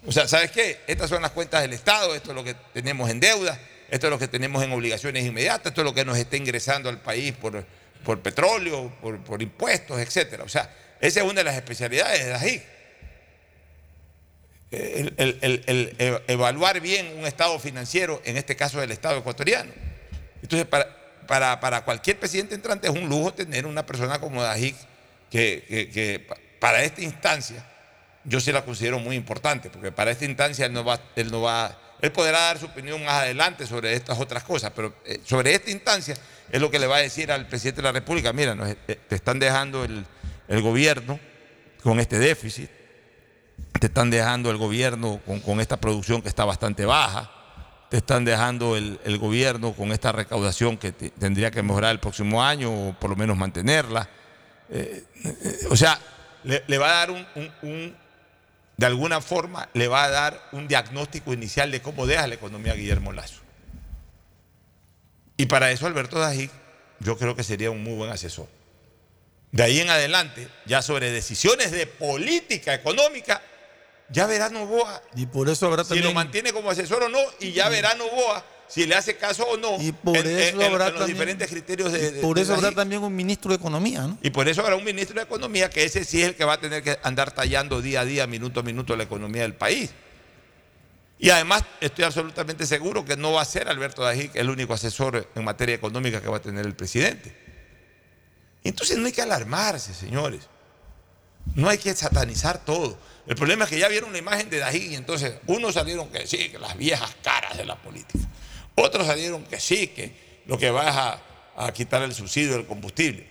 O 0.06 0.12
sea, 0.12 0.26
¿sabes 0.26 0.50
qué? 0.50 0.80
Estas 0.86 1.10
son 1.10 1.22
las 1.22 1.30
cuentas 1.32 1.62
del 1.62 1.72
Estado, 1.72 2.14
esto 2.14 2.30
es 2.30 2.34
lo 2.34 2.42
que 2.44 2.54
tenemos 2.72 3.10
en 3.10 3.20
deuda, 3.20 3.58
esto 3.90 4.06
es 4.06 4.10
lo 4.10 4.18
que 4.18 4.28
tenemos 4.28 4.62
en 4.62 4.72
obligaciones 4.72 5.24
inmediatas, 5.26 5.66
esto 5.66 5.82
es 5.82 5.84
lo 5.84 5.94
que 5.94 6.04
nos 6.04 6.16
está 6.16 6.36
ingresando 6.36 6.88
al 6.88 7.00
país 7.00 7.34
por, 7.34 7.64
por 8.04 8.20
petróleo, 8.20 8.90
por, 9.02 9.18
por 9.22 9.42
impuestos, 9.42 9.98
etcétera. 10.00 10.44
O 10.44 10.48
sea, 10.48 10.74
esa 11.00 11.20
es 11.20 11.24
una 11.26 11.34
de 11.40 11.44
las 11.44 11.54
especialidades 11.56 12.24
de 12.24 12.30
Dajic. 12.30 12.62
El, 14.70 15.14
el- 15.16 15.38
el- 15.42 15.94
el- 15.98 16.22
evaluar 16.28 16.80
bien 16.80 17.18
un 17.18 17.26
estado 17.26 17.58
financiero, 17.58 18.22
en 18.24 18.36
este 18.36 18.54
caso 18.56 18.80
del 18.80 18.92
Estado 18.92 19.18
ecuatoriano. 19.18 19.72
Entonces, 20.42 20.66
para, 20.66 20.86
para, 21.26 21.58
para 21.60 21.84
cualquier 21.84 22.18
presidente 22.18 22.54
entrante 22.54 22.86
es 22.88 22.94
un 22.94 23.08
lujo 23.08 23.34
tener 23.34 23.66
una 23.66 23.84
persona 23.84 24.20
como 24.20 24.42
Dajic 24.42 24.76
que, 25.30 25.64
que- 25.68 25.90
que 25.90 26.20
pa- 26.20 26.36
para 26.60 26.84
esta 26.84 27.02
instancia 27.02 27.66
yo 28.24 28.40
sí 28.40 28.52
la 28.52 28.64
considero 28.64 28.98
muy 28.98 29.16
importante, 29.16 29.70
porque 29.70 29.92
para 29.92 30.10
esta 30.10 30.24
instancia 30.24 30.66
él 30.66 30.72
no 30.72 30.84
va, 30.84 31.00
él 31.16 31.30
no 31.30 31.40
va, 31.42 31.76
él 32.00 32.12
podrá 32.12 32.40
dar 32.40 32.58
su 32.58 32.66
opinión 32.66 33.02
más 33.04 33.14
adelante 33.22 33.66
sobre 33.66 33.94
estas 33.94 34.18
otras 34.18 34.42
cosas, 34.44 34.72
pero 34.74 34.94
eh, 35.06 35.20
sobre 35.24 35.54
esta 35.54 35.70
instancia 35.70 36.14
es 36.50 36.60
lo 36.60 36.70
que 36.70 36.78
le 36.78 36.86
va 36.86 36.96
a 36.96 37.00
decir 37.00 37.30
al 37.32 37.46
presidente 37.46 37.80
de 37.80 37.84
la 37.88 37.92
República, 37.92 38.32
mira, 38.32 38.56
eh, 38.88 38.98
te 39.08 39.14
están 39.14 39.38
dejando 39.38 39.84
el, 39.84 40.04
el 40.48 40.60
gobierno 40.62 41.18
con 41.82 41.98
este 42.00 42.18
déficit, 42.18 42.68
te 43.78 43.86
están 43.86 44.10
dejando 44.10 44.50
el 44.50 44.56
gobierno 44.58 45.20
con, 45.24 45.40
con 45.40 45.60
esta 45.60 45.78
producción 45.78 46.20
que 46.22 46.28
está 46.28 46.44
bastante 46.44 46.84
baja, 46.84 47.30
te 47.88 47.96
están 47.96 48.24
dejando 48.24 48.76
el, 48.76 49.00
el 49.04 49.18
gobierno 49.18 49.72
con 49.72 49.90
esta 49.92 50.12
recaudación 50.12 50.76
que 50.76 50.92
te- 50.92 51.10
tendría 51.10 51.50
que 51.50 51.62
mejorar 51.62 51.90
el 51.92 51.98
próximo 52.00 52.42
año 52.42 52.70
o 52.88 52.92
por 52.92 53.10
lo 53.10 53.16
menos 53.16 53.36
mantenerla. 53.36 54.08
Eh, 54.68 55.02
o 55.70 55.76
sea, 55.76 55.98
le, 56.44 56.78
va 56.78 56.86
a 56.86 57.06
dar 57.06 57.10
un- 57.10 57.96
de 58.80 58.86
alguna 58.86 59.20
forma, 59.20 59.68
le 59.74 59.88
va 59.88 60.04
a 60.04 60.08
dar 60.08 60.48
un 60.52 60.66
diagnóstico 60.66 61.34
inicial 61.34 61.70
de 61.70 61.82
cómo 61.82 62.06
deja 62.06 62.26
la 62.26 62.36
economía 62.36 62.72
Guillermo 62.72 63.12
Lazo. 63.12 63.42
Y 65.36 65.44
para 65.44 65.70
eso 65.70 65.86
Alberto 65.86 66.18
Dajic, 66.18 66.50
yo 67.00 67.18
creo 67.18 67.36
que 67.36 67.42
sería 67.44 67.70
un 67.70 67.82
muy 67.82 67.92
buen 67.92 68.10
asesor. 68.10 68.48
De 69.52 69.64
ahí 69.64 69.80
en 69.80 69.90
adelante, 69.90 70.48
ya 70.64 70.80
sobre 70.80 71.10
decisiones 71.12 71.72
de 71.72 71.86
política 71.86 72.72
económica, 72.72 73.42
ya 74.08 74.24
verá 74.26 74.48
Novoa 74.48 75.02
Y 75.14 75.26
por 75.26 75.50
eso 75.50 75.66
habrá 75.66 75.84
si 75.84 75.90
también. 75.90 76.06
lo 76.08 76.14
mantiene 76.14 76.54
como 76.54 76.70
asesor 76.70 77.02
o 77.02 77.10
no, 77.10 77.20
y 77.38 77.52
ya 77.52 77.68
verá 77.68 77.94
Novoa 77.96 78.42
si 78.70 78.86
le 78.86 78.94
hace 78.94 79.16
caso 79.16 79.44
o 79.44 79.56
no 79.56 79.80
y 79.82 79.92
por 79.92 80.16
en, 80.16 80.26
eso 80.28 80.56
en- 80.56 80.60
en 80.62 80.72
habrá 80.72 80.88
los 80.90 80.98
también, 81.00 81.16
diferentes 81.18 81.48
criterios 81.48 81.92
de, 81.92 82.12
de- 82.12 82.20
por 82.22 82.36
de 82.36 82.42
eso 82.42 82.54
habrá 82.54 82.70
también 82.72 83.02
un 83.02 83.14
ministro 83.14 83.50
de 83.50 83.56
Economía, 83.56 84.02
¿no? 84.02 84.16
Y 84.22 84.30
por 84.30 84.48
eso 84.48 84.60
habrá 84.62 84.76
un 84.76 84.84
ministro 84.84 85.16
de 85.16 85.22
Economía 85.22 85.68
que 85.68 85.84
ese 85.84 86.04
sí 86.04 86.22
es 86.22 86.28
el 86.28 86.34
que 86.36 86.44
va 86.44 86.54
a 86.54 86.60
tener 86.60 86.82
que 86.82 86.96
andar 87.02 87.32
tallando 87.32 87.82
día 87.82 88.00
a 88.02 88.04
día, 88.04 88.26
minuto 88.26 88.60
a 88.60 88.62
minuto 88.62 88.94
la 88.96 89.02
economía 89.02 89.42
del 89.42 89.54
país. 89.54 89.90
Y 91.18 91.28
además 91.30 91.64
estoy 91.82 92.04
absolutamente 92.04 92.64
seguro 92.66 93.04
que 93.04 93.16
no 93.16 93.32
va 93.32 93.42
a 93.42 93.44
ser 93.44 93.68
Alberto 93.68 94.02
Dajic 94.02 94.36
el 94.36 94.48
único 94.48 94.72
asesor 94.72 95.28
en 95.34 95.44
materia 95.44 95.74
económica 95.74 96.22
que 96.22 96.28
va 96.28 96.38
a 96.38 96.40
tener 96.42 96.64
el 96.64 96.74
presidente. 96.74 97.36
Entonces 98.64 98.96
no 98.98 99.06
hay 99.06 99.12
que 99.12 99.22
alarmarse, 99.22 99.92
señores. 99.92 100.48
No 101.54 101.68
hay 101.68 101.78
que 101.78 101.94
satanizar 101.94 102.64
todo. 102.64 102.98
El 103.26 103.36
problema 103.36 103.64
es 103.64 103.70
que 103.70 103.78
ya 103.78 103.88
vieron 103.88 104.12
la 104.12 104.18
imagen 104.18 104.48
de 104.50 104.58
Dajic 104.58 104.92
y 104.92 104.94
entonces 104.94 105.34
unos 105.46 105.74
salieron 105.74 106.08
que 106.08 106.26
sí, 106.26 106.48
que 106.50 106.58
las 106.58 106.76
viejas 106.76 107.14
caras 107.22 107.56
de 107.56 107.64
la 107.64 107.76
política. 107.76 108.24
Otros 108.74 109.06
salieron 109.06 109.44
que 109.44 109.60
sí, 109.60 109.88
que 109.88 110.42
lo 110.46 110.58
que 110.58 110.70
va 110.70 110.88
es 110.88 110.96
a, 110.96 111.72
quitar 111.72 112.02
el 112.02 112.14
subsidio 112.14 112.52
del 112.52 112.66
combustible. 112.66 113.28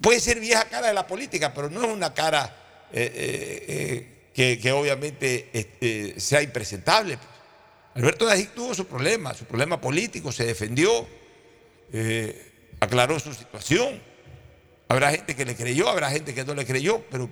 Puede 0.00 0.20
ser 0.20 0.40
vieja 0.40 0.64
cara 0.64 0.88
de 0.88 0.94
la 0.94 1.06
política, 1.06 1.54
pero 1.54 1.70
no 1.70 1.84
es 1.84 1.88
una 1.88 2.12
cara 2.12 2.88
eh, 2.92 3.12
eh, 3.14 4.32
eh, 4.36 4.58
que, 4.60 4.72
obviamente 4.72 5.50
este, 5.52 6.18
sea 6.18 6.42
impresentable. 6.42 7.18
Alberto 7.94 8.26
Dajic 8.26 8.54
tuvo 8.54 8.74
su 8.74 8.86
problema, 8.86 9.32
su 9.34 9.44
problema 9.44 9.80
político, 9.80 10.32
se 10.32 10.44
defendió, 10.44 11.06
aclaró 12.80 13.20
su 13.20 13.32
situación. 13.32 14.02
Habrá 14.88 15.12
gente 15.12 15.36
que 15.36 15.44
le 15.44 15.54
creyó, 15.54 15.88
habrá 15.88 16.10
gente 16.10 16.34
que 16.34 16.44
no 16.44 16.54
le 16.54 16.66
creyó, 16.66 17.04
pero 17.08 17.30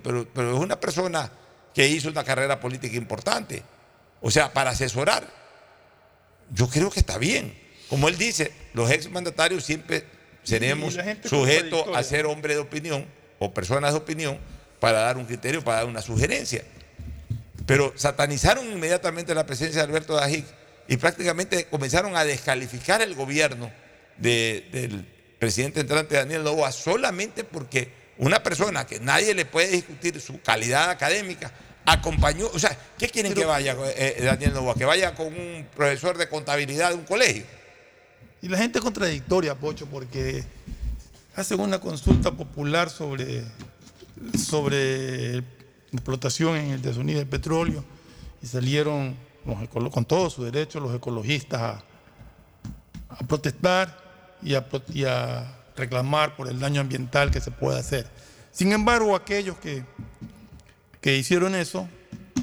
es 0.53 0.59
una 0.59 0.79
persona 0.79 1.31
que 1.73 1.87
hizo 1.87 2.09
una 2.09 2.23
carrera 2.23 2.59
política 2.59 2.95
importante. 2.95 3.61
O 4.21 4.31
sea, 4.31 4.53
para 4.53 4.71
asesorar, 4.71 5.27
yo 6.51 6.67
creo 6.69 6.89
que 6.89 6.99
está 6.99 7.17
bien. 7.17 7.53
Como 7.89 8.07
él 8.07 8.17
dice, 8.17 8.51
los 8.73 8.89
exmandatarios 8.91 9.63
siempre 9.63 10.03
seremos 10.43 10.95
sujetos 11.29 11.85
a 11.95 12.03
ser 12.03 12.25
hombre 12.25 12.53
de 12.55 12.59
opinión 12.59 13.05
o 13.39 13.53
personas 13.53 13.91
de 13.93 13.97
opinión 13.99 14.37
para 14.79 14.99
dar 14.99 15.17
un 15.17 15.25
criterio, 15.25 15.63
para 15.63 15.77
dar 15.77 15.85
una 15.87 16.01
sugerencia. 16.01 16.63
Pero 17.65 17.93
satanizaron 17.95 18.69
inmediatamente 18.71 19.33
la 19.33 19.45
presencia 19.45 19.81
de 19.81 19.87
Alberto 19.87 20.15
Dajic 20.15 20.45
y 20.87 20.97
prácticamente 20.97 21.65
comenzaron 21.65 22.15
a 22.17 22.25
descalificar 22.25 23.01
el 23.01 23.15
gobierno 23.15 23.71
de- 24.17 24.67
del 24.71 25.05
presidente 25.39 25.79
entrante 25.79 26.15
Daniel 26.15 26.43
Novoa 26.43 26.71
solamente 26.71 27.43
porque 27.43 27.89
una 28.17 28.43
persona 28.43 28.85
que 28.85 28.99
nadie 28.99 29.33
le 29.33 29.45
puede 29.45 29.69
discutir 29.69 30.19
su 30.19 30.41
calidad 30.41 30.89
académica 30.89 31.51
acompañó, 31.85 32.47
o 32.53 32.59
sea, 32.59 32.77
¿qué 32.97 33.09
quieren 33.09 33.33
que 33.33 33.45
vaya 33.45 33.73
eh, 33.73 34.15
eh, 34.17 34.23
Daniel 34.23 34.53
Novoa? 34.53 34.75
Que 34.75 34.85
vaya 34.85 35.13
con 35.15 35.27
un 35.27 35.67
profesor 35.75 36.17
de 36.17 36.29
contabilidad 36.29 36.89
de 36.89 36.95
un 36.95 37.03
colegio. 37.03 37.45
Y 38.41 38.47
la 38.47 38.57
gente 38.57 38.79
es 38.79 38.83
contradictoria, 38.83 39.55
Pocho, 39.55 39.85
porque 39.85 40.43
hacen 41.35 41.59
una 41.59 41.79
consulta 41.79 42.31
popular 42.31 42.89
sobre, 42.89 43.43
sobre 44.37 45.37
explotación 45.91 46.57
en 46.57 46.71
el 46.71 46.81
desunido 46.81 47.19
del 47.19 47.27
petróleo 47.27 47.83
y 48.41 48.47
salieron 48.47 49.15
los 49.45 49.91
con 49.91 50.05
todo 50.05 50.29
su 50.29 50.43
derecho 50.43 50.79
los 50.79 50.95
ecologistas 50.95 51.61
a, 51.61 51.83
a 53.09 53.17
protestar 53.27 53.97
y 54.41 54.55
a, 54.55 54.65
y 54.93 55.05
a 55.05 55.59
reclamar 55.75 56.35
por 56.35 56.47
el 56.47 56.59
daño 56.59 56.81
ambiental 56.81 57.31
que 57.31 57.41
se 57.41 57.51
puede 57.51 57.79
hacer. 57.79 58.07
Sin 58.51 58.71
embargo, 58.71 59.15
aquellos 59.15 59.57
que, 59.57 59.83
que 61.03 61.17
hicieron 61.17 61.53
eso 61.53 61.87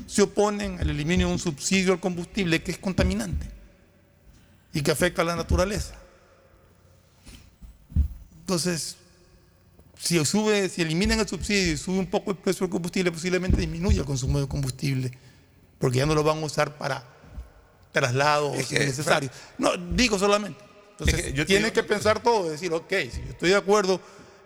se 0.06 0.20
oponen 0.22 0.78
al 0.78 0.90
eliminio 0.90 1.26
de 1.28 1.32
un 1.32 1.38
subsidio 1.38 1.94
al 1.94 2.00
combustible 2.00 2.62
que 2.62 2.70
es 2.72 2.78
contaminante 2.78 3.46
y 4.74 4.82
que 4.82 4.90
afecta 4.90 5.22
a 5.22 5.24
la 5.24 5.34
naturaleza. 5.34 5.94
Entonces, 8.40 8.96
si 9.98 10.22
sube, 10.24 10.68
si 10.68 10.82
eliminan 10.82 11.20
el 11.20 11.28
subsidio 11.28 11.72
y 11.72 11.76
sube 11.76 11.98
un 11.98 12.06
poco 12.06 12.32
el 12.32 12.36
precio 12.36 12.66
del 12.66 12.70
combustible, 12.72 13.10
posiblemente 13.12 13.56
disminuya 13.60 14.00
el 14.00 14.06
consumo 14.06 14.38
de 14.40 14.46
combustible, 14.48 15.10
porque 15.78 15.98
ya 15.98 16.06
no 16.06 16.14
lo 16.14 16.22
van 16.22 16.38
a 16.38 16.44
usar 16.44 16.76
para 16.76 17.04
traslados 17.92 18.56
Es 18.58 18.66
que- 18.66 18.76
innecesarios. 18.76 19.32
No, 19.58 19.76
digo 19.76 20.18
solamente. 20.18 20.62
Entonces, 20.92 21.14
Es 21.18 21.24
que 21.26 21.32
yo 21.32 21.46
tienes 21.46 21.72
digo- 21.72 21.74
que 21.82 21.88
pensar 21.88 22.22
todo, 22.22 22.50
decir, 22.50 22.72
ok, 22.72 22.90
si 23.10 23.22
yo 23.22 23.30
estoy 23.30 23.50
de 23.50 23.56
acuerdo 23.56 24.00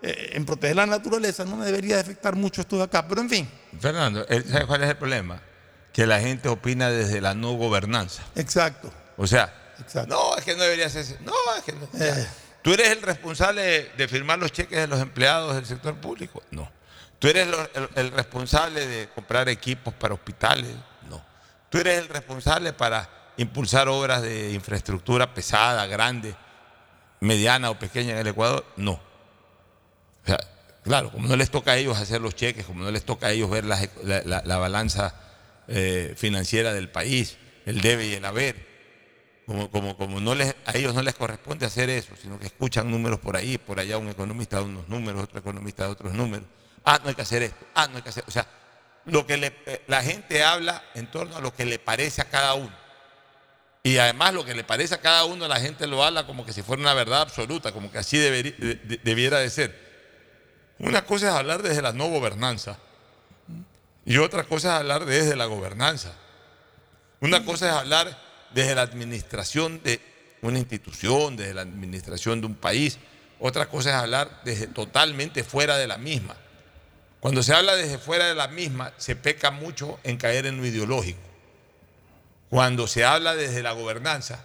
eh, 0.05 0.31
en 0.35 0.45
proteger 0.45 0.77
la 0.77 0.87
naturaleza, 0.87 1.45
no 1.45 1.57
me 1.57 1.67
debería 1.67 1.99
afectar 2.01 2.37
mucho 2.37 2.61
esto 2.61 2.77
de 2.77 2.85
acá, 2.85 3.07
pero 3.09 3.21
en 3.21 3.31
fin. 3.31 3.49
Fernando, 3.81 4.27
el- 4.29 4.45
¿sabes 4.49 4.67
cuál 4.67 4.83
es 4.83 4.91
el 4.91 4.97
problema? 4.97 5.41
Que 5.93 6.07
la 6.07 6.21
gente 6.21 6.49
opina 6.49 6.91
desde 6.91 7.21
la 7.21 7.35
no 7.35 7.53
gobernanza. 7.53 8.23
Exacto. 8.35 8.93
O 9.17 9.27
sea, 9.27 9.53
no, 10.09 10.37
es 10.37 10.45
que 10.45 10.55
no 10.57 10.63
debería 10.63 10.89
ser. 10.89 11.21
No, 11.23 11.33
es 11.57 11.63
que 11.65 11.73
no. 11.73 11.89
Eh. 12.01 12.27
¿Tú 12.63 12.73
eres 12.73 12.89
el 12.91 13.03
responsable 13.03 13.63
de, 13.63 13.93
de 13.97 14.09
firmar 14.09 14.39
los 14.39 14.51
cheques 14.53 14.79
de 14.79 14.87
los 14.87 15.01
empleados 15.01 15.55
del 15.55 15.67
sector 15.67 15.95
público? 15.97 16.43
No. 16.51 16.71
¿Tú 17.19 17.29
eres 17.29 17.47
lo- 17.47 17.63
el, 17.75 17.89
el 17.95 18.11
responsable 18.13 18.87
de 18.87 19.09
comprar 19.11 19.49
equipos 19.49 19.95
para 19.95 20.15
hospitales? 20.15 20.71
No. 21.09 21.23
¿Tú 21.71 21.79
eres 21.79 21.99
el 21.99 22.09
responsable 22.09 22.73
para 22.73 23.09
impulsar 23.37 23.89
obras 23.89 24.23
de 24.23 24.53
infraestructura 24.53 25.33
pesada, 25.35 25.87
grande, 25.87 26.35
mediana 27.21 27.71
o 27.71 27.79
pequeña 27.79 28.13
en 28.13 28.19
el 28.19 28.27
Ecuador? 28.29 28.65
No. 28.77 29.01
O 30.25 30.27
sea, 30.27 30.39
claro, 30.83 31.11
como 31.13 31.29
no 31.29 31.37
les 31.37 31.51
toca 31.51 31.73
a 31.73 31.77
ellos 31.77 31.99
hacer 31.99 32.21
los 32.21 32.35
cheques, 32.35 32.65
como 32.67 32.83
no 32.83 32.91
les 32.91 33.05
toca 33.05 33.29
a 33.29 33.33
ellos 33.33 33.51
ver 33.51 33.65
la, 33.65 33.79
la- 34.03 34.43
la 34.45 34.57
balanza 34.59 35.15
eh, 35.69 36.15
financiera 36.17 36.73
del 36.73 36.91
país, 36.91 37.37
el 37.67 37.81
debe 37.81 38.07
y 38.07 38.15
el 38.15 38.25
haber, 38.25 38.75
como, 39.47 39.71
como, 39.71 39.97
como 39.97 40.21
no 40.21 40.35
les, 40.35 40.55
a 40.67 40.77
ellos 40.77 40.95
no 40.95 41.03
les 41.03 41.15
corresponde 41.15 41.67
hacer 41.67 41.91
eso, 41.91 42.15
sino 42.21 42.39
que 42.39 42.47
escuchan 42.47 42.91
números 42.91 43.21
por 43.21 43.37
ahí, 43.37 43.59
por 43.59 43.79
allá 43.79 43.99
un 43.99 44.09
economista 44.09 44.57
da 44.57 44.63
unos 44.63 44.89
números, 44.89 45.25
otro 45.25 45.39
economista 45.39 45.85
da 45.85 45.91
otros 45.91 46.13
números. 46.15 46.47
Ah, 46.85 46.99
no 47.03 47.09
hay 47.09 47.15
que 47.15 47.23
hacer 47.23 47.43
esto, 47.43 47.65
ah, 47.75 47.87
no 47.89 47.97
hay 47.97 48.03
que 48.03 48.09
hacer. 48.11 48.25
O 48.27 48.31
sea, 48.31 48.47
lo 49.07 49.27
que 49.27 49.35
eh, 49.67 49.83
la 49.87 50.03
gente 50.03 50.43
habla 50.43 50.83
en 50.95 51.07
torno 51.11 51.37
a 51.37 51.41
lo 51.41 51.55
que 51.55 51.65
le 51.67 51.79
parece 51.79 52.23
a 52.23 52.25
cada 52.27 52.55
uno. 52.55 52.73
Y 53.83 53.99
además 53.99 54.33
lo 54.33 54.47
que 54.47 54.55
le 54.55 54.65
parece 54.65 54.95
a 54.95 55.01
cada 55.03 55.27
uno, 55.27 55.47
la 55.47 55.61
gente 55.61 55.87
lo 55.87 56.03
habla 56.03 56.27
como 56.27 56.47
que 56.47 56.55
si 56.55 56.63
fuera 56.63 56.81
una 56.81 56.95
verdad 56.95 57.21
absoluta, 57.21 57.71
como 57.73 57.93
que 57.93 57.99
así 57.99 58.17
debiera 58.19 59.39
de 59.41 59.51
ser. 59.51 59.94
Una 60.79 61.05
cosa 61.05 61.29
es 61.29 61.35
hablar 61.35 61.63
desde 61.63 61.83
la 61.83 61.93
no 61.93 62.09
gobernanza 62.09 62.79
y 64.05 64.19
otra 64.19 64.45
cosa 64.45 64.75
es 64.75 64.81
hablar 64.81 65.05
desde 65.07 65.37
la 65.37 65.47
gobernanza. 65.47 66.13
Una 67.21 67.45
cosa 67.45 67.69
es 67.69 67.75
hablar 67.75 68.19
desde 68.53 68.75
la 68.75 68.83
administración 68.83 69.83
de 69.83 70.01
una 70.43 70.59
institución, 70.59 71.37
desde 71.37 71.55
la 71.55 71.63
administración 71.63 72.41
de 72.41 72.47
un 72.49 72.55
país. 72.55 72.99
Otra 73.41 73.67
cosa 73.67 73.91
es 73.91 73.95
hablar 73.97 74.41
desde 74.45 74.67
totalmente 74.67 75.43
fuera 75.45 75.77
de 75.79 75.87
la 75.87 75.97
misma. 75.97 76.37
Cuando 77.21 77.43
se 77.43 77.55
habla 77.55 77.75
desde 77.77 77.97
fuera 77.99 78.27
de 78.27 78.35
la 78.35 78.49
misma, 78.49 78.93
se 78.99 79.17
peca 79.17 79.51
mucho 79.51 79.99
en 80.03 80.19
caer 80.19 80.45
en 80.45 80.59
lo 80.59 80.67
ideológico. 80.67 81.19
Cuando 82.51 82.87
se 82.87 83.05
habla 83.05 83.35
desde 83.35 83.63
la 83.63 83.73
gobernanza, 83.73 84.45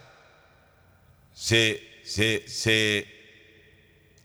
se, 1.33 1.83
se- 2.05 2.47
se 2.47 3.05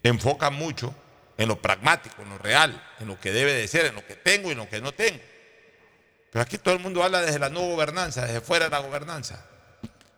enfoca 0.05 0.51
mucho 0.51 0.95
en 1.37 1.49
lo 1.49 1.61
pragmático, 1.61 2.23
en 2.23 2.31
lo 2.31 2.39
real, 2.39 2.81
en 3.01 3.09
lo 3.09 3.19
que 3.21 3.33
debe 3.33 3.53
de 3.53 3.67
ser, 3.69 3.87
en 3.87 3.95
lo 3.95 4.07
que 4.07 4.15
tengo 4.15 4.49
y 4.49 4.53
en 4.53 4.59
lo 4.59 4.69
que 4.69 4.81
no 4.81 4.93
tengo. 4.93 5.21
Pero 6.31 6.43
aquí 6.43 6.59
todo 6.59 6.75
el 6.75 6.81
mundo 6.81 7.03
habla 7.03 7.21
desde 7.23 7.39
la 7.39 7.49
no 7.49 7.61
gobernanza, 7.61 8.27
desde 8.27 8.41
fuera 8.41 8.67
de 8.67 8.71
la 8.71 8.79
gobernanza. 8.81 9.45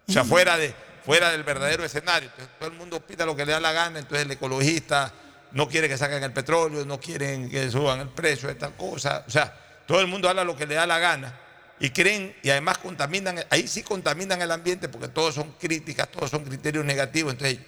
O 0.08 0.12
sea, 0.12 0.24
fuera, 0.24 0.56
de, 0.56 0.74
fuera 1.04 1.30
del 1.30 1.42
verdadero 1.42 1.84
escenario. 1.84 2.28
Entonces, 2.30 2.54
todo 2.58 2.68
el 2.70 2.76
mundo 2.76 3.00
pida 3.00 3.26
lo 3.26 3.34
que 3.34 3.44
le 3.44 3.52
da 3.52 3.60
la 3.60 3.72
gana, 3.72 3.98
entonces 3.98 4.24
el 4.24 4.32
ecologista 4.32 5.12
no 5.52 5.68
quiere 5.68 5.88
que 5.88 5.98
saquen 5.98 6.22
el 6.22 6.32
petróleo, 6.32 6.84
no 6.84 7.00
quieren 7.00 7.50
que 7.50 7.70
suban 7.70 8.00
el 8.00 8.08
precio 8.08 8.48
de 8.48 8.54
tal 8.54 8.74
cosa. 8.76 9.24
O 9.26 9.30
sea, 9.30 9.52
todo 9.86 10.00
el 10.00 10.06
mundo 10.06 10.28
habla 10.28 10.44
lo 10.44 10.56
que 10.56 10.66
le 10.66 10.74
da 10.74 10.86
la 10.86 10.98
gana 10.98 11.40
y 11.78 11.90
creen 11.90 12.34
y 12.42 12.50
además 12.50 12.78
contaminan, 12.78 13.44
ahí 13.50 13.68
sí 13.68 13.82
contaminan 13.82 14.40
el 14.40 14.50
ambiente 14.50 14.88
porque 14.88 15.08
todos 15.08 15.34
son 15.34 15.52
críticas, 15.52 16.08
todos 16.08 16.30
son 16.30 16.44
criterios 16.44 16.84
negativos, 16.84 17.32
entonces 17.32 17.58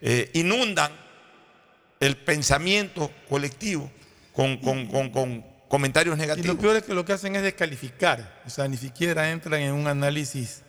eh, 0.00 0.30
inundan 0.34 0.92
el 2.06 2.16
pensamiento 2.16 3.10
colectivo 3.28 3.90
con, 4.32 4.56
con- 4.58 4.86
con- 4.86 5.10
con 5.10 5.44
comentarios 5.68 6.16
Y 6.16 6.20
negativos. 6.20 6.48
lo 6.56 6.58
peor 6.58 6.76
es 6.76 6.82
que 6.84 6.94
lo 6.94 7.04
que 7.04 7.12
hacen 7.12 7.34
es 7.36 7.42
descalificar, 7.42 8.42
o 8.46 8.50
sea, 8.50 8.68
ni 8.68 8.76
siquiera 8.76 9.30
entran 9.30 9.60
en 9.60 9.72
un 9.72 9.86
análisis 9.86 10.62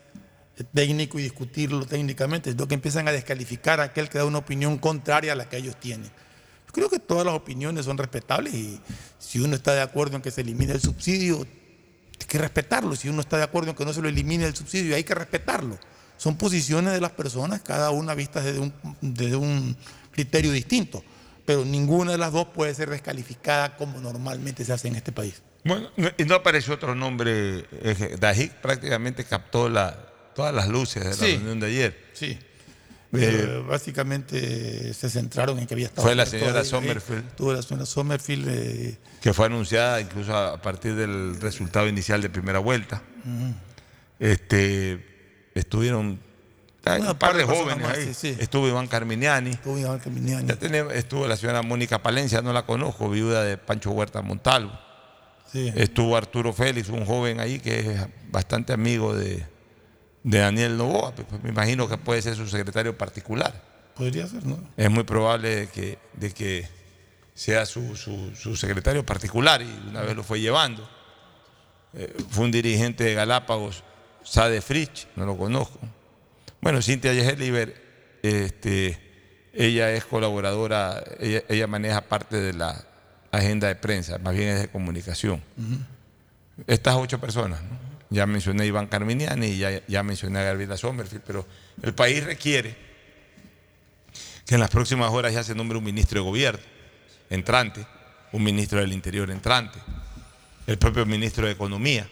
técnico 0.74 1.20
y 1.20 1.24
discutirlo 1.24 1.86
técnicamente, 1.86 2.52
sino 2.52 2.68
que 2.68 2.76
empiezan 2.76 3.08
a 3.08 3.12
descalificar 3.12 3.80
a 3.82 3.84
aquel 3.86 4.08
que 4.10 4.18
da 4.18 4.26
una 4.26 4.38
opinión 4.38 4.78
contraria 4.78 5.34
a 5.34 5.36
la 5.36 5.50
que 5.50 5.58
ellos 5.58 5.76
tienen. 5.80 6.06
Yo 6.68 6.72
creo 6.72 6.90
que 6.90 7.00
todas 7.00 7.26
las 7.26 7.36
opiniones 7.36 7.86
son 7.86 7.98
respetables 7.98 8.54
y 8.54 8.80
si 9.20 9.40
uno 9.40 9.56
está 9.56 9.74
de 9.74 9.82
acuerdo 9.82 10.16
en 10.16 10.22
que 10.22 10.32
se 10.32 10.42
elimine 10.42 10.74
el 10.74 10.82
subsidio, 10.82 11.46
hay 12.20 12.26
que 12.28 12.38
respetarlo. 12.38 12.96
Si 12.96 13.10
uno 13.10 13.22
está 13.22 13.38
de 13.38 13.44
acuerdo 13.44 13.72
en 13.72 13.76
que 13.76 13.86
no 13.86 13.94
se 13.94 14.02
lo 14.02 14.08
elimine 14.10 14.46
el 14.46 14.56
subsidio, 14.56 14.96
hay 14.96 15.04
que 15.04 15.14
respetarlo. 15.14 15.78
Son 16.18 16.38
posiciones 16.38 16.94
de 16.94 17.02
las 17.02 17.12
personas, 17.12 17.62
cada 17.62 17.92
una 17.92 18.16
vista 18.16 18.40
desde 18.42 18.60
un, 18.60 18.74
desde 19.02 19.36
un 19.36 19.76
criterio 20.12 20.52
distinto, 20.54 21.04
pero 21.46 21.64
ninguna 21.66 22.12
de 22.14 22.18
las 22.18 22.32
dos 22.32 22.48
puede 22.48 22.74
ser 22.76 22.90
descalificada 22.90 23.78
como 23.78 24.00
normalmente 24.02 24.66
se 24.66 24.74
hace 24.74 24.88
en 24.88 24.96
este 24.96 25.12
país. 25.12 25.42
Bueno, 25.64 25.90
no- 25.98 26.12
y 26.18 26.24
no 26.26 26.36
apareció 26.36 26.74
otro 26.76 26.94
nombre. 26.96 27.66
eh, 27.72 28.18
Dajic 28.20 28.52
prácticamente 28.62 29.24
captó 29.24 29.70
la, 29.70 29.96
todas 30.36 30.54
las 30.54 30.68
luces 30.68 31.04
de 31.04 31.10
la 31.10 31.16
Sí. 31.16 31.32
reunión 31.38 31.60
de 31.60 31.68
ayer. 31.68 32.06
Sí. 32.14 32.38
Eh, 33.18 33.64
básicamente 33.70 34.94
se 34.94 35.10
centraron 35.10 35.58
en 35.58 35.66
que 35.68 35.74
había 35.74 35.86
estado. 35.88 36.06
Fue 36.06 36.16
la 36.16 36.26
señora 36.26 36.60
ahí, 36.60 36.66
Sommerfeld. 36.66 37.20
eh, 37.26 37.32
Tuvo 37.38 37.54
la 37.54 37.62
señora 37.62 37.86
Sommerfield. 37.86 38.48
eh, 38.50 38.98
que 39.22 39.34
fue 39.34 39.46
anunciada 39.46 40.02
incluso 40.02 40.36
a 40.36 40.62
partir 40.62 40.96
del 40.96 41.40
resultado 41.40 41.88
inicial 41.88 42.22
de 42.22 42.30
primera 42.30 42.60
vuelta. 42.60 43.02
Este, 44.20 45.50
estuvieron 45.56 46.20
hay 46.86 47.02
Una 47.02 47.12
un 47.12 47.18
par 47.18 47.32
par 47.32 47.38
de 47.38 47.44
jóvenes 47.46 47.88
ahí. 47.88 48.06
sí, 48.06 48.14
sí. 48.14 48.38
Estuvo 48.40 48.68
Iván 48.68 48.88
Carminiani. 48.88 49.52
Estuvo 49.52 49.78
Iván 49.78 50.00
Carminiani. 50.00 50.48
Ya 50.48 50.56
tenemos- 50.56 50.94
estuvo 50.94 51.28
la 51.28 51.36
señora 51.38 51.62
Mónica 51.62 52.02
Palencia, 52.02 52.42
no 52.42 52.54
la 52.54 52.66
conozco, 52.66 53.10
viuda 53.10 53.44
de 53.44 53.58
Pancho 53.58 53.92
Huerta 53.92 54.22
Montalvo. 54.22 54.72
Sí. 55.52 55.72
Estuvo 55.76 56.16
Arturo 56.18 56.52
Félix, 56.54 56.90
un 56.90 57.06
joven 57.06 57.40
ahí 57.40 57.60
que 57.60 57.80
es 57.80 58.08
bastante 58.30 58.74
amigo 58.74 59.16
de, 59.16 59.46
de 60.24 60.40
Daniel 60.40 60.78
Novoa. 60.78 61.14
pues, 61.16 61.44
me 61.44 61.50
imagino 61.50 61.88
que 61.88 61.98
puede 61.98 62.22
ser 62.22 62.36
su 62.36 62.48
secretario 62.48 62.98
particular. 62.98 63.54
Podría 63.96 64.28
ser, 64.28 64.46
¿no? 64.46 64.58
Es 64.76 64.90
muy 64.92 65.04
probable 65.04 65.56
de 65.56 65.68
que, 65.68 65.98
de 66.14 66.32
que 66.32 66.68
sea 67.34 67.66
su, 67.66 67.96
su- 67.96 68.36
su 68.36 68.56
secretario 68.58 69.06
particular 69.06 69.62
y 69.62 69.90
una 69.90 70.02
vez 70.02 70.16
lo 70.16 70.24
fue 70.24 70.42
llevando. 70.42 70.88
Eh, 71.94 72.14
fue 72.30 72.44
un 72.46 72.52
dirigente 72.52 73.06
de 73.06 73.14
Galápagos, 73.14 73.84
Sade 74.24 74.62
Frich, 74.62 75.08
no 75.16 75.26
lo 75.26 75.38
conozco. 75.38 75.80
Bueno, 76.66 76.82
Cintia 76.82 77.14
Yeheliber, 77.14 77.76
este, 78.24 78.98
ella 79.54 79.92
es 79.92 80.04
colaboradora, 80.04 81.04
ella, 81.20 81.44
ella 81.48 81.68
maneja 81.68 82.02
parte 82.02 82.38
de 82.38 82.54
la 82.54 82.84
agenda 83.32 83.68
de 83.68 83.76
prensa, 83.76 84.18
más 84.18 84.36
bien 84.36 84.50
es 84.50 84.62
de 84.62 84.68
comunicación. 84.70 85.44
Estas 86.66 86.96
ocho 86.96 87.20
personas, 87.20 87.62
¿no? 87.62 87.78
ya 88.10 88.26
mencioné 88.26 88.64
a 88.64 88.66
Iván 88.66 88.88
Carminiani 88.88 89.46
y 89.46 89.58
ya, 89.60 89.86
ya 89.86 90.02
mencioné 90.02 90.40
a 90.40 90.42
Gabriela 90.42 90.76
Sommerfield, 90.76 91.22
pero 91.24 91.46
el 91.84 91.94
país 91.94 92.24
requiere 92.24 92.76
que 94.48 94.56
en 94.56 94.60
las 94.60 94.72
próximas 94.72 95.12
horas 95.12 95.36
ya 95.36 95.44
se 95.44 95.54
nombre 95.54 95.78
un 95.78 95.84
ministro 95.84 96.20
de 96.20 96.26
gobierno 96.26 96.62
entrante, 97.30 97.86
un 98.32 98.44
ministro 98.44 98.80
del 98.80 98.92
interior 98.92 99.30
entrante, 99.30 99.78
el 100.66 100.80
propio 100.80 101.06
ministro 101.06 101.46
de 101.46 101.52
economía, 101.52 102.10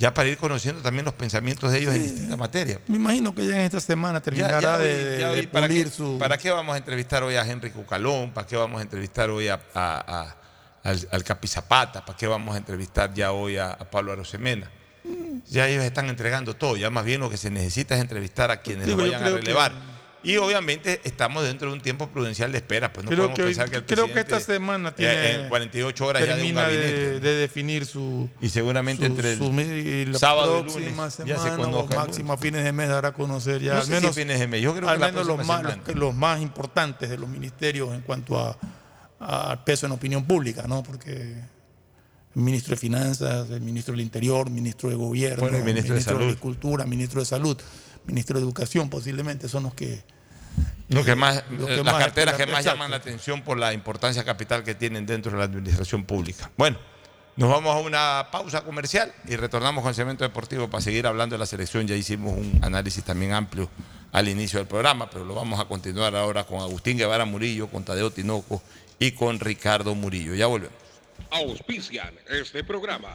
ya 0.00 0.12
para 0.14 0.28
ir 0.30 0.36
conociendo 0.38 0.80
también 0.82 1.04
los 1.04 1.14
pensamientos 1.14 1.70
de 1.70 1.78
ellos 1.78 1.94
en 1.94 2.02
distintas 2.02 2.38
materias. 2.38 2.80
Me 2.88 2.96
imagino 2.96 3.34
que 3.34 3.46
ya 3.46 3.54
en 3.56 3.60
esta 3.62 3.80
semana 3.80 4.20
terminará 4.20 4.60
ya 4.60 4.78
de, 4.78 5.18
ya 5.20 5.30
de 5.30 5.46
¿para, 5.46 5.66
pulir 5.68 5.84
qué, 5.84 5.90
su. 5.92 6.18
para 6.18 6.38
qué 6.38 6.50
vamos 6.50 6.74
a 6.74 6.78
entrevistar 6.78 7.22
hoy 7.22 7.36
a 7.36 7.42
Henry 7.46 7.70
Cucalón? 7.70 8.32
¿Para 8.32 8.46
qué 8.46 8.56
vamos 8.56 8.80
a 8.80 8.82
entrevistar 8.82 9.28
hoy 9.30 9.48
a, 9.48 9.60
a- 9.74 10.04
a- 10.08 10.36
al, 10.88 11.06
al 11.12 11.22
Capi 11.22 11.46
Zapata? 11.46 12.04
¿Para 12.04 12.16
qué 12.18 12.26
vamos 12.26 12.54
a 12.54 12.58
entrevistar 12.58 13.12
ya 13.14 13.32
hoy 13.32 13.58
a, 13.58 13.76
Pablo 13.90 14.12
Arosemena? 14.12 14.70
Ya 15.48 15.68
ellos 15.68 15.84
están 15.84 16.08
entregando 16.08 16.54
todo, 16.54 16.76
ya 16.76 16.88
más 16.90 17.04
bien 17.04 17.20
lo 17.20 17.28
que 17.30 17.36
se 17.36 17.50
necesita 17.50 17.94
es 17.94 18.00
entrevistar 18.00 18.50
a 18.50 18.60
quienes 18.62 18.88
lo 18.88 18.96
vayan 18.96 19.22
a 19.22 19.26
que- 19.26 19.32
relevar. 19.36 19.72
Y 20.22 20.36
obviamente 20.36 21.00
estamos 21.04 21.44
dentro 21.44 21.68
de 21.68 21.74
un 21.74 21.80
tiempo 21.80 22.08
prudencial 22.08 22.52
de 22.52 22.58
espera, 22.58 22.92
pues 22.92 23.04
no 23.04 23.10
creo 23.10 23.22
podemos 23.32 23.38
que, 23.38 23.44
pensar 23.44 23.70
que 23.70 23.76
el 23.76 23.84
creo 23.86 24.12
que 24.12 24.20
esta 24.20 24.38
semana 24.38 24.94
tiene. 24.94 25.34
en 25.44 25.48
48 25.48 26.06
horas 26.06 26.20
ya 26.22 26.26
de 26.26 26.32
un 26.34 26.38
termina 26.40 26.62
gabinete. 26.62 26.92
de, 26.92 27.20
de 27.20 27.34
definir 27.36 27.86
su. 27.86 28.28
Y 28.42 28.50
seguramente 28.50 29.06
su- 29.06 29.12
entre 29.12 29.32
el 29.32 29.38
su- 29.38 30.12
la 30.12 30.18
sábado 30.18 30.60
y 30.60 30.64
lunes 30.64 30.94
ya 31.24 31.36
se 31.38 31.42
semana 31.44 31.56
conozca 31.56 31.94
el 31.94 32.00
máximo 32.06 32.32
a 32.34 32.36
fines 32.36 32.64
de 32.64 32.72
mes 32.72 32.88
dará 32.90 33.08
a 33.08 33.12
conocer 33.12 33.62
ya 33.62 33.72
No 33.72 33.78
al 33.80 33.86
sé 33.86 33.94
si 33.94 34.00
menos, 34.00 34.14
fines 34.14 34.38
de 34.38 34.46
mes, 34.46 34.60
yo 34.62 34.72
creo 34.74 34.88
que 34.88 34.92
al 34.92 35.00
la 35.00 35.06
menos 35.06 35.26
los 35.26 35.38
más, 35.46 35.62
los, 35.62 35.72
semana. 35.72 35.98
los 35.98 36.14
más 36.14 36.40
importantes 36.42 37.08
de 37.08 37.16
los 37.16 37.28
ministerios 37.28 37.94
en 37.94 38.02
cuanto 38.02 38.38
a, 38.38 38.58
a 39.20 39.64
peso 39.64 39.86
en 39.86 39.92
opinión 39.92 40.24
pública, 40.26 40.64
¿no? 40.68 40.82
Porque 40.82 41.12
el 41.12 42.42
ministro 42.42 42.72
de 42.74 42.76
Finanzas, 42.80 43.48
el 43.50 43.60
ministro 43.62 43.92
del 43.92 44.02
Interior, 44.02 44.50
ministro 44.50 44.88
de 44.90 44.96
Gobierno, 44.96 45.40
Bueno, 45.42 45.56
el 45.56 45.64
ministro 45.64 45.94
de 45.94 46.00
Salud. 46.02 46.22
Agricultura, 46.24 46.84
ministro 46.84 47.20
de 47.20 47.26
Salud, 47.26 47.56
ministro 48.06 48.38
de 48.38 48.44
Educación, 48.44 48.90
posiblemente 48.90 49.48
son 49.48 49.64
los 49.64 49.74
que... 49.74 50.02
Lo 50.88 51.04
que 51.04 51.14
más, 51.14 51.42
que 51.42 51.76
las 51.76 51.84
más- 51.84 51.94
carteras 52.02 52.34
que 52.34 52.46
más 52.46 52.60
exacto. 52.60 52.70
llaman 52.72 52.90
la 52.90 52.96
atención 52.96 53.42
por 53.42 53.56
la 53.56 53.72
importancia 53.72 54.24
capital 54.24 54.64
que 54.64 54.74
tienen 54.74 55.06
dentro 55.06 55.30
de 55.30 55.38
la 55.38 55.44
administración 55.44 56.04
pública. 56.04 56.50
Bueno, 56.56 56.78
nos 57.36 57.48
vamos 57.48 57.76
a 57.76 57.78
una 57.78 58.28
pausa 58.32 58.62
comercial 58.62 59.12
y 59.28 59.36
retornamos 59.36 59.82
con 59.82 59.90
el 59.90 59.94
segmento 59.94 60.24
deportivo 60.24 60.68
para 60.68 60.82
seguir 60.82 61.06
hablando 61.06 61.34
de 61.34 61.38
la 61.38 61.46
selección. 61.46 61.86
Ya 61.86 61.94
hicimos 61.94 62.36
un 62.36 62.58
análisis 62.62 63.04
también 63.04 63.32
amplio 63.32 63.70
al 64.10 64.28
inicio 64.28 64.58
del 64.58 64.66
programa, 64.66 65.08
pero 65.08 65.24
lo 65.24 65.34
vamos 65.34 65.60
a 65.60 65.66
continuar 65.66 66.16
ahora 66.16 66.42
con 66.44 66.58
Agustín 66.58 66.98
Guevara 66.98 67.24
Murillo, 67.24 67.68
con 67.68 67.84
Tadeo 67.84 68.10
Tinoco 68.10 68.60
y 68.98 69.12
con 69.12 69.38
Ricardo 69.38 69.94
Murillo. 69.94 70.34
Ya 70.34 70.46
volvemos. 70.48 70.74
Auspician 71.30 72.12
este 72.28 72.64
programa. 72.64 73.14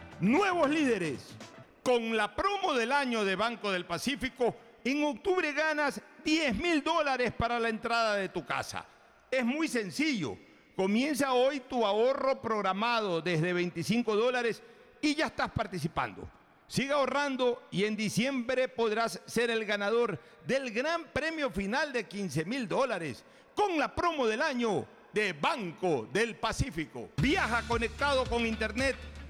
nuevos 0.21 0.69
líderes. 0.69 1.35
Con 1.83 2.15
la 2.15 2.35
promo 2.35 2.73
del 2.73 2.91
año 2.91 3.25
de 3.25 3.35
Banco 3.35 3.71
del 3.71 3.85
Pacífico, 3.85 4.55
en 4.83 5.03
octubre 5.03 5.51
ganas 5.51 5.99
10 6.23 6.55
mil 6.57 6.83
dólares 6.83 7.33
para 7.33 7.59
la 7.59 7.69
entrada 7.69 8.15
de 8.15 8.29
tu 8.29 8.45
casa. 8.45 8.85
Es 9.29 9.43
muy 9.43 9.67
sencillo. 9.67 10.37
Comienza 10.75 11.33
hoy 11.33 11.61
tu 11.61 11.85
ahorro 11.85 12.41
programado 12.41 13.21
desde 13.21 13.53
25 13.53 14.15
dólares 14.15 14.61
y 15.01 15.15
ya 15.15 15.27
estás 15.27 15.51
participando. 15.51 16.29
Siga 16.67 16.95
ahorrando 16.95 17.63
y 17.71 17.83
en 17.83 17.97
diciembre 17.97 18.67
podrás 18.69 19.21
ser 19.25 19.49
el 19.49 19.65
ganador 19.65 20.19
del 20.47 20.71
gran 20.71 21.05
premio 21.11 21.49
final 21.49 21.91
de 21.91 22.07
15 22.07 22.45
mil 22.45 22.67
dólares 22.67 23.25
con 23.53 23.77
la 23.77 23.93
promo 23.93 24.25
del 24.25 24.41
año 24.41 24.85
de 25.11 25.33
Banco 25.33 26.07
del 26.13 26.35
Pacífico. 26.35 27.09
Viaja 27.17 27.63
conectado 27.67 28.23
con 28.25 28.45
Internet 28.45 28.95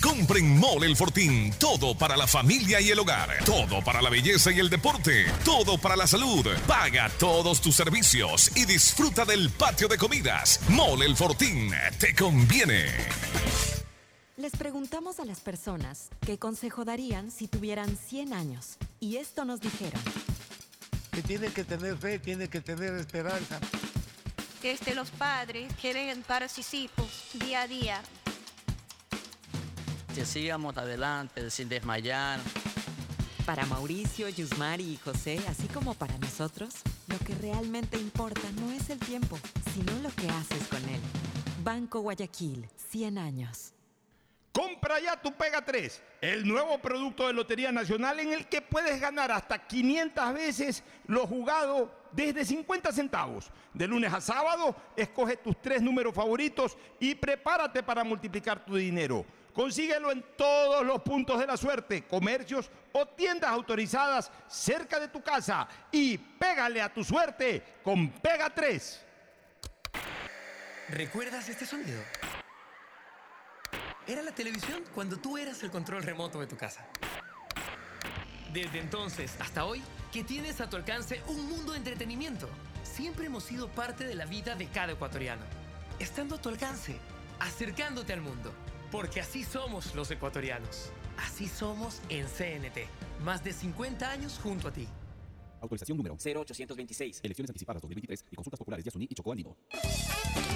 Compren 0.00 0.58
Mole 0.58 0.86
el 0.86 0.96
Fortín. 0.96 1.52
Todo 1.58 1.96
para 1.96 2.16
la 2.16 2.26
familia 2.26 2.80
y 2.80 2.90
el 2.90 2.98
hogar. 2.98 3.44
Todo 3.44 3.82
para 3.82 4.00
la 4.00 4.10
belleza 4.10 4.52
y 4.52 4.58
el 4.58 4.70
deporte. 4.70 5.26
Todo 5.44 5.78
para 5.78 5.96
la 5.96 6.06
salud. 6.06 6.46
Paga 6.66 7.10
todos 7.18 7.60
tus 7.60 7.74
servicios 7.74 8.56
y 8.56 8.64
disfruta 8.64 9.24
del 9.24 9.50
patio 9.50 9.88
de 9.88 9.98
comidas. 9.98 10.60
Mole 10.68 11.06
el 11.06 11.16
Fortín. 11.16 11.72
Te 11.98 12.14
conviene. 12.14 12.86
Les 14.36 14.52
preguntamos 14.52 15.18
a 15.18 15.24
las 15.24 15.40
personas 15.40 16.10
qué 16.24 16.38
consejo 16.38 16.84
darían 16.84 17.32
si 17.32 17.48
tuvieran 17.48 17.96
100 17.96 18.32
años. 18.32 18.78
Y 19.00 19.16
esto 19.16 19.44
nos 19.44 19.60
dijeron. 19.60 20.00
Que 21.10 21.22
tiene 21.22 21.48
que 21.48 21.64
tener 21.64 21.96
fe, 21.96 22.20
tiene 22.20 22.48
que 22.48 22.60
tener 22.60 22.94
esperanza. 22.94 23.58
Que 24.62 24.70
este, 24.70 24.94
los 24.94 25.10
padres 25.10 25.72
quieren 25.80 26.22
para 26.22 26.48
sus 26.48 26.72
hijos 26.72 27.08
día 27.34 27.62
a 27.62 27.66
día. 27.66 28.00
Que 30.14 30.24
sigamos 30.24 30.76
adelante 30.76 31.50
sin 31.50 31.68
desmayar. 31.68 32.40
Para 33.46 33.64
Mauricio, 33.66 34.28
Yusmari 34.28 34.84
y 34.84 34.96
José, 34.96 35.40
así 35.48 35.68
como 35.68 35.94
para 35.94 36.18
nosotros, 36.18 36.74
lo 37.06 37.18
que 37.20 37.34
realmente 37.34 37.96
importa 37.98 38.42
no 38.60 38.70
es 38.72 38.90
el 38.90 38.98
tiempo, 38.98 39.38
sino 39.72 39.92
lo 40.02 40.10
que 40.10 40.28
haces 40.28 40.66
con 40.68 40.86
él. 40.88 41.00
Banco 41.62 42.00
Guayaquil, 42.00 42.68
100 42.90 43.18
años. 43.18 43.72
Compra 44.52 44.98
ya 45.00 45.20
tu 45.20 45.32
Pega 45.32 45.64
3, 45.64 46.02
el 46.20 46.46
nuevo 46.46 46.78
producto 46.78 47.26
de 47.26 47.32
Lotería 47.32 47.70
Nacional 47.70 48.18
en 48.18 48.32
el 48.32 48.48
que 48.48 48.60
puedes 48.60 49.00
ganar 49.00 49.30
hasta 49.30 49.66
500 49.66 50.34
veces 50.34 50.82
lo 51.06 51.26
jugado 51.26 51.94
desde 52.12 52.44
50 52.44 52.90
centavos. 52.92 53.50
De 53.72 53.86
lunes 53.86 54.12
a 54.12 54.20
sábado, 54.20 54.74
escoge 54.96 55.36
tus 55.36 55.60
tres 55.62 55.80
números 55.80 56.14
favoritos 56.14 56.76
y 56.98 57.14
prepárate 57.14 57.82
para 57.82 58.02
multiplicar 58.02 58.64
tu 58.64 58.74
dinero. 58.76 59.24
Consíguelo 59.58 60.12
en 60.12 60.22
todos 60.36 60.86
los 60.86 61.02
puntos 61.02 61.40
de 61.40 61.44
la 61.44 61.56
suerte, 61.56 62.04
comercios 62.06 62.70
o 62.92 63.06
tiendas 63.06 63.50
autorizadas 63.50 64.30
cerca 64.46 65.00
de 65.00 65.08
tu 65.08 65.20
casa 65.20 65.66
y 65.90 66.16
pégale 66.16 66.80
a 66.80 66.94
tu 66.94 67.02
suerte 67.02 67.64
con 67.82 68.08
Pega 68.08 68.54
3. 68.54 69.04
¿Recuerdas 70.90 71.48
este 71.48 71.66
sonido? 71.66 72.00
Era 74.06 74.22
la 74.22 74.30
televisión 74.30 74.84
cuando 74.94 75.16
tú 75.16 75.36
eras 75.36 75.60
el 75.64 75.72
control 75.72 76.04
remoto 76.04 76.38
de 76.38 76.46
tu 76.46 76.56
casa. 76.56 76.86
Desde 78.52 78.78
entonces 78.78 79.34
hasta 79.40 79.64
hoy, 79.64 79.82
que 80.12 80.22
tienes 80.22 80.60
a 80.60 80.70
tu 80.70 80.76
alcance 80.76 81.20
un 81.26 81.48
mundo 81.48 81.72
de 81.72 81.78
entretenimiento. 81.78 82.48
Siempre 82.84 83.26
hemos 83.26 83.42
sido 83.42 83.66
parte 83.66 84.06
de 84.06 84.14
la 84.14 84.24
vida 84.24 84.54
de 84.54 84.68
cada 84.68 84.92
ecuatoriano. 84.92 85.42
Estando 85.98 86.36
a 86.36 86.40
tu 86.40 86.48
alcance, 86.48 86.96
acercándote 87.40 88.12
al 88.12 88.20
mundo. 88.20 88.54
Porque 88.90 89.20
así 89.20 89.44
somos 89.44 89.94
los 89.94 90.10
ecuatorianos. 90.10 90.90
Así 91.18 91.46
somos 91.48 92.00
en 92.08 92.26
CNT. 92.26 92.86
Más 93.24 93.42
de 93.44 93.52
50 93.52 94.10
años 94.10 94.38
junto 94.42 94.68
a 94.68 94.72
ti. 94.72 94.86
Autorización 95.60 95.96
número 95.98 96.14
0826. 96.14 97.20
Elecciones 97.22 97.50
anticipadas 97.50 97.82
2023 97.82 98.24
y 98.30 98.36
consultas 98.36 98.58
populares 98.58 98.84
de 98.84 98.88
Asuní 98.90 99.08
y 99.10 99.14
Chocó 99.14 99.32
Ánimo. 99.32 99.56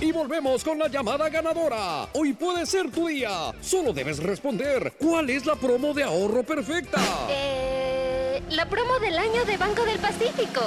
Y 0.00 0.12
volvemos 0.12 0.62
con 0.64 0.78
la 0.78 0.88
llamada 0.88 1.28
ganadora. 1.28 2.08
Hoy 2.14 2.32
puede 2.32 2.66
ser 2.66 2.90
tu 2.90 3.08
día. 3.08 3.52
Solo 3.60 3.92
debes 3.92 4.18
responder. 4.22 4.94
¿Cuál 4.98 5.30
es 5.30 5.44
la 5.44 5.56
promo 5.56 5.92
de 5.92 6.04
ahorro 6.04 6.42
perfecta? 6.44 7.00
Eh, 7.28 8.42
la 8.50 8.68
promo 8.68 8.98
del 9.00 9.18
año 9.18 9.44
de 9.44 9.56
Banco 9.56 9.84
del 9.84 9.98
Pacífico. 9.98 10.60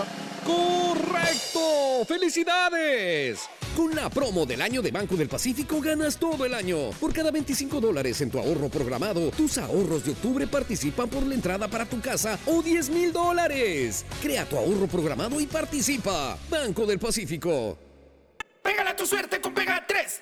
¡Correcto! 0.45 2.05
¡Felicidades! 2.07 3.49
Con 3.75 3.93
la 3.93 4.09
promo 4.09 4.45
del 4.45 4.61
año 4.61 4.81
de 4.81 4.89
Banco 4.89 5.17
del 5.17 5.27
Pacífico 5.27 5.81
ganas 5.81 6.17
todo 6.17 6.45
el 6.45 6.53
año. 6.53 6.91
Por 6.91 7.11
cada 7.11 7.29
25 7.29 7.81
dólares 7.81 8.21
en 8.21 8.31
tu 8.31 8.39
ahorro 8.39 8.69
programado, 8.69 9.31
tus 9.31 9.57
ahorros 9.57 10.05
de 10.05 10.11
octubre 10.11 10.47
participan 10.47 11.09
por 11.09 11.23
la 11.23 11.35
entrada 11.35 11.67
para 11.67 11.85
tu 11.85 11.99
casa 11.99 12.39
o 12.45 12.61
10 12.61 12.89
mil 12.89 13.11
dólares. 13.11 14.05
Crea 14.21 14.47
tu 14.47 14.57
ahorro 14.57 14.87
programado 14.87 15.41
y 15.41 15.45
participa. 15.45 16.37
Banco 16.49 16.85
del 16.85 16.99
Pacífico. 16.99 17.77
Pégala 18.63 18.95
tu 18.95 19.05
suerte 19.05 19.41
con 19.41 19.53
Pega 19.53 19.85
3. 19.85 20.21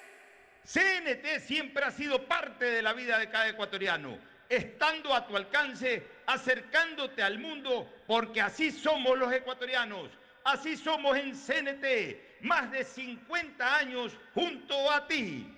CNT 0.65 1.39
siempre 1.39 1.83
ha 1.83 1.91
sido 1.91 2.25
parte 2.27 2.65
de 2.65 2.81
la 2.81 2.93
vida 2.93 3.17
de 3.19 3.29
cada 3.29 3.49
ecuatoriano, 3.49 4.17
estando 4.47 5.13
a 5.13 5.25
tu 5.25 5.35
alcance, 5.35 6.05
acercándote 6.25 7.23
al 7.23 7.39
mundo, 7.39 7.89
porque 8.07 8.41
así 8.41 8.71
somos 8.71 9.17
los 9.17 9.31
ecuatorianos, 9.33 10.09
así 10.43 10.77
somos 10.77 11.17
en 11.17 11.33
CNT, 11.35 12.41
más 12.41 12.71
de 12.71 12.83
50 12.83 13.77
años 13.77 14.17
junto 14.33 14.91
a 14.91 15.07
ti. 15.07 15.57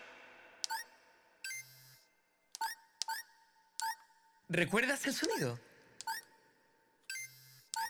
¿Recuerdas 4.51 5.07
el 5.07 5.13
sonido? 5.13 5.57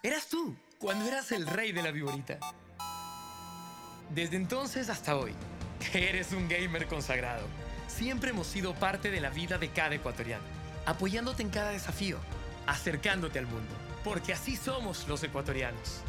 Eras 0.03 0.27
tú, 0.27 0.55
cuando 0.77 1.07
eras 1.07 1.31
el 1.31 1.47
rey 1.47 1.71
de 1.71 1.81
la 1.81 1.89
viborita. 1.89 2.37
Desde 4.13 4.35
entonces 4.35 4.87
hasta 4.89 5.15
hoy, 5.15 5.33
eres 5.91 6.33
un 6.33 6.47
gamer 6.47 6.85
consagrado. 6.85 7.47
Siempre 7.87 8.29
hemos 8.29 8.45
sido 8.45 8.75
parte 8.75 9.09
de 9.09 9.19
la 9.19 9.31
vida 9.31 9.57
de 9.57 9.69
cada 9.71 9.95
ecuatoriano, 9.95 10.43
apoyándote 10.85 11.41
en 11.41 11.49
cada 11.49 11.71
desafío, 11.71 12.19
acercándote 12.67 13.39
al 13.39 13.47
mundo, 13.47 13.73
porque 14.03 14.31
así 14.31 14.55
somos 14.55 15.07
los 15.07 15.23
ecuatorianos. 15.23 16.01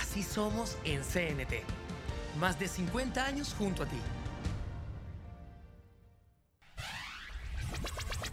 Así 0.00 0.22
somos 0.22 0.78
en 0.84 1.02
CNT. 1.02 1.64
Más 2.38 2.60
de 2.60 2.68
50 2.68 3.26
años 3.26 3.56
junto 3.58 3.82
a 3.82 3.86
ti. 3.86 3.98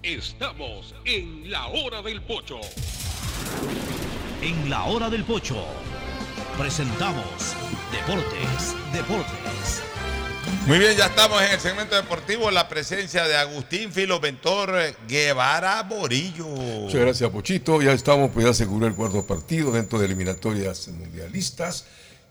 Estamos 0.04 0.94
en 1.06 1.50
la 1.50 1.68
hora 1.68 2.02
del 2.02 2.22
pocho. 2.22 2.60
En 4.42 4.70
la 4.70 4.84
hora 4.84 5.10
del 5.10 5.24
pocho 5.24 5.64
presentamos 6.58 7.24
Deportes, 7.90 8.76
Deportes. 8.92 9.82
Muy 10.68 10.80
bien, 10.80 10.98
ya 10.98 11.06
estamos 11.06 11.42
en 11.42 11.52
el 11.52 11.60
segmento 11.62 11.96
deportivo, 11.96 12.52
la 12.52 12.68
presencia 12.68 13.24
de 13.30 13.38
Agustín 13.38 13.94
Filoventor 13.94 14.76
Guevara 15.08 15.82
Borillo. 15.84 16.48
Muchas 16.48 17.00
gracias, 17.00 17.30
Pochito. 17.30 17.82
Ya 17.82 17.94
estamos, 17.94 18.30
pues 18.34 18.46
ya 18.46 18.54
se 18.54 18.68
cubrió 18.68 18.90
el 18.90 18.96
cuarto 18.96 19.26
partido 19.26 19.72
dentro 19.72 20.00
de 20.00 20.08
eliminatorias 20.08 20.90
mundialistas. 20.90 21.86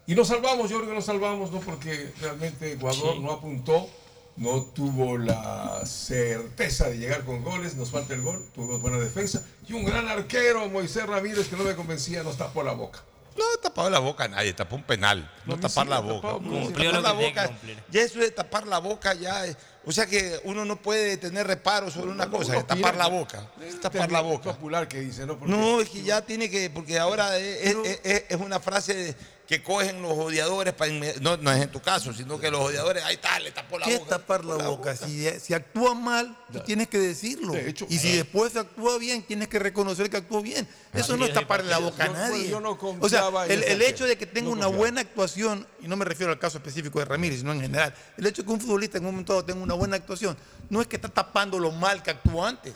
Y 0.06 0.14
nos 0.14 0.28
salvamos, 0.28 0.68
yo 0.68 0.76
creo 0.76 0.90
que 0.90 0.96
nos 0.96 1.06
salvamos, 1.06 1.50
¿no? 1.50 1.60
Porque 1.60 2.12
realmente 2.20 2.72
Ecuador 2.72 3.18
no 3.18 3.32
apuntó, 3.32 3.88
no 4.36 4.62
tuvo 4.62 5.18
la 5.18 5.82
certeza 5.84 6.88
de 6.88 6.98
llegar 6.98 7.24
con 7.24 7.42
goles, 7.42 7.74
nos 7.76 7.90
falta 7.90 8.14
el 8.14 8.22
gol, 8.22 8.44
tuvo 8.54 8.78
buena 8.78 8.98
defensa. 8.98 9.42
Y 9.68 9.72
un 9.74 9.84
gran 9.84 10.08
arquero, 10.08 10.68
Moisés 10.68 11.06
Ramírez, 11.06 11.48
que 11.48 11.56
no 11.56 11.64
me 11.64 11.74
convencía, 11.76 12.22
nos 12.22 12.36
tapó 12.38 12.62
la 12.62 12.72
boca. 12.72 13.00
No 13.36 13.44
tapaba 13.62 13.88
la 13.88 13.98
boca 13.98 14.24
a 14.24 14.28
nadie, 14.28 14.52
tapó 14.52 14.76
un 14.76 14.82
penal. 14.82 15.30
No, 15.46 15.58
tapar 15.58 15.86
la 15.86 16.00
boca. 16.00 16.32
Cumplió 16.32 16.90
Tapar 16.92 17.02
la 17.02 17.12
boca. 17.12 17.50
Ya 17.90 18.02
eso 18.02 18.18
de 18.18 18.30
tapar 18.30 18.66
la 18.66 18.78
boca 18.78 19.14
ya. 19.14 19.46
es- 19.46 19.56
O 19.86 19.90
sea 19.90 20.04
que 20.06 20.38
uno 20.44 20.64
no 20.66 20.76
puede 20.76 21.16
tener 21.16 21.46
reparo 21.46 21.90
sobre 21.90 22.10
una 22.10 22.28
cosa, 22.30 22.56
es 22.58 22.66
tapar 22.66 22.94
la 22.96 23.06
boca. 23.08 23.50
Es 23.66 23.80
tapar 23.80 24.12
la 24.12 24.20
boca. 24.20 24.52
popular 24.52 24.86
que 24.86 25.00
dice, 25.00 25.24
¿no? 25.26 25.38
Porque- 25.38 25.50
No, 25.54 25.80
es 25.80 25.88
que 25.88 26.02
ya 26.02 26.20
tiene 26.20 26.50
que, 26.50 26.68
porque 26.68 26.98
ahora 26.98 27.38
es, 27.38 27.74
es- 27.74 28.00
es- 28.04 28.24
es 28.28 28.36
una 28.38 28.60
frase 28.60 29.16
que 29.52 29.62
cogen 29.62 30.00
los 30.00 30.12
odiadores 30.12 30.72
para 30.72 30.90
no, 31.20 31.36
no 31.36 31.52
es 31.52 31.60
en 31.60 31.70
tu 31.70 31.78
caso, 31.82 32.14
sino 32.14 32.40
que 32.40 32.50
los 32.50 32.58
odiadores, 32.62 33.04
ahí 33.04 33.16
está, 33.16 33.38
le 33.38 33.50
tapó 33.50 33.78
la 33.78 33.84
¿Qué 33.84 33.92
es 33.96 33.98
boca. 33.98 34.16
tapar 34.16 34.46
la 34.46 34.56
boca? 34.66 34.96
Si, 34.96 35.28
si 35.40 35.52
actúa 35.52 35.92
mal, 35.94 36.34
tú 36.50 36.60
tienes 36.60 36.88
que 36.88 36.98
decirlo. 36.98 37.52
De 37.52 37.68
hecho, 37.68 37.84
y 37.90 37.98
si 37.98 38.14
eh. 38.14 38.16
después 38.16 38.56
actúa 38.56 38.96
bien, 38.96 39.22
tienes 39.22 39.48
que 39.48 39.58
reconocer 39.58 40.08
que 40.08 40.16
actuó 40.16 40.40
bien. 40.40 40.66
Eso 40.94 41.12
Así 41.12 41.20
no 41.20 41.26
es 41.26 41.34
taparle 41.34 41.68
la 41.68 41.80
yo- 41.80 41.84
boca 41.84 42.04
a 42.04 42.08
nadie. 42.08 42.48
yo 42.48 42.60
no 42.60 42.78
o 42.80 43.08
sea, 43.10 43.28
el, 43.46 43.62
el 43.64 43.82
hecho 43.82 44.06
de 44.06 44.16
que 44.16 44.24
tenga 44.24 44.46
No 44.46 44.52
una 44.52 44.62
confiaba. 44.62 44.76
buena 44.78 45.00
actuación, 45.02 45.66
y 45.82 45.86
no 45.86 45.96
me 45.96 46.06
refiero 46.06 46.32
al 46.32 46.38
caso 46.38 46.56
específico 46.56 46.98
de 47.00 47.04
Ramírez, 47.04 47.40
sino 47.40 47.52
en 47.52 47.60
general, 47.60 47.94
el 48.16 48.26
hecho 48.26 48.40
de 48.40 48.46
que 48.46 48.52
un 48.54 48.60
futbolista 48.60 48.96
en 48.96 49.04
un 49.04 49.10
momento 49.10 49.34
dado 49.34 49.44
tenga 49.44 49.60
una 49.62 49.74
buena 49.74 49.96
actuación, 49.96 50.34
no 50.70 50.80
es 50.80 50.86
que 50.86 50.96
está 50.96 51.10
tapando 51.10 51.58
lo 51.58 51.72
mal 51.72 52.02
que 52.02 52.10
actuó 52.10 52.46
antes. 52.46 52.72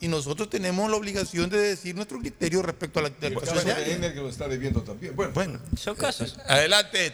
Y 0.00 0.06
nosotros 0.06 0.48
tenemos 0.48 0.88
la 0.88 0.96
obligación 0.96 1.50
de 1.50 1.58
decir 1.58 1.94
nuestro 1.94 2.20
criterio 2.20 2.62
respecto 2.62 3.00
a 3.00 3.02
la 3.02 3.08
actuación 3.08 3.64
de 3.64 3.72
alguien. 3.72 4.00
Que 4.00 4.14
lo 4.14 4.28
está 4.28 4.46
debiendo 4.46 4.82
también. 4.82 5.16
Bueno, 5.16 5.32
Bueno, 5.34 5.60
Son 5.76 5.96
casos. 5.96 6.38
adelante. 6.46 7.12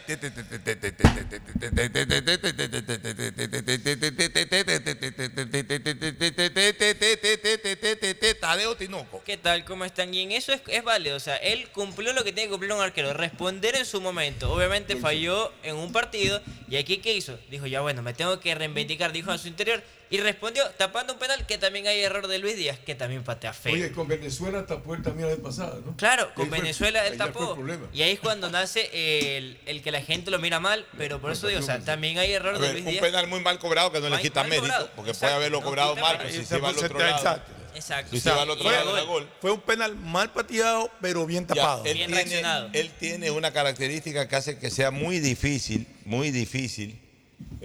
Tadeo 8.39 8.75
Tinoco. 8.77 9.21
¿Qué 9.25 9.37
tal? 9.37 9.65
¿Cómo 9.65 9.85
están? 9.85 10.13
Y 10.13 10.21
en 10.21 10.31
eso 10.31 10.53
es, 10.53 10.61
es 10.67 10.83
válido. 10.83 11.15
O 11.15 11.19
sea, 11.19 11.37
él 11.37 11.69
cumplió 11.73 12.13
lo 12.13 12.23
que 12.23 12.31
tiene 12.31 12.43
que 12.47 12.51
cumplir 12.51 12.71
un 12.71 12.81
arquero. 12.81 13.13
Responder 13.13 13.75
en 13.75 13.85
su 13.85 14.01
momento. 14.01 14.51
Obviamente 14.51 14.95
falló 14.95 15.51
en 15.63 15.75
un 15.75 15.91
partido. 15.91 16.41
¿Y 16.69 16.75
aquí 16.77 16.97
qué 16.97 17.15
hizo? 17.15 17.37
Dijo, 17.49 17.65
ya 17.65 17.81
bueno, 17.81 18.01
me 18.01 18.13
tengo 18.13 18.39
que 18.39 18.53
reivindicar. 18.53 19.11
Dijo 19.11 19.31
a 19.31 19.37
su 19.37 19.47
interior. 19.47 19.83
Y 20.09 20.17
respondió 20.19 20.63
tapando 20.77 21.13
un 21.13 21.19
penal 21.19 21.45
que 21.47 21.57
también 21.57 21.87
hay 21.87 21.99
error 22.01 22.27
de 22.27 22.37
Luis 22.37 22.55
Díaz, 22.55 22.77
que 22.85 22.93
también 22.93 23.23
patea 23.23 23.53
feo. 23.53 23.73
oye, 23.73 23.91
con 23.91 24.07
Venezuela 24.07 24.65
tapó 24.65 24.93
él 24.93 25.01
también 25.01 25.27
la 25.29 25.33
vez 25.35 25.43
pasada, 25.43 25.79
¿no? 25.83 25.97
Claro, 25.97 26.31
con 26.35 26.47
fue- 26.49 26.59
Venezuela 26.59 27.05
él 27.07 27.17
tapó. 27.17 27.57
Y 27.91 28.01
ahí 28.03 28.11
es 28.11 28.19
cuando 28.19 28.49
nace 28.51 28.89
el, 29.37 29.59
el 29.65 29.81
que 29.81 29.91
la 29.91 30.01
gente 30.01 30.29
lo 30.29 30.37
mira 30.39 30.59
mal. 30.59 30.85
Pero 30.97 31.19
por 31.19 31.31
eso 31.31 31.47
digo, 31.47 31.59
o 31.59 31.63
sea, 31.63 31.79
también 31.79 32.17
hay 32.19 32.31
error 32.33 32.59
de 32.59 32.71
Luis 32.73 32.85
un 32.85 32.91
Díaz. 32.91 33.03
penal 33.03 33.27
muy 33.27 33.39
mal 33.41 33.57
cobrado 33.59 33.91
que 33.91 33.99
no 33.99 34.09
le 34.09 34.19
quita 34.21 34.43
mérito, 34.43 34.61
cobrado. 34.61 34.89
porque 34.95 35.11
Exacto, 35.11 35.25
puede 35.25 35.35
haberlo 35.35 35.59
no 35.59 35.65
cobrado 35.65 35.95
mal, 35.95 36.17
pero 36.19 36.29
si 36.29 36.35
Ese 36.37 36.45
se 36.45 36.57
va 36.59 36.69
al 36.69 36.77
otro 36.77 36.99
lado. 36.99 37.15
exacto. 37.17 37.51
Exacto. 37.75 38.11
Si 38.11 38.21
se 38.21 38.29
va 38.29 38.43
al 38.43 38.49
otro 38.49 38.63
Fue 38.63 38.71
lado, 38.73 38.91
gol. 38.91 39.05
gol. 39.05 39.29
Fue 39.41 39.51
un 39.51 39.59
penal 39.59 39.97
mal 39.97 40.31
pateado, 40.31 40.89
pero 41.01 41.25
bien 41.25 41.45
Ya, 41.45 41.55
tapado. 41.55 41.83
él, 41.83 41.93
Bien 41.95 42.07
tiene, 42.07 42.21
reaccionado. 42.21 42.69
él 42.71 42.91
tiene 42.97 43.31
una 43.31 43.51
característica 43.51 44.29
que 44.29 44.35
hace 44.37 44.57
que 44.59 44.69
sea 44.71 44.91
muy 44.91 45.19
difícil, 45.19 45.85
muy 46.05 46.31
difícil 46.31 47.01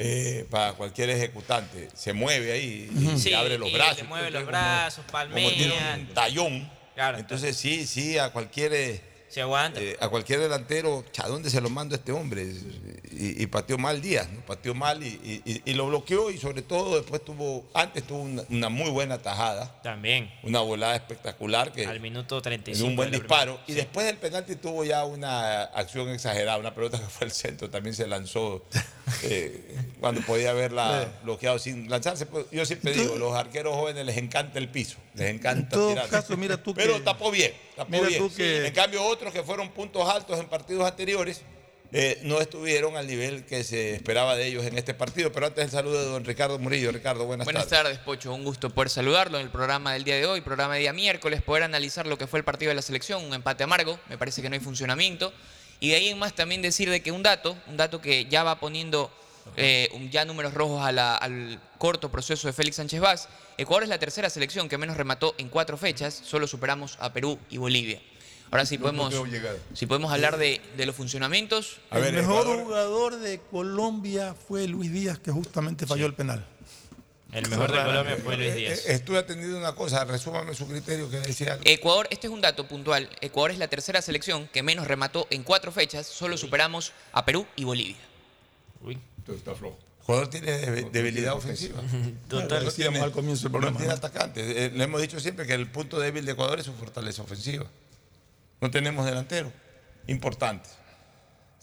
eh, 0.02 0.46
para 0.50 0.72
cualquier 0.72 1.10
ejecutante. 1.10 1.88
Se 1.94 2.12
mueve 2.12 2.52
ahí 2.52 2.90
y 2.94 3.06
Sí, 3.18 3.18
se 3.30 3.36
abre 3.36 3.58
los 3.58 3.68
y 3.68 3.74
brazos. 3.74 3.96
le 3.98 4.02
mueve 4.04 4.30
los 4.30 4.46
brazos, 4.46 5.04
como 5.10 5.24
tiene 5.50 5.74
palmea. 5.74 5.96
un 6.00 6.14
tallón. 6.14 6.70
Claro. 6.94 7.18
Entonces 7.18 7.56
sí, 7.56 7.86
sí, 7.86 8.18
a 8.18 8.30
cualquier... 8.30 8.72
eh, 8.72 9.00
Se 9.28 9.40
aguanta. 9.42 9.80
eh, 9.80 9.96
a 10.00 10.08
cualquier 10.08 10.40
delantero, 10.40 11.04
¿a 11.22 11.28
dónde 11.28 11.50
se 11.50 11.60
lo 11.60 11.70
mando 11.70 11.94
este 11.94 12.12
hombre? 12.12 12.46
Y, 13.12 13.42
y 13.42 13.46
pateó 13.46 13.76
mal 13.78 14.00
Díaz, 14.02 14.28
¿no? 14.30 14.40
Pateó 14.46 14.74
mal 14.74 15.02
y, 15.02 15.42
y- 15.44 15.62
y 15.64 15.74
lo 15.74 15.86
bloqueó 15.86 16.30
y 16.30 16.38
sobre 16.38 16.62
todo 16.62 16.96
después 16.96 17.24
tuvo, 17.24 17.68
antes 17.74 18.02
tuvo 18.04 18.20
una, 18.22 18.42
una 18.48 18.68
muy 18.70 18.90
buena 18.90 19.18
tajada, 19.18 19.80
También. 19.82 20.30
una 20.42 20.60
volada 20.60 20.94
espectacular 20.96 21.70
que 21.72 21.86
Al 21.86 22.00
minuto 22.00 22.36
en 22.38 22.42
35. 22.42 22.88
un 22.88 22.96
buen 22.96 23.10
disparo. 23.10 23.56
primera. 23.56 23.64
Y 23.68 23.72
Sí. 23.72 23.76
después 23.76 24.06
del 24.06 24.16
penalti 24.16 24.56
tuvo 24.56 24.84
ya 24.84 25.04
una 25.04 25.62
acción 25.64 26.08
exagerada, 26.10 26.56
una 26.58 26.74
pelota 26.74 26.98
que 26.98 27.06
fue 27.06 27.26
al 27.26 27.32
centro, 27.32 27.68
también 27.70 27.94
se 27.94 28.06
lanzó 28.06 28.64
eh, 29.22 29.76
cuando 30.00 30.20
podía 30.22 30.50
haberla 30.50 31.12
bloqueado 31.24 31.58
sin 31.58 31.88
lanzarse. 31.90 32.26
Pues, 32.26 32.46
Yo 32.50 32.64
siempre 32.66 32.92
digo, 32.92 33.16
los 33.16 33.34
arqueros 33.34 33.74
jóvenes 33.74 34.04
les 34.06 34.16
encanta 34.16 34.58
el 34.58 34.68
piso, 34.68 34.96
les 35.14 35.30
encanta 35.30 35.60
En 35.62 35.68
todo 35.68 35.88
tirar. 35.90 36.08
caso, 36.08 36.36
mira 36.36 36.62
tú 36.62 36.74
Pero 36.74 36.94
que- 36.94 37.00
tapó 37.00 37.30
bien, 37.30 37.52
tapó 37.76 37.90
mira 37.90 38.08
bien. 38.08 38.20
tú 38.22 38.34
que- 38.34 38.66
En 38.66 38.72
cambio, 38.74 39.04
otros 39.04 39.32
que 39.32 39.42
fueron 39.42 39.70
puntos 39.70 40.08
altos 40.08 40.38
en 40.38 40.46
partidos 40.46 40.84
anteriores. 40.86 41.42
eh, 41.92 42.20
no 42.22 42.40
estuvieron 42.40 42.96
al 42.96 43.08
nivel 43.08 43.44
que 43.44 43.64
se 43.64 43.94
esperaba 43.96 44.36
de 44.36 44.46
ellos 44.46 44.64
en 44.64 44.78
este 44.78 44.94
partido. 44.94 45.32
Pero 45.32 45.46
antes 45.46 45.64
el 45.64 45.70
saludo 45.72 45.98
de 45.98 46.06
don 46.06 46.24
Ricardo 46.24 46.56
Murillo. 46.60 46.92
Ricardo, 46.92 47.24
buenas, 47.26 47.44
Buenas 47.44 47.66
tardes. 47.66 47.82
tardes, 47.96 47.98
Pocho. 48.04 48.32
Un 48.32 48.44
gusto 48.44 48.70
poder 48.70 48.88
saludarlo 48.90 49.38
en 49.40 49.44
el 49.46 49.50
programa 49.50 49.92
del 49.94 50.04
día 50.04 50.14
de 50.14 50.24
hoy, 50.24 50.40
programa 50.40 50.74
de 50.74 50.80
día 50.82 50.92
miércoles, 50.92 51.42
poder 51.42 51.64
analizar 51.64 52.06
lo 52.06 52.16
que 52.16 52.28
fue 52.28 52.38
el 52.38 52.44
partido 52.44 52.68
de 52.68 52.76
la 52.76 52.82
selección, 52.82 53.24
un 53.24 53.34
empate 53.34 53.64
amargo, 53.64 53.98
me 54.08 54.16
parece 54.16 54.40
que 54.40 54.48
no 54.48 54.54
hay 54.54 54.60
funcionamiento. 54.60 55.32
Y 55.80 55.88
de 55.90 55.94
ahí 55.96 56.08
en 56.08 56.18
más 56.18 56.34
también 56.34 56.62
decir 56.62 56.90
de 56.90 57.02
que 57.02 57.10
un 57.10 57.22
dato, 57.22 57.56
un 57.66 57.76
dato 57.76 58.00
que 58.00 58.26
ya 58.26 58.42
va 58.44 58.60
poniendo 58.60 59.10
eh, 59.56 59.88
un- 59.94 60.10
ya 60.10 60.24
números 60.24 60.54
rojos 60.54 60.80
a 60.84 60.92
la- 60.92 61.16
al 61.16 61.58
corto 61.78 62.08
proceso 62.10 62.46
de 62.46 62.52
Félix 62.52 62.76
Sánchez 62.76 63.00
Vaz. 63.00 63.28
Ecuador 63.58 63.82
es 63.82 63.88
la 63.88 63.98
tercera 63.98 64.30
selección 64.30 64.68
que 64.68 64.78
menos 64.78 64.96
remató 64.96 65.34
en 65.38 65.48
cuatro 65.48 65.76
fechas, 65.76 66.14
solo 66.24 66.46
superamos 66.46 66.96
a 67.00 67.12
Perú 67.12 67.36
y 67.50 67.56
Bolivia. 67.56 68.00
Ahora 68.52 68.64
sí 68.66 68.76
podemos, 68.78 69.12
si 69.74 69.86
podemos 69.86 70.12
hablar 70.12 70.36
de, 70.36 70.60
de 70.76 70.86
los 70.86 70.94
funcionamientos. 70.94 71.78
el 71.90 72.12
mejor 72.12 72.46
jugador 72.64 73.18
de 73.18 73.40
Colombia 73.40 74.34
fue 74.46 74.68
Luis 74.68 74.92
Díaz, 74.92 75.18
que 75.18 75.30
justamente 75.32 75.86
falló 75.86 76.06
el 76.06 76.14
penal. 76.14 76.44
El 77.32 77.48
mejor 77.48 77.70
de 77.70 77.82
Colombia 77.84 78.16
fue 78.22 78.36
Luis 78.36 78.54
Díaz. 78.54 78.86
Eh, 78.86 78.94
Estuve 78.94 79.18
atendiendo 79.18 79.56
una 79.58 79.72
cosa, 79.74 80.04
resúmame 80.04 80.54
su 80.54 80.66
criterio 80.66 81.08
que 81.10 81.18
decía. 81.20 81.58
Ecuador, 81.64 82.08
este 82.10 82.26
es 82.26 82.32
un 82.32 82.40
dato 82.40 82.66
puntual, 82.66 83.08
Ecuador 83.20 83.52
es 83.52 83.58
la 83.58 83.68
tercera 83.68 84.02
selección 84.02 84.48
que 84.52 84.62
menos 84.62 84.86
remató 84.88 85.26
en 85.30 85.42
cuatro 85.44 85.70
fechas, 85.70 86.06
solo 86.06 86.36
superamos 86.36 86.92
a 87.12 87.24
Perú 87.24 87.46
y 87.56 87.64
Bolivia. 87.64 87.96
Entonces 88.84 89.36
está 89.36 89.54
flojo. 89.54 89.78
Ecuador 90.02 90.28
tiene 90.28 90.52
debilidad 90.90 91.34
ofensiva. 91.34 91.80
Total. 92.28 92.64
Lo 92.64 92.70
decíamos 92.70 93.00
al 93.00 93.12
comienzo 93.12 93.44
del 93.44 93.52
programa, 93.52 93.74
No 93.74 93.78
tiene 93.78 93.92
¿no? 93.92 93.98
atacantes. 93.98 94.44
Eh, 94.56 94.72
le 94.74 94.84
hemos 94.84 95.00
dicho 95.00 95.20
siempre 95.20 95.46
que 95.46 95.54
el 95.54 95.70
punto 95.70 96.00
débil 96.00 96.24
de 96.24 96.32
Ecuador 96.32 96.58
es 96.58 96.66
su 96.66 96.72
fortaleza 96.72 97.22
ofensiva. 97.22 97.66
No 98.60 98.70
tenemos 98.70 99.06
delanteros 99.06 99.52
importantes. 100.08 100.72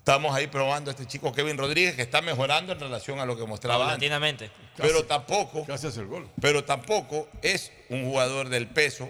Estamos 0.07 0.33
ahí 0.33 0.47
probando 0.47 0.89
a 0.89 0.93
este 0.93 1.05
chico 1.05 1.33
Kevin 1.33 1.57
Rodríguez 1.57 1.93
que 1.93 2.01
está 2.01 2.21
mejorando 2.21 2.71
en 2.71 2.79
relación 2.79 3.19
a 3.19 3.25
lo 3.25 3.35
que 3.37 3.45
mostraba 3.45 3.91
antes. 3.91 4.09
Pero 4.77 5.03
tampoco, 5.03 5.65
Gracias 5.65 5.97
el 5.97 6.05
gol. 6.05 6.29
pero 6.39 6.63
tampoco 6.63 7.27
es 7.41 7.73
un 7.89 8.05
jugador 8.05 8.47
del 8.47 8.67
peso 8.67 9.09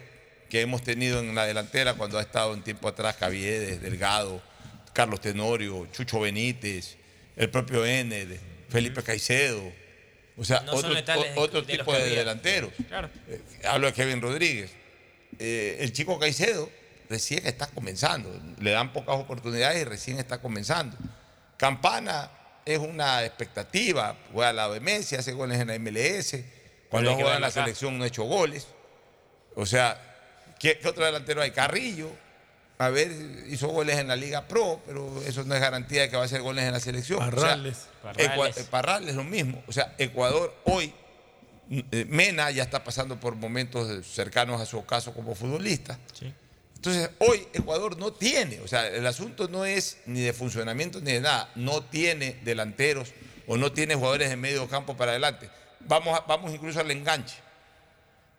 que 0.49 0.61
hemos 0.61 0.81
tenido 0.81 1.19
en 1.19 1.35
la 1.35 1.45
delantera 1.45 1.93
cuando 1.93 2.17
ha 2.17 2.21
estado 2.23 2.55
en 2.55 2.63
tiempo 2.63 2.87
atrás 2.87 3.15
Caviedes, 3.17 3.79
Delgado, 3.79 4.41
Carlos 4.93 5.21
Tenorio, 5.21 5.87
Chucho 5.91 6.19
Benítez, 6.19 6.97
el 7.35 7.51
propio 7.51 7.85
Ened, 7.85 8.39
Felipe 8.67 9.03
Caicedo. 9.03 9.71
O 10.35 10.43
sea, 10.43 10.61
No 10.61 10.71
otro, 10.71 10.89
o- 10.95 11.41
otro 11.41 11.61
de 11.61 11.77
tipo 11.77 11.93
de 11.93 12.09
delanteros. 12.09 12.71
Claro. 12.87 13.11
Eh, 13.27 13.39
hablo 13.65 13.85
de 13.85 13.93
Kevin 13.93 14.19
Rodríguez. 14.19 14.71
Eh, 15.37 15.77
el 15.79 15.93
chico 15.93 16.17
Caicedo 16.17 16.71
recién 17.09 17.45
está 17.45 17.67
comenzando. 17.67 18.29
Le 18.59 18.71
dan 18.71 18.93
pocas 18.93 19.15
oportunidades 19.15 19.81
y 19.81 19.85
recién 19.85 20.19
está 20.19 20.39
comenzando. 20.39 20.97
Campana 21.57 22.31
es 22.65 22.79
una 22.79 23.23
expectativa. 23.23 24.15
Juega 24.33 24.49
a 24.49 24.53
la 24.53 24.69
de 24.69 24.79
Messi, 24.79 25.15
hace 25.15 25.33
goles 25.33 25.59
en 25.59 25.67
la 25.67 25.79
MLS. 25.79 26.37
Cuando 26.89 27.13
juega 27.15 27.35
en 27.35 27.41
la 27.41 27.47
acá. 27.47 27.61
selección 27.61 27.97
no 27.97 28.03
ha 28.03 28.07
hecho 28.07 28.23
goles. 28.23 28.67
O 29.55 29.65
sea, 29.65 29.99
¿qué, 30.59 30.77
qué 30.79 30.87
otro 30.87 31.05
delantero 31.05 31.41
hay? 31.41 31.51
Carrillo. 31.51 32.09
A 32.79 32.89
ver, 32.89 33.11
hizo 33.47 33.69
goles 33.69 33.97
en 33.97 34.07
la 34.07 34.15
Liga 34.15 34.47
Pro, 34.47 34.79
pero 34.85 35.19
eso 35.23 35.43
no 35.43 35.55
es 35.55 35.61
garantía 35.61 36.03
de 36.03 36.09
que 36.09 36.15
va 36.15 36.21
a 36.21 36.25
hacer 36.25 36.41
goles 36.41 36.63
en 36.63 36.73
la 36.73 36.79
selección. 36.79 37.19
O 37.19 37.31
sea, 37.31 37.31
Parrales. 37.31 37.87
Parrales. 38.03 38.63
Parrales 38.69 39.15
lo 39.15 39.23
mismo. 39.23 39.63
O 39.65 39.71
sea, 39.71 39.95
Ecuador 39.97 40.53
hoy, 40.65 40.93
eh, 41.71 42.05
Mena 42.07 42.51
ya 42.51 42.61
está 42.61 42.83
pasando 42.83 43.19
por 43.19 43.35
momentos 43.35 44.05
cercanos 44.05 44.61
a 44.61 44.65
su 44.67 44.77
ocaso 44.77 45.11
como 45.13 45.33
futbolista. 45.33 45.97
Entonces, 46.87 47.09
hoy 47.19 47.47
Ecuador 47.53 47.97
no 47.97 48.13
tiene, 48.13 48.59
o 48.61 48.67
sea, 48.67 48.87
el 48.87 49.05
asunto 49.05 49.47
no 49.47 49.65
es 49.65 49.97
ni 50.05 50.21
de 50.21 50.33
funcionamiento 50.33 50.99
ni 51.01 51.11
de 51.13 51.21
nada, 51.21 51.49
no 51.55 51.83
tiene 51.83 52.39
delanteros 52.43 53.13
o 53.45 53.57
no 53.57 53.71
tiene 53.71 53.95
jugadores 53.95 54.29
de 54.29 54.35
medio 54.37 54.67
campo 54.69 54.95
para 54.95 55.11
adelante. 55.11 55.49
Vamos, 55.81 56.17
a- 56.17 56.21
vamos 56.27 56.53
incluso 56.53 56.79
al 56.79 56.89
enganche. 56.91 57.35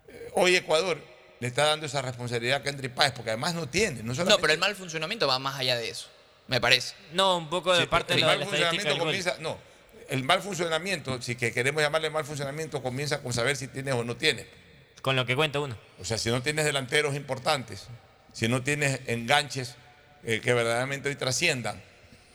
Eh, 0.08 0.30
Hoy 0.34 0.56
Ecuador 0.56 0.98
le 1.40 1.46
está 1.48 1.64
dando 1.66 1.86
esa 1.86 2.02
responsabilidad 2.02 2.58
a 2.58 2.62
Kendry 2.62 2.88
Páez, 2.88 3.12
porque 3.12 3.30
además 3.30 3.54
no 3.54 3.68
tiene. 3.68 4.02
No, 4.02 4.12
No, 4.14 4.38
pero 4.38 4.52
el 4.52 4.58
mal 4.58 4.74
funcionamiento 4.74 5.26
va 5.26 5.38
más 5.38 5.58
allá 5.58 5.76
de 5.76 5.90
eso, 5.90 6.08
me 6.46 6.60
parece. 6.60 6.94
No, 7.12 7.36
un 7.38 7.48
poco 7.50 7.72
de 7.74 7.82
Sí, 7.82 7.86
parte 7.86 8.14
de 8.14 8.20
el 8.20 8.26
la, 8.26 8.26
mal 8.28 8.38
la 8.40 8.44
estadística 8.44 8.70
funcionamiento 8.70 8.88
del 8.88 8.98
gol. 8.98 9.06
comienza, 9.08 9.36
no, 9.40 9.58
el 10.08 10.24
mal 10.24 10.42
funcionamiento, 10.42 11.20
si 11.22 11.36
que 11.36 11.52
queremos 11.52 11.82
llamarle 11.82 12.10
mal 12.10 12.24
funcionamiento, 12.24 12.82
comienza 12.82 13.22
con 13.22 13.32
saber 13.32 13.56
si 13.56 13.68
tienes 13.68 13.94
o 13.94 14.04
no 14.04 14.16
tienes. 14.16 14.46
Con 15.02 15.16
lo 15.16 15.24
que 15.26 15.36
cuenta 15.36 15.60
uno. 15.60 15.76
O 16.00 16.04
sea, 16.04 16.18
si 16.18 16.28
no 16.30 16.42
tienes 16.42 16.64
delanteros 16.64 17.14
importantes, 17.14 17.86
si 18.32 18.48
no 18.48 18.62
tienes 18.62 19.00
enganches 19.06 19.74
eh, 20.24 20.40
que 20.40 20.52
verdaderamente 20.54 21.08
hoy 21.08 21.16
trasciendan, 21.16 21.80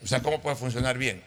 o 0.02 0.06
sea, 0.06 0.20
¿cómo 0.20 0.40
puede 0.40 0.56
funcionar 0.56 0.98
bien? 0.98 1.22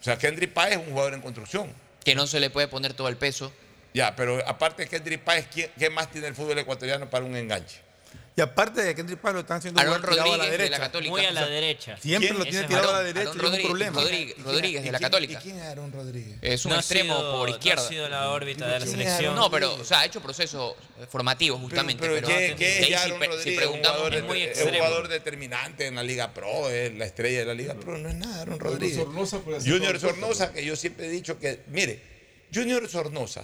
O 0.00 0.04
sea, 0.04 0.16
Kendry 0.18 0.46
Páez 0.46 0.72
es 0.72 0.78
un 0.78 0.90
jugador 0.92 1.14
en 1.14 1.20
construcción. 1.20 1.72
Que 2.04 2.14
no 2.14 2.26
se 2.26 2.40
le 2.40 2.50
puede 2.50 2.68
poner 2.68 2.94
todo 2.94 3.08
el 3.08 3.16
peso. 3.16 3.52
Ya, 3.94 4.14
pero 4.14 4.46
aparte 4.46 4.82
de 4.84 4.88
Kendry 4.88 5.16
Páez, 5.16 5.46
¿quién- 5.52 5.70
¿qué 5.78 5.90
más 5.90 6.10
tiene 6.10 6.26
el 6.28 6.34
fútbol 6.34 6.58
ecuatoriano 6.58 7.08
para 7.10 7.24
un 7.24 7.34
enganche? 7.36 7.78
Y 8.38 8.40
aparte 8.40 8.82
de 8.82 8.86
que 8.90 8.94
Kendrick 8.94 9.18
Páez 9.18 9.34
lo 9.34 9.40
están 9.40 9.58
haciendo 9.58 9.80
Aaron 9.80 10.00
tirado 10.00 10.12
a 10.12 10.14
la 10.16 10.44
Rodríguez 10.44 10.50
de 10.52 10.56
derecha. 10.58 10.70
la 10.70 10.84
Católica. 10.84 11.10
Muy 11.10 11.24
a 11.24 11.32
la 11.32 11.40
O 11.40 11.44
sea, 11.44 11.52
derecha. 11.52 11.96
Siempre 11.96 12.30
lo 12.34 12.44
tiene 12.44 12.68
tirado 12.68 12.88
a 12.88 12.92
la 12.92 12.98
Aaron 12.98 13.06
derecha 13.14 13.24
y 13.26 13.30
es 13.30 13.34
un 13.34 13.40
Rodríguez, 13.42 13.66
problema. 13.66 14.00
Rodríguez, 14.00 14.36
Rodríguez 14.44 14.82
de 14.84 14.92
la 14.92 14.98
Católica. 15.00 15.32
¿Y 15.32 15.42
quién 15.42 15.56
es 15.58 15.62
Aaron 15.64 15.92
Rodríguez? 15.92 16.38
Es 16.40 16.64
un 16.64 16.70
No 16.72 16.78
extremo 16.78 17.16
sido- 17.16 17.32
por 17.32 17.48
no 17.48 17.54
ha 17.54 17.58
izquierda. 17.58 17.88
sido 17.88 18.08
la 18.08 18.30
órbita 18.30 18.64
de 18.66 18.70
la 18.70 18.76
¿Quién 18.78 18.88
es 18.88 18.90
selección. 18.92 19.32
Aaron 19.32 19.34
No, 19.34 19.50
pero, 19.50 19.74
o 19.74 19.84
sea, 19.84 19.98
ha 19.98 20.04
hecho 20.06 20.20
procesos 20.20 20.74
formativos 21.10 21.60
justamente. 21.60 22.00
pero, 22.00 22.14
Pero, 22.14 22.28
¿qué, 22.28 22.54
qué 22.56 22.64
de 22.64 22.78
es 22.78 22.86
si 22.86 22.94
Aaron 22.94 23.18
si 23.20 23.26
Rodríguez? 23.26 23.46
un 23.48 23.56
preguntamos, 23.56 23.96
jugador, 23.98 24.14
es 24.14 24.22
muy 24.24 24.38
de- 24.38 24.44
extremo. 24.44 24.70
un 24.70 24.76
jugador 24.76 25.08
determinante 25.08 25.86
en 25.88 25.94
la 25.96 26.02
Liga 26.04 26.32
Pro, 26.32 26.70
es 26.70 26.94
la 26.94 27.06
estrella 27.06 27.40
de 27.40 27.44
la 27.44 27.54
Liga 27.54 27.74
Pro, 27.74 27.98
no 27.98 28.08
es 28.08 28.14
nada, 28.14 28.42
Aaron 28.42 28.60
Rodríguez. 28.60 29.04
Junior 29.66 29.98
Sornosa, 29.98 30.52
que 30.52 30.64
yo 30.64 30.76
siempre 30.76 31.06
he 31.06 31.10
dicho 31.10 31.40
que, 31.40 31.62
mire, 31.72 32.00
Junior 32.54 32.88
Sornosa, 32.88 33.42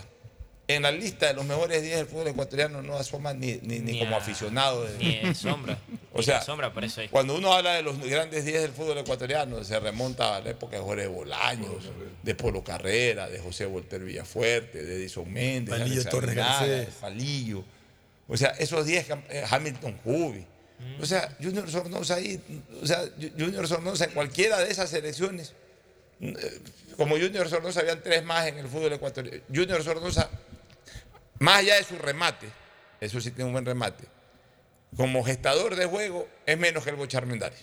en 0.67 0.83
la 0.83 0.91
lista 0.91 1.27
de 1.27 1.35
los 1.35 1.45
mejores 1.45 1.83
10 1.83 1.97
del 1.99 2.07
fútbol 2.07 2.29
ecuatoriano 2.29 2.81
no 2.83 2.97
asoma 2.97 3.35
ni, 3.35 3.55
ni, 3.63 3.81
ni 3.81 3.93
Ni 3.93 3.99
como 3.99 4.15
a- 4.17 4.19
aficionado. 4.19 4.85
de- 4.85 4.99
Ni 4.99 5.17
de 5.29 5.35
sombra. 5.35 5.79
O 6.17 6.23
sea, 6.23 6.39
de 6.39 6.45
sombra, 6.47 6.73
por 6.73 6.85
eso 6.85 7.01
ahí. 7.01 7.09
Cuando 7.09 7.35
uno 7.35 7.53
habla 7.53 7.75
de 7.75 7.83
los 7.83 7.99
grandes 7.99 8.45
10 8.45 8.63
del 8.63 8.71
fútbol 8.71 8.97
ecuatoriano, 8.99 9.65
se 9.65 9.81
remonta 9.81 10.37
a 10.37 10.41
la 10.41 10.51
época 10.51 10.77
de 10.77 10.83
Jorge 10.83 11.09
Bolaños, 11.09 11.85
de 12.23 12.35
Polo 12.37 12.63
Carrera, 12.63 13.29
de 13.29 13.41
José 13.41 13.67
Volter 13.67 14.01
Villafuerte, 14.05 14.85
de 14.85 14.95
Edison 14.95 15.29
Méndez, 15.31 15.75
de 15.75 15.79
Palillo 15.81 16.01
Alex 16.01 16.11
Torres 16.11 16.35
Garcés. 16.37 16.87
de 16.87 16.93
Palillo. 17.01 17.65
O 18.29 18.37
sea, 18.37 18.51
esos 18.51 18.87
10, 18.87 19.09
cam- 19.09 19.25
eh, 19.29 19.45
Hamilton 19.51 19.93
Cubi. 20.05 20.47
O 21.01 21.05
sea, 21.07 21.35
Junior 21.43 21.69
Sornosa 21.69 22.15
ahí, 22.15 22.41
o 22.81 22.87
sea, 22.87 23.03
Ju- 23.19 23.33
Junior 23.37 23.67
Sornosa 23.67 24.05
en 24.05 24.13
cualquiera 24.13 24.59
de 24.61 24.71
esas 24.71 24.89
selecciones, 24.91 25.53
eh, 26.21 26.61
como 26.97 27.17
Junior 27.19 27.49
Sornosa 27.49 27.81
habían 27.81 28.01
tres 28.03 28.23
más 28.23 28.47
en 28.47 28.59
el 28.59 28.69
fútbol 28.69 28.93
ecuatoriano. 28.93 29.43
Junior 29.53 29.83
Sornosa, 29.83 30.31
más 31.39 31.59
allá 31.59 31.77
de 31.77 31.85
su 31.85 31.97
remate, 31.99 32.47
eso 33.01 33.21
sí 33.21 33.31
tiene 33.31 33.45
un 33.47 33.53
buen 33.53 33.65
remate, 33.67 34.05
como 34.97 35.25
gestador 35.25 35.75
de 35.77 35.87
juego 35.87 36.29
es 36.47 36.57
menos 36.59 36.85
que 36.85 36.91
el 36.91 36.97
Bocha 36.97 37.19
Armendáriz. 37.19 37.59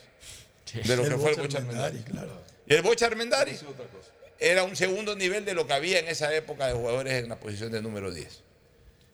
De 0.86 0.96
lo 0.96 1.04
El 1.04 1.10
que 1.12 1.18
fue 1.18 1.32
el 1.32 1.38
Bocha 1.38 1.58
Armendáriz. 1.60 2.04
claro. 2.06 2.42
Y 2.68 2.74
el 2.74 2.82
Bocha 2.82 3.06
Armendáriz 3.08 3.62
era 4.40 4.64
un 4.64 4.76
segundo 4.76 5.16
nivel 5.16 5.46
de 5.46 5.54
lo 5.54 5.68
que 5.68 5.74
había 5.74 6.00
en 6.00 6.08
esa 6.08 6.34
época 6.34 6.68
de 6.68 6.74
jugadores 6.74 7.14
en 7.24 7.30
la 7.30 7.40
posición 7.40 7.72
de 7.72 7.82
número 7.82 8.12
10. 8.12 8.42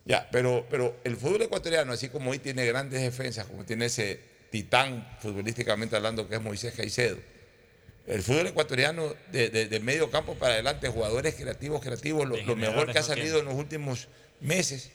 Ya, 0.05 0.27
pero, 0.31 0.65
pero 0.69 0.95
el 1.03 1.17
fútbol 1.17 1.41
ecuatoriano, 1.41 1.91
así 1.93 2.09
como 2.09 2.31
hoy 2.31 2.39
tiene 2.39 2.65
grandes 2.65 3.01
defensas, 3.01 3.45
como 3.45 3.65
tiene 3.65 3.85
ese 3.87 4.19
titán 4.51 5.17
futbolísticamente 5.19 5.95
hablando 5.97 6.29
que 6.29 6.35
es 6.35 6.41
Moisés 6.41 6.73
Caicedo, 6.75 7.17
el 8.07 8.23
fútbol 8.23 8.47
ecuatoriano 8.47 9.13
de, 9.31 9.49
de- 9.49 9.67
de 9.67 9.79
medio 9.81 10.09
campo 10.09 10.35
para 10.35 10.53
adelante, 10.53 10.87
jugadores 10.87 11.35
creativos, 11.35 11.81
creativos, 11.81 12.25
lo, 12.27 12.37
lo 12.37 12.55
mejor 12.55 12.89
que 12.91 12.99
ha 12.99 13.03
salido 13.03 13.39
en 13.39 13.45
los 13.45 13.55
últimos 13.55 14.07
meses 14.39 14.89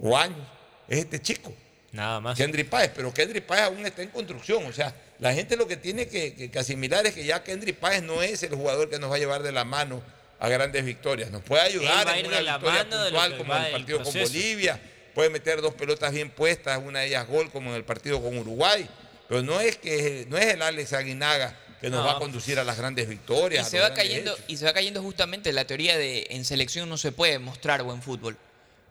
o 0.00 0.16
años 0.16 0.46
es 0.88 0.98
este 1.00 1.20
chico. 1.20 1.52
Nada 1.92 2.20
más. 2.20 2.36
Kendry 2.36 2.64
Páez, 2.64 2.90
pero 2.94 3.14
Kendry 3.14 3.40
Páez 3.40 3.62
aún 3.62 3.86
está 3.86 4.02
en 4.02 4.08
construcción. 4.10 4.64
O 4.66 4.72
sea, 4.72 4.94
la 5.20 5.32
gente 5.32 5.56
lo 5.56 5.68
que 5.68 5.76
tiene 5.76 6.08
que, 6.08 6.34
que- 6.34 6.50
que 6.50 6.58
asimilar 6.58 7.06
es 7.06 7.14
que 7.14 7.24
ya 7.24 7.42
Kendry 7.44 7.72
Páez 7.72 8.02
no 8.02 8.20
es 8.22 8.42
el 8.42 8.54
jugador 8.54 8.90
que 8.90 8.98
nos 8.98 9.10
va 9.10 9.16
a 9.16 9.18
llevar 9.18 9.42
de 9.44 9.52
la 9.52 9.64
mano 9.64 10.02
a 10.40 10.48
grandes 10.48 10.84
victorias. 10.84 11.30
Nos 11.30 11.42
puede 11.42 11.62
ayudar 11.62 12.06
en 12.18 12.26
una 12.26 12.40
victoria 12.40 12.58
puntual 12.58 13.36
como 13.38 13.54
en 13.54 13.60
el 13.60 13.66
el 13.66 13.72
partido 13.72 14.02
con. 14.02 14.12
Bolivia. 14.12 14.80
Puede 15.14 15.30
meter 15.30 15.60
dos 15.62 15.74
pelotas 15.74 16.12
bien 16.12 16.28
puestas, 16.30 16.80
una 16.84 16.98
de 17.00 17.06
ellas 17.06 17.28
gol 17.28 17.48
como 17.52 17.70
en 17.70 17.76
el 17.76 17.84
partido 17.84 18.20
con 18.20 18.36
Uruguay. 18.36 18.88
Pero 19.28 19.42
no 19.42 19.60
es 19.60 19.76
que 19.76 20.26
no 20.28 20.36
es 20.36 20.46
el 20.46 20.60
Alex 20.62 20.92
Aguinaga 20.92 21.56
que 21.80 21.88
nos 21.88 22.00
No. 22.00 22.06
va 22.06 22.12
a 22.16 22.18
conducir 22.18 22.58
a 22.58 22.64
las 22.64 22.76
grandes 22.76 23.06
Y 23.06 23.10
victorias. 23.10 23.66
a 23.66 23.70
se, 23.70 23.78
va 23.78 23.94
cayendo, 23.94 24.32
hechos. 24.32 24.44
y 24.48 24.56
se 24.56 24.64
va 24.64 24.72
cayendo 24.72 25.00
justamente 25.00 25.52
la 25.52 25.64
teoría 25.64 25.96
de 25.96 26.26
en 26.30 26.44
selección 26.44 26.88
no 26.88 26.96
se 26.98 27.12
puede 27.12 27.38
mostrar 27.38 27.84
buen 27.84 28.02
fútbol. 28.02 28.36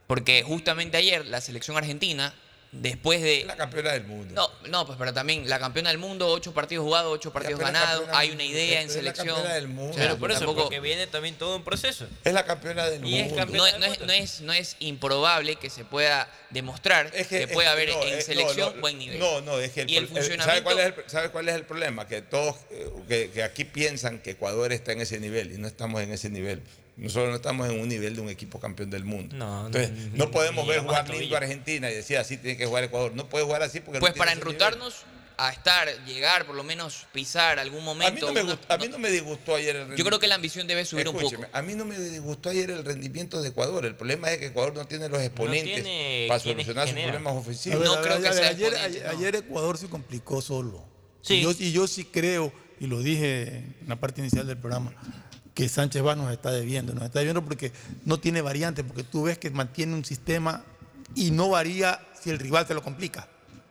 Porque 0.07 0.43
justamente 0.43 0.97
ayer 0.97 1.25
la 1.25 1.39
selección 1.41 1.77
argentina, 1.77 2.33
después 2.73 3.21
de... 3.21 3.45
La 3.45 3.55
campeona 3.55 3.91
del 3.93 4.03
mundo. 4.05 4.33
No, 4.33 4.69
no, 4.69 4.85
pues 4.85 4.97
pero 4.97 5.13
también 5.13 5.47
la 5.47 5.59
campeona 5.59 5.89
del 5.89 5.99
mundo, 5.99 6.27
ocho 6.27 6.53
partidos 6.53 6.83
jugados, 6.83 7.13
ocho 7.13 7.31
partidos 7.31 7.59
la 7.61 7.67
ganados, 7.67 8.09
hay 8.11 8.31
una 8.31 8.43
idea 8.43 8.81
en 8.81 8.87
es 8.89 8.95
la 8.95 9.01
selección. 9.01 9.27
campeona 9.27 9.53
del 9.53 9.67
mundo. 9.67 9.91
O 9.91 9.93
sea, 9.93 10.03
Pero 10.03 10.17
por 10.17 10.31
eso, 10.31 10.39
tampoco- 10.41 10.61
porque 10.63 10.79
viene 10.79 11.05
también 11.07 11.35
todo 11.35 11.55
un 11.55 11.63
proceso. 11.63 12.07
Es 12.23 12.33
la 12.33 12.45
campeona 12.45 12.85
del 12.89 13.05
Y 13.05 13.19
es 13.19 13.25
mundo. 13.27 13.35
campeona 13.37 13.77
no, 13.77 13.85
es- 13.85 13.99
del 13.99 14.07
no 14.07 14.13
es, 14.13 14.17
no, 14.17 14.23
es, 14.23 14.41
no 14.41 14.53
es 14.53 14.75
improbable 14.79 15.55
que 15.55 15.69
se 15.69 15.85
pueda 15.85 16.27
demostrar 16.49 17.11
Es 17.13 17.27
que, 17.27 17.43
es 17.43 17.51
puede 17.51 17.67
haber 17.69 17.89
no, 17.89 18.03
en 18.03 18.13
eh, 18.15 18.21
selección 18.21 18.69
no, 18.69 18.75
no, 18.75 18.81
buen 18.81 18.97
nivel. 18.97 19.19
No, 19.19 19.41
no, 19.41 19.59
es 19.59 19.71
que 19.71 19.81
el, 19.81 19.89
Y 19.91 19.97
el 19.97 20.05
eh, 20.05 20.07
¿sabe 20.07 20.19
funcionamiento- 20.21 20.63
cuál, 20.63 20.79
es 20.79 20.85
el, 20.85 20.95
sabe 21.09 21.29
cuál 21.29 21.49
es 21.49 21.55
el 21.55 21.65
problema? 21.65 22.07
Que 22.07 22.21
todos, 22.23 22.55
eh, 22.71 22.89
que, 23.07 23.29
que 23.31 23.43
aquí 23.43 23.63
piensan 23.65 24.19
que 24.19 24.31
Ecuador 24.31 24.73
está 24.73 24.91
en 24.91 25.01
ese 25.01 25.19
nivel 25.19 25.51
y 25.51 25.57
no 25.59 25.67
estamos 25.67 26.01
en 26.01 26.11
ese 26.11 26.29
nivel. 26.29 26.61
Nosotros 26.95 27.29
no 27.29 27.35
estamos 27.35 27.67
en 27.69 27.79
un 27.79 27.89
nivel 27.89 28.15
de 28.15 28.21
un 28.21 28.29
equipo 28.29 28.59
campeón 28.59 28.89
del 28.91 29.03
mundo. 29.03 29.35
No, 29.35 29.65
Entonces, 29.65 29.91
no 30.13 30.29
podemos 30.29 30.67
ver 30.67 30.81
jugar 30.81 31.09
lindo 31.09 31.35
a 31.35 31.39
Argentina 31.39 31.89
y 31.89 31.95
decir 31.95 32.17
así 32.17 32.37
tiene 32.37 32.55
que 32.57 32.65
jugar 32.67 32.83
Ecuador. 32.83 33.13
No 33.15 33.27
puede 33.29 33.45
jugar 33.45 33.63
así 33.63 33.79
porque 33.79 33.99
Pues 33.99 34.13
para 34.13 34.31
nivel. 34.35 34.47
enrutarnos, 34.47 35.03
a 35.35 35.49
estar, 35.49 35.87
llegar, 36.05 36.45
por 36.45 36.55
lo 36.55 36.63
menos 36.63 37.07
pisar 37.11 37.57
algún 37.57 37.79
A 37.79 37.81
mí, 37.81 37.85
momento. 37.87 38.27
no 38.27 38.33
me 38.33 38.41
una- 38.43 38.51
gustó, 38.51 38.71
a 38.71 38.77
mí 38.77 38.87
no 38.87 38.99
me 38.99 39.09
disgustó 39.09 39.55
ayer 39.55 39.69
el 39.69 39.73
Yo 39.73 39.79
rendimiento. 39.79 40.09
creo 40.11 40.19
que 40.19 40.27
la 40.27 40.35
ambición 40.35 40.67
debe 40.67 40.85
subir 40.85 41.09
un 41.09 41.15
Escúcheme, 41.15 41.45
poco. 41.47 41.57
A 41.57 41.61
mí 41.63 41.73
no 41.73 41.85
me 41.85 41.97
disgustó 41.97 42.49
ayer 42.49 42.69
el 42.69 42.85
rendimiento 42.85 43.41
de 43.41 43.49
Ecuador. 43.49 43.83
El 43.87 43.95
problema 43.95 44.29
es 44.31 44.37
que 44.37 44.45
Ecuador 44.45 44.75
no 44.75 44.85
tiene 44.85 45.09
los 45.09 45.19
exponentes 45.19 45.73
tiene 45.83 46.25
para 46.27 46.39
solucionar 46.39 46.87
sus 46.87 46.99
problemas 46.99 47.33
ofensivos. 47.33 47.79
ver, 47.79 47.87
No 47.87 47.95
ver, 47.95 48.03
creo 48.03 48.17
que 48.21 48.33
sea 48.33 48.49
ayer, 48.49 48.67
exponente, 48.73 48.99
ayer- 48.99 49.03
no. 49.11 49.17
ayer 49.19 49.35
Ecuador 49.37 49.77
se 49.79 49.87
complicó 49.87 50.39
solo. 50.39 50.85
Sí. 51.23 51.35
Y, 51.37 51.41
yo, 51.41 51.51
y 51.57 51.71
yo 51.71 51.87
sí 51.87 52.05
creo, 52.05 52.53
y 52.79 52.85
lo 52.85 52.99
dije 53.01 53.47
en 53.57 53.75
la 53.87 53.95
parte 53.95 54.21
inicial 54.21 54.45
del 54.45 54.57
programa, 54.59 54.93
que 55.53 55.69
Sánchez 55.69 56.05
va 56.05 56.15
nos 56.15 56.31
está 56.31 56.51
debiendo. 56.51 56.93
Nos 56.93 57.03
está 57.05 57.19
debiendo 57.19 57.43
porque 57.43 57.71
no 58.05 58.19
tiene 58.19 58.41
variantes, 58.41 58.83
porque 58.85 59.03
tú 59.03 59.23
ves 59.23 59.37
que 59.37 59.49
mantiene 59.51 59.93
un 59.93 60.05
sistema 60.05 60.63
y 61.15 61.31
no 61.31 61.49
varía 61.49 61.99
si 62.21 62.29
el 62.29 62.39
rival 62.39 62.65
te 62.65 62.73
lo 62.73 62.81
complica. 62.81 63.27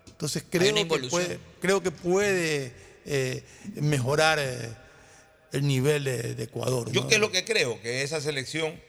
Entonces 0.06 0.44
creo 0.48 0.74
que 0.74 1.08
puede, 1.08 1.40
creo 1.60 1.82
que 1.82 1.90
puede 1.90 2.72
eh, 3.04 3.44
mejorar 3.74 4.38
eh, 4.40 4.72
el 5.52 5.66
nivel 5.66 6.04
de, 6.04 6.34
de 6.34 6.44
Ecuador. 6.44 6.90
Yo 6.92 7.02
¿no? 7.02 7.08
que 7.08 7.16
es 7.16 7.20
lo 7.20 7.32
que 7.32 7.44
creo, 7.44 7.80
que 7.82 8.02
esa 8.02 8.20
selección 8.20 8.80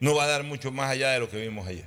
no 0.00 0.14
va 0.14 0.24
a 0.24 0.28
dar 0.28 0.44
mucho 0.44 0.70
más 0.72 0.90
allá 0.90 1.10
de 1.10 1.20
lo 1.20 1.28
que 1.28 1.36
vimos 1.38 1.66
ayer. 1.68 1.84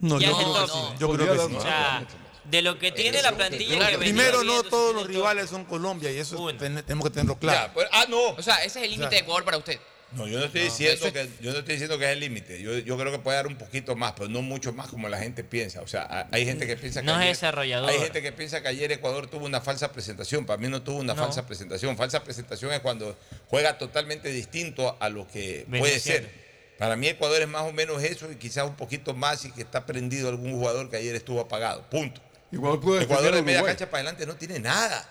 No, 0.00 0.20
yo 0.20 0.36
creo 0.36 0.66
sí, 0.66 0.78
yo 0.98 1.12
creo 1.12 1.32
que 1.32 1.52
sí. 1.52 1.56
O 1.56 1.62
sea, 1.62 2.06
de 2.44 2.60
lo 2.60 2.78
que 2.78 2.90
tiene 2.90 3.22
la 3.22 3.32
plantilla 3.32 3.76
Claro, 3.76 3.92
que 3.92 3.96
venía 3.98 4.14
Primero, 4.14 4.42
no 4.42 4.64
todos 4.64 4.94
los 4.94 5.06
rivales 5.06 5.48
son 5.48 5.64
Colombia 5.64 6.10
y 6.10 6.18
eso 6.18 6.44
ten- 6.58 6.82
tenemos 6.84 7.04
que 7.04 7.10
tenerlo 7.10 7.34
Ya, 7.34 7.38
claro. 7.40 7.70
pues, 7.72 7.86
ah, 7.92 8.04
no. 8.08 8.30
O 8.30 8.42
sea, 8.42 8.64
ese 8.64 8.80
es 8.80 8.84
el 8.86 8.90
límite 8.90 9.14
de 9.14 9.20
Ecuador 9.20 9.44
para 9.44 9.58
usted. 9.58 9.78
No, 10.14 10.26
yo 10.26 10.38
no 10.38 10.44
estoy 10.44 10.62
diciendo 10.62 11.12
que 11.12 11.28
yo 11.40 11.52
no 11.52 11.58
estoy 11.60 11.74
diciendo 11.74 11.98
que 11.98 12.04
es 12.04 12.10
el 12.12 12.20
límite. 12.20 12.60
Yo, 12.60 12.76
yo 12.78 12.98
creo 12.98 13.10
que 13.10 13.18
puede 13.18 13.36
dar 13.36 13.46
un 13.46 13.56
poquito 13.56 13.96
más, 13.96 14.12
pero 14.12 14.28
no 14.28 14.42
mucho 14.42 14.72
más 14.72 14.88
como 14.88 15.08
la 15.08 15.18
gente 15.18 15.42
piensa. 15.42 15.80
O 15.80 15.86
sea, 15.86 16.02
ha- 16.02 16.28
hay 16.30 16.44
gente 16.44 16.66
que 16.66 16.76
piensa 16.76 17.00
que 17.00 17.06
No 17.06 17.12
es 17.14 17.18
ayer- 17.20 17.28
desarrollador. 17.34 17.88
Hay 17.90 17.98
gente 17.98 18.20
que 18.20 18.32
piensa 18.32 18.60
que 18.62 18.68
ayer 18.68 18.92
Ecuador 18.92 19.26
tuvo 19.28 19.46
una 19.46 19.60
falsa 19.60 19.90
presentación. 19.92 20.44
Para 20.44 20.58
mí 20.58 20.68
no 20.68 20.82
tuvo 20.82 20.98
una 20.98 21.14
No. 21.14 21.22
falsa 21.24 21.46
presentación. 21.46 21.96
Falsa 21.96 22.22
presentación 22.22 22.72
es 22.72 22.80
cuando 22.80 23.16
juega 23.48 23.78
totalmente 23.78 24.28
distinto 24.30 24.96
a 25.00 25.08
lo 25.08 25.26
que 25.28 25.66
puede 25.70 25.98
ser. 25.98 26.42
Para 26.78 26.96
mí 26.96 27.06
Ecuador 27.08 27.40
es 27.40 27.48
más 27.48 27.62
o 27.62 27.72
menos 27.72 28.02
eso 28.02 28.30
y 28.30 28.36
quizás 28.36 28.64
un 28.66 28.74
poquito 28.76 29.14
más 29.14 29.44
y 29.44 29.52
que 29.52 29.62
está 29.62 29.86
prendido 29.86 30.28
algún 30.28 30.52
jugador 30.52 30.90
que 30.90 30.96
ayer 30.96 31.14
estuvo 31.14 31.40
apagado. 31.40 31.82
Punto. 31.88 32.20
Igual 32.50 32.80
puede 32.80 33.04
Ecuador 33.04 33.34
de 33.34 33.42
media 33.42 33.62
cancha 33.62 33.86
para 33.86 34.02
adelante 34.02 34.26
no 34.26 34.34
tiene 34.36 34.58
nada. 34.58 35.08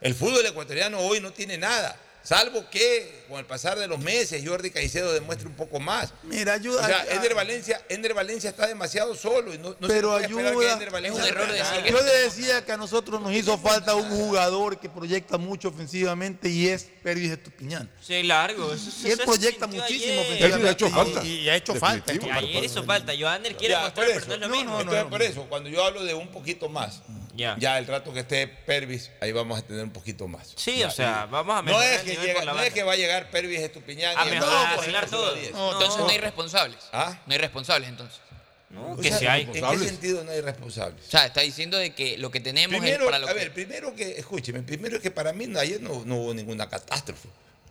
El 0.00 0.14
fútbol 0.14 0.46
ecuatoriano 0.46 0.98
hoy 1.00 1.20
no 1.20 1.30
tiene 1.32 1.58
nada. 1.58 1.94
Salvo 2.22 2.68
que 2.70 3.24
con 3.28 3.38
el 3.38 3.46
pasar 3.46 3.78
de 3.78 3.86
los 3.88 3.98
meses 3.98 4.42
Jordi 4.46 4.70
Caicedo 4.70 5.12
demuestre 5.12 5.48
un 5.48 5.54
poco 5.54 5.80
más. 5.80 6.12
Mira, 6.24 6.52
ayuda. 6.52 6.82
O 6.82 6.86
sea, 6.86 7.06
Ender 7.14 7.34
Valencia, 7.34 7.80
Ender 7.88 8.12
Valencia 8.14 8.50
está 8.50 8.66
demasiado 8.66 9.14
solo 9.14 9.54
y 9.54 9.58
no, 9.58 9.70
no 9.80 9.86
se 9.86 9.92
pero 9.94 10.10
puede 10.10 10.24
esperar 10.26 10.52
que 10.52 10.66
ayuda. 10.68 10.90
Valencia 10.90 11.24
Es 11.24 11.30
un 11.32 11.36
error 11.38 11.82
que- 11.84 11.90
Yo 11.90 12.02
le 12.02 12.18
decía 12.20 12.64
que 12.64 12.72
a 12.72 12.76
nosotros 12.76 13.20
nos 13.22 13.32
hizo 13.32 13.56
falta 13.58 13.94
un 13.94 14.08
jugador 14.10 14.78
que 14.78 14.88
proyecta 14.90 15.38
mucho 15.38 15.68
ofensivamente 15.68 16.48
y 16.48 16.68
es 16.68 16.88
Pervis 17.02 17.30
Estupiñán. 17.30 17.90
Sí, 18.00 18.22
largo. 18.22 18.72
Eso, 18.72 18.90
Y 19.02 19.06
él 19.06 19.12
eso 19.12 19.24
proyecta 19.24 19.66
muchísimo 19.66 20.20
ayer. 20.20 20.20
ofensivamente. 20.20 20.60
Él 20.60 20.66
ha 20.66 20.70
hecho 20.72 20.90
falta. 20.90 21.24
Y, 21.24 21.28
y 21.40 21.48
ha 21.48 21.56
hecho 21.56 21.74
falta. 21.74 22.12
Ayer 22.12 22.64
hizo 22.64 22.84
falta. 22.84 23.12
Johanner 23.18 23.56
quiere 23.56 23.74
Ya, 23.74 23.80
mostrar, 23.82 24.06
por 24.06 24.14
pero 24.14 24.26
no 24.26 24.34
es 24.34 24.40
lo 24.40 24.46
eso. 24.46 24.56
mismo. 24.56 24.80
Entonces, 24.80 25.04
por 25.04 25.22
eso, 25.22 25.46
cuando 25.48 25.70
yo 25.70 25.84
hablo 25.84 26.04
de 26.04 26.12
un 26.14 26.28
poquito 26.28 26.68
más, 26.68 27.00
Ya. 27.34 27.56
ya 27.58 27.78
el 27.78 27.86
rato 27.86 28.12
que 28.12 28.20
esté 28.20 28.48
Pervis, 28.48 29.10
ahí 29.20 29.30
vamos 29.32 29.58
a 29.58 29.62
tener 29.62 29.82
un 29.84 29.90
poquito 29.92 30.26
más. 30.28 30.52
Sí, 30.56 30.78
Ya, 30.78 30.88
o 30.88 30.90
sea, 30.90 31.24
y- 31.28 31.30
vamos 31.30 31.54
a 31.54 31.58
no 31.58 31.62
mejorar 31.64 31.92
es, 31.92 32.00
el 32.00 32.06
que 32.06 32.16
llega- 32.26 32.44
no 32.44 32.60
es 32.60 32.72
que 32.72 32.82
va 32.82 32.92
a 32.92 32.96
llegar 32.96 33.30
Pervis 33.30 33.60
Estupiñán 33.60 34.16
A 34.18 34.26
y 34.26 34.30
mejorar, 34.30 34.52
no, 34.52 34.58
a 34.58 34.70
arreglar 34.72 35.08
todo. 35.10 35.36
No, 35.52 35.72
entonces 35.72 36.00
no 36.00 36.08
hay 36.08 36.18
responsables. 36.18 36.78
¿Ah? 36.92 37.18
No 37.26 37.32
hay 37.32 37.38
responsables 37.38 37.88
entonces. 37.88 38.20
No, 38.70 38.92
O 38.92 38.96
que 38.96 39.08
sea, 39.08 39.18
si 39.18 39.26
hay. 39.26 39.42
¿En 39.42 39.52
qué 39.52 39.78
sentido 39.78 40.22
no 40.22 40.30
hay 40.30 40.40
responsables? 40.42 41.04
O 41.06 41.10
sea, 41.10 41.26
está 41.26 41.40
diciendo 41.40 41.76
de 41.76 41.92
que 41.92 42.16
lo 42.18 42.30
que 42.30 42.38
tenemos 42.40 42.78
Primero, 42.78 43.02
es 43.04 43.10
para 43.10 43.18
lo 43.18 43.26
a 43.26 43.32
que... 43.32 43.34
ver, 43.34 43.52
primero 43.52 43.94
que, 43.96 44.18
escúcheme, 44.18 44.62
primero 44.62 44.96
es 44.96 45.02
que 45.02 45.10
para 45.10 45.32
mí 45.32 45.48
ayer 45.58 45.80
no, 45.80 46.04
no 46.04 46.16
hubo 46.16 46.34
ninguna 46.34 46.68
catástrofe. 46.68 47.28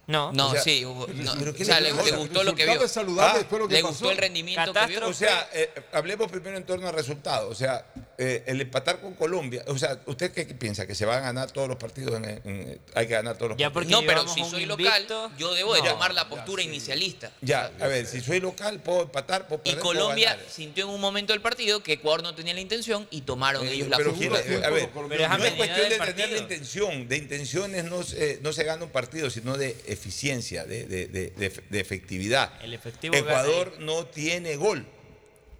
No. 0.08 0.34
No, 0.34 0.48
O 0.48 0.52
sea, 0.54 0.62
sí, 0.62 0.84
hubo- 0.84 1.08
no, 1.08 1.36
pero 1.38 1.54
¿qué 1.54 1.64
o 1.64 1.66
sea, 1.66 1.80
le 1.80 1.92
gustó 1.92 2.44
lo 2.44 2.54
que 2.56 2.66
vio. 2.66 2.84
Es 2.84 2.92
saludable 2.92 3.46
Ah, 3.50 3.58
lo 3.58 3.68
que 3.68 3.76
Le 3.76 3.82
pasó. 3.82 3.92
gustó 3.94 4.12
el 4.12 4.18
rendimiento 4.18 4.74
que 4.74 4.86
vio. 4.88 5.08
O 5.08 5.14
sea, 5.14 5.48
eh, 5.54 5.70
hablemos 5.94 6.30
primero 6.32 6.58
en 6.58 6.66
torno 6.66 6.88
al 6.88 6.94
resultado. 6.94 7.48
O 7.48 7.56
sea, 7.56 7.86
eh, 8.22 8.44
el 8.48 8.60
empatar 8.60 9.00
con 9.00 9.14
Colombia. 9.14 9.64
O 9.68 9.78
sea, 9.78 9.98
¿usted 10.06 10.32
qué 10.34 10.44
piensa? 10.46 10.86
¿Que 10.86 10.94
se 10.94 11.06
van 11.06 11.20
a 11.20 11.22
ganar 11.22 11.52
todos 11.52 11.70
los 11.70 11.78
partidos? 11.78 12.16
En, 12.18 12.26
en- 12.26 12.80
hay 12.94 13.08
que 13.08 13.14
ganar 13.14 13.38
todos 13.38 13.52
los 13.52 13.58
Ya 13.58 13.72
partidos. 13.72 14.02
No, 14.02 14.08
pero 14.08 14.28
si 14.28 14.44
soy 14.44 14.64
invicto. 14.64 14.76
local, 14.84 15.34
yo 15.38 15.54
debo 15.54 15.74
de 15.74 15.82
No. 15.84 15.92
tomar 15.94 16.14
la 16.14 16.28
postura 16.28 16.62
inicialista. 16.62 17.32
Ya, 17.42 17.72
a 17.80 17.88
ver, 17.88 18.06
si 18.06 18.20
soy 18.20 18.42
local, 18.42 18.82
puedo 18.82 19.04
empatar, 19.04 19.48
puedo 19.48 19.62
Y 19.64 19.70
perder, 19.70 19.82
puedo 19.82 20.00
Colombia 20.02 20.32
ganar. 20.36 20.46
sintió 20.52 20.84
en 20.86 20.92
un 20.92 21.00
momento 21.00 21.32
del 21.32 21.42
partido 21.42 21.82
que 21.82 21.94
Ecuador 21.94 22.22
no 22.22 22.36
tenía 22.36 22.54
la 22.54 22.60
intención 22.60 23.08
y 23.10 23.22
tomaron 23.22 23.66
Eh, 23.66 23.72
ellos 23.72 23.88
la 23.88 23.96
pero 23.96 24.10
postura. 24.12 24.42
quién- 24.42 24.62
eh, 24.62 24.66
a 24.66 24.70
ver, 24.70 24.90
Pero 24.94 25.08
no 25.38 25.46
es 25.46 25.54
cuestión 25.54 25.90
de 25.90 25.98
tener 25.98 26.30
la 26.32 26.38
intención. 26.40 27.08
De 27.08 27.16
intenciones 27.16 27.86
no 27.86 28.04
se, 28.04 28.40
no 28.42 28.52
se 28.52 28.66
gana 28.66 28.84
un 28.84 28.92
partido, 28.92 29.30
sino 29.30 29.58
de 29.58 29.78
eficiencia, 29.88 30.66
de, 30.66 30.86
de- 30.86 31.08
de- 31.08 31.28
de- 31.38 31.64
de 31.70 31.80
efectividad. 31.80 32.52
El 32.62 32.74
efectivo 32.74 33.16
Ecuador 33.16 33.76
no 33.80 34.06
tiene 34.08 34.58
gol. 34.58 34.86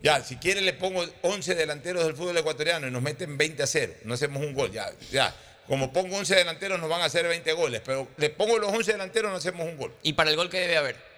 Ya, 0.02 0.24
si 0.24 0.38
quiere 0.38 0.62
le 0.62 0.74
pongo 0.74 1.06
11 1.24 1.56
delanteros 1.56 2.06
del 2.06 2.16
fútbol 2.16 2.38
ecuatoriano 2.38 2.88
y 2.88 2.92
nos 2.92 3.02
meten 3.02 3.38
20 3.38 3.64
a 3.64 3.68
0. 3.68 3.94
No 4.04 4.14
hacemos 4.14 4.42
un 4.42 4.54
gol, 4.54 4.72
ya, 4.72 4.92
ya. 5.12 5.36
Como 5.68 5.92
pongo 5.92 6.18
11 6.18 6.36
delanteros 6.36 6.80
nos 6.80 6.90
van 6.90 7.02
a 7.02 7.06
hacer 7.06 7.28
20 7.28 7.52
goles, 7.54 7.82
pero 7.86 8.08
le 8.18 8.30
pongo 8.30 8.58
los 8.58 8.72
11 8.74 8.94
delanteros 8.94 9.32
no 9.32 9.38
hacemos 9.38 9.68
un 9.68 9.78
gol. 9.78 9.94
¿Y 10.02 10.14
para 10.14 10.30
el 10.30 10.36
gol 10.36 10.50
qué 10.50 10.60
debe 10.62 10.78
haber? 10.78 11.10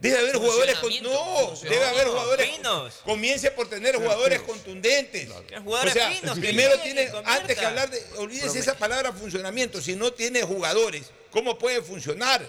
Debe 0.00 0.18
haber 0.18 0.36
jugadores 0.36 0.78
con, 0.78 0.90
no, 1.02 1.54
debe 1.62 1.84
haber 1.84 2.06
jugadores. 2.06 2.50
finos. 2.50 2.94
Comience 3.04 3.50
por 3.50 3.68
tener 3.68 3.96
jugadores 3.96 4.40
contundentes. 4.42 5.28
jugadores 5.62 5.92
o 5.92 5.98
sea, 5.98 6.10
finos, 6.10 6.34
que 6.36 6.40
primero 6.40 6.78
tiene, 6.80 7.10
antes 7.24 7.58
que 7.58 7.64
hablar 7.64 7.90
de, 7.90 8.00
olvídese 8.16 8.60
esa 8.60 8.76
palabra 8.76 9.12
funcionamiento. 9.12 9.80
Si 9.80 9.96
no 9.96 10.12
tiene 10.12 10.42
jugadores, 10.42 11.10
¿cómo 11.32 11.58
puede 11.58 11.82
funcionar? 11.82 12.46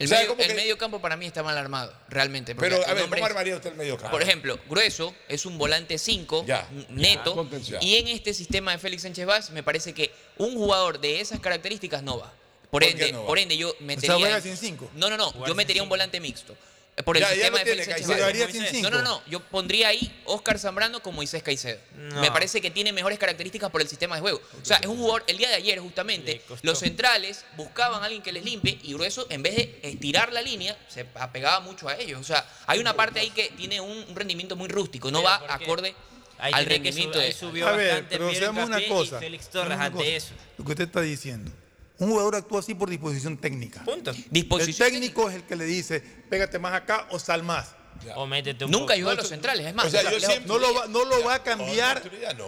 El, 0.00 0.06
O 0.06 0.08
sea, 0.08 0.18
medio, 0.18 0.30
como 0.30 0.42
el 0.42 0.48
que- 0.48 0.54
medio 0.54 0.78
campo 0.78 1.00
para 1.00 1.16
mí 1.16 1.26
está 1.26 1.42
mal 1.42 1.56
armado, 1.56 1.94
realmente. 2.08 2.54
Pero, 2.54 2.76
a 2.86 2.94
ver, 2.94 3.06
¿cómo 3.08 3.24
armaría 3.24 3.54
usted 3.54 3.70
el 3.70 3.76
medio 3.76 3.96
campo? 3.96 4.10
Por 4.10 4.22
ejemplo, 4.22 4.58
Grueso 4.68 5.14
es 5.28 5.44
un 5.46 5.58
volante 5.58 5.98
5 5.98 6.44
Ya, 6.46 6.66
neto. 6.88 7.46
y 7.82 7.96
en 7.96 8.08
este 8.08 8.32
sistema 8.34 8.72
de 8.72 8.78
Félix 8.78 9.02
Sánchez 9.02 9.26
Vaz 9.26 9.50
me 9.50 9.62
parece 9.62 9.92
que 9.92 10.10
un 10.38 10.54
jugador 10.54 11.00
de 11.00 11.20
esas 11.20 11.38
características 11.38 12.02
no 12.02 12.18
va. 12.18 12.32
Por 12.70 12.70
¿Por 12.70 12.82
qué 12.84 12.90
ende, 12.92 13.12
no 13.12 13.20
va? 13.20 13.26
por 13.26 13.38
ende 13.38 13.56
yo 13.56 13.74
metería. 13.80 14.14
juega 14.16 14.36
ahí- 14.36 14.42
sin 14.42 14.56
cinco. 14.56 14.90
No, 14.94 15.10
no, 15.10 15.16
no. 15.16 15.32
Jugar 15.32 15.48
Yo 15.48 15.54
metería 15.54 15.82
un 15.82 15.88
volante 15.88 16.18
mixto. 16.18 16.56
Por 17.02 17.16
el 17.16 17.22
Ya, 17.22 17.28
ya 17.28 17.34
sistema 17.34 17.58
lo 17.58 17.64
de 17.64 17.64
tiene 17.64 17.84
Félix 17.84 18.06
Caicedo. 18.06 18.68
Sin. 18.70 18.82
No, 18.82 18.90
no, 18.90 19.02
no. 19.02 19.22
Yo 19.26 19.40
pondría 19.40 19.88
ahí 19.88 20.20
Oscar 20.24 20.58
Zambrano 20.58 21.02
con 21.02 21.14
Moisés 21.14 21.42
Caicedo. 21.42 21.78
No. 21.96 22.20
Me 22.20 22.30
parece 22.30 22.60
que 22.60 22.70
tiene 22.70 22.92
mejores 22.92 23.18
características 23.18 23.70
por 23.70 23.80
el 23.80 23.88
sistema 23.88 24.14
de 24.16 24.20
juego. 24.20 24.40
O 24.60 24.64
sea, 24.64 24.78
es 24.78 24.86
un 24.86 24.98
jugador, 24.98 25.24
el 25.26 25.38
día 25.38 25.48
de 25.48 25.56
ayer 25.56 25.78
justamente, 25.78 26.42
los 26.62 26.78
centrales 26.78 27.44
buscaban 27.56 28.02
a 28.02 28.06
alguien 28.06 28.22
que 28.22 28.32
les 28.32 28.44
limpie 28.44 28.78
y 28.82 28.92
Grueso, 28.94 29.26
en 29.30 29.42
vez 29.42 29.56
de 29.56 29.80
estirar 29.82 30.32
la 30.32 30.42
línea, 30.42 30.76
se 30.88 31.06
apegaba 31.14 31.60
mucho 31.60 31.88
a 31.88 31.96
ellos. 31.96 32.20
O 32.20 32.24
sea, 32.24 32.46
hay 32.66 32.78
una 32.78 32.94
parte 32.94 33.20
ahí 33.20 33.30
que 33.30 33.50
tiene 33.56 33.80
un, 33.80 34.04
un 34.08 34.16
rendimiento 34.16 34.56
muy 34.56 34.68
rústico, 34.68 35.10
no 35.10 35.22
va 35.22 35.36
acorde 35.48 35.94
Ahí 36.40 36.52
al 36.54 36.68
ahí 36.70 36.78
de... 36.80 37.32
subió 37.34 37.68
A 37.68 37.72
ver, 37.72 38.06
pero 38.08 38.32
seamos 38.34 38.64
una 38.66 38.80
cosa. 38.88 39.18
y 39.18 39.20
Félix 39.20 39.44
seamos 39.44 39.52
Torres 39.52 39.76
una 39.76 39.84
ante 39.84 39.98
cosa. 39.98 40.10
eso. 40.10 40.34
Lo 40.56 40.64
que 40.64 40.70
usted 40.70 40.84
está 40.84 41.00
diciendo. 41.02 41.52
Un 42.00 42.10
jugador 42.10 42.34
actúa 42.34 42.60
así 42.60 42.74
por 42.74 42.90
disposición 42.90 43.36
técnica. 43.38 43.84
Punto. 43.84 44.10
El 44.10 44.24
Disposición 44.30 44.88
técnico 44.90 45.28
es 45.28 45.36
el 45.36 45.44
que 45.44 45.54
le 45.54 45.64
dice, 45.66 46.00
pégate 46.00 46.58
más 46.58 46.72
acá 46.74 47.06
o 47.10 47.18
sal 47.18 47.42
más. 47.42 47.76
O 48.16 48.26
métete 48.26 48.64
un 48.64 48.70
Nunca 48.70 48.94
ayudó 48.94 49.10
a 49.10 49.14
los 49.14 49.28
centrales, 49.28 49.66
es 49.66 49.74
más. 49.74 49.84
O 49.86 49.90
sea, 49.90 50.02
yo 50.10 50.18
siempre- 50.18 50.46
No 50.46 50.58
lo, 50.58 50.72
va, 50.74 50.86
no 50.88 51.04
lo 51.04 51.22
va 51.22 51.34
a 51.34 51.42
cambiar, 51.42 52.02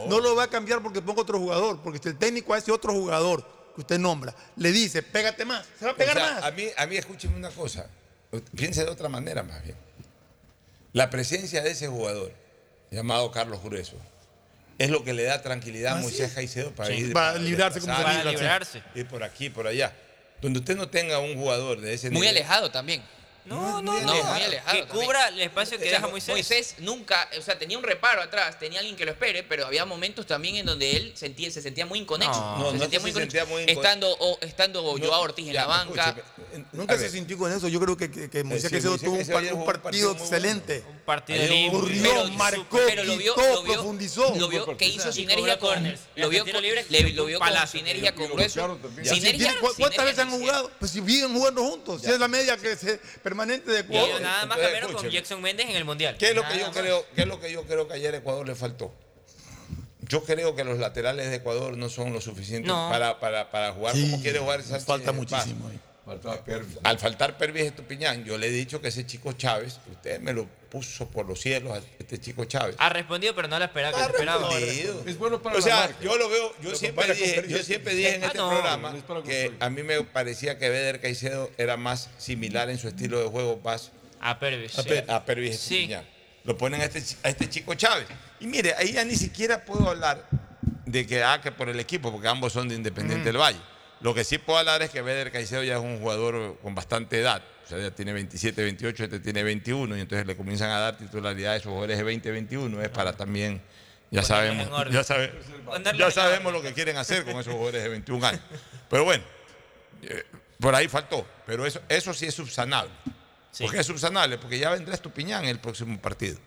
No, 0.09 0.19
lo 0.21 0.35
va 0.35 0.45
a 0.45 0.49
cambiar 0.49 0.83
porque 0.83 1.03
ponga 1.03 1.21
otro 1.23 1.39
jugador, 1.39 1.81
porque 1.83 1.99
si 2.03 2.09
el 2.09 2.17
técnico 2.19 2.55
a 2.55 2.59
ese 2.59 2.73
otro 2.73 2.93
jugador 2.95 3.47
que 3.75 3.83
usted 3.83 3.99
nombra 3.99 4.35
le 4.57 4.73
dice, 4.73 5.03
pégate 5.03 5.45
más, 5.45 5.67
se 5.79 5.85
va 5.85 5.91
a 5.91 5.95
O 5.95 5.97
pegar 5.99 6.17
sea, 6.17 6.35
más. 6.37 6.45
a 6.45 6.51
mí, 6.53 6.65
a 6.77 6.87
mí 6.87 6.97
escúcheme 6.97 7.37
una 7.37 7.51
cosa. 7.51 7.87
Piense 8.57 8.83
de 8.85 8.91
otra 8.91 9.11
manera 9.11 9.43
más 9.43 9.63
bien. 9.63 9.77
La 10.95 11.11
presencia 11.11 11.63
de 11.63 11.73
ese 11.73 11.89
jugador, 11.89 12.33
llamado 12.91 13.31
Carlos 13.31 13.63
Grueso, 13.63 13.97
es 14.79 14.91
lo 14.91 15.05
que 15.05 15.13
le 15.13 15.25
da 15.25 15.43
tranquilidad 15.43 15.99
a 15.99 16.01
Moisés. 16.01 16.33
Caicedo 16.33 16.73
para 16.73 16.89
Sí. 16.95 17.01
ir. 17.01 17.13
Para 17.13 17.39
librarse 17.39 17.81
como 17.81 17.95
se 17.97 18.25
librarse. 18.31 18.83
Ir 18.95 19.07
por 19.07 19.23
aquí, 19.23 19.51
por 19.51 19.67
allá. 19.67 19.93
Donde 20.41 20.59
usted 20.59 20.77
no 20.77 20.89
tenga 20.89 21.19
un 21.21 21.37
jugador 21.37 21.81
de 21.81 21.95
ese 21.95 22.11
Muy 22.11 22.21
nivel. 22.23 22.37
alejado 22.37 22.71
también. 22.71 23.03
No, 23.45 23.83
no, 23.83 24.01
No, 24.01 24.01
no. 24.01 24.25
muy 24.25 24.43
alejado. 24.43 24.73
Que 24.77 24.83
también. 24.87 25.05
cubra 25.07 25.29
el 25.29 25.41
espacio 25.41 25.77
que 25.79 25.85
O 25.85 25.89
sea, 25.89 25.99
deja 25.99 26.09
Moisés. 26.09 26.29
Moisés 26.29 26.75
nunca, 26.79 27.29
o 27.39 27.43
sea, 27.43 27.59
tenía 27.59 27.77
un 27.77 27.83
reparo 27.85 28.23
atrás, 28.23 28.59
tenía 28.59 28.79
alguien 28.79 28.97
que 28.97 29.05
lo 29.05 29.11
espere, 29.11 29.43
pero 29.43 29.67
había 29.67 29.85
momentos 29.85 30.27
también 30.27 30.57
en 30.57 30.67
donde 30.67 30.97
él 30.97 31.13
sentía, 31.17 31.51
se 31.51 31.61
sentía 31.61 31.85
muy 31.87 31.99
inconexo. 31.99 32.41
No. 32.41 32.59
No, 32.59 32.67
se 32.69 32.73
no 32.75 32.79
sentía 32.81 32.99
se 33.01 33.03
muy 33.03 33.13
sentía 33.13 33.43
inconexo. 33.43 33.53
muy 33.55 33.63
inco- 33.65 33.79
Estando, 33.83 34.17
o- 34.21 34.39
estando 34.43 34.83
No, 34.97 35.05
Joao 35.07 35.23
Ortiz 35.23 35.47
en 35.49 35.53
ya, 35.55 35.61
la 35.63 35.67
banca. 35.67 36.17
Nunca 36.73 36.97
se 36.99 37.11
sintió 37.11 37.37
con 37.39 37.51
eso. 37.53 37.67
Yo 37.69 37.81
creo 37.81 37.97
que, 37.97 38.11
que, 38.11 38.31
que 38.31 38.45
Moisés 38.45 38.71
sí, 38.71 38.77
Moisés 38.89 39.01
tuvo 39.03 39.17
un, 39.17 39.27
par- 39.27 39.55
un 39.55 39.65
partido 39.83 40.13
excelente. 40.13 40.85
Un 40.89 41.01
partido 41.01 41.45
limpio. 41.47 41.81
Corrió, 41.81 42.03
Pero- 42.03 42.29
marcó, 42.31 42.79
pero 42.87 43.05
lo 43.05 43.17
vio, 43.17 43.35
quitó, 43.35 43.55
lo 43.55 43.63
vio, 43.65 43.73
profundizó. 43.75 44.35
lo 44.37 44.49
vio 44.49 44.77
que 44.77 44.87
hizo 44.87 45.11
sinergia 45.13 45.59
con, 45.59 45.71
corners. 45.71 46.01
lo 46.17 46.29
vio, 46.29 46.45
con- 46.45 46.63
libre, 46.63 46.85
sinergia 47.67 48.15
con 48.15 48.29
Lo 48.29 48.35
grueso. 48.35 48.55
bloquearon 48.55 48.83
también. 48.83 49.09
Si 49.09 49.15
Sinergia, 49.17 49.49
tiene- 49.49 49.61
¿cu- 49.61 49.75
¿Cuántas 49.79 50.05
veces 50.05 50.19
han 50.21 50.31
jugado? 50.31 50.71
Pues 50.79 50.91
si 50.91 51.01
viven 51.01 51.33
jugando 51.35 51.63
juntos. 51.65 52.03
Si 52.03 52.11
es 52.11 52.19
la 52.19 52.29
media 52.29 52.57
que 52.57 52.77
se, 52.77 53.01
permanente 53.33 53.71
de 53.71 53.79
Y 53.79 53.81
Ecuador. 53.81 54.09
ellos 54.09 54.21
nada 54.21 54.47
más 54.47 54.57
Entonces, 54.59 54.65
cambiaron 54.73 54.93
con. 54.93 55.11
Jackson 55.11 55.41
Méndez 55.43 55.67
en 55.71 55.77
el 55.77 55.85
Mundial. 55.85 56.17
¿Qué 56.19 56.29
es 56.31 56.35
lo 56.35 56.43
que 56.47 56.59
yo 56.59 56.67
más. 56.69 56.77
creo, 56.77 57.07
qué 57.15 57.23
es 57.23 57.27
lo 57.29 57.41
que 57.41 57.51
yo 57.53 57.63
creo 57.65 57.89
que 57.89 57.95
ayer 57.95 58.15
a 58.15 58.19
Ecuador 58.19 58.47
le 58.47 58.55
faltó? 58.55 58.93
yo 60.09 60.23
creo 60.25 60.55
que 60.55 60.63
los 60.65 60.79
laterales 60.79 61.31
de 61.31 61.37
Ecuador 61.37 61.79
no 61.79 61.89
son 61.89 62.13
lo 62.13 62.21
suficiente 62.21 62.69
No. 62.69 62.89
para, 62.91 63.19
para, 63.19 63.51
para 63.51 63.73
jugar 63.73 63.95
Sí, 63.95 64.03
como 64.11 64.21
quiere 64.23 64.41
jugar 64.41 64.63
Sánchez 64.63 64.85
falta 64.85 65.13
muchísimo 65.13 65.69
ahí. 65.69 65.81
Al 66.85 66.99
faltar 66.99 67.39
Pervis 67.39 67.63
Estupiñán, 67.65 68.25
yo 68.25 68.37
le 68.37 68.49
he 68.49 68.51
dicho 68.51 68.81
que 68.81 68.89
ese 68.89 69.07
chico 69.07 69.33
Chávez, 69.35 69.79
usted 69.91 70.21
me 70.21 70.33
lo 70.33 70.47
puso 70.69 71.09
por 71.09 71.27
los 71.27 71.41
cielos, 71.41 71.73
a 71.79 71.83
este 71.99 72.19
chico 72.19 72.45
Chávez. 72.45 72.75
Ha 72.79 72.89
respondido, 72.89 73.35
pero 73.37 73.47
no 73.47 73.59
la 73.59 73.67
esperaba 73.67 73.97
que 73.97 74.05
esperaba. 74.13 74.49
respondido. 74.49 75.03
Es 75.07 75.17
bueno 75.19 75.41
para 75.41 75.55
o 75.57 75.59
la 75.59 75.65
sea, 75.65 75.77
marca. 75.77 75.97
yo 76.01 76.17
lo 76.17 76.29
veo, 76.29 76.53
yo 76.61 76.71
Lo 76.71 76.77
siempre 76.77 77.15
dije, 77.15 77.45
yo 77.49 77.59
siempre 77.63 77.95
dije 77.95 78.17
en 78.17 78.25
Ah, 78.25 78.27
este 78.27 78.39
no. 78.39 78.51
programa 78.51 78.95
que 79.25 79.53
a 79.61 79.71
mí 79.71 79.83
me 79.85 80.03
parecía 80.03 80.59
que 80.59 80.69
Beder 80.71 81.01
Caicedo 81.01 81.51
era 81.57 81.77
más 81.77 82.11
similar 82.19 82.69
en 82.71 82.79
su 82.79 82.89
estilo 82.89 83.21
de 83.21 83.29
juego 83.29 83.61
más 83.63 83.93
A 84.21 84.39
Pervis. 84.41 84.79
a, 84.79 84.83
sí. 84.83 84.91
A 85.09 85.25
Pervis 85.25 85.59
Sí. 85.59 85.75
Estupiñán. 85.83 86.05
Lo 86.45 86.59
ponen 86.59 86.81
a 86.81 86.85
este, 86.87 87.01
a 87.23 87.29
este 87.29 87.49
chico 87.49 87.75
Chávez. 87.75 88.07
Y 88.41 88.47
mire, 88.49 88.75
ahí 88.77 88.93
ya 88.93 89.05
ni 89.05 89.15
siquiera 89.15 89.65
puedo 89.65 89.89
hablar 89.91 90.27
de 90.87 91.07
que, 91.07 91.23
ah, 91.23 91.41
que 91.41 91.53
por 91.53 91.69
el 91.69 91.79
equipo, 91.79 92.11
porque 92.11 92.27
ambos 92.27 92.53
son 92.53 92.69
de 92.69 92.75
Independiente 92.75 93.27
del 93.27 93.37
Valle. 93.41 93.61
Lo 94.03 94.15
que 94.15 94.25
sí 94.25 94.39
puedo 94.39 94.59
hablar 94.59 94.83
es 94.83 94.91
que 94.91 95.01
Beder 95.03 95.31
Caicedo 95.31 95.63
ya 95.63 95.77
es 95.77 95.81
un 95.81 96.01
jugador 96.01 96.59
con 96.61 96.75
bastante 96.75 97.21
edad. 97.21 97.43
O 97.65 97.69
sea, 97.69 97.79
ya 97.79 97.91
tiene 97.93 98.13
27, 98.13 98.63
28, 98.63 99.05
este 99.05 99.21
tiene 99.21 99.43
21. 99.43 99.97
Y 99.97 100.01
entonces 100.01 100.27
le 100.27 100.37
comienzan 100.37 100.71
a 100.71 100.79
dar 100.81 100.97
titularidad 100.99 101.53
a 101.53 101.57
esos 101.57 101.69
jugadores 101.71 101.97
de 101.99 102.03
20, 102.05 102.31
21. 102.33 102.83
Es 102.83 102.89
para 102.89 103.13
también, 103.17 103.63
ya 104.11 104.23
sabemos, 104.23 104.69
ya, 104.91 105.05
sabe- 105.05 105.33
ya 105.97 106.11
sabemos 106.11 106.53
lo 106.53 106.61
que 106.63 106.73
quieren 106.73 106.97
hacer 106.97 107.25
con 107.25 107.37
esos 107.39 107.53
jugadores 107.53 107.83
de 107.85 107.89
21 107.89 108.27
años. 108.27 108.41
Pero 108.91 109.05
bueno, 109.05 109.23
eh, 110.03 110.25
por 110.59 110.75
ahí 110.75 110.89
faltó. 110.89 111.27
Pero 111.47 111.65
eso, 111.65 111.81
eso 111.89 112.13
sí 112.13 112.27
es 112.27 112.35
subsanable. 112.35 112.93
Sí. 113.53 113.65
¿Por 113.65 113.73
qué 113.73 113.81
es 113.81 113.87
subsanable? 113.87 114.39
Porque 114.39 114.59
ya 114.59 114.71
vendrá 114.71 114.95
Estupiñán 114.95 115.45
en 115.45 115.51
el 115.51 115.61
próximo 115.61 115.97
partido. 116.01 116.39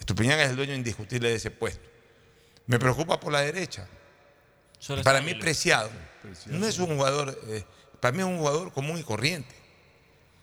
Estupiñán 0.00 0.40
es 0.40 0.50
el 0.50 0.56
dueño 0.56 0.74
indiscutible 0.74 1.28
de 1.28 1.34
ese 1.36 1.50
puesto. 1.50 1.86
Me 2.66 2.78
preocupa 2.78 3.18
por 3.20 3.32
la 3.32 3.40
derecha. 3.42 3.86
Solo 4.78 5.02
Para 5.02 5.20
mí. 5.20 5.34
Preciado 5.34 5.90
no 6.46 6.66
es 6.66 6.78
un 6.78 6.96
jugador, 6.96 7.38
eh, 7.48 7.64
para 8.00 8.12
mí 8.12 8.18
es 8.20 8.24
un 8.24 8.38
jugador 8.38 8.72
común 8.72 8.98
y 8.98 9.02
corriente. 9.02 9.54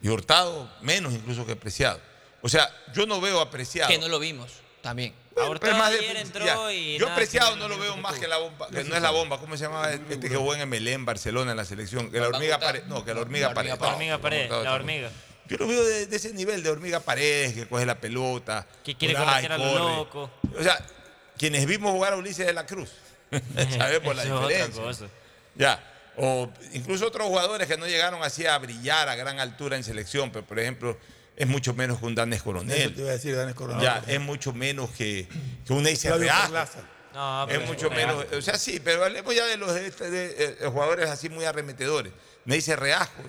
Y 0.01 0.09
Hurtado 0.09 0.71
menos 0.81 1.13
incluso 1.13 1.45
que 1.45 1.55
Preciado. 1.55 1.99
O 2.41 2.49
sea, 2.49 2.69
yo 2.93 3.05
no 3.05 3.19
veo 3.21 3.39
a 3.39 3.49
Preciado. 3.49 3.89
Que 3.89 3.97
no 3.97 4.07
lo 4.07 4.19
vimos 4.19 4.51
también. 4.81 5.13
Bueno, 5.33 5.51
Hurtado 5.51 5.59
pero 5.59 5.73
es 5.73 5.77
más 5.79 5.99
ayer 5.99 6.17
entró 6.17 6.45
Ya. 6.45 6.71
y 6.73 6.97
Yo 6.97 7.05
nada, 7.05 7.15
Preciado 7.15 7.53
que 7.53 7.59
no 7.59 7.67
lo 7.67 7.77
veo 7.79 7.97
más 7.97 8.19
que 8.19 8.27
la 8.27 8.37
bomba, 8.37 8.67
que 8.69 8.83
no 8.83 8.95
es 8.95 9.01
la 9.01 9.11
bomba, 9.11 9.39
¿cómo 9.39 9.57
se 9.57 9.63
llamaba 9.63 9.91
este 9.91 10.19
que 10.29 10.35
jugó 10.35 10.53
en 10.53 10.61
Emelé, 10.61 10.93
en 10.93 11.05
Barcelona, 11.05 11.51
en 11.51 11.57
la 11.57 11.65
selección? 11.65 12.11
Que 12.11 12.19
la 12.19 12.27
hormiga 12.27 12.55
Hurtado. 12.55 12.71
Paredes. 12.71 12.87
No, 12.87 13.03
que 13.03 13.13
la 13.13 13.21
hormiga 13.21 13.49
hormiga 13.49 13.75
La 13.75 13.87
hormiga 13.93 14.17
pared, 14.19 14.43
Hurtado 14.43 14.63
la 14.63 14.73
hormiga. 14.73 15.11
Yo 15.47 15.57
lo 15.57 15.67
veo 15.67 15.83
de, 15.83 16.07
de 16.07 16.15
ese 16.15 16.33
nivel 16.33 16.63
de 16.63 16.69
hormiga 16.69 16.99
Paredes, 16.99 17.53
que 17.53 17.67
coge 17.67 17.85
la 17.85 17.99
pelota. 17.99 18.67
Que 18.83 18.95
quiere 18.95 19.15
correr 19.15 19.51
a 19.51 19.57
lo 19.57 19.79
loco. 19.97 20.31
O 20.57 20.63
sea, 20.63 20.83
quienes 21.37 21.65
vimos 21.65 21.91
jugar 21.91 22.13
a 22.13 22.17
Ulises 22.17 22.45
de 22.45 22.53
la 22.53 22.65
Cruz, 22.65 22.91
sabemos 23.77 24.15
la 24.15 24.23
diferencia. 24.23 25.09
Ya. 25.55 25.83
O 26.17 26.49
incluso 26.73 27.07
otros 27.07 27.27
jugadores 27.27 27.67
que 27.67 27.77
no 27.77 27.87
llegaron 27.87 28.23
así 28.23 28.45
a 28.45 28.57
brillar 28.57 29.09
a 29.09 29.15
gran 29.15 29.39
altura 29.39 29.75
en 29.75 29.83
selección, 29.83 30.31
pero 30.31 30.45
por 30.45 30.59
ejemplo, 30.59 30.97
es 31.35 31.47
mucho 31.47 31.73
menos 31.73 31.99
que 31.99 32.05
un 32.05 32.15
Danes 32.15 32.37
Eso 32.39 32.43
te 32.43 32.51
Coronel. 32.53 32.93
iba 32.97 33.09
a 33.09 33.13
decir, 33.13 33.35
Danes 33.35 33.55
Coronel. 33.55 33.83
Ya, 33.83 34.01
es 34.07 34.21
mucho 34.21 34.53
menos 34.53 34.89
que, 34.91 35.27
que 35.65 35.73
un. 35.73 35.83
Perlaza. 35.83 36.79
No, 37.13 37.47
Es 37.49 37.65
mucho 37.67 37.89
menos, 37.89 38.25
o 38.33 38.41
sea, 38.41 38.57
sí, 38.57 38.81
pero 38.83 39.03
hablemos 39.05 39.33
ya 39.33 39.45
de 39.45 39.55
los 39.57 39.73
de- 39.73 39.89
de- 39.91 40.55
de 40.55 40.67
jugadores 40.67 41.09
así 41.09 41.29
muy 41.29 41.45
arremetedores. 41.45 42.11
Neisser 42.43 42.77
Reajo, 42.79 43.21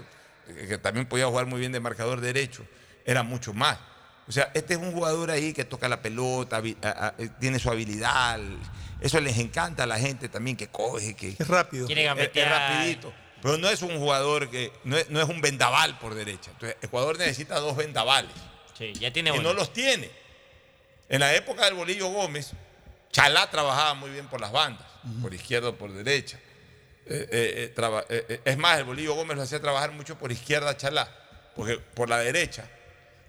eh, 0.49 0.67
que 0.69 0.79
también 0.79 1.07
podía 1.07 1.27
jugar 1.27 1.47
muy 1.47 1.61
bien 1.61 1.71
de 1.71 1.79
marcador 1.79 2.21
derecho, 2.21 2.67
era 3.05 3.23
mucho 3.23 3.53
más. 3.53 3.79
O 4.29 4.33
sea, 4.33 4.51
este 4.55 4.75
es 4.75 4.81
un 4.81 4.93
jugador 4.93 5.31
ahí 5.31 5.53
que 5.53 5.65
toca 5.65 5.89
la 5.89 6.03
pelota, 6.03 6.61
habi- 6.61 6.77
a- 6.85 7.07
a- 7.09 7.15
eh, 7.19 7.29
tiene 7.39 7.59
su 7.59 7.71
habilidad, 7.71 8.41
eso 9.01 9.21
les 9.21 9.39
encanta 9.39 9.85
a 9.85 9.87
la 9.87 9.99
gente 9.99 10.29
también, 10.29 10.57
que 10.57 10.67
coge, 10.69 11.15
que 11.15 11.37
Es 11.39 11.47
rápido. 11.47 11.87
Quiere 11.87 12.07
es, 12.07 12.31
es 12.35 12.49
rapidito. 12.49 13.13
Pero 13.43 13.59
no 13.59 13.69
es 13.69 13.83
un 13.83 13.97
jugador 13.99 14.51
que, 14.51 14.73
no 14.85 14.97
es, 14.97 15.09
no 15.11 15.21
es 15.23 15.29
un 15.29 15.41
vendaval 15.41 15.99
por 15.99 16.15
derecha. 16.15 16.51
Entonces, 16.51 16.77
Ecuador 16.83 17.17
necesita 17.19 17.61
dos 17.61 17.77
vendavales 17.77 18.33
Sí, 18.77 18.93
ya 18.95 19.13
tiene 19.13 19.31
y 19.31 19.35
uno. 19.35 19.43
no 19.51 19.53
los 19.55 19.73
tiene. 19.73 20.11
En 21.09 21.21
la 21.21 21.33
época 21.35 21.65
del 21.67 21.75
Bolillo 21.75 22.09
Gómez, 22.09 22.51
Chalá 23.13 23.49
trabajaba 23.51 23.95
muy 23.95 24.11
bien 24.11 24.27
por 24.27 24.41
las 24.41 24.51
bandas, 24.51 24.87
por 25.23 25.33
izquierda 25.33 25.69
o 25.69 25.75
por 25.77 25.93
derecha. 25.93 26.39
Eh, 27.09 27.29
eh, 27.31 27.55
eh, 27.59 27.73
traba- 27.77 28.05
eh, 28.09 28.27
eh, 28.29 28.41
es 28.45 28.59
más, 28.59 28.79
el 28.79 28.85
Bolillo 28.85 29.15
Gómez 29.15 29.37
lo 29.37 29.45
hacía 29.45 29.61
trabajar 29.61 29.93
mucho 29.93 30.19
por 30.19 30.33
izquierda 30.33 30.71
a 30.71 30.77
Chalá, 30.77 31.09
porque 31.55 31.79
por 31.79 32.09
la 32.09 32.19
derecha 32.19 32.69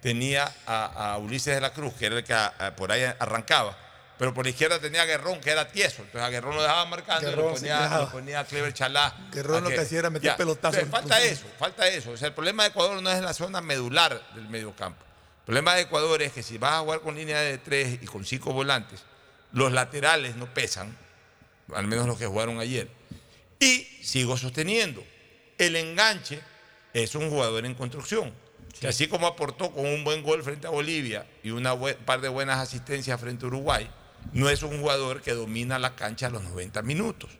tenía 0.00 0.52
a, 0.66 1.12
a 1.14 1.18
Ulises 1.18 1.54
de 1.54 1.60
la 1.60 1.72
Cruz, 1.72 1.94
que 1.94 2.06
era 2.06 2.16
el 2.18 2.24
que 2.24 2.34
a- 2.34 2.74
por 2.76 2.92
ahí 2.92 3.02
arrancaba, 3.18 3.76
pero 4.18 4.34
por 4.34 4.44
la 4.44 4.50
izquierda 4.50 4.78
tenía 4.80 5.02
a 5.02 5.04
Guerrón, 5.04 5.40
que 5.40 5.50
era 5.50 5.68
tieso. 5.68 6.02
Entonces 6.02 6.22
a 6.22 6.28
Guerrón 6.30 6.56
lo 6.56 6.62
dejaba 6.62 6.84
marcando 6.86 7.30
y 7.30 7.36
lo 7.36 7.52
ponía, 7.54 7.78
quedaba. 7.78 7.98
lo 8.04 8.10
ponía 8.10 8.40
a 8.40 8.44
Clever 8.44 8.72
Chalá. 8.74 9.14
Guerrón 9.32 9.62
lo 9.64 9.70
que 9.70 9.80
hacía 9.80 9.98
era 10.00 10.10
meter 10.10 10.36
pelotazos 10.36 10.80
en 10.82 10.90
falta 10.90 11.22
eso, 11.22 11.46
falta 11.58 11.86
eso. 11.88 12.10
O 12.12 12.16
sea, 12.16 12.28
el 12.28 12.34
problema 12.34 12.64
de 12.64 12.70
Ecuador 12.70 13.00
no 13.02 13.10
es 13.10 13.20
la 13.22 13.32
zona 13.34 13.60
medular 13.60 14.20
del 14.34 14.48
mediocampo. 14.48 15.04
El 15.40 15.44
problema 15.44 15.74
de 15.76 15.82
Ecuador 15.82 16.20
es 16.22 16.32
que 16.32 16.42
si 16.42 16.58
vas 16.58 16.72
a 16.74 16.78
jugar 16.80 17.00
con 17.00 17.14
línea 17.16 17.40
de 17.40 17.58
tres 17.58 17.98
y 18.02 18.06
con 18.06 18.24
cinco 18.24 18.52
volantes, 18.52 19.00
los 19.52 19.72
laterales 19.72 20.36
no 20.36 20.52
pesan, 20.52 20.94
al 21.74 21.86
menos 21.86 22.06
los 22.06 22.18
que 22.18 22.26
jugaron 22.26 22.58
ayer. 22.60 22.88
Y 23.60 23.84
sigo 24.02 24.36
sosteniendo, 24.36 25.02
el 25.58 25.74
enganche 25.76 26.40
es 26.92 27.14
un 27.14 27.30
jugador 27.30 27.64
en 27.66 27.74
construcción. 27.74 28.32
Que 28.80 28.88
así 28.88 29.08
como 29.08 29.26
aportó 29.26 29.70
con 29.72 29.86
un 29.86 30.04
buen 30.04 30.22
gol 30.22 30.42
frente 30.42 30.66
a 30.66 30.70
Bolivia 30.70 31.26
y 31.42 31.50
un 31.50 31.66
par 32.04 32.20
de 32.20 32.28
buenas 32.28 32.58
asistencias 32.58 33.20
frente 33.20 33.44
a 33.44 33.48
Uruguay, 33.48 33.90
no 34.32 34.48
es 34.48 34.62
un 34.62 34.80
jugador 34.80 35.22
que 35.22 35.32
domina 35.32 35.78
la 35.78 35.94
cancha 35.96 36.26
a 36.26 36.30
los 36.30 36.42
90 36.42 36.82
minutos. 36.82 37.30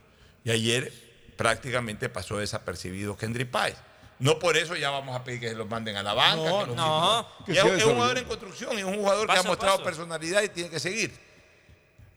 Y 0.44 0.50
ayer 0.50 0.92
prácticamente 1.36 2.08
pasó 2.08 2.38
desapercibido 2.38 3.16
Kendry 3.16 3.44
Páez. 3.44 3.76
No 4.18 4.38
por 4.40 4.56
eso 4.56 4.74
ya 4.74 4.90
vamos 4.90 5.14
a 5.14 5.22
pedir 5.22 5.40
que 5.40 5.48
se 5.50 5.54
los 5.54 5.68
manden 5.68 5.96
a 5.96 6.02
la 6.02 6.12
banca. 6.12 6.36
No, 6.36 6.66
que 6.66 6.74
no. 6.74 7.28
es, 7.46 7.58
es 7.58 7.84
un 7.84 7.94
jugador 7.94 8.18
en 8.18 8.24
construcción 8.24 8.72
y 8.74 8.78
es 8.78 8.84
un 8.84 8.96
jugador 8.96 9.28
que 9.28 9.38
ha 9.38 9.42
mostrado 9.44 9.76
paso. 9.76 9.84
personalidad 9.84 10.42
y 10.42 10.48
tiene 10.48 10.70
que 10.70 10.80
seguir. 10.80 11.12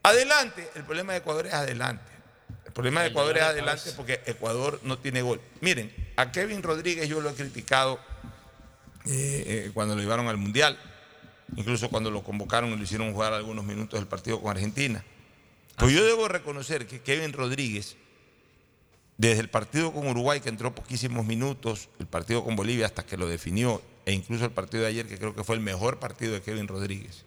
Adelante, 0.02 0.68
el 0.76 0.84
problema 0.84 1.14
de 1.14 1.20
Ecuador 1.20 1.46
es 1.46 1.54
adelante. 1.54 2.12
El 2.66 2.74
problema 2.74 3.02
de 3.02 3.10
Ecuador 3.10 3.38
es 3.38 3.44
adelante 3.44 3.92
porque 3.96 4.22
Ecuador 4.26 4.80
no 4.84 4.98
tiene 4.98 5.22
gol. 5.22 5.40
Miren, 5.60 5.94
a 6.16 6.32
Kevin 6.32 6.64
Rodríguez 6.64 7.08
yo 7.08 7.22
lo 7.22 7.30
he 7.30 7.34
criticado 7.34 8.00
eh, 9.06 9.44
eh, 9.68 9.72
cuando 9.74 9.96
lo 9.96 10.02
llevaron 10.02 10.28
al 10.28 10.38
Mundial, 10.38 10.78
incluso 11.56 11.90
cuando 11.90 12.12
lo 12.12 12.24
convocaron 12.24 12.72
y 12.72 12.78
lo 12.78 12.84
hicieron 12.84 13.14
jugar 13.14 13.34
algunos 13.34 13.66
minutos 13.66 14.00
del 14.00 14.08
partido 14.08 14.42
con 14.42 14.52
Argentina. 14.52 15.04
Pues 15.78 15.94
yo 15.94 16.06
debo 16.06 16.28
reconocer 16.28 16.86
que 16.88 17.02
Kevin 17.02 17.34
Rodríguez, 17.34 17.96
desde 19.18 19.40
el 19.42 19.50
partido 19.50 19.92
con 19.94 20.08
Uruguay, 20.08 20.40
que 20.40 20.50
entró 20.50 20.74
poquísimos 20.76 21.26
minutos, 21.26 21.90
el 22.00 22.08
partido 22.08 22.44
con 22.44 22.56
Bolivia 22.56 22.86
hasta 22.86 23.06
que 23.06 23.18
lo 23.18 23.28
definió, 23.28 23.82
e 24.06 24.14
incluso 24.14 24.46
el 24.46 24.52
partido 24.52 24.84
de 24.84 24.90
ayer, 24.90 25.08
que 25.08 25.18
creo 25.18 25.36
que 25.36 25.44
fue 25.44 25.56
el 25.56 25.62
mejor 25.62 26.00
partido 26.00 26.34
de 26.34 26.42
Kevin 26.42 26.68
Rodríguez. 26.68 27.24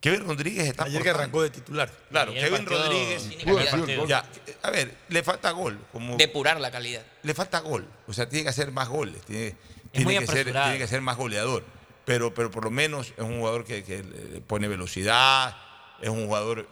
Kevin 0.00 0.24
Rodríguez 0.26 0.66
está 0.66 0.84
Ayer 0.84 1.02
que 1.02 1.10
arrancó 1.10 1.42
de 1.42 1.50
titular. 1.50 1.92
Claro, 2.08 2.32
Kevin 2.32 2.64
partido- 2.64 2.82
Rodríguez. 2.84 4.08
Ya, 4.08 4.24
a 4.62 4.70
ver, 4.70 4.96
le 5.10 5.22
falta 5.22 5.50
gol. 5.50 5.78
Como, 5.92 6.16
Depurar 6.16 6.58
la 6.58 6.70
calidad. 6.70 7.04
le 7.22 7.34
falta 7.34 7.58
gol. 7.60 7.86
O 8.06 8.14
sea, 8.14 8.26
tiene 8.26 8.44
que 8.44 8.48
hacer 8.48 8.72
más 8.72 8.88
goles. 8.88 9.20
Tiene, 9.26 9.56
tiene 9.92 10.18
que, 10.18 10.26
ser, 10.26 10.44
tiene 10.52 10.78
que 10.78 10.86
ser 10.86 11.00
más 11.00 11.16
goleador. 11.16 11.64
Pero, 12.04 12.32
pero 12.34 12.50
por 12.50 12.64
lo 12.64 12.70
menos 12.70 13.08
es 13.16 13.22
un 13.24 13.38
jugador 13.38 13.64
que, 13.64 13.84
que 13.84 14.02
pone 14.46 14.66
velocidad. 14.68 15.56
Es 16.00 16.08
un 16.08 16.26
jugador. 16.26 16.66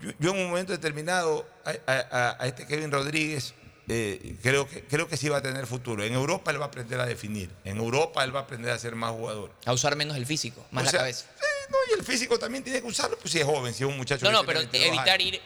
Yo, 0.00 0.10
yo 0.18 0.30
en 0.32 0.38
un 0.40 0.48
momento 0.50 0.72
determinado, 0.72 1.46
a, 1.64 1.70
a- 1.90 2.06
a- 2.10 2.36
a 2.42 2.46
este 2.46 2.66
Kevin 2.66 2.90
Rodríguez, 2.92 3.54
eh, 3.88 4.36
creo, 4.42 4.68
que, 4.68 4.84
creo 4.84 5.08
que 5.08 5.16
sí 5.16 5.28
va 5.28 5.38
a 5.38 5.42
tener 5.42 5.66
futuro. 5.66 6.04
En 6.04 6.14
Europa 6.14 6.50
él 6.50 6.60
va 6.60 6.64
a 6.66 6.68
aprender 6.68 7.00
a 7.00 7.06
definir. 7.06 7.50
En 7.64 7.78
Europa 7.78 8.22
él 8.24 8.34
va 8.34 8.40
a 8.40 8.42
aprender 8.44 8.70
a 8.72 8.78
ser 8.78 8.94
más 8.94 9.10
jugador. 9.12 9.50
A 9.66 9.72
usar 9.72 9.96
menos 9.96 10.16
el 10.16 10.26
físico, 10.26 10.64
más 10.70 10.82
O 10.82 10.84
la 10.86 10.90
sea, 10.90 11.00
cabeza. 11.00 11.26
eh, 11.40 11.70
no, 11.70 11.76
y 11.90 11.98
el 11.98 12.04
físico 12.04 12.38
también 12.38 12.62
tiene 12.64 12.80
que 12.80 12.86
usarlo, 12.86 13.18
pues 13.18 13.32
si 13.32 13.38
es 13.40 13.44
joven, 13.44 13.72
si 13.74 13.84
es 13.84 13.88
un 13.90 13.96
muchacho 13.96 14.24
No, 14.26 14.32
no, 14.32 14.44
pero 14.44 14.60
22 14.60 14.86
evitar 14.88 15.08
años. 15.20 15.26
ir 15.34 15.40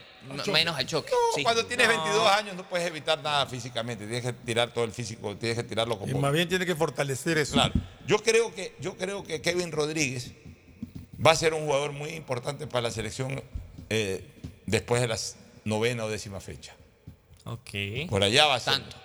menos 0.52 0.76
al 0.76 0.86
choque. 0.86 1.10
No, 1.10 1.36
sí. 1.36 1.42
cuando 1.42 1.64
tienes 1.66 1.86
No. 1.88 1.94
22 1.94 2.28
años 2.32 2.56
no 2.56 2.68
puedes 2.68 2.86
evitar 2.86 3.22
nada 3.22 3.46
físicamente, 3.46 4.06
tienes 4.06 4.24
que 4.24 4.32
tirar 4.32 4.72
todo 4.72 4.84
el 4.84 4.92
físico, 4.92 5.36
tienes 5.36 5.58
que 5.58 5.64
tirarlo 5.64 5.94
Y 5.96 5.98
como... 6.10 6.20
más 6.20 6.32
bien 6.32 6.48
tiene 6.48 6.64
que 6.66 6.74
fortalecer 6.74 7.38
eso. 7.38 7.54
Claro. 7.54 7.74
Yo 8.06 8.18
creo, 8.22 8.54
que, 8.54 8.74
yo 8.80 8.96
creo 8.96 9.24
que 9.24 9.40
Kevin 9.40 9.72
Rodríguez 9.72 10.32
va 11.24 11.32
a 11.32 11.36
ser 11.36 11.54
un 11.54 11.64
jugador 11.66 11.92
muy 11.92 12.10
importante 12.10 12.66
para 12.66 12.82
la 12.82 12.90
selección 12.90 13.42
eh, 13.90 14.24
después 14.66 15.00
de 15.00 15.08
la 15.08 15.18
novena 15.64 16.04
o 16.04 16.08
décima 16.08 16.40
fecha. 16.40 16.74
Ok. 17.44 18.08
Por 18.08 18.22
allá 18.22 18.46
va 18.46 18.56
a 18.56 18.60
ser. 18.60 18.74
Tanto. 18.74 18.96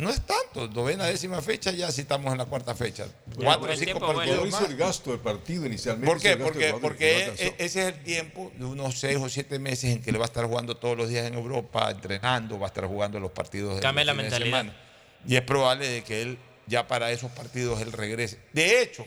No 0.00 0.10
es 0.10 0.20
tanto, 0.22 0.66
novena, 0.68 1.04
décima 1.06 1.40
fecha, 1.42 1.70
ya 1.72 1.90
si 1.92 2.00
estamos 2.02 2.32
en 2.32 2.38
la 2.38 2.46
cuarta 2.46 2.74
fecha. 2.74 3.06
por 3.34 3.44
Cuatro 3.44 3.68
cinco 3.76 3.84
tiempo, 3.84 4.06
partidos 4.14 4.38
Pero 4.38 4.50
bueno. 4.50 4.66
el 4.66 4.76
gasto 4.76 5.10
del 5.10 5.20
partido 5.20 5.66
inicialmente. 5.66 6.06
¿Por 6.12 6.20
qué? 6.20 6.36
Porque, 6.36 6.74
porque 6.80 7.26
e- 7.26 7.54
ese 7.58 7.64
es 7.64 7.76
el 7.76 8.02
tiempo 8.02 8.50
de 8.56 8.64
unos 8.64 8.98
seis 8.98 9.16
o 9.18 9.28
siete 9.28 9.58
meses 9.58 9.90
en 9.96 10.02
que 10.02 10.10
le 10.12 10.18
va 10.18 10.24
a 10.24 10.28
estar 10.28 10.44
jugando 10.46 10.76
todos 10.76 10.96
los 10.96 11.08
días 11.08 11.26
en 11.26 11.34
Europa, 11.34 11.90
entrenando, 11.90 12.58
va 12.58 12.66
a 12.66 12.68
estar 12.68 12.86
jugando 12.86 13.20
los 13.20 13.30
partidos 13.32 13.76
de 13.76 13.80
Cambia 13.82 14.04
los 14.04 14.16
la 14.16 14.22
de 14.22 14.28
mentalidad. 14.28 14.58
semana. 14.60 14.76
Y 15.26 15.36
es 15.36 15.42
probable 15.42 15.86
de 15.88 16.02
que 16.02 16.22
él 16.22 16.38
ya 16.66 16.86
para 16.88 17.10
esos 17.12 17.30
partidos 17.32 17.80
él 17.82 17.92
regrese. 17.92 18.38
De 18.52 18.80
hecho, 18.82 19.04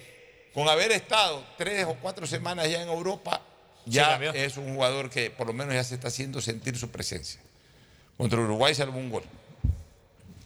con 0.54 0.68
haber 0.70 0.92
estado 0.92 1.44
tres 1.58 1.86
o 1.86 1.96
cuatro 1.96 2.28
semanas 2.28 2.70
ya 2.70 2.82
en 2.84 2.88
Europa, 2.90 3.42
ya 3.86 4.18
es 4.34 4.58
un 4.58 4.76
jugador 4.76 5.10
que 5.10 5.32
por 5.32 5.48
lo 5.48 5.54
menos 5.54 5.74
ya 5.74 5.84
se 5.84 5.96
está 5.96 6.10
haciendo 6.10 6.40
sentir 6.42 6.78
su 6.78 6.90
presencia. 6.92 7.42
Contra 8.18 8.40
Uruguay 8.40 8.76
salvó 8.76 9.00
un 9.00 9.10
gol. 9.10 9.24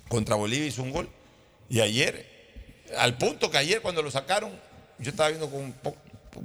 Contra 0.10 0.36
Bolivia 0.36 0.68
hizo 0.68 0.84
un 0.84 0.92
gol. 0.92 1.10
Y 1.70 1.80
ayer, 1.82 2.26
al 2.98 3.18
punto 3.18 3.52
que 3.52 3.58
ayer 3.58 3.82
cuando 3.82 4.02
lo 4.02 4.12
sacaron, 4.12 4.52
yo 5.00 5.10
estaba 5.10 5.30
viendo 5.30 5.50
con 5.50 5.62
un, 5.62 5.76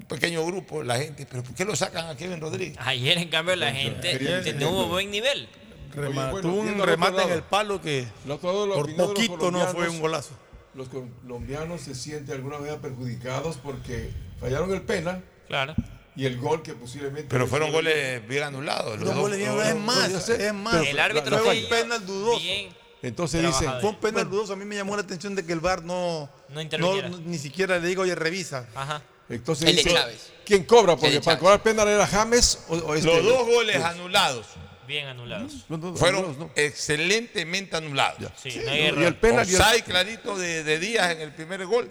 pequeño 0.09 0.45
grupo, 0.47 0.83
la 0.83 0.99
gente, 0.99 1.27
pero 1.31 1.43
¿por 1.43 1.55
qué 1.55 1.65
lo 1.65 1.77
sacan 1.77 2.09
a 2.09 2.17
Kevin 2.17 2.41
Rodríguez? 2.41 2.77
Ayer, 2.81 3.19
en 3.19 3.29
cambio, 3.29 3.55
la 3.57 3.73
gente 3.73 4.19
Quería- 4.19 4.41
no 4.55 4.71
hubo 4.71 4.87
buen 4.89 5.11
nivel. 5.11 5.49
Remató 5.95 6.31
bueno, 6.49 6.55
un 6.55 6.79
remate 6.87 7.23
en 7.23 7.31
el 7.33 7.43
palo 7.43 7.81
que 7.83 8.07
Lo- 8.27 8.39
todo 8.39 8.67
lo 8.67 8.75
por 8.77 8.97
poquito 8.97 9.51
no 9.51 9.67
fue 9.69 9.89
un 9.89 10.01
golazo. 10.01 10.31
Los 10.75 10.89
colombianos 10.89 11.83
se 11.83 11.95
sienten 11.95 12.35
alguna 12.37 12.57
vez 12.57 12.75
perjudicados 12.77 13.59
porque 13.59 14.11
fallaron 14.41 14.73
el 14.73 14.81
penal 14.81 15.23
Claro. 15.49 15.75
y 16.17 16.25
el 16.25 16.39
gol 16.39 16.63
que 16.63 16.73
posiblemente. 16.73 17.27
Pero 17.29 17.47
fueron 17.47 17.71
goles 17.73 18.27
bien 18.27 18.43
anulados. 18.45 18.93
los 18.99 19.01
Los 19.01 19.09
dos. 19.15 19.19
goles 19.19 19.39
bien, 19.39 19.53
es 19.61 19.77
más, 19.77 20.29
es 20.31 20.55
más. 20.55 20.87
El 20.87 20.99
árbitro 20.99 21.39
fue 21.41 21.61
un 21.63 21.69
penal 21.69 22.07
dudoso. 22.07 22.41
bien. 22.41 22.71
Entonces 23.03 23.45
dicen, 23.45 23.71
Fue 23.81 23.91
un 23.91 23.97
penal 23.97 24.31
dudoso. 24.31 24.53
A 24.53 24.57
mí 24.57 24.65
me 24.65 24.77
llamó 24.77 24.95
la 24.97 25.03
atención 25.03 25.35
de 25.35 25.45
que 25.45 25.53
el 25.53 25.61
VAR 25.61 25.83
no, 25.83 26.31
No 26.49 26.63
no- 26.79 27.19
ni 27.25 27.39
siquiera 27.39 27.79
le 27.79 27.89
digo, 27.89 28.03
oye, 28.03 28.15
revisa. 28.15 28.67
Ajá. 28.75 29.03
entonces 29.29 29.69
El 29.69 29.77
de. 29.77 30.17
¿quién 30.45 30.65
cobra? 30.65 30.97
Porque 30.97 31.21
para 31.21 31.39
cobrar 31.39 31.63
penal 31.63 31.89
era 31.89 32.07
James 32.07 32.65
o, 32.69 32.77
o 32.77 32.95
este- 32.95 33.07
Los 33.09 33.25
dos 33.25 33.47
goles 33.47 33.77
anulados 33.83 34.47
Bien 34.87 35.07
anulados. 35.07 35.65
Fueron 35.97 36.39
no. 36.39 36.51
excelentemente 36.57 37.77
anulados. 37.77 38.31
Sí, 38.37 38.51
Sí, 38.51 38.61
no 38.65 38.71
hay 38.71 38.83
no, 38.83 38.87
error. 38.89 39.03
y 39.03 39.07
el 39.07 39.17
penal 39.17 39.49
y 39.49 39.55
el- 39.55 39.61
Offside 39.61 39.85
clarito 39.85 40.37
de, 40.37 40.65
de 40.65 40.79
Díaz 40.79 41.13
en 41.13 41.21
el 41.21 41.33
primer 41.33 41.65
gol. 41.67 41.91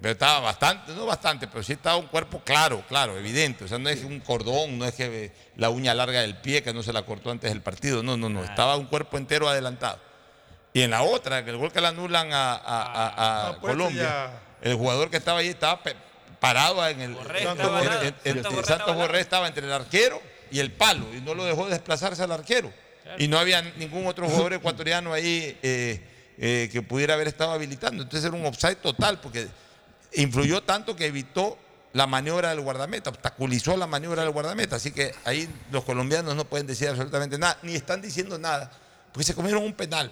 Pero 0.00 0.12
estaba 0.12 0.40
bastante, 0.40 0.92
no 0.92 1.06
bastante, 1.06 1.46
pero 1.48 1.62
sí 1.62 1.72
estaba 1.74 1.96
un 1.96 2.06
cuerpo 2.08 2.40
claro, 2.44 2.82
claro, 2.88 3.16
evidente. 3.16 3.64
O 3.64 3.68
sea, 3.68 3.78
no 3.78 3.88
es 3.88 4.02
un 4.04 4.20
cordón, 4.20 4.78
no 4.78 4.84
es 4.84 4.94
que 4.94 5.32
la 5.56 5.70
uña 5.70 5.94
larga 5.94 6.20
del 6.22 6.36
pie 6.38 6.62
que 6.62 6.74
no 6.74 6.82
se 6.82 6.92
la 6.92 7.06
cortó 7.06 7.30
antes 7.30 7.50
del 7.50 7.62
partido. 7.62 8.02
No, 8.02 8.16
no, 8.16 8.28
no. 8.28 8.42
Estaba 8.44 8.76
un 8.76 8.86
cuerpo 8.86 9.16
entero 9.16 9.48
adelantado. 9.48 9.98
Y 10.74 10.82
en 10.82 10.90
la 10.90 11.02
otra, 11.04 11.38
en 11.38 11.48
el 11.48 11.56
gol 11.56 11.72
que 11.72 11.80
le 11.80 11.86
anulan 11.86 12.32
a, 12.32 12.52
a- 12.52 12.56
a- 12.56 13.08
a 13.08 13.48
Ah, 13.48 13.56
pues 13.60 13.72
Colombia, 13.72 14.02
ya. 14.02 14.40
el 14.70 14.74
jugador 14.76 15.08
que 15.08 15.16
estaba 15.16 15.38
ahí 15.38 15.48
estaba 15.48 15.82
pe- 15.82 15.94
parado 16.40 16.86
en 16.86 17.00
el. 17.00 17.14
Borré 17.14 17.44
Santos 17.44 18.96
Borré 18.96 19.20
estaba 19.20 19.46
entre 19.46 19.64
el 19.66 19.72
arquero 19.72 20.20
y 20.50 20.58
el 20.58 20.72
palo 20.72 21.06
y 21.14 21.20
no 21.20 21.34
lo 21.34 21.44
dejó 21.44 21.66
desplazarse 21.68 22.22
al 22.22 22.32
arquero. 22.32 22.72
Y 23.18 23.28
no 23.28 23.38
había 23.38 23.62
ningún 23.62 24.06
otro 24.06 24.26
jugador 24.28 24.54
ecuatoriano 24.54 25.12
ahí 25.12 25.56
eh, 25.62 26.00
eh, 26.38 26.68
que 26.72 26.82
pudiera 26.82 27.14
haber 27.14 27.28
estado 27.28 27.52
habilitando. 27.52 28.02
Entonces 28.02 28.26
era 28.28 28.36
un 28.36 28.44
offside 28.46 28.76
total 28.76 29.20
porque 29.20 29.46
influyó 30.14 30.62
tanto 30.62 30.96
que 30.96 31.06
evitó 31.06 31.56
la 31.92 32.06
maniobra 32.08 32.48
del 32.50 32.60
guardameta, 32.62 33.10
obstaculizó 33.10 33.76
la 33.76 33.86
maniobra 33.86 34.22
del 34.22 34.32
guardameta. 34.32 34.76
Así 34.76 34.90
que 34.90 35.14
ahí 35.24 35.48
los 35.70 35.84
colombianos 35.84 36.34
no 36.34 36.44
pueden 36.46 36.66
decir 36.66 36.88
absolutamente 36.88 37.38
nada, 37.38 37.58
ni 37.62 37.74
están 37.76 38.02
diciendo 38.02 38.38
nada, 38.38 38.70
porque 39.12 39.24
se 39.24 39.34
comieron 39.34 39.62
un 39.62 39.74
penal. 39.74 40.10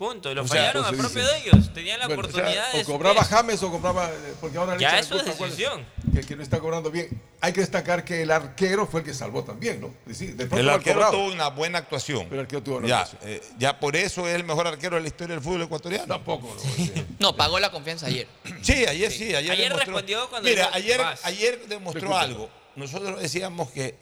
Punto. 0.00 0.32
Y 0.32 0.34
lo 0.34 0.44
O 0.44 0.48
sea, 0.48 0.56
fallaron 0.72 0.84
al 0.86 0.96
propio 0.96 1.26
de 1.26 1.38
ellos. 1.40 1.74
Tenían 1.74 2.00
la 2.00 2.06
Bueno, 2.06 2.22
o 2.22 2.24
sea, 2.32 2.40
oportunidad 2.40 2.72
de. 2.72 2.80
o 2.80 2.84
cobraba. 2.86 3.22
James 3.22 3.62
o 3.62 3.70
cobraba 3.70 4.08
eh, 4.08 4.32
porque 4.40 4.56
ahora 4.56 4.78
Ya 4.78 4.98
es 4.98 5.08
¿cuál 5.08 5.26
decisión. 5.26 5.84
Que, 6.14 6.22
que 6.22 6.36
no 6.36 6.42
está 6.42 6.58
cobrando 6.58 6.90
bien. 6.90 7.20
Hay 7.42 7.52
que 7.52 7.60
destacar 7.60 8.02
que 8.02 8.22
el 8.22 8.30
arquero 8.30 8.86
fue 8.86 9.00
el 9.00 9.06
que 9.06 9.12
salvó 9.12 9.44
también, 9.44 9.78
¿no? 9.78 9.94
Decir, 10.06 10.34
de 10.36 10.44
El 10.58 10.70
arquero 10.70 10.94
cobrado. 11.00 11.12
tuvo 11.12 11.26
una 11.34 11.48
buena 11.50 11.78
actuación. 11.80 12.24
Pero 12.30 12.36
el 12.36 12.40
arquero 12.46 12.62
tuvo 12.62 12.76
una 12.78 12.88
ya, 12.88 13.00
actuación. 13.00 13.30
eh, 13.30 13.42
ya 13.58 13.78
por 13.78 13.94
eso 13.94 14.26
es 14.26 14.34
el 14.36 14.44
mejor 14.44 14.66
arquero 14.66 14.96
de 14.96 15.02
la 15.02 15.08
historia 15.08 15.34
del 15.34 15.44
fútbol 15.44 15.60
ecuatoriano. 15.62 16.06
Tampoco, 16.06 16.56
¿no? 16.56 17.02
No, 17.18 17.36
pagó 17.36 17.60
la 17.60 17.70
confianza 17.70 18.06
ayer. 18.06 18.26
Sí, 18.62 18.86
ayer 18.86 19.12
sí, 19.12 19.34
ayer, 19.34 19.50
Ayer 19.52 19.68
demostró- 19.70 19.84
respondió 19.84 20.30
cuando 20.30 20.48
Mira, 20.48 20.64
dijo, 20.64 20.76
ayer, 20.76 20.98
"Vas". 20.98 21.20
ayer 21.24 21.60
demostró 21.68 22.16
algo. 22.16 22.48
Nosotros 22.74 23.20
decíamos 23.20 23.68
que 23.70 23.96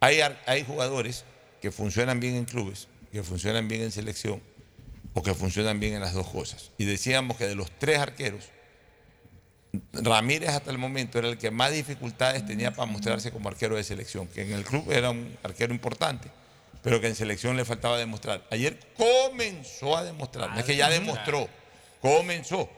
hay, 0.00 0.20
hay 0.46 0.64
jugadores 0.64 1.24
que 1.60 1.70
funcionan 1.70 2.18
bien 2.18 2.34
en 2.36 2.46
clubes, 2.46 2.88
que 3.12 3.22
funcionan 3.22 3.68
bien 3.68 3.82
en 3.82 3.92
selección 3.92 4.42
o 5.14 5.22
que 5.22 5.34
funcionan 5.34 5.80
bien 5.80 5.94
en 5.94 6.00
las 6.00 6.14
dos 6.14 6.28
cosas. 6.28 6.70
Y 6.78 6.84
decíamos 6.84 7.36
que 7.36 7.46
de 7.46 7.54
los 7.54 7.70
tres 7.78 7.98
arqueros, 7.98 8.44
Ramírez 9.92 10.50
hasta 10.50 10.70
el 10.70 10.78
momento 10.78 11.18
era 11.18 11.28
el 11.28 11.38
que 11.38 11.50
más 11.50 11.72
dificultades 11.72 12.44
tenía 12.44 12.72
para 12.72 12.90
mostrarse 12.90 13.30
como 13.30 13.48
arquero 13.48 13.76
de 13.76 13.84
selección, 13.84 14.26
que 14.28 14.42
en 14.42 14.52
el 14.52 14.64
club 14.64 14.90
era 14.90 15.10
un 15.10 15.36
arquero 15.42 15.72
importante, 15.72 16.28
pero 16.82 17.00
que 17.00 17.06
en 17.06 17.14
selección 17.14 17.56
le 17.56 17.64
faltaba 17.64 17.96
demostrar. 17.96 18.46
Ayer 18.50 18.78
comenzó 18.96 19.96
a 19.96 20.04
demostrar, 20.04 20.50
no 20.50 20.58
es 20.58 20.64
que 20.64 20.76
ya 20.76 20.90
demostró, 20.90 21.48
comenzó. 22.00 22.70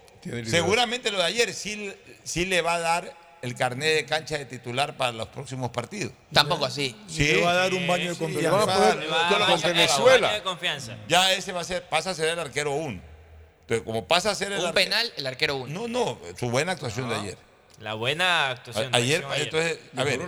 Seguramente 0.47 1.11
lo 1.11 1.19
de 1.19 1.24
ayer 1.24 1.52
sí, 1.52 1.93
sí 2.23 2.47
le 2.47 2.62
va 2.62 2.74
a 2.74 2.81
dar 2.81 3.24
el 3.45 3.55
carnet 3.55 3.95
de 3.95 4.05
cancha 4.07 4.39
de 4.39 4.47
titular 4.47 4.97
para 4.97 5.12
los 5.12 5.29
próximos 5.29 5.71
partidos. 5.71 6.12
Tampoco 6.33 6.65
así. 6.65 6.97
Sí, 7.07 7.27
Le 7.27 7.43
va 7.43 7.51
a 7.53 7.55
dar 7.55 7.75
un 7.75 7.87
baño 7.87 8.09
de 8.09 8.15
Sí, 8.15 8.25
a 8.25 8.27
confianza. 8.27 8.66
poner 8.66 8.97
Le 8.97 9.07
va 9.09 9.27
a 9.27 9.29
con 9.31 9.39
dar 9.39 9.49
con 9.51 9.61
baño- 9.61 9.75
Venezuela. 9.75 10.27
baño 10.29 10.39
de 10.39 10.43
confianza. 10.45 10.97
ya 11.09 11.33
ese 11.33 11.53
va 11.53 11.61
a 11.61 11.65
ser, 11.65 11.83
pasa 11.89 12.11
a 12.11 12.15
ser 12.15 12.29
el 12.31 12.39
arquero 12.39 12.73
1. 12.73 13.01
Entonces, 13.62 13.85
como 13.85 14.05
pasa 14.07 14.31
a 14.31 14.35
ser 14.35 14.53
el 14.53 14.61
Un 14.61 14.66
arque- 14.66 14.75
penal, 14.75 15.12
el 15.16 15.27
arquero 15.27 15.57
uno. 15.57 15.87
No, 15.87 15.89
no, 15.89 16.19
su 16.39 16.51
buena 16.51 16.73
actuación 16.73 17.09
de 17.09 17.15
ayer. 17.16 17.39
La 17.81 17.95
buena 17.95 18.51
actuación. 18.51 18.93
de 18.93 18.97
Ayer, 18.99 19.25
entonces, 19.37 19.79
a 19.97 20.05
ver, 20.05 20.21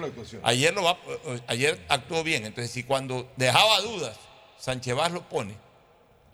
ayer 0.42 0.74
lo 0.74 0.82
va, 0.82 0.98
ayer 1.46 1.78
actuó 1.88 2.22
bien. 2.24 2.44
Entonces, 2.44 2.70
si 2.72 2.82
cuando 2.82 3.30
dejaba 3.36 3.80
dudas, 3.82 4.16
Sánchez 4.58 4.94
Vaz 4.94 5.12
lo 5.12 5.22
pone, 5.28 5.54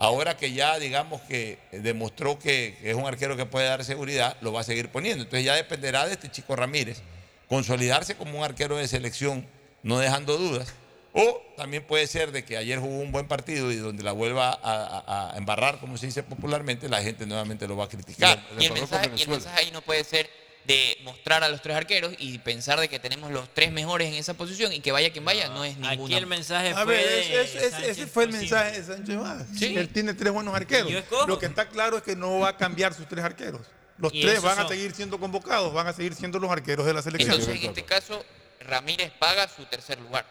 ahora 0.03 0.37
que 0.37 0.53
ya 0.53 0.81
digamos 0.81 1.21
que 1.23 1.61
demostró 1.71 2.37
que, 2.37 2.77
es 2.83 2.97
un 2.97 3.07
arquero 3.07 3.37
que 3.37 3.47
puede 3.47 3.69
dar 3.69 3.85
seguridad, 3.85 4.37
lo 4.41 4.53
va 4.53 4.63
a 4.63 4.65
seguir 4.65 4.89
poniendo. 4.89 5.23
Entonces 5.23 5.47
ya 5.47 5.55
dependerá 5.55 6.07
de 6.07 6.15
este 6.15 6.29
chico 6.29 6.57
Ramírez 6.57 7.03
consolidarse 7.49 8.17
como 8.17 8.39
un 8.39 8.45
arquero 8.45 8.77
de 8.77 8.89
selección, 8.89 9.47
no 9.85 10.01
dejando 10.01 10.37
dudas. 10.37 10.75
O 11.13 11.41
también 11.57 11.85
puede 11.85 12.09
ser 12.09 12.33
de 12.33 12.45
que 12.45 12.57
ayer 12.57 12.81
jugó 12.81 12.99
un 12.99 13.13
buen 13.13 13.29
partido 13.29 13.71
y 13.71 13.77
donde 13.77 14.03
la 14.03 14.11
vuelva 14.11 14.59
a, 14.61 15.35
embarrar, 15.37 15.79
como 15.79 15.97
se 15.97 16.07
dice 16.07 16.25
popularmente, 16.25 16.89
la 16.89 17.01
gente 17.01 17.25
nuevamente 17.25 17.69
lo 17.69 17.77
va 17.77 17.85
a 17.85 17.89
criticar. 17.89 18.43
Y 18.55 18.57
el, 18.57 18.63
y 18.63 19.23
el 19.23 19.29
mensaje 19.29 19.61
ahí 19.61 19.71
no 19.71 19.83
puede 19.83 20.03
ser 20.03 20.29
de 20.65 20.97
mostrar 21.03 21.43
a 21.43 21.49
los 21.49 21.61
tres 21.61 21.77
arqueros 21.77 22.15
y 22.19 22.39
pensar 22.39 22.79
de 22.79 22.89
que 22.89 22.99
tenemos 23.01 23.31
los 23.33 23.53
tres 23.53 23.73
mejores 23.73 24.09
en 24.09 24.15
esa 24.15 24.35
posición 24.35 24.73
y 24.73 24.81
que 24.81 24.93
vaya 24.93 25.11
quien 25.13 25.25
vaya, 25.25 25.49
no 25.49 25.65
es 25.65 25.77
ninguna. 25.77 26.05
Aquí 26.05 26.15
el 26.15 26.27
mensaje 26.27 26.71
A 26.71 26.85
fue. 26.85 26.95
ver, 26.97 27.05
de 27.09 27.21
ese, 27.21 27.41
ese- 27.43 27.59
ese- 27.59 27.71
Sánchez 27.71 27.89
ese 27.91 28.07
fue 28.07 28.25
el 28.25 28.33
mensaje 28.33 28.81
de 28.81 28.85
Sánchez 28.87 29.17
Vaz. 29.19 29.47
Sí. 29.59 29.77
Él 29.77 29.89
tiene 29.89 30.15
tres 30.15 30.33
buenos 30.33 30.55
arqueros. 30.55 30.93
Lo 31.27 31.39
que 31.39 31.47
está 31.47 31.69
claro 31.69 31.97
es 31.97 32.03
que 32.05 32.15
no 32.15 32.39
va 32.39 32.51
a 32.51 32.57
cambiar 32.57 32.95
sus 32.95 33.09
tres 33.09 33.25
arqueros. 33.25 33.63
Los 33.99 34.13
tres 34.13 34.41
van 34.43 34.59
a 34.59 34.69
seguir 34.69 34.93
siendo 34.95 35.19
convocados, 35.19 35.73
van 35.73 35.87
a 35.87 35.93
seguir 35.93 36.15
siendo 36.15 36.39
los 36.39 36.51
arqueros 36.51 36.87
de 36.87 36.95
la 36.95 37.03
selección. 37.03 37.35
Entonces, 37.35 37.63
en 37.63 37.69
este 37.69 37.85
caso, 37.85 38.25
Ramírez 38.61 39.11
paga 39.19 39.49
su 39.49 39.65
tercer 39.67 39.99
lugar. 40.01 40.25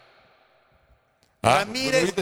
Ah, 1.43 1.59
Ramírez, 1.65 2.13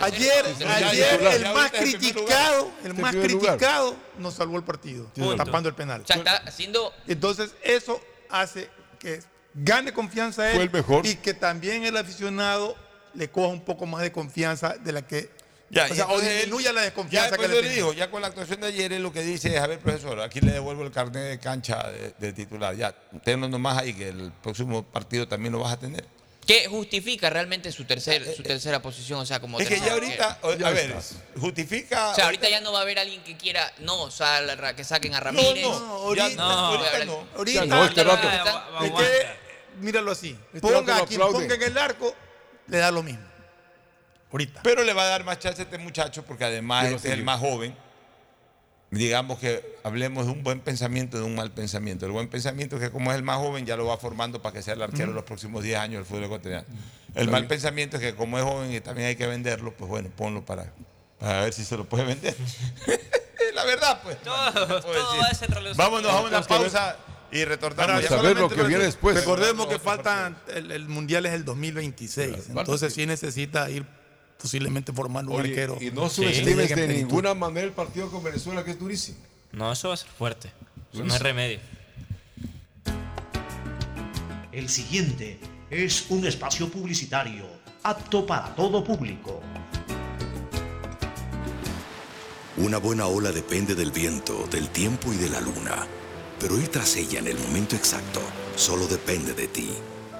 ayer, 0.00 0.44
ya- 0.60 1.34
el 1.34 1.42
Ya 1.42 1.52
más 1.52 1.72
criticado, 1.72 2.70
el 2.84 2.94
más 2.94 3.12
criticado 3.12 3.96
nos 4.18 4.34
salvó 4.34 4.56
el 4.56 4.62
partido, 4.62 5.06
Punto. 5.12 5.34
tapando 5.34 5.68
el 5.68 5.74
penal. 5.74 6.02
O 6.02 6.06
sea, 6.06 6.16
está 6.16 6.36
haciendo 6.36 6.92
Entonces, 7.08 7.50
eso 7.64 8.00
hace 8.30 8.70
que 9.00 9.20
gane 9.54 9.92
confianza 9.92 10.52
él 10.52 10.70
mejor. 10.70 11.04
y 11.04 11.16
que 11.16 11.34
también 11.34 11.82
el 11.84 11.96
aficionado 11.96 12.76
le 13.14 13.28
coja 13.28 13.48
un 13.48 13.60
poco 13.64 13.86
más 13.86 14.02
de 14.02 14.12
confianza 14.12 14.76
de 14.78 14.92
la 14.92 15.02
que 15.04 15.30
Ya, 15.70 15.88
o 15.90 15.94
sea, 15.94 16.06
o 16.10 16.20
disminuya 16.20 16.72
la 16.72 16.82
Ya 16.82 16.84
desconfianza 16.84 17.30
después 17.30 17.48
que 17.48 17.56
yo 17.56 17.62
le 17.62 17.68
digo, 17.70 17.92
ya 17.92 18.08
con 18.08 18.22
la 18.22 18.28
actuación 18.28 18.60
de 18.60 18.68
ayer, 18.68 18.92
él 18.92 19.02
lo 19.02 19.12
que 19.12 19.22
dice 19.22 19.52
es, 19.56 19.60
a 19.60 19.66
ver, 19.66 19.80
profesor, 19.80 20.20
aquí 20.20 20.40
le 20.40 20.52
devuelvo 20.52 20.84
el 20.84 20.92
carnet 20.92 21.24
de 21.28 21.38
cancha 21.40 21.90
de, 21.90 22.14
de 22.20 22.32
titular. 22.32 22.76
Ya, 22.76 22.92
tenlo 23.24 23.48
nomás 23.48 23.78
ahí, 23.78 23.94
que 23.94 24.10
el 24.10 24.30
próximo 24.44 24.84
partido 24.84 25.26
también 25.26 25.50
lo 25.52 25.58
vas 25.58 25.72
a 25.72 25.76
tener. 25.80 26.04
Que 26.46 26.66
justifica 26.68 27.30
realmente 27.30 27.72
su 27.72 27.84
tercer, 27.84 28.34
su 28.34 28.42
tercera 28.42 28.80
posición, 28.82 29.20
o 29.20 29.26
sea, 29.26 29.40
como 29.40 29.58
Es 29.60 29.68
que 29.68 29.80
ya 29.80 29.92
ahorita, 29.94 30.38
o- 30.42 30.50
a 30.50 30.70
ver, 30.70 30.94
justifica... 31.38 32.10
O 32.10 32.14
sea, 32.14 32.26
ahorita 32.26 32.48
ya 32.48 32.60
no 32.60 32.72
va 32.72 32.80
a 32.80 32.82
haber 32.82 32.98
alguien 32.98 33.22
que 33.22 33.36
quiera, 33.36 33.72
no, 33.78 34.10
sal- 34.10 34.74
que 34.76 34.84
saquen 34.84 35.14
a 35.14 35.18
No, 35.18 35.24
Ramírez. 35.24 35.62
no, 35.64 36.14
ya 36.14 36.24
ahorita- 36.24 36.36
no, 36.36 36.50
ahorita 36.50 36.88
Ahora- 36.90 37.04
no. 37.04 37.26
Ahorita, 37.36 37.64
no, 37.66 37.84
este 37.84 38.04
rato. 38.04 38.28
es 38.84 38.90
que, 38.92 39.26
míralo 39.80 40.10
así, 40.12 40.38
Este 40.48 40.60
ponga 40.60 40.96
lo 40.98 41.02
a 41.02 41.06
quien 41.06 41.20
aplauden. 41.22 41.48
ponga 41.48 41.54
en 41.54 41.62
el 41.62 41.78
arco, 41.78 42.14
le 42.68 42.78
da 42.78 42.90
lo 42.90 43.02
mismo. 43.02 43.24
Ahorita. 44.32 44.60
Pero 44.64 44.82
le 44.82 44.92
va 44.92 45.02
a 45.04 45.06
dar 45.06 45.24
más 45.24 45.38
chance 45.38 45.62
a 45.62 45.64
este 45.64 45.78
muchacho 45.78 46.24
porque 46.24 46.44
además 46.44 46.86
este 46.86 47.08
es 47.08 47.14
el 47.14 47.22
más 47.24 47.38
joven. 47.40 47.76
Digamos 48.94 49.38
que 49.38 49.76
hablemos 49.82 50.26
de 50.26 50.32
un 50.32 50.42
buen 50.42 50.60
pensamiento, 50.60 51.16
de 51.18 51.24
un 51.24 51.34
mal 51.34 51.50
pensamiento. 51.50 52.06
El 52.06 52.12
buen 52.12 52.28
pensamiento 52.28 52.76
es 52.76 52.82
que 52.82 52.90
como 52.90 53.10
es 53.10 53.16
el 53.16 53.22
más 53.22 53.38
joven 53.38 53.66
ya 53.66 53.76
lo 53.76 53.86
va 53.86 53.96
formando 53.98 54.40
para 54.40 54.52
que 54.54 54.62
sea 54.62 54.74
el 54.74 54.82
arquero 54.82 55.08
de 55.08 55.14
los 55.14 55.24
próximos 55.24 55.62
10 55.62 55.78
años 55.78 55.94
del 55.98 56.04
fútbol 56.04 56.24
ecuatoriano. 56.24 56.64
El 57.14 57.28
mal 57.30 57.46
pensamiento 57.46 57.96
es 57.96 58.02
que 58.02 58.14
como 58.14 58.38
es 58.38 58.44
joven 58.44 58.72
y 58.72 58.80
también 58.80 59.08
hay 59.08 59.16
que 59.16 59.26
venderlo, 59.26 59.72
pues 59.76 59.88
bueno, 59.88 60.10
ponlo 60.16 60.44
para, 60.44 60.72
para 61.18 61.42
ver 61.42 61.52
si 61.52 61.64
se 61.64 61.76
lo 61.76 61.84
puede 61.84 62.04
vender. 62.04 62.36
La 63.54 63.64
verdad, 63.64 64.00
pues. 64.02 64.20
Todo, 64.22 64.34
va 64.34 65.26
a 65.30 65.34
ser. 65.34 65.48
Vámonos 65.76 66.10
a 66.10 66.20
una 66.22 66.42
pausa 66.42 66.96
y 67.30 67.44
retornamos. 67.44 67.90
Ahora, 67.94 68.00
ya. 68.02 68.08
Vamos 68.10 68.24
a 68.24 68.28
ver 68.28 68.38
lo 68.38 68.48
que 68.48 68.62
viene 68.64 68.84
después. 68.84 69.16
Recordemos 69.16 69.66
que 69.68 69.78
faltan, 69.78 70.36
el, 70.54 70.70
el 70.72 70.88
mundial 70.88 71.26
es 71.26 71.32
el 71.34 71.44
2026, 71.44 72.30
Claro. 72.46 72.60
entonces 72.60 72.92
sí 72.94 73.06
necesita 73.06 73.70
ir 73.70 73.86
posiblemente 74.44 74.92
formando 74.92 75.32
un 75.32 75.40
Oye, 75.40 75.48
arquero. 75.48 75.78
y 75.80 75.90
no 75.90 76.10
subestimes 76.10 76.76
de 76.76 76.86
ninguna 76.86 77.32
manera 77.32 77.66
el 77.66 77.72
partido 77.72 78.10
con 78.10 78.22
Venezuela, 78.22 78.62
que 78.62 78.72
es 78.72 78.78
durísimo. 78.78 79.16
No, 79.52 79.72
eso 79.72 79.88
va 79.88 79.94
a 79.94 79.96
ser 79.96 80.10
fuerte. 80.10 80.52
Eso 80.92 81.02
no 81.02 81.14
es 81.14 81.22
remedio. 81.22 81.60
El 84.52 84.68
siguiente 84.68 85.40
es 85.70 86.04
un 86.10 86.26
espacio 86.26 86.68
publicitario 86.68 87.46
apto 87.84 88.26
para 88.26 88.54
todo 88.54 88.84
público. 88.84 89.40
Una 92.58 92.76
buena 92.76 93.06
ola 93.06 93.32
depende 93.32 93.74
del 93.74 93.92
viento, 93.92 94.46
del 94.50 94.68
tiempo 94.68 95.10
y 95.10 95.16
de 95.16 95.30
la 95.30 95.40
luna. 95.40 95.86
Pero 96.38 96.58
ir 96.58 96.68
tras 96.68 96.96
ella 96.96 97.18
en 97.18 97.28
el 97.28 97.38
momento 97.38 97.76
exacto 97.76 98.20
solo 98.56 98.86
depende 98.88 99.32
de 99.32 99.48
ti. 99.48 99.70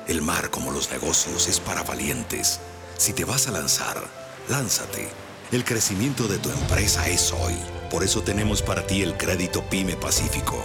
El 0.09 0.23
mar, 0.23 0.49
como 0.49 0.71
los 0.71 0.91
negocios, 0.91 1.47
es 1.47 1.61
para 1.61 1.83
valientes. 1.83 2.61
Si 2.97 3.12
te 3.12 3.25
vas 3.25 3.49
a 3.49 3.51
lanzar, 3.51 4.03
lánzate. 4.49 5.09
El 5.53 5.65
crecimiento 5.65 6.27
de 6.29 6.39
tu 6.39 6.51
empresa 6.51 7.09
es 7.09 7.33
hoy. 7.33 7.55
Por 7.91 8.03
eso 8.03 8.23
tenemos 8.23 8.62
para 8.62 8.87
ti 8.87 9.03
el 9.03 9.16
crédito 9.16 9.62
PYME 9.69 9.97
Pacífico. 9.97 10.57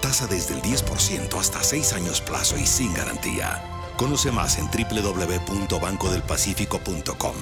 Tasa 0.00 0.26
desde 0.26 0.54
el 0.54 0.62
10% 0.62 1.38
hasta 1.38 1.62
6 1.62 1.92
años 1.94 2.20
plazo 2.20 2.56
y 2.56 2.66
sin 2.66 2.92
garantía. 2.94 3.62
Conoce 3.96 4.32
más 4.32 4.58
en 4.58 4.66
www.bancodelpacifico.com. 4.66 7.36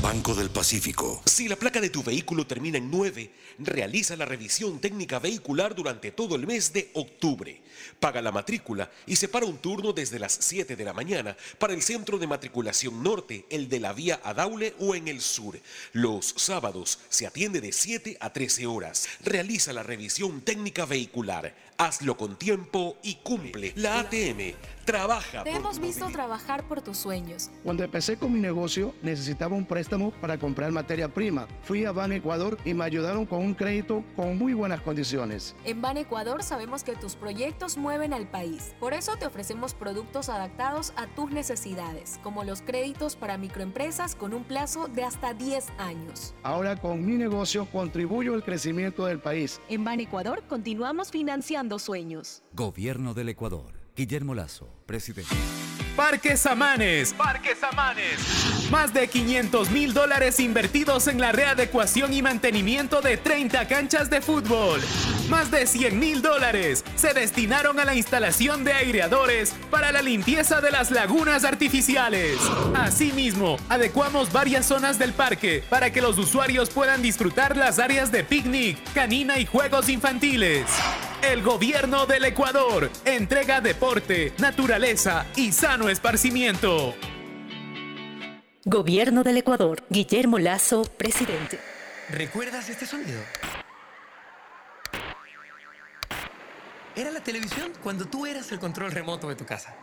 Banco 0.00 0.34
del 0.34 0.50
Pacífico. 0.50 1.20
Si 1.24 1.48
la 1.48 1.56
placa 1.56 1.80
de 1.80 1.90
tu 1.90 2.04
vehículo 2.04 2.46
termina 2.46 2.78
en 2.78 2.88
9, 2.88 3.32
realiza 3.58 4.16
la 4.16 4.26
revisión 4.26 4.78
técnica 4.78 5.18
vehicular 5.18 5.74
durante 5.74 6.12
todo 6.12 6.36
el 6.36 6.46
mes 6.46 6.72
de 6.72 6.92
octubre. 6.94 7.60
Paga 7.98 8.22
la 8.22 8.30
matrícula 8.30 8.88
y 9.06 9.16
separa 9.16 9.46
un 9.46 9.58
turno 9.58 9.92
desde 9.92 10.20
las 10.20 10.38
7 10.40 10.76
de 10.76 10.84
la 10.84 10.92
mañana 10.92 11.36
para 11.58 11.74
el 11.74 11.82
centro 11.82 12.16
de 12.18 12.28
matriculación 12.28 13.02
norte, 13.02 13.44
el 13.50 13.68
de 13.68 13.80
la 13.80 13.92
vía 13.92 14.20
Adaule 14.22 14.74
o 14.78 14.94
en 14.94 15.08
el 15.08 15.20
sur. 15.20 15.58
Los 15.92 16.32
sábados 16.36 17.00
se 17.08 17.26
atiende 17.26 17.60
de 17.60 17.72
7 17.72 18.18
a 18.20 18.32
13 18.32 18.66
horas. 18.66 19.08
Realiza 19.24 19.72
la 19.72 19.82
revisión 19.82 20.42
técnica 20.42 20.86
vehicular. 20.86 21.56
Hazlo 21.80 22.16
con 22.16 22.34
tiempo 22.34 22.96
y 23.04 23.14
cumple. 23.22 23.72
La 23.76 24.00
ATM 24.00 24.56
trabaja 24.84 25.44
Te 25.44 25.50
por 25.52 25.60
hemos 25.60 25.76
tu 25.76 25.82
visto 25.82 26.00
movilidad. 26.06 26.24
trabajar 26.24 26.64
por 26.66 26.80
tus 26.82 26.96
sueños. 26.96 27.50
Cuando 27.62 27.84
empecé 27.84 28.16
con 28.16 28.32
mi 28.32 28.40
negocio 28.40 28.94
necesitaba 29.02 29.54
un 29.54 29.64
préstamo 29.64 30.10
para 30.12 30.38
comprar 30.38 30.72
materia 30.72 31.12
prima. 31.12 31.46
Fui 31.62 31.84
a 31.84 31.92
Ban 31.92 32.10
Ecuador 32.12 32.58
y 32.64 32.74
me 32.74 32.84
ayudaron 32.84 33.26
con 33.26 33.40
un 33.44 33.54
crédito 33.54 34.02
con 34.16 34.36
muy 34.38 34.54
buenas 34.54 34.80
condiciones. 34.80 35.54
En 35.64 35.80
Ban 35.80 35.98
Ecuador 35.98 36.42
sabemos 36.42 36.82
que 36.82 36.96
tus 36.96 37.14
proyectos 37.14 37.76
mueven 37.76 38.12
al 38.12 38.26
país. 38.28 38.74
Por 38.80 38.92
eso 38.92 39.16
te 39.16 39.26
ofrecemos 39.26 39.72
productos 39.74 40.30
adaptados 40.30 40.92
a 40.96 41.06
tus 41.06 41.30
necesidades, 41.30 42.18
como 42.24 42.42
los 42.42 42.60
créditos 42.60 43.14
para 43.14 43.38
microempresas 43.38 44.16
con 44.16 44.34
un 44.34 44.42
plazo 44.42 44.88
de 44.88 45.04
hasta 45.04 45.32
10 45.32 45.68
años. 45.78 46.34
Ahora 46.42 46.74
con 46.74 47.06
mi 47.06 47.12
negocio 47.12 47.66
contribuyo 47.66 48.34
al 48.34 48.42
crecimiento 48.42 49.06
del 49.06 49.20
país. 49.20 49.60
En 49.68 49.84
Ban 49.84 50.00
Ecuador 50.00 50.42
continuamos 50.48 51.12
financiando 51.12 51.67
Gobierno 52.52 53.14
del 53.14 53.28
Ecuador. 53.28 53.74
Guillermo 53.94 54.34
Lazo, 54.34 54.68
presidente. 54.88 55.36
Parques 55.94 56.46
Amanes. 56.46 57.12
Parques 57.12 57.58
Amanes. 57.62 58.70
Más 58.70 58.94
de 58.94 59.08
500 59.08 59.70
mil 59.70 59.92
dólares 59.92 60.40
invertidos 60.40 61.08
en 61.08 61.20
la 61.20 61.32
readecuación 61.32 62.12
y 62.12 62.22
mantenimiento 62.22 63.00
de 63.00 63.16
30 63.16 63.66
canchas 63.66 64.08
de 64.08 64.20
fútbol. 64.20 64.80
Más 65.28 65.50
de 65.50 65.66
100 65.66 65.98
mil 65.98 66.22
dólares 66.22 66.84
se 66.94 67.12
destinaron 67.12 67.80
a 67.80 67.84
la 67.84 67.96
instalación 67.96 68.64
de 68.64 68.72
aireadores 68.72 69.54
para 69.70 69.92
la 69.92 70.00
limpieza 70.00 70.60
de 70.60 70.70
las 70.70 70.90
lagunas 70.90 71.44
artificiales. 71.44 72.38
Asimismo, 72.76 73.56
adecuamos 73.68 74.32
varias 74.32 74.66
zonas 74.66 74.98
del 74.98 75.12
parque 75.12 75.64
para 75.68 75.92
que 75.92 76.00
los 76.00 76.16
usuarios 76.16 76.70
puedan 76.70 77.02
disfrutar 77.02 77.56
las 77.56 77.78
áreas 77.78 78.10
de 78.10 78.24
picnic, 78.24 78.78
canina 78.94 79.38
y 79.38 79.46
juegos 79.46 79.88
infantiles. 79.88 80.64
El 81.20 81.42
gobierno 81.42 82.06
del 82.06 82.24
Ecuador 82.24 82.88
entrega 83.04 83.60
deporte, 83.60 84.32
naturaleza 84.38 84.77
y 85.34 85.50
sano 85.50 85.88
esparcimiento. 85.88 86.94
Gobierno 88.64 89.24
del 89.24 89.38
Ecuador. 89.38 89.82
Guillermo 89.90 90.38
Lazo, 90.38 90.84
presidente. 90.84 91.58
¿Recuerdas 92.10 92.68
este 92.68 92.86
sonido? 92.86 93.20
Era 96.94 97.10
la 97.10 97.20
televisión 97.20 97.72
cuando 97.82 98.04
tú 98.04 98.24
eras 98.24 98.52
el 98.52 98.60
control 98.60 98.92
remoto 98.92 99.28
de 99.28 99.34
tu 99.34 99.44
casa. 99.44 99.74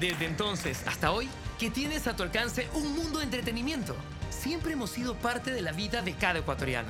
Desde 0.00 0.24
entonces 0.24 0.82
hasta 0.86 1.12
hoy, 1.12 1.28
que 1.58 1.68
tienes 1.68 2.06
a 2.06 2.16
tu 2.16 2.22
alcance 2.22 2.66
un 2.72 2.94
mundo 2.96 3.18
de 3.18 3.26
entretenimiento. 3.26 3.94
Siempre 4.30 4.72
hemos 4.72 4.88
sido 4.88 5.14
parte 5.14 5.50
de 5.50 5.60
la 5.60 5.72
vida 5.72 6.00
de 6.00 6.14
cada 6.14 6.38
ecuatoriano. 6.38 6.88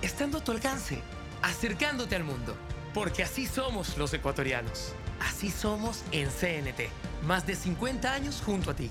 Estando 0.00 0.38
a 0.38 0.44
tu 0.44 0.52
alcance, 0.52 1.02
acercándote 1.42 2.16
al 2.16 2.24
mundo. 2.24 2.56
Porque 2.94 3.22
así 3.22 3.46
somos 3.46 3.98
los 3.98 4.14
ecuatorianos. 4.14 4.94
Así 5.28 5.50
somos 5.50 6.02
en 6.10 6.28
CNT. 6.28 6.88
Más 7.22 7.46
de 7.46 7.54
50 7.54 8.12
años 8.12 8.42
junto 8.44 8.70
a 8.70 8.74
ti. 8.74 8.90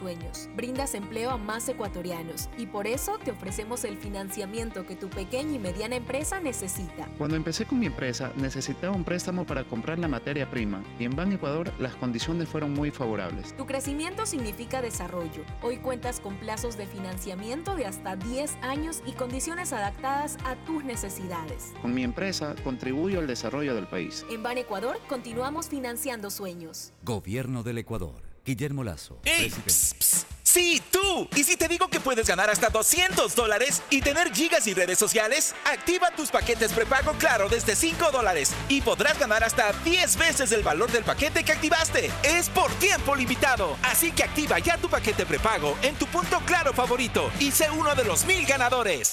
sueños, 0.00 0.48
brindas 0.56 0.94
empleo 0.94 1.30
a 1.30 1.36
más 1.36 1.68
ecuatorianos 1.68 2.48
y 2.56 2.66
por 2.66 2.86
eso 2.86 3.18
te 3.22 3.32
ofrecemos 3.32 3.84
el 3.84 3.98
financiamiento 3.98 4.86
que 4.86 4.96
tu 4.96 5.10
pequeña 5.10 5.52
y 5.52 5.58
mediana 5.58 5.96
empresa 5.96 6.40
necesita. 6.40 7.06
Cuando 7.18 7.36
empecé 7.36 7.66
con 7.66 7.78
mi 7.78 7.86
empresa 7.86 8.32
necesitaba 8.36 8.96
un 8.96 9.04
préstamo 9.04 9.44
para 9.44 9.64
comprar 9.64 9.98
la 9.98 10.08
materia 10.08 10.50
prima 10.50 10.82
y 10.98 11.04
en 11.04 11.14
Ban 11.14 11.32
Ecuador 11.32 11.70
las 11.78 11.94
condiciones 11.96 12.48
fueron 12.48 12.72
muy 12.72 12.90
favorables. 12.90 13.54
Tu 13.58 13.66
crecimiento 13.66 14.24
significa 14.24 14.80
desarrollo. 14.80 15.44
Hoy 15.60 15.76
cuentas 15.76 16.18
con 16.20 16.36
plazos 16.36 16.78
de 16.78 16.86
financiamiento 16.86 17.76
de 17.76 17.84
hasta 17.84 18.16
10 18.16 18.56
años 18.62 19.02
y 19.06 19.12
condiciones 19.12 19.74
adaptadas 19.74 20.38
a 20.44 20.56
tus 20.64 20.82
necesidades. 20.82 21.74
Con 21.82 21.92
mi 21.92 22.04
empresa 22.04 22.54
contribuyo 22.64 23.18
al 23.18 23.26
desarrollo 23.26 23.74
del 23.74 23.86
país. 23.86 24.24
En 24.30 24.42
Ban 24.42 24.56
Ecuador 24.56 24.98
continuamos 25.08 25.68
financiando 25.68 26.30
sueños. 26.30 26.94
Gobierno 27.04 27.62
del 27.62 27.76
Ecuador. 27.76 28.29
Guillermo 28.44 28.82
Lazo, 28.84 29.18
¡Ey! 29.24 29.50
presidente. 29.50 29.70
Psst, 29.70 30.02
psst. 30.02 30.40
Sí, 30.50 30.82
tú. 30.90 31.28
¿Y 31.36 31.44
si 31.44 31.56
te 31.56 31.68
digo 31.68 31.86
que 31.86 32.00
puedes 32.00 32.26
ganar 32.26 32.50
hasta 32.50 32.70
200 32.70 33.36
dólares 33.36 33.84
y 33.88 34.00
tener 34.00 34.34
gigas 34.34 34.66
y 34.66 34.74
redes 34.74 34.98
sociales? 34.98 35.54
Activa 35.64 36.10
tus 36.10 36.30
paquetes 36.30 36.72
prepago 36.72 37.12
Claro 37.12 37.48
desde 37.48 37.76
5 37.76 38.10
dólares 38.10 38.52
y 38.68 38.80
podrás 38.80 39.16
ganar 39.16 39.44
hasta 39.44 39.72
10 39.84 40.16
veces 40.16 40.50
el 40.50 40.64
valor 40.64 40.90
del 40.90 41.04
paquete 41.04 41.44
que 41.44 41.52
activaste. 41.52 42.10
Es 42.24 42.48
por 42.48 42.68
tiempo 42.80 43.14
limitado. 43.14 43.76
Así 43.84 44.10
que 44.10 44.24
activa 44.24 44.58
ya 44.58 44.76
tu 44.76 44.88
paquete 44.88 45.24
prepago 45.24 45.78
en 45.82 45.94
tu 45.94 46.06
punto 46.06 46.40
Claro 46.44 46.72
favorito 46.72 47.30
y 47.38 47.52
sé 47.52 47.70
uno 47.70 47.94
de 47.94 48.02
los 48.02 48.24
mil 48.24 48.44
ganadores. 48.44 49.12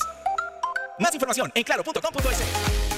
Más 0.98 1.14
información 1.14 1.52
en 1.54 1.64
claro.com.es. 1.64 2.97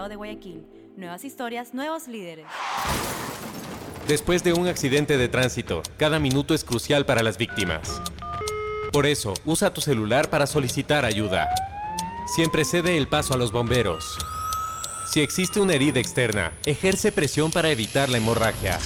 de 0.09 0.15
Guayaquil. 0.15 0.65
Nuevas 0.97 1.23
historias, 1.23 1.73
nuevos 1.73 2.07
líderes. 2.07 2.45
Después 4.07 4.43
de 4.43 4.53
un 4.53 4.67
accidente 4.67 5.17
de 5.17 5.29
tránsito, 5.29 5.83
cada 5.97 6.19
minuto 6.19 6.53
es 6.53 6.63
crucial 6.63 7.05
para 7.05 7.23
las 7.23 7.37
víctimas. 7.37 8.01
Por 8.91 9.05
eso, 9.05 9.33
usa 9.45 9.73
tu 9.73 9.79
celular 9.79 10.29
para 10.29 10.47
solicitar 10.47 11.05
ayuda. 11.05 11.49
Siempre 12.35 12.65
cede 12.65 12.97
el 12.97 13.07
paso 13.07 13.33
a 13.33 13.37
los 13.37 13.51
bomberos. 13.51 14.17
Si 15.11 15.21
existe 15.21 15.59
una 15.59 15.73
herida 15.73 15.99
externa, 15.99 16.51
ejerce 16.65 17.11
presión 17.11 17.51
para 17.51 17.69
evitar 17.69 18.09
la 18.09 18.17
hemorragia. 18.17 18.79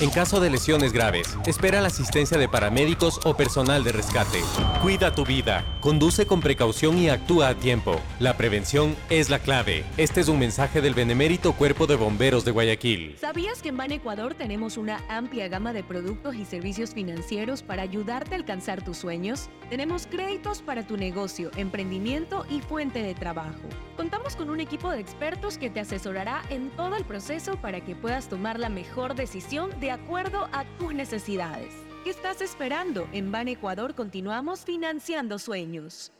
En 0.00 0.10
caso 0.10 0.40
de 0.40 0.50
lesiones 0.50 0.92
graves, 0.92 1.36
espera 1.46 1.80
la 1.80 1.88
asistencia 1.88 2.38
de 2.38 2.48
paramédicos 2.48 3.20
o 3.24 3.36
personal 3.36 3.84
de 3.84 3.92
rescate. 3.92 4.40
Cuida 4.82 5.14
tu 5.14 5.24
vida, 5.24 5.64
conduce 5.80 6.26
con 6.26 6.40
precaución 6.40 6.98
y 6.98 7.10
actúa 7.10 7.48
a 7.48 7.54
tiempo. 7.54 8.00
La 8.18 8.36
prevención 8.36 8.96
es 9.10 9.28
la 9.28 9.38
clave. 9.38 9.84
Este 9.96 10.20
es 10.20 10.28
un 10.28 10.38
mensaje 10.38 10.80
del 10.80 10.94
benemérito 10.94 11.52
Cuerpo 11.52 11.86
de 11.86 11.96
Bomberos 11.96 12.44
de 12.44 12.50
Guayaquil. 12.50 13.16
¿Sabías 13.20 13.60
que 13.60 13.68
en 13.68 13.76
Ban 13.76 13.92
Ecuador 13.92 14.34
tenemos 14.34 14.76
una 14.76 15.00
amplia 15.08 15.48
gama 15.48 15.72
de 15.72 15.84
productos 15.84 16.34
y 16.34 16.44
servicios 16.44 16.94
financieros 16.94 17.62
para 17.62 17.82
ayudarte 17.82 18.34
a 18.34 18.38
alcanzar 18.38 18.82
tus 18.82 18.96
sueños? 18.96 19.50
Tenemos 19.68 20.06
créditos 20.06 20.62
para 20.62 20.86
tu 20.86 20.96
negocio, 20.96 21.50
emprendimiento 21.56 22.46
y 22.48 22.60
fuente 22.60 23.02
de 23.02 23.14
trabajo. 23.14 23.68
Contamos 23.96 24.34
con 24.34 24.48
un 24.48 24.60
equipo 24.60 24.90
de 24.90 25.00
expertos 25.00 25.58
que 25.58 25.68
te 25.68 25.80
asesorará 25.80 26.42
en 26.48 26.70
todo 26.70 26.96
el 26.96 27.04
proceso 27.04 27.56
para 27.56 27.82
que 27.82 27.94
puedas 27.94 28.28
tomar 28.28 28.58
la 28.58 28.70
mejor 28.70 29.14
decisión 29.14 29.59
de 29.68 29.90
acuerdo 29.90 30.48
a 30.52 30.64
tus 30.78 30.94
necesidades. 30.94 31.72
¿Qué 32.04 32.10
estás 32.10 32.40
esperando? 32.40 33.08
En 33.12 33.30
Ban 33.30 33.48
Ecuador 33.48 33.94
continuamos 33.94 34.64
financiando 34.64 35.38
sueños. 35.38 36.12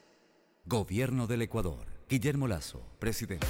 Gobierno 0.67 1.27
del 1.27 1.43
Ecuador. 1.43 1.87
Guillermo 2.09 2.47
Lazo, 2.47 2.83
presidente. 2.99 3.47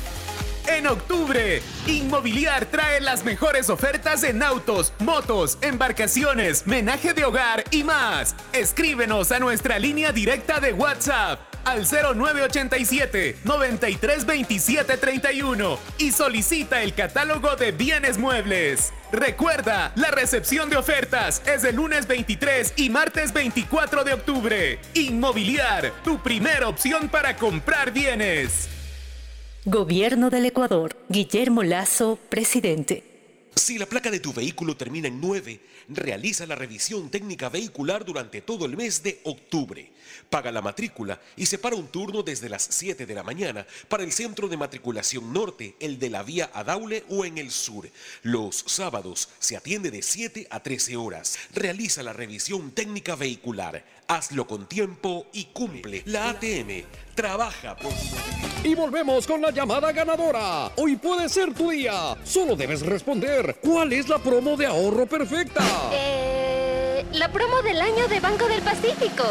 En 0.68 0.86
octubre, 0.86 1.60
Inmobiliar 1.86 2.66
trae 2.66 3.00
las 3.00 3.24
mejores 3.24 3.70
ofertas 3.70 4.22
en 4.22 4.42
autos, 4.42 4.92
motos, 5.00 5.58
embarcaciones, 5.62 6.66
menaje 6.66 7.12
de 7.12 7.24
hogar 7.24 7.64
y 7.70 7.82
más. 7.82 8.36
Escríbenos 8.52 9.32
a 9.32 9.40
nuestra 9.40 9.78
línea 9.78 10.12
directa 10.12 10.60
de 10.60 10.72
WhatsApp 10.72 11.49
al 11.64 11.86
0987 11.86 13.36
932731 13.44 15.78
y 15.98 16.12
solicita 16.12 16.82
el 16.82 16.94
catálogo 16.94 17.56
de 17.56 17.72
bienes 17.72 18.18
muebles. 18.18 18.92
Recuerda, 19.12 19.92
la 19.96 20.10
recepción 20.10 20.70
de 20.70 20.76
ofertas 20.76 21.42
es 21.46 21.64
el 21.64 21.76
lunes 21.76 22.06
23 22.06 22.74
y 22.76 22.90
martes 22.90 23.32
24 23.32 24.04
de 24.04 24.14
octubre. 24.14 24.78
Inmobiliar, 24.94 25.92
tu 26.04 26.22
primera 26.22 26.68
opción 26.68 27.08
para 27.08 27.36
comprar 27.36 27.92
bienes. 27.92 28.68
Gobierno 29.64 30.30
del 30.30 30.46
Ecuador. 30.46 30.96
Guillermo 31.08 31.62
Lazo, 31.62 32.18
presidente. 32.28 33.04
Si 33.54 33.78
la 33.78 33.86
placa 33.86 34.10
de 34.10 34.20
tu 34.20 34.32
vehículo 34.32 34.76
termina 34.76 35.08
en 35.08 35.20
9, 35.20 35.60
realiza 35.88 36.46
la 36.46 36.54
revisión 36.54 37.10
técnica 37.10 37.48
vehicular 37.48 38.04
durante 38.04 38.40
todo 38.40 38.64
el 38.64 38.76
mes 38.76 39.02
de 39.02 39.20
octubre. 39.24 39.90
Paga 40.30 40.52
la 40.52 40.62
matrícula 40.62 41.20
y 41.36 41.44
separa 41.44 41.74
un 41.74 41.88
turno 41.88 42.22
desde 42.22 42.48
las 42.48 42.62
7 42.62 43.04
de 43.04 43.14
la 43.16 43.24
mañana 43.24 43.66
para 43.88 44.04
el 44.04 44.12
centro 44.12 44.46
de 44.46 44.56
matriculación 44.56 45.32
norte, 45.32 45.74
el 45.80 45.98
de 45.98 46.08
la 46.08 46.22
vía 46.22 46.48
Adaule 46.54 47.02
o 47.08 47.24
en 47.24 47.36
el 47.36 47.50
sur. 47.50 47.90
Los 48.22 48.62
sábados 48.68 49.28
se 49.40 49.56
atiende 49.56 49.90
de 49.90 50.02
7 50.02 50.46
a 50.48 50.62
13 50.62 50.96
horas. 50.96 51.36
Realiza 51.52 52.04
la 52.04 52.12
revisión 52.12 52.70
técnica 52.70 53.16
vehicular. 53.16 53.84
Hazlo 54.06 54.46
con 54.46 54.68
tiempo 54.68 55.26
y 55.32 55.46
cumple. 55.46 56.02
La 56.06 56.30
ATM 56.30 56.84
trabaja 57.16 57.76
por 57.76 57.92
Y 58.62 58.76
volvemos 58.76 59.26
con 59.26 59.42
la 59.42 59.50
llamada 59.50 59.90
ganadora. 59.90 60.70
Hoy 60.76 60.94
puede 60.94 61.28
ser 61.28 61.52
tu 61.54 61.70
día. 61.70 62.16
Solo 62.22 62.54
debes 62.54 62.82
responder. 62.82 63.58
¿Cuál 63.60 63.92
es 63.92 64.08
la 64.08 64.20
promo 64.20 64.56
de 64.56 64.66
ahorro 64.66 65.06
perfecta? 65.06 65.64
Eh, 65.92 67.04
la 67.14 67.32
promo 67.32 67.62
del 67.62 67.80
año 67.80 68.06
de 68.06 68.20
Banco 68.20 68.46
del 68.46 68.62
Pacífico. 68.62 69.24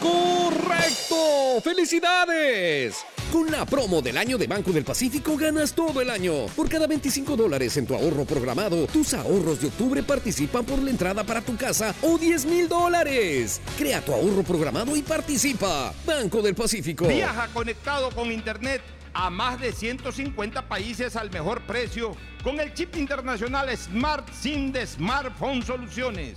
¡Correcto! 0.00 1.60
¡Felicidades! 1.62 3.04
Con 3.32 3.50
la 3.50 3.66
promo 3.66 4.00
del 4.00 4.16
año 4.16 4.38
de 4.38 4.46
Banco 4.46 4.72
del 4.72 4.84
Pacífico 4.84 5.36
ganas 5.36 5.74
todo 5.74 6.00
el 6.00 6.10
año. 6.10 6.46
Por 6.54 6.68
cada 6.68 6.86
25 6.86 7.36
dólares 7.36 7.76
en 7.76 7.86
tu 7.86 7.94
ahorro 7.94 8.24
programado, 8.24 8.86
tus 8.86 9.14
ahorros 9.14 9.60
de 9.60 9.66
octubre 9.66 10.02
participan 10.02 10.64
por 10.64 10.78
la 10.78 10.90
entrada 10.90 11.24
para 11.24 11.40
tu 11.40 11.56
casa 11.56 11.94
o 12.02 12.18
10 12.18 12.46
mil 12.46 12.68
dólares. 12.68 13.60
Crea 13.76 14.00
tu 14.00 14.12
ahorro 14.12 14.42
programado 14.42 14.96
y 14.96 15.02
participa. 15.02 15.92
Banco 16.06 16.40
del 16.40 16.54
Pacífico. 16.54 17.08
Viaja 17.08 17.48
conectado 17.48 18.10
con 18.10 18.30
Internet 18.30 18.80
a 19.12 19.30
más 19.30 19.58
de 19.60 19.72
150 19.72 20.68
países 20.68 21.16
al 21.16 21.30
mejor 21.30 21.62
precio 21.62 22.14
con 22.44 22.60
el 22.60 22.74
chip 22.74 22.96
internacional 22.96 23.74
Smart 23.76 24.28
SIM 24.32 24.72
de 24.72 24.86
Smartphone 24.86 25.62
Soluciones. 25.62 26.36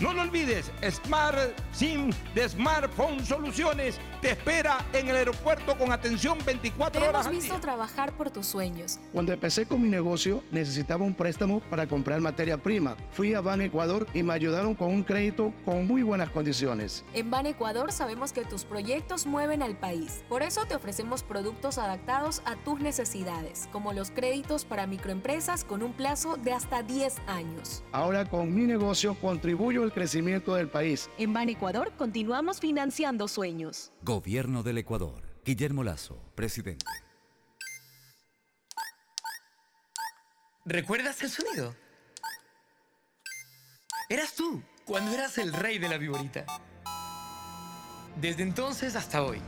No 0.00 0.14
lo 0.14 0.22
olvides, 0.22 0.72
Smart 0.90 1.36
SIM 1.72 2.10
de 2.34 2.48
Smartphone 2.48 3.22
Soluciones 3.22 4.00
te 4.22 4.30
espera 4.30 4.78
en 4.94 5.08
el 5.08 5.16
aeropuerto 5.16 5.76
con 5.76 5.92
atención 5.92 6.38
24 6.44 7.00
Te 7.00 7.08
horas 7.08 7.26
hemos 7.26 7.26
al 7.26 7.32
visto 7.34 7.52
día. 7.54 7.60
trabajar 7.60 8.12
por 8.12 8.30
tus 8.30 8.46
sueños. 8.46 8.98
Cuando 9.12 9.32
empecé 9.32 9.66
con 9.66 9.82
mi 9.82 9.88
negocio, 9.88 10.42
necesitaba 10.50 11.04
un 11.04 11.14
préstamo 11.14 11.60
para 11.68 11.86
comprar 11.86 12.20
materia 12.20 12.56
prima. 12.56 12.96
Fui 13.12 13.34
a 13.34 13.42
Ban 13.42 13.60
Ecuador 13.60 14.06
y 14.14 14.22
me 14.22 14.32
ayudaron 14.32 14.74
con 14.74 14.88
un 14.88 15.02
crédito 15.02 15.52
con 15.66 15.86
muy 15.86 16.02
buenas 16.02 16.30
condiciones. 16.30 17.04
En 17.12 17.30
Ban 17.30 17.44
Ecuador 17.46 17.92
sabemos 17.92 18.32
que 18.32 18.44
tus 18.44 18.64
proyectos 18.64 19.26
mueven 19.26 19.62
al 19.62 19.76
país. 19.76 20.22
Por 20.30 20.42
eso 20.42 20.64
te 20.64 20.74
ofrecemos 20.74 21.22
productos 21.22 21.76
adaptados 21.76 22.40
a 22.46 22.56
tus 22.56 22.80
necesidades, 22.80 23.68
como 23.70 23.92
los 23.92 24.10
créditos 24.10 24.64
para 24.64 24.86
microempresas 24.86 25.64
con 25.64 25.82
un 25.82 25.92
plazo 25.92 26.36
de 26.36 26.52
hasta 26.52 26.82
10 26.82 27.18
años. 27.26 27.82
Ahora 27.92 28.24
con 28.24 28.54
mi 28.54 28.62
negocio 28.62 29.14
contribuyo 29.14 29.89
crecimiento 29.92 30.54
del 30.54 30.68
país. 30.68 31.10
En 31.18 31.32
Ban 31.32 31.48
Ecuador 31.48 31.92
continuamos 31.96 32.60
financiando 32.60 33.28
sueños. 33.28 33.92
Gobierno 34.02 34.62
del 34.62 34.78
Ecuador. 34.78 35.22
Guillermo 35.44 35.82
Lazo, 35.82 36.22
presidente. 36.34 36.84
¿Recuerdas 40.64 41.22
el 41.22 41.30
sonido? 41.30 41.74
Eras 44.08 44.34
tú, 44.34 44.62
cuando 44.84 45.12
eras 45.12 45.38
el 45.38 45.52
rey 45.52 45.78
de 45.78 45.88
la 45.88 45.98
viborita. 45.98 46.44
Desde 48.20 48.42
entonces 48.42 48.96
hasta 48.96 49.22
hoy, 49.22 49.40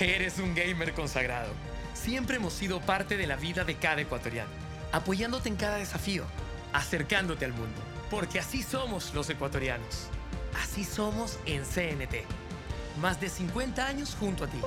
eres 0.00 0.38
un 0.38 0.54
gamer 0.54 0.92
consagrado. 0.94 1.52
Siempre 1.94 2.36
hemos 2.36 2.52
sido 2.52 2.80
parte 2.80 3.16
de 3.16 3.26
la 3.26 3.36
vida 3.36 3.64
de 3.64 3.76
cada 3.76 4.00
ecuatoriano, 4.00 4.50
apoyándote 4.92 5.48
en 5.48 5.56
cada 5.56 5.76
desafío, 5.76 6.24
acercándote 6.72 7.44
al 7.44 7.52
mundo. 7.52 7.80
Porque 8.10 8.40
así 8.40 8.62
somos 8.62 9.14
los 9.14 9.30
ecuatorianos. 9.30 10.08
Así 10.62 10.84
somos 10.84 11.38
en 11.46 11.62
CNT. 11.62 12.24
Más 13.00 13.20
de 13.20 13.28
50 13.28 13.86
años 13.86 14.16
junto 14.18 14.44
a 14.44 14.46
ti. 14.48 14.58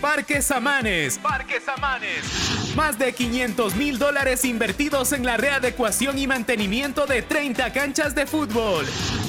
Parques 0.00 0.44
Samanes. 0.44 1.18
Parques 1.18 1.64
Samanes. 1.64 2.74
Más 2.76 2.98
de 2.98 3.14
500 3.14 3.76
mil 3.76 3.98
dólares 3.98 4.44
invertidos 4.44 5.12
en 5.12 5.24
la 5.24 5.36
readecuación 5.38 6.18
y 6.18 6.26
mantenimiento 6.26 7.06
de 7.06 7.22
30 7.22 7.72
canchas 7.72 8.14
de 8.14 8.26
fútbol. 8.26 8.84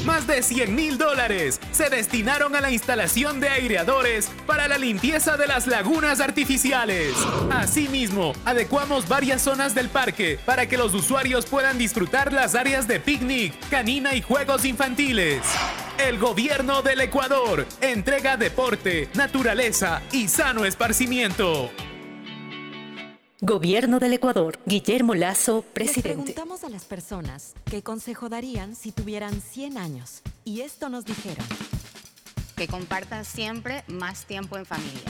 Más 0.06 0.28
de 0.28 0.44
100 0.44 0.76
mil 0.76 0.98
dólares 0.98 1.60
se 1.72 1.90
destinaron 1.90 2.56
a 2.56 2.62
la 2.62 2.72
instalación 2.72 3.40
de 3.40 3.50
aireadores 3.50 4.30
para 4.46 4.68
la 4.68 4.78
limpieza 4.78 5.38
de 5.38 5.48
las 5.48 5.68
lagunas 5.68 6.20
artificiales. 6.20 7.14
Asimismo, 7.52 8.34
adecuamos 8.44 9.08
varias 9.08 9.42
zonas 9.42 9.74
del 9.74 9.90
parque 9.90 10.40
para 10.46 10.68
que 10.68 10.78
los 10.78 10.94
usuarios 10.94 11.46
puedan 11.46 11.78
disfrutar 11.78 12.34
las 12.34 12.56
áreas 12.56 12.88
de 12.88 13.00
picnic, 13.00 13.54
canina 13.70 14.16
y 14.16 14.22
juegos 14.22 14.66
infantiles. 14.66 15.42
El 15.98 16.20
gobierno 16.20 16.84
del 16.84 17.02
Ecuador 17.02 17.66
entrega 17.82 18.38
deporte, 18.38 19.10
naturaleza 19.16 20.04
y 20.12 20.28
sano 20.28 20.57
esparcimiento. 20.66 21.70
Gobierno 23.42 24.00
del 24.00 24.14
Ecuador. 24.14 24.60
Guillermo 24.66 25.14
Lazo, 25.14 25.58
Les 25.64 25.74
presidente. 25.74 26.10
preguntamos 26.34 26.64
a 26.64 26.70
las 26.70 26.86
personas 26.86 27.54
qué 27.66 27.84
consejo 27.84 28.30
darían 28.30 28.76
si 28.76 28.92
tuvieran 28.92 29.42
100 29.42 29.78
años. 29.78 30.22
Y 30.44 30.62
esto 30.62 30.90
nos 30.90 31.06
dijeron. 31.06 31.46
Que 32.56 32.68
compartan 32.68 33.26
siempre 33.26 33.84
más 33.88 34.26
tiempo 34.26 34.58
en 34.58 34.66
familia. 34.66 35.02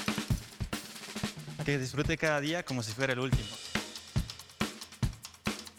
Que 1.64 1.78
disfrute 1.78 2.18
cada 2.18 2.42
día 2.42 2.64
como 2.64 2.84
si 2.84 2.92
fuera 2.92 3.14
el 3.14 3.20
último. 3.20 3.48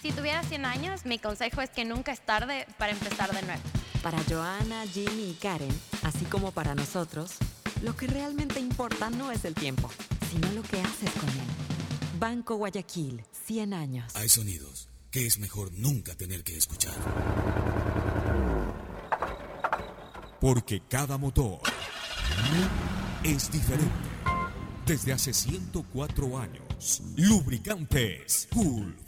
Si 0.01 0.13
tuviera 0.13 0.43
100 0.43 0.65
años, 0.65 1.05
mi 1.05 1.19
consejo 1.19 1.61
es 1.61 1.71
que 1.71 1.85
nunca 1.85 2.13
es 2.13 2.21
tarde 2.21 2.67
para 2.79 2.93
empezar 2.93 3.35
de 3.35 3.43
nuevo. 3.43 3.61
Para 4.03 4.19
Joana, 4.29 4.85
Jimmy 4.87 5.31
y 5.31 5.35
Karen, 5.35 5.69
así 6.05 6.25
como 6.27 6.53
para 6.53 6.75
nosotros, 6.75 7.33
lo 7.83 7.97
que 7.97 8.07
realmente 8.07 8.61
importa 8.61 9.11
no 9.11 9.31
es 9.31 9.45
el 9.45 9.55
tiempo, 9.55 9.91
sino 10.31 10.51
lo 10.53 10.63
que 10.63 10.81
haces 10.81 11.11
con 11.13 11.29
él. 11.29 12.19
Banco 12.19 12.57
Guayaquil, 12.57 13.25
100 13.47 13.75
años. 13.75 14.17
Hay 14.17 14.29
sonidos 14.29 14.89
que 15.11 15.27
es 15.27 15.39
mejor 15.39 15.73
nunca 15.73 16.15
tener 16.15 16.43
que 16.45 16.57
escuchar. 16.57 16.95
Porque 20.41 20.83
cada 20.89 21.19
motor 21.19 21.61
es 23.25 23.51
diferente. 23.51 23.93
Desde 24.87 25.13
hace 25.13 25.33
104 25.33 26.39
años, 26.39 27.03
Lubricantes 27.17 28.49
Gulf 28.53 29.08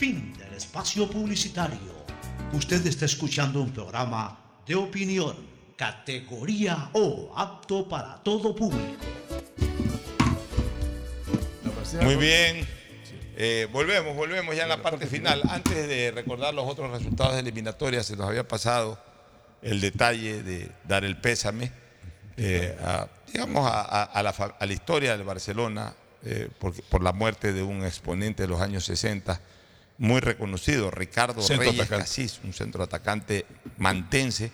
Fin 0.00 0.32
del 0.32 0.54
espacio 0.54 1.10
publicitario. 1.10 2.06
Usted 2.54 2.86
está 2.86 3.04
escuchando 3.04 3.60
un 3.60 3.70
programa 3.70 4.62
de 4.66 4.74
opinión, 4.74 5.36
categoría 5.76 6.88
O, 6.94 7.34
apto 7.36 7.86
para 7.86 8.16
todo 8.22 8.56
público. 8.56 9.04
Muy 12.00 12.16
bien. 12.16 12.66
Eh, 13.36 13.68
volvemos, 13.70 14.16
volvemos 14.16 14.56
ya 14.56 14.62
en 14.62 14.70
la 14.70 14.80
parte 14.80 15.06
final. 15.06 15.42
Antes 15.46 15.86
de 15.86 16.10
recordar 16.12 16.54
los 16.54 16.66
otros 16.66 16.90
resultados 16.90 17.34
de 17.34 17.40
eliminatoria, 17.40 18.02
se 18.02 18.16
nos 18.16 18.26
había 18.26 18.48
pasado 18.48 18.98
el 19.60 19.82
detalle 19.82 20.42
de 20.42 20.70
dar 20.88 21.04
el 21.04 21.18
pésame, 21.18 21.72
eh, 22.38 22.74
a, 22.82 23.06
digamos, 23.30 23.70
a, 23.70 24.22
la, 24.22 24.72
historia 24.72 25.14
del 25.14 25.26
Barcelona 25.26 25.92
eh, 26.24 26.48
por 26.58 27.02
la 27.02 27.12
muerte 27.12 27.52
de 27.52 27.62
un 27.62 27.84
exponente 27.84 28.44
de 28.44 28.48
los 28.48 28.62
años 28.62 28.86
60, 28.86 29.38
muy 30.00 30.20
reconocido, 30.20 30.90
Ricardo 30.90 31.42
Centro 31.42 31.66
Reyes 31.66 31.82
atacante. 31.82 32.04
Casís, 32.04 32.40
un 32.42 32.54
centro 32.54 32.82
atacante 32.82 33.44
mantense, 33.76 34.50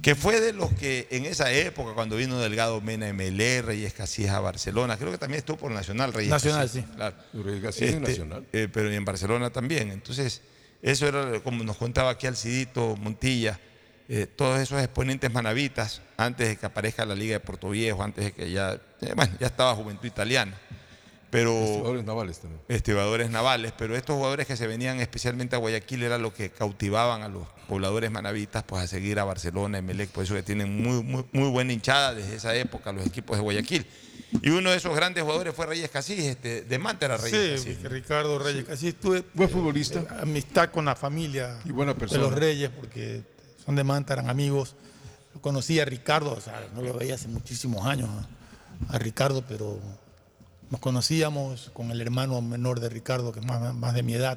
que 0.00 0.14
fue 0.14 0.40
de 0.40 0.54
los 0.54 0.72
que 0.72 1.06
en 1.10 1.26
esa 1.26 1.52
época, 1.52 1.92
cuando 1.92 2.16
vino 2.16 2.38
Delgado 2.38 2.80
Mena 2.80 3.12
MLE, 3.12 3.60
Reyes 3.60 3.92
Casís 3.92 4.30
a 4.30 4.40
Barcelona, 4.40 4.96
creo 4.96 5.10
que 5.10 5.18
también 5.18 5.40
estuvo 5.40 5.58
por 5.58 5.70
Nacional 5.70 6.14
Reyes 6.14 6.30
Nacional, 6.30 6.62
Casís, 6.62 6.82
sí. 6.82 6.92
Claro. 6.96 7.14
Reyes 7.34 7.62
Casís 7.62 7.92
en 7.92 8.02
Nacional. 8.02 8.46
eh, 8.54 8.68
pero 8.72 8.90
en 8.90 9.04
Barcelona 9.04 9.50
también. 9.50 9.90
Entonces, 9.90 10.40
eso 10.80 11.06
era 11.08 11.40
como 11.40 11.62
nos 11.62 11.76
contaba 11.76 12.08
aquí 12.10 12.26
Alcidito 12.26 12.96
Montilla, 12.96 13.60
eh, 14.08 14.26
todos 14.34 14.60
esos 14.60 14.82
exponentes 14.82 15.30
manavitas, 15.30 16.00
antes 16.16 16.48
de 16.48 16.56
que 16.56 16.64
aparezca 16.64 17.04
la 17.04 17.14
Liga 17.14 17.34
de 17.34 17.40
Puerto 17.40 17.68
Viejo, 17.68 18.02
antes 18.02 18.24
de 18.24 18.32
que 18.32 18.50
ya, 18.50 18.80
eh, 19.02 19.12
bueno, 19.14 19.34
ya 19.38 19.46
estaba 19.46 19.74
Juventud 19.74 20.06
Italiana. 20.06 20.58
Pero, 21.34 21.50
Estibadores 21.64 22.04
navales 22.04 22.38
también. 22.38 22.60
estibadores 22.68 23.28
navales, 23.28 23.72
pero 23.76 23.96
estos 23.96 24.14
jugadores 24.14 24.46
que 24.46 24.56
se 24.56 24.68
venían 24.68 25.00
especialmente 25.00 25.56
a 25.56 25.58
Guayaquil 25.58 26.04
era 26.04 26.16
lo 26.16 26.32
que 26.32 26.50
cautivaban 26.50 27.22
a 27.22 27.28
los 27.28 27.44
pobladores 27.68 28.12
manavitas 28.12 28.62
pues 28.62 28.84
a 28.84 28.86
seguir 28.86 29.18
a 29.18 29.24
Barcelona, 29.24 29.78
Emelec, 29.78 30.10
por 30.10 30.22
eso 30.22 30.34
que 30.34 30.44
tienen 30.44 30.80
muy, 30.80 31.02
muy, 31.02 31.24
muy 31.32 31.48
buena 31.50 31.72
hinchada 31.72 32.14
desde 32.14 32.36
esa 32.36 32.54
época 32.54 32.92
los 32.92 33.04
equipos 33.04 33.36
de 33.36 33.42
Guayaquil. 33.42 33.84
Y 34.42 34.50
uno 34.50 34.70
de 34.70 34.76
esos 34.76 34.94
grandes 34.94 35.24
jugadores 35.24 35.52
fue 35.56 35.66
Reyes 35.66 35.90
Casís, 35.90 36.20
este, 36.20 36.62
de 36.62 36.78
Manta 36.78 37.06
era 37.06 37.16
Reyes 37.16 37.60
Sí, 37.62 37.66
Casís. 37.70 37.82
que 37.82 37.88
Ricardo 37.88 38.38
Reyes. 38.38 38.68
Así 38.68 38.88
estuve. 38.88 39.24
Buen 39.34 39.50
futbolista. 39.50 40.04
Amistad 40.20 40.70
con 40.70 40.84
la 40.84 40.94
familia 40.94 41.58
Y 41.64 41.72
buena 41.72 41.94
de 41.94 42.18
los 42.18 42.32
Reyes, 42.32 42.70
porque 42.70 43.22
son 43.64 43.74
de 43.74 43.82
Manta, 43.82 44.12
eran 44.12 44.30
amigos. 44.30 44.76
Conocí 45.40 45.80
a 45.80 45.84
Ricardo, 45.84 46.30
o 46.32 46.40
sea, 46.40 46.64
no 46.76 46.82
lo 46.82 46.94
veía 46.94 47.16
hace 47.16 47.26
muchísimos 47.26 47.84
años 47.86 48.08
a, 48.88 48.94
a 48.94 48.98
Ricardo, 49.00 49.42
pero 49.48 49.80
nos 50.74 50.80
conocíamos 50.80 51.70
con 51.72 51.92
el 51.92 52.00
hermano 52.00 52.42
menor 52.42 52.80
de 52.80 52.88
Ricardo, 52.88 53.30
que 53.30 53.38
es 53.38 53.46
más, 53.46 53.94
de 53.94 54.02
mi 54.02 54.14
edad. 54.14 54.36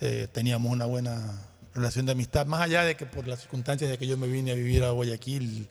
Eh, 0.00 0.28
teníamos 0.30 0.70
una 0.70 0.84
buena 0.84 1.42
relación 1.74 2.06
de 2.06 2.12
amistad, 2.12 2.46
más 2.46 2.60
allá 2.60 2.84
de 2.84 2.94
que 2.94 3.06
por 3.06 3.26
las 3.26 3.40
circunstancias 3.40 3.90
de 3.90 3.98
que 3.98 4.06
yo 4.06 4.16
me 4.16 4.28
vine 4.28 4.52
a 4.52 4.54
vivir 4.54 4.84
a 4.84 4.90
Guayaquil, 4.90 5.66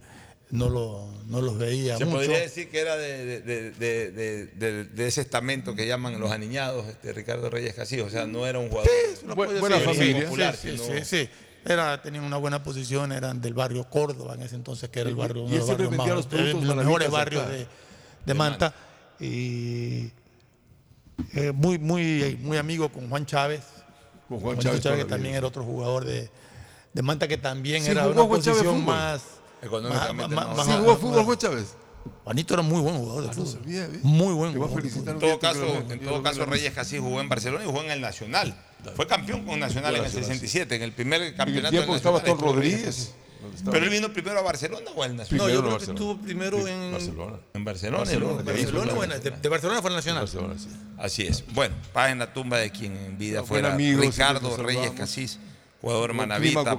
no, 0.49 0.67
lo, 0.67 1.07
no 1.27 1.39
los 1.39 1.57
veía. 1.57 1.95
Se 1.95 2.05
podría 2.05 2.37
decir 2.39 2.69
que 2.69 2.81
era 2.81 2.97
de, 2.97 3.39
de, 3.43 3.71
de, 3.71 4.83
de, 4.83 5.07
ese 5.07 5.21
estamento 5.21 5.73
que 5.73 5.87
llaman 5.87 6.19
los 6.19 6.33
aniñados, 6.33 6.85
este, 6.89 7.13
Ricardo 7.13 7.49
Reyes 7.49 7.73
Casillas, 7.73 8.07
o 8.07 8.09
sea, 8.09 8.27
no 8.27 8.45
era 8.45 8.59
un 8.59 8.67
jugador. 8.67 8.91
Sí, 8.91 9.25
Bu 9.25 9.35
buena 9.35 9.79
familia. 9.79 10.53
Sí, 10.53 10.77
sí, 10.77 11.05
sí, 11.05 11.29
Era, 11.63 12.01
tenían 12.01 12.25
una 12.25 12.35
buena 12.35 12.61
posición, 12.61 13.13
eran 13.13 13.39
del 13.39 13.53
barrio 13.53 13.85
Córdoba 13.85 14.33
en 14.33 14.41
ese 14.41 14.55
entonces, 14.55 14.89
que 14.89 14.99
era 14.99 15.09
el 15.09 15.15
barrio, 15.15 15.43
uno 15.43 15.53
de 15.53 15.59
los, 15.59 15.95
barrios 15.95 16.29
los, 16.29 16.73
eh, 16.73 16.75
mejores 16.75 17.09
barrios 17.09 17.45
de, 17.47 18.33
Manta. 18.33 18.65
Manta 18.65 18.92
y 19.19 20.11
eh, 21.35 21.51
muy, 21.53 21.77
muy, 21.79 22.37
muy 22.41 22.57
amigo 22.57 22.89
con 22.89 23.09
Juan 23.09 23.25
Chávez. 23.25 23.61
Con 24.27 24.39
Juan, 24.39 24.57
Chávez, 24.57 24.81
que 24.81 25.05
también 25.05 25.35
era 25.35 25.47
otro 25.47 25.63
jugador 25.63 26.05
de, 26.05 26.29
de 26.93 27.01
Manta, 27.01 27.27
que 27.27 27.37
también 27.37 27.85
era 27.85 28.07
una 28.07 28.27
posición 28.27 28.83
más... 28.85 29.21
Económicamente 29.61 30.35
más, 30.35 30.97
fútbol 30.99 31.23
Juan 31.23 31.37
Chávez. 31.37 31.75
Juanito 32.25 32.53
era 32.53 32.63
muy 32.63 32.81
buen 32.81 32.97
jugador 32.97 33.27
de 33.27 33.33
fútbol. 33.33 33.61
Muy 34.03 34.33
buen 34.33 34.53
jugador. 34.53 34.85
En 34.85 35.19
todo 35.19 35.39
caso, 35.39 35.65
en 35.89 35.99
todo 35.99 36.21
caso 36.21 36.45
Reyes 36.45 36.73
Casí 36.73 36.97
jugó 36.97 37.21
en 37.21 37.29
Barcelona 37.29 37.63
y 37.63 37.67
jugó 37.67 37.81
en 37.81 37.91
el 37.91 38.01
Nacional. 38.01 38.55
Fue 38.95 39.07
campeón 39.07 39.45
con 39.45 39.59
Nacional 39.59 39.95
en 39.95 40.03
el 40.03 40.11
67, 40.11 40.75
en 40.75 40.81
el 40.81 40.91
primer 40.91 41.33
campeonato. 41.35 41.59
En 41.59 41.65
el 41.65 41.71
tiempo 41.71 41.95
estaba 41.95 42.21
Tom 42.21 42.39
Rodríguez. 42.39 43.13
Pero 43.71 43.85
él 43.85 43.89
vino 43.89 44.11
primero 44.11 44.39
a 44.39 44.41
Barcelona 44.41 44.89
o 44.95 45.03
al 45.03 45.15
Nacional. 45.15 45.47
No, 45.47 45.53
yo 45.53 45.61
creo 45.61 45.77
que 45.77 45.83
estuvo 45.83 46.17
primero 46.17 46.67
en 46.67 46.91
Barcelona. 46.91 47.37
En 47.53 47.65
Barcelona. 47.65 48.05
De, 48.05 49.49
Barcelona 49.49 49.81
fue 49.81 49.89
al 49.89 49.95
Nacional. 49.95 50.23
Barcelona, 50.23 50.55
sí. 50.57 50.69
Así 50.97 51.23
es. 51.23 51.43
Bueno, 51.53 51.75
paz 51.93 52.11
en 52.11 52.19
la 52.19 52.33
tumba 52.33 52.57
de 52.57 52.71
quien 52.71 52.95
en 52.95 53.17
vida 53.17 53.39
no, 53.39 53.45
fuera 53.45 53.73
amigos, 53.73 54.05
Ricardo 54.05 54.57
Reyes 54.57 54.91
Casís 54.91 55.39
jugador 55.81 56.13
manavita. 56.13 56.75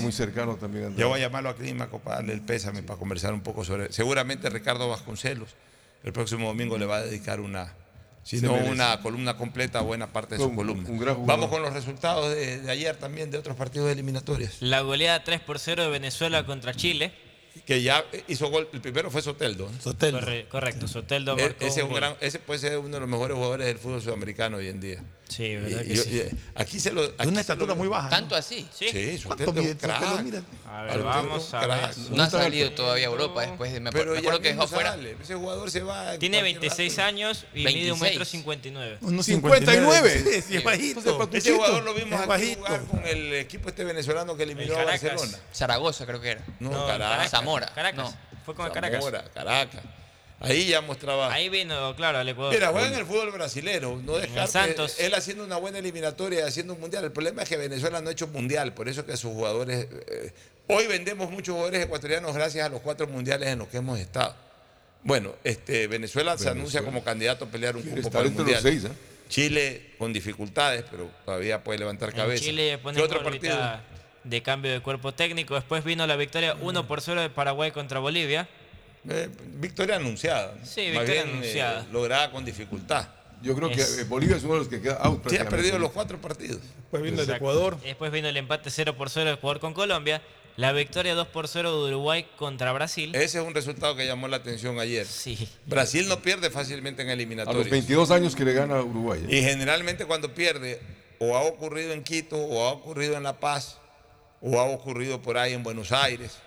Muy 0.00 0.12
cercano 0.12 0.56
también. 0.56 0.96
Yo 0.96 1.08
voy 1.08 1.20
a 1.20 1.22
llamarlo 1.22 1.50
a 1.50 1.54
Clímaco 1.54 2.00
para 2.00 2.16
darle 2.16 2.32
el 2.32 2.40
pésame, 2.40 2.82
para 2.82 2.98
conversar 2.98 3.32
un 3.32 3.40
poco 3.40 3.64
sobre... 3.64 3.92
Seguramente 3.92 4.50
Ricardo 4.50 4.88
Vasconcelos 4.88 5.54
el 6.04 6.12
próximo 6.12 6.48
domingo 6.48 6.78
le 6.78 6.86
va 6.86 6.96
a 6.98 7.02
dedicar 7.02 7.40
una, 7.40 7.74
sino 8.28 8.52
una 8.52 9.00
columna 9.00 9.38
completa, 9.38 9.80
buena 9.80 10.12
parte 10.12 10.36
de 10.36 10.44
un, 10.44 10.50
su 10.50 10.56
columna. 10.56 11.16
Vamos 11.20 11.48
con 11.48 11.62
los 11.62 11.72
resultados 11.72 12.34
de, 12.34 12.62
ayer 12.68 12.94
también 12.96 13.30
de 13.30 13.38
otros 13.38 13.56
partidos 13.56 13.90
eliminatorios. 13.90 14.60
La 14.60 14.82
goleada 14.82 15.24
3 15.24 15.40
por 15.40 15.58
0 15.58 15.84
de 15.84 15.88
Venezuela 15.88 16.44
contra 16.44 16.74
Chile. 16.74 17.10
Que 17.64 17.82
ya 17.82 18.04
hizo 18.28 18.50
gol, 18.50 18.68
el 18.72 18.82
primero 18.82 19.10
fue 19.10 19.22
Soteldo. 19.22 19.70
Soteldo. 19.80 20.20
Correcto, 20.50 20.86
Soteldo. 20.86 21.38
E, 21.38 21.42
marcó 21.42 22.16
ese 22.20 22.38
puede 22.38 22.60
ser 22.60 22.78
uno 22.78 22.90
de 22.90 23.00
los 23.00 23.08
mejores 23.08 23.34
jugadores 23.34 23.66
del 23.66 23.78
fútbol 23.78 24.02
sudamericano 24.02 24.58
hoy 24.58 24.68
en 24.68 24.80
día. 24.80 25.02
Sí, 25.28 25.56
verdad 25.56 25.82
que 25.82 25.94
yo, 25.94 26.02
sí. 26.02 26.18
Eh, 26.20 26.30
aquí 26.54 26.80
se 26.80 26.90
lo. 26.90 27.04
Aquí 27.04 27.28
una 27.28 27.40
estatura 27.40 27.74
muy 27.74 27.86
baja. 27.86 28.08
Tanto 28.08 28.34
¿no? 28.34 28.38
así. 28.38 28.66
Sí, 28.74 28.88
sí 28.90 29.22
¿Cuánto 29.24 29.52
mide 29.52 29.76
crack. 29.76 30.02
A 30.66 30.82
ver, 30.82 31.02
vamos 31.02 31.52
a 31.52 31.66
ver. 31.66 31.98
No 32.10 32.22
ha 32.22 32.30
salido 32.30 32.72
todavía 32.72 33.06
a 33.06 33.10
Europa 33.10 33.42
después 33.42 33.72
de. 33.72 33.80
Me, 33.80 33.92
Pero 33.92 34.12
me 34.12 34.18
acuerdo 34.18 34.40
que 34.40 34.48
dejó 34.48 34.66
fuera. 34.66 34.96
Ese 35.22 35.34
jugador 35.34 35.70
se 35.70 35.82
va. 35.82 36.18
Tiene 36.18 36.42
26 36.42 36.96
rato. 36.96 37.08
años 37.08 37.46
y 37.52 37.64
26. 37.64 37.74
mide 37.74 37.92
un 37.92 38.00
metro 38.00 38.24
59. 38.24 38.98
59? 39.22 40.42
Sí, 40.46 40.56
es 40.56 40.64
bajito. 40.64 41.28
Ese 41.32 41.52
jugador 41.52 41.82
lo 41.84 41.94
vimos 41.94 42.20
aquí 42.20 42.54
jugar 42.54 42.84
con 42.84 43.06
el 43.06 43.34
equipo 43.34 43.68
este 43.68 43.84
venezolano 43.84 44.36
que 44.36 44.44
eliminó 44.44 44.76
a 44.76 44.84
Barcelona. 44.84 45.38
Zaragoza, 45.52 46.06
creo 46.06 46.20
que 46.20 46.30
era. 46.30 46.44
No, 46.58 46.86
Caracas. 46.86 47.30
Zamora. 47.30 47.66
Caracas. 47.74 48.10
No. 48.10 48.18
Fue 48.44 48.54
con 48.54 48.66
el 48.66 48.72
Caracas. 48.72 49.00
Zamora, 49.00 49.24
Caracas. 49.34 49.82
Ahí 50.40 50.66
ya 50.66 50.80
mostraba. 50.80 51.32
Ahí 51.32 51.48
vino, 51.48 51.94
claro, 51.96 52.18
al 52.18 52.28
Ecuador. 52.28 52.54
Mira, 52.54 52.68
juega 52.68 52.86
en 52.88 52.94
el 52.94 53.06
fútbol 53.06 53.32
brasilero. 53.32 54.00
No 54.04 54.18
dejar 54.18 54.46
Santos. 54.46 55.00
Él 55.00 55.14
haciendo 55.14 55.44
una 55.44 55.56
buena 55.56 55.78
eliminatoria, 55.78 56.40
y 56.40 56.42
haciendo 56.42 56.74
un 56.74 56.80
mundial. 56.80 57.04
El 57.04 57.12
problema 57.12 57.42
es 57.42 57.48
que 57.48 57.56
Venezuela 57.56 58.00
no 58.00 58.08
ha 58.08 58.12
hecho 58.12 58.28
mundial, 58.28 58.72
por 58.72 58.88
eso 58.88 59.04
que 59.04 59.16
sus 59.16 59.32
jugadores. 59.32 59.88
Eh, 59.90 60.32
hoy 60.68 60.86
vendemos 60.86 61.30
muchos 61.30 61.54
jugadores 61.54 61.84
ecuatorianos 61.84 62.34
gracias 62.34 62.64
a 62.64 62.68
los 62.68 62.80
cuatro 62.80 63.08
mundiales 63.08 63.48
en 63.48 63.58
los 63.58 63.68
que 63.68 63.78
hemos 63.78 63.98
estado. 63.98 64.34
Bueno, 65.02 65.34
este, 65.42 65.86
Venezuela, 65.88 66.38
se 66.38 66.48
anuncia 66.48 66.82
como 66.82 67.02
candidato 67.02 67.46
a 67.46 67.48
pelear 67.48 67.76
un 67.76 67.82
cupo 67.82 68.10
para 68.10 68.26
el 68.26 68.32
mundial. 68.32 68.62
Chile 69.28 69.90
con 69.98 70.12
dificultades, 70.12 70.84
pero 70.90 71.10
todavía 71.24 71.62
puede 71.62 71.80
levantar 71.80 72.14
cabeza. 72.14 72.44
Chile 72.44 72.78
pone 72.78 73.00
otro? 73.02 73.20
De 74.24 74.42
cambio 74.42 74.72
de 74.72 74.80
cuerpo 74.80 75.12
técnico. 75.12 75.54
Después 75.54 75.84
vino 75.84 76.06
la 76.06 76.16
victoria 76.16 76.56
1 76.60 76.86
por 76.86 77.00
0 77.00 77.22
de 77.22 77.30
Paraguay 77.30 77.70
contra 77.70 77.98
Bolivia. 77.98 78.48
Eh, 79.08 79.28
victoria 79.54 79.96
anunciada. 79.96 80.54
Sí, 80.64 80.90
victoria 80.90 81.22
anunciada. 81.22 81.82
Eh, 81.82 81.86
lograda 81.92 82.30
con 82.30 82.44
dificultad. 82.44 83.08
Yo 83.40 83.54
creo 83.54 83.70
que 83.70 83.80
eh, 83.80 84.04
Bolivia 84.08 84.36
es 84.36 84.42
uno 84.42 84.54
de 84.54 84.58
los 84.60 84.68
que 84.68 84.80
queda. 84.80 85.00
Sí, 85.28 85.36
ha 85.36 85.48
perdido 85.48 85.78
los 85.78 85.92
cuatro 85.92 86.20
partidos. 86.20 86.60
Después 86.76 87.02
vino 87.02 87.22
el 87.22 87.30
Ecuador. 87.30 87.80
Después 87.80 88.12
vino 88.12 88.28
el 88.28 88.36
empate 88.36 88.70
0 88.70 88.96
por 88.96 89.10
0 89.10 89.26
de 89.26 89.34
Ecuador 89.34 89.60
con 89.60 89.74
Colombia. 89.74 90.20
La 90.56 90.72
victoria 90.72 91.14
2 91.14 91.28
por 91.28 91.46
0 91.46 91.84
de 91.84 91.92
Uruguay 91.92 92.26
contra 92.36 92.72
Brasil. 92.72 93.14
Ese 93.14 93.38
es 93.38 93.46
un 93.46 93.54
resultado 93.54 93.94
que 93.94 94.04
llamó 94.04 94.26
la 94.26 94.38
atención 94.38 94.80
ayer. 94.80 95.06
Sí. 95.06 95.48
Brasil 95.66 96.08
no 96.08 96.20
pierde 96.20 96.50
fácilmente 96.50 97.02
en 97.02 97.10
eliminatorias. 97.10 97.60
A 97.60 97.62
los 97.62 97.70
22 97.70 98.10
años 98.10 98.34
que 98.34 98.44
le 98.44 98.54
gana 98.54 98.78
a 98.78 98.82
Uruguay. 98.82 99.24
Y 99.28 99.40
generalmente 99.40 100.04
cuando 100.04 100.34
pierde, 100.34 100.80
o 101.20 101.36
ha 101.36 101.42
ocurrido 101.42 101.92
en 101.92 102.02
Quito, 102.02 102.36
o 102.36 102.66
ha 102.66 102.72
ocurrido 102.72 103.16
en 103.16 103.22
La 103.22 103.38
Paz, 103.38 103.78
o 104.40 104.58
ha 104.58 104.64
ocurrido 104.64 105.22
por 105.22 105.38
ahí 105.38 105.52
en 105.52 105.62
Buenos 105.62 105.92
Aires 105.92 106.38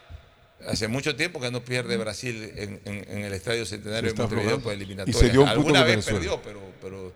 Hace 0.68 0.88
mucho 0.88 1.16
tiempo 1.16 1.40
que 1.40 1.52
no 1.52 1.64
pierde 1.64 1.98
Brasil 1.98 2.52
en, 2.56 2.82
en, 2.86 3.06
en 3.10 3.24
el 3.24 3.34
Estadio 3.34 3.66
Centenario 3.66 4.12
de 4.14 4.18
Montevideo 4.18 4.60
por 4.60 4.74
eliminatoria. 4.74 5.18
Y 5.18 5.20
se 5.20 5.30
dio 5.32 5.42
un 5.42 5.50
Alguna 5.50 5.84
vez 5.84 6.06
Venezuela. 6.06 6.20
perdió, 6.20 6.42
pero, 6.42 6.62
pero 6.82 7.14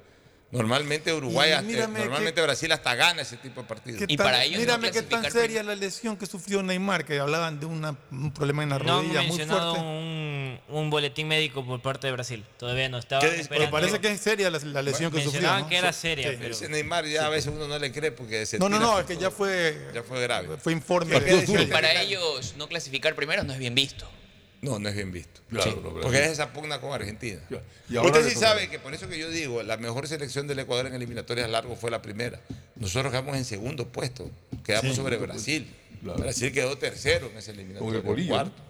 Normalmente 0.52 1.14
Uruguay, 1.14 1.52
hasta, 1.52 1.70
eh, 1.70 1.88
normalmente 1.88 2.42
Brasil 2.42 2.72
hasta 2.72 2.96
gana 2.96 3.24
ese 3.24 3.38
tipo 3.38 3.62
de 3.62 3.68
partidos. 3.68 4.04
Y 4.08 4.16
para 4.16 4.44
ellos 4.44 4.60
mírame 4.60 4.88
no 4.88 4.94
qué 4.94 5.02
tan 5.02 5.30
seria 5.32 5.64
la 5.64 5.76
lesión 5.76 6.18
que 6.18 6.26
sufrió 6.26 6.64
Neymar, 6.64 7.04
que 7.04 7.20
hablaban 7.20 7.60
de 7.60 7.66
un 7.66 8.32
problema 8.34 8.64
en 8.64 8.70
la 8.70 8.80
no 8.80 9.02
rodilla 9.02 9.22
muy 9.24 9.38
fuerte. 9.38 9.54
No 9.54 9.74
Un, 9.74 10.60
un 10.70 10.90
boletín 10.90 11.28
médico 11.28 11.66
por 11.66 11.82
parte 11.82 12.08
de 12.08 12.14
Brasil. 12.14 12.46
Todavía 12.58 12.88
no 12.90 13.00
estaba. 13.00 13.26
Pero 13.50 13.70
parece 13.70 14.00
que 14.00 14.12
es 14.12 14.22
seria 14.22 14.50
la, 14.50 14.82
lesión 14.82 15.12
que 15.12 15.24
sufrió. 15.24 15.58
¿no? 15.58 15.68
que 15.68 15.78
era 15.78 15.92
seria. 15.92 16.32
Neymar 16.70 17.06
ya 17.06 17.26
a 17.26 17.30
veces 17.30 17.52
uno 17.54 17.68
no 17.68 17.78
le 17.80 17.92
cree 17.92 18.12
porque 18.12 18.46
se 18.46 18.60
No, 18.60 18.70
no, 18.70 18.80
no, 18.80 19.00
es 19.00 19.06
que 19.06 19.18
ya 19.18 19.32
fue. 19.32 19.90
Ya 19.94 20.04
fue 20.04 20.22
grave. 20.22 20.58
Fue 20.58 20.74
informe. 20.74 21.16
Y 21.48 21.66
para 21.66 22.02
ellos 22.02 22.56
no 22.58 22.68
clasificar 22.68 23.16
primero 23.16 23.44
no 23.44 23.54
es 23.54 23.60
bien 23.60 23.76
visto. 23.76 24.08
No, 24.66 24.80
no 24.80 24.90
es 24.90 24.96
bien 24.96 25.12
visto. 25.12 25.42
Claro, 25.50 25.72
sí, 25.72 25.78
porque 26.02 26.24
es 26.24 26.32
esa 26.32 26.52
pugna 26.52 26.82
con 26.82 26.92
Argentina. 26.92 27.40
Usted 27.50 28.30
sí 28.30 28.36
sabe 28.36 28.68
que 28.68 28.80
por 28.80 28.94
eso 28.96 29.08
que 29.08 29.20
yo 29.20 29.30
digo, 29.30 29.62
la 29.62 29.78
mejor 29.78 30.08
selección 30.08 30.48
del 30.48 30.60
Ecuador 30.60 30.88
en 30.88 30.96
eliminatorias 30.96 31.48
largo 31.50 31.76
fue 31.76 31.92
la 31.92 32.02
primera. 32.02 32.42
Nosotros 32.76 33.12
quedamos 33.12 33.38
en 33.38 33.46
segundo 33.46 33.88
puesto, 33.88 34.30
quedamos 34.64 34.96
sobre 34.96 35.18
Brasil. 35.18 35.72
Brasil 36.02 36.52
quedó 36.52 36.78
tercero 36.78 37.30
en 37.32 37.38
ese 37.38 37.52
eliminatoria. 37.52 37.88
Con 37.88 37.96
el 37.96 38.02
bolillo. 38.02 38.34
Cuarto. 38.34 38.62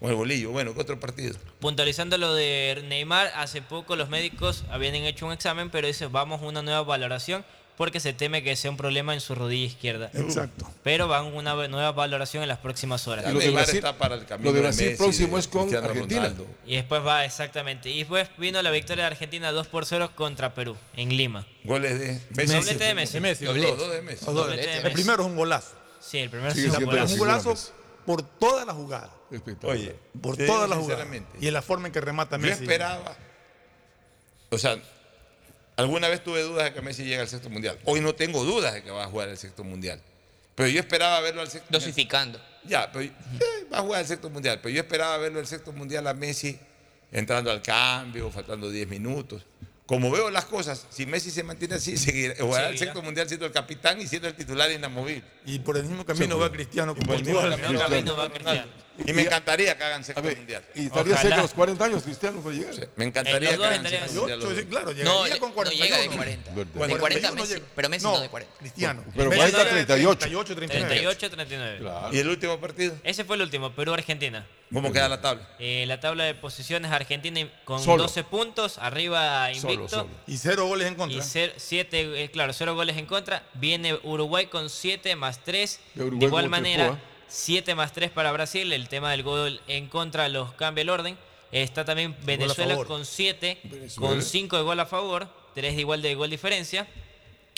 Con 0.00 0.10
el 0.10 0.16
bolillo. 0.16 0.50
Bueno, 0.50 0.74
¿qué 0.74 0.80
otro 0.80 1.00
partido? 1.00 1.36
Puntualizando 1.60 2.18
lo 2.18 2.34
de 2.34 2.82
Neymar, 2.88 3.32
hace 3.34 3.62
poco 3.62 3.96
los 3.96 4.08
médicos 4.08 4.64
habían 4.70 4.94
hecho 4.94 5.26
un 5.26 5.32
examen, 5.32 5.70
pero 5.70 5.86
dice, 5.86 6.06
vamos 6.06 6.42
a 6.42 6.44
una 6.44 6.62
nueva 6.62 6.82
valoración 6.82 7.44
porque 7.76 8.00
se 8.00 8.12
teme 8.12 8.42
que 8.42 8.56
sea 8.56 8.70
un 8.70 8.76
problema 8.76 9.14
en 9.14 9.20
su 9.20 9.34
rodilla 9.34 9.66
izquierda. 9.66 10.10
Exacto. 10.14 10.70
Pero 10.82 11.08
van 11.08 11.26
una 11.26 11.54
nueva 11.68 11.92
valoración 11.92 12.42
en 12.42 12.48
las 12.48 12.58
próximas 12.58 13.06
horas. 13.06 13.32
Lo 13.32 13.38
de 13.38 13.50
Brasil, 13.50 13.76
está 13.76 13.98
para 13.98 14.14
el 14.14 14.24
camino 14.24 14.50
lo 14.50 14.54
de 14.54 14.62
Brasil 14.62 14.86
Messi, 14.86 14.96
próximo 14.98 15.38
es 15.38 15.46
con 15.46 15.62
Cristiano 15.62 15.88
Argentina. 15.88 16.32
Y 16.66 16.76
después 16.76 17.04
va, 17.04 17.24
exactamente. 17.24 17.90
Y 17.90 17.98
después 17.98 18.28
vino 18.38 18.60
la 18.62 18.70
victoria 18.70 19.04
de 19.04 19.08
Argentina 19.08 19.52
2 19.52 19.66
por 19.66 19.84
0 19.84 20.12
contra 20.14 20.54
Perú, 20.54 20.76
en 20.96 21.16
Lima. 21.16 21.46
Goles 21.64 21.98
de 21.98 22.20
Messi. 22.30 22.54
Doblete 22.54 22.84
de 22.84 22.94
Messi. 22.94 23.20
Messi. 23.20 23.44
Dos 23.44 23.54
de 23.54 24.02
Messi. 24.02 24.24
Doblete. 24.24 24.40
Doblete 24.40 24.66
de 24.66 24.76
Messi. 24.76 24.86
El 24.86 24.92
primero 24.92 25.22
es 25.22 25.28
un 25.28 25.36
golazo. 25.36 25.74
Sí, 26.00 26.18
el 26.18 26.30
primero 26.30 26.52
es 26.52 26.58
un 26.58 26.86
golazo. 26.86 27.12
Un 27.12 27.18
golazo 27.18 27.54
por 28.06 28.22
toda 28.22 28.64
la 28.64 28.72
jugada. 28.72 29.10
Oye, 29.62 29.96
por 30.20 30.36
todas 30.36 30.70
las 30.70 30.78
jugadas. 30.78 31.06
Y 31.40 31.48
en 31.48 31.52
la 31.52 31.62
forma 31.62 31.88
en 31.88 31.92
que 31.92 32.00
remata 32.00 32.38
Messi. 32.38 32.56
Yo 32.56 32.62
esperaba. 32.62 33.16
O 34.48 34.58
sea, 34.58 34.78
Alguna 35.76 36.08
vez 36.08 36.24
tuve 36.24 36.42
dudas 36.42 36.64
de 36.64 36.72
que 36.72 36.80
Messi 36.80 37.04
llegue 37.04 37.20
al 37.20 37.28
sexto 37.28 37.50
mundial. 37.50 37.78
Hoy 37.84 38.00
no 38.00 38.14
tengo 38.14 38.42
dudas 38.44 38.72
de 38.72 38.82
que 38.82 38.90
va 38.90 39.04
a 39.04 39.06
jugar 39.08 39.28
al 39.28 39.36
sexto 39.36 39.62
mundial. 39.62 40.00
Pero 40.54 40.70
yo 40.70 40.80
esperaba 40.80 41.20
verlo 41.20 41.42
al 41.42 41.48
sexto 41.48 41.68
Dosificando. 41.70 42.40
Ya, 42.64 42.90
pero 42.90 43.04
eh, 43.04 43.12
va 43.72 43.78
a 43.78 43.82
jugar 43.82 44.00
al 44.00 44.06
sexto 44.06 44.30
mundial. 44.30 44.58
Pero 44.62 44.74
yo 44.74 44.80
esperaba 44.80 45.18
verlo 45.18 45.38
al 45.38 45.46
sexto 45.46 45.72
mundial 45.72 46.06
a 46.06 46.14
Messi 46.14 46.58
entrando 47.12 47.50
al 47.50 47.60
cambio, 47.60 48.30
faltando 48.30 48.70
10 48.70 48.88
minutos. 48.88 49.42
Como 49.84 50.10
veo 50.10 50.30
las 50.30 50.46
cosas, 50.46 50.86
si 50.90 51.06
Messi 51.06 51.30
se 51.30 51.44
mantiene 51.44 51.76
así, 51.76 51.96
seguirá, 51.96 52.34
jugará 52.40 52.68
sí, 52.68 52.72
el 52.72 52.78
sexto 52.78 53.02
mundial 53.02 53.28
siendo 53.28 53.46
el 53.46 53.52
capitán 53.52 54.00
y 54.00 54.06
siendo 54.06 54.26
el 54.26 54.34
titular 54.34 54.70
inamovible. 54.72 55.22
Y 55.44 55.58
por 55.60 55.76
el 55.76 55.84
mismo 55.84 56.04
camino 56.04 56.38
va 56.38 56.50
Cristiano. 56.50 56.96
Como 56.96 57.12
el 57.12 57.22
mismo 57.22 57.40
camino 57.40 58.16
va 58.16 58.30
Cristiano. 58.30 58.85
Y, 59.04 59.12
me 59.12 59.22
encantaría 59.22 59.76
que 59.76 59.84
hagan 59.84 60.04
sexto 60.04 60.22
mundial. 60.22 60.62
Y 60.74 60.86
estaría 60.86 61.12
Ojalá. 61.12 61.20
cerca 61.20 61.36
de 61.36 61.42
los 61.42 61.54
40 61.54 61.84
años, 61.84 62.02
Cristiano, 62.02 62.40
para 62.40 62.54
llegar. 62.54 62.74
Sí, 62.74 62.80
me 62.96 63.04
encantaría 63.04 63.50
eh, 63.50 63.58
que 63.58 63.64
hagan 63.64 63.88
sexto 63.88 64.20
mundial. 64.20 64.40
Yo, 64.40 64.56
sí, 64.56 64.64
claro, 64.64 64.92
llegaría 64.92 65.34
no, 65.34 65.40
con 65.40 65.52
40 65.52 65.78
No 65.78 65.84
llega 65.84 65.98
de 65.98 66.08
40. 66.08 66.50
De 66.50 66.64
40, 66.64 66.98
40 66.98 67.32
Messi, 67.32 67.54
pero 67.74 67.88
Messi 67.88 68.04
no, 68.04 68.12
no, 68.12 68.20
de 68.20 68.28
40. 68.28 68.58
Cristiano. 68.58 69.04
Pero 69.14 69.30
Messi 69.30 69.52
40, 69.52 69.68
38. 69.70 70.18
38, 70.18 70.56
39. 70.56 70.88
38, 70.88 71.30
39. 71.30 71.78
Claro. 71.78 72.14
¿Y 72.14 72.18
el 72.18 72.28
último 72.28 72.58
partido? 72.58 72.96
Ese 73.04 73.24
fue 73.24 73.36
el 73.36 73.42
último, 73.42 73.72
Perú-Argentina. 73.72 74.46
¿Cómo 74.72 74.92
queda 74.92 75.08
la 75.08 75.20
tabla? 75.20 75.48
Eh, 75.58 75.84
la 75.86 76.00
tabla 76.00 76.24
de 76.24 76.34
posiciones 76.34 76.90
Argentina 76.90 77.48
con 77.64 77.80
solo. 77.80 78.02
12 78.04 78.24
puntos, 78.24 78.78
arriba 78.78 79.52
invicto. 79.52 79.88
Solo, 79.88 80.02
solo. 80.02 80.08
Y 80.26 80.38
0 80.38 80.66
goles 80.66 80.88
en 80.88 80.94
contra. 80.96 81.18
Y 81.18 81.22
cero, 81.22 81.52
siete, 81.56 82.24
eh, 82.24 82.30
claro, 82.30 82.52
0 82.52 82.74
goles 82.74 82.96
en 82.96 83.06
contra. 83.06 83.44
Viene 83.54 83.98
Uruguay 84.02 84.46
con 84.46 84.68
7 84.68 85.14
más 85.14 85.44
3. 85.44 85.80
De, 85.94 86.10
de 86.10 86.26
igual 86.26 86.48
manera... 86.48 86.84
Tiempo, 86.84 87.02
¿eh? 87.12 87.15
7 87.36 87.74
más 87.74 87.92
3 87.92 88.10
para 88.10 88.32
Brasil, 88.32 88.72
el 88.72 88.88
tema 88.88 89.10
del 89.10 89.22
gol 89.22 89.60
en 89.68 89.88
contra 89.88 90.28
los 90.30 90.52
cambia 90.54 90.82
el 90.82 90.88
orden. 90.88 91.18
Está 91.52 91.84
también 91.84 92.16
Venezuela 92.24 92.76
con 92.84 93.04
7, 93.04 93.60
con 93.96 94.22
5 94.22 94.56
de 94.56 94.62
gol 94.62 94.80
a 94.80 94.86
favor, 94.86 95.28
3 95.54 95.74
de 95.74 95.80
igual 95.80 96.00
de 96.00 96.14
gol 96.14 96.30
diferencia. 96.30 96.88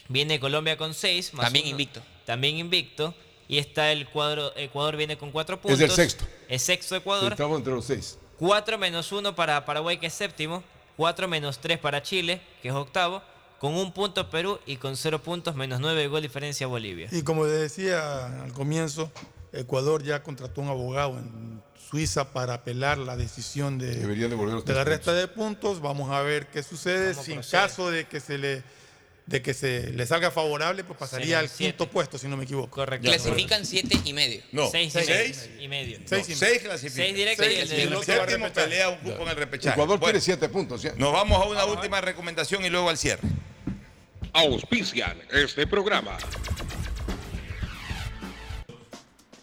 Viene 0.08 0.40
Colombia 0.40 0.76
con 0.76 0.94
6. 0.94 1.32
También 1.36 1.66
uno. 1.66 1.70
invicto. 1.70 2.02
También 2.26 2.56
invicto. 2.58 3.14
Y 3.46 3.58
está 3.58 3.92
el 3.92 4.08
cuadro, 4.08 4.52
Ecuador 4.56 4.96
viene 4.96 5.16
con 5.16 5.30
4 5.30 5.60
puntos. 5.60 5.80
Es 5.80 5.88
el 5.88 5.94
sexto. 5.94 6.26
Es 6.48 6.62
sexto 6.62 6.96
Ecuador. 6.96 7.32
Estamos 7.32 7.58
entre 7.58 7.72
los 7.72 7.84
6. 7.84 8.18
4 8.38 8.78
menos 8.78 9.12
1 9.12 9.34
para 9.36 9.64
Paraguay, 9.64 9.98
que 9.98 10.08
es 10.08 10.14
séptimo. 10.14 10.64
4 10.96 11.28
menos 11.28 11.60
3 11.60 11.78
para 11.78 12.02
Chile, 12.02 12.40
que 12.62 12.68
es 12.68 12.74
octavo 12.74 13.22
con 13.60 13.74
un 13.74 13.92
punto 13.92 14.28
Perú 14.30 14.58
y 14.66 14.76
con 14.76 14.96
cero 14.96 15.20
puntos 15.20 15.56
menos 15.56 15.80
nueve 15.80 16.06
gol 16.06 16.22
diferencia 16.22 16.68
Bolivia. 16.68 17.08
Y 17.10 17.22
como 17.22 17.44
decía 17.44 18.42
al 18.44 18.52
comienzo, 18.52 19.10
Ecuador 19.52 20.02
ya 20.02 20.22
contrató 20.22 20.60
un 20.60 20.68
abogado 20.68 21.18
en 21.18 21.62
Suiza 21.90 22.32
para 22.32 22.54
apelar 22.54 22.98
la 22.98 23.16
decisión 23.16 23.78
de, 23.78 23.94
Deberían 23.94 24.30
devolver 24.30 24.54
los 24.56 24.64
de 24.64 24.74
la 24.74 24.84
resta 24.84 25.12
de 25.14 25.26
puntos. 25.28 25.80
Vamos 25.80 26.10
a 26.10 26.20
ver 26.22 26.48
qué 26.48 26.62
sucede. 26.62 27.12
¿Cómo 27.12 27.24
Si 27.24 27.32
en 27.32 27.38
procede? 27.38 27.60
caso 27.62 27.90
de 27.90 28.04
que 28.06 28.20
se 28.20 28.36
le 28.38 28.62
de 29.24 29.42
que 29.42 29.52
se 29.52 29.90
le 29.92 30.06
salga 30.06 30.30
favorable, 30.30 30.84
pues 30.84 30.98
pasaría 30.98 31.38
al 31.38 31.50
quinto 31.50 31.90
puesto, 31.90 32.16
si 32.16 32.26
no 32.28 32.38
me 32.38 32.44
equivoco. 32.44 32.70
Correcto. 32.70 33.08
Clasifican 33.08 33.66
siete 33.66 33.98
y 34.02 34.14
medio. 34.14 34.40
No, 34.52 34.70
6 34.70 34.90
seis. 34.90 35.50
y 35.60 35.68
medio. 35.68 35.98
No, 35.98 36.04
Seis 36.08 36.30
y 36.30 36.34
seis 36.34 36.62
clasifican. 36.62 36.96
Seis 37.04 37.14
directos 37.14 37.46
y 37.46 37.50
el 37.50 37.70
el 37.72 37.90
repechaje. 37.90 38.20
séptimo 38.20 38.52
pelea 38.54 38.88
un 38.88 38.96
cupo 38.98 39.22
en 39.24 39.28
el 39.28 39.36
repechaje. 39.36 39.74
Ecuador 39.74 39.98
Bueno, 39.98 40.12
tiene 40.12 40.20
siete 40.24 40.48
puntos. 40.48 40.82
Nos 40.96 41.12
vamos 41.12 41.42
a 41.42 41.46
una 41.46 41.66
última 41.66 42.00
recomendación 42.00 42.64
y 42.64 42.70
luego 42.70 42.88
al 42.88 42.96
cierre. 42.96 43.28
Auspician 44.32 45.18
este 45.30 45.66
programa. 45.66 46.16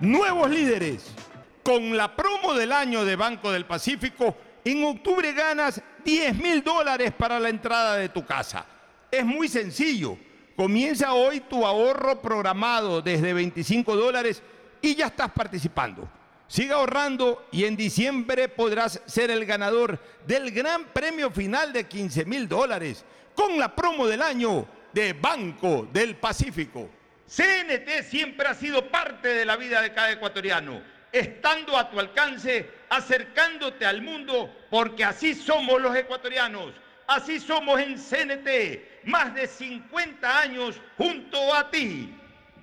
nuevos 0.00 0.50
líderes. 0.50 1.14
Con 1.62 1.96
la 1.96 2.16
promo 2.16 2.54
del 2.54 2.72
año 2.72 3.04
de 3.04 3.16
Banco 3.16 3.52
del 3.52 3.66
Pacífico, 3.66 4.36
en 4.64 4.84
octubre 4.84 5.32
ganas 5.32 5.80
10 6.04 6.36
mil 6.36 6.62
dólares 6.62 7.12
para 7.16 7.38
la 7.38 7.48
entrada 7.48 7.96
de 7.96 8.08
tu 8.08 8.24
casa. 8.24 8.64
Es 9.10 9.24
muy 9.24 9.48
sencillo. 9.48 10.16
Comienza 10.56 11.12
hoy 11.12 11.40
tu 11.40 11.64
ahorro 11.64 12.20
programado 12.20 13.00
desde 13.02 13.32
25 13.32 13.96
dólares 13.96 14.42
y 14.82 14.94
ya 14.94 15.06
estás 15.06 15.30
participando. 15.30 16.08
Siga 16.48 16.76
ahorrando 16.76 17.46
y 17.52 17.64
en 17.64 17.76
diciembre 17.76 18.48
podrás 18.48 19.00
ser 19.06 19.30
el 19.30 19.46
ganador 19.46 20.00
del 20.26 20.50
gran 20.50 20.86
premio 20.86 21.30
final 21.30 21.72
de 21.72 21.86
15 21.86 22.24
mil 22.24 22.48
dólares 22.48 23.04
con 23.34 23.58
la 23.58 23.74
promo 23.74 24.06
del 24.06 24.20
año 24.20 24.66
de 24.92 25.12
Banco 25.12 25.88
del 25.92 26.16
Pacífico. 26.16 26.88
CNT 27.30 28.02
siempre 28.08 28.48
ha 28.48 28.54
sido 28.54 28.88
parte 28.90 29.28
de 29.28 29.44
la 29.44 29.56
vida 29.56 29.80
de 29.80 29.92
cada 29.92 30.10
ecuatoriano, 30.10 30.82
estando 31.12 31.76
a 31.78 31.88
tu 31.88 32.00
alcance, 32.00 32.68
acercándote 32.88 33.86
al 33.86 34.02
mundo, 34.02 34.52
porque 34.68 35.04
así 35.04 35.34
somos 35.34 35.80
los 35.80 35.94
ecuatorianos, 35.94 36.72
así 37.06 37.38
somos 37.38 37.78
en 37.80 37.94
CNT, 37.94 39.06
más 39.06 39.32
de 39.32 39.46
50 39.46 40.40
años 40.40 40.80
junto 40.98 41.54
a 41.54 41.70
ti. 41.70 42.12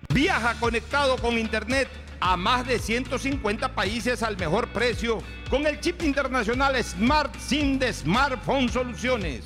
Viaja 0.09 0.53
conectado 0.59 1.15
con 1.17 1.37
Internet 1.37 1.87
a 2.19 2.35
más 2.35 2.67
de 2.67 2.77
150 2.77 3.73
países 3.73 4.21
al 4.21 4.35
mejor 4.35 4.67
precio 4.69 5.19
con 5.49 5.65
el 5.65 5.79
chip 5.79 6.03
internacional 6.03 6.81
Smart 6.83 7.33
SIM 7.39 7.79
de 7.79 7.93
Smartphone 7.93 8.67
Soluciones. 8.67 9.45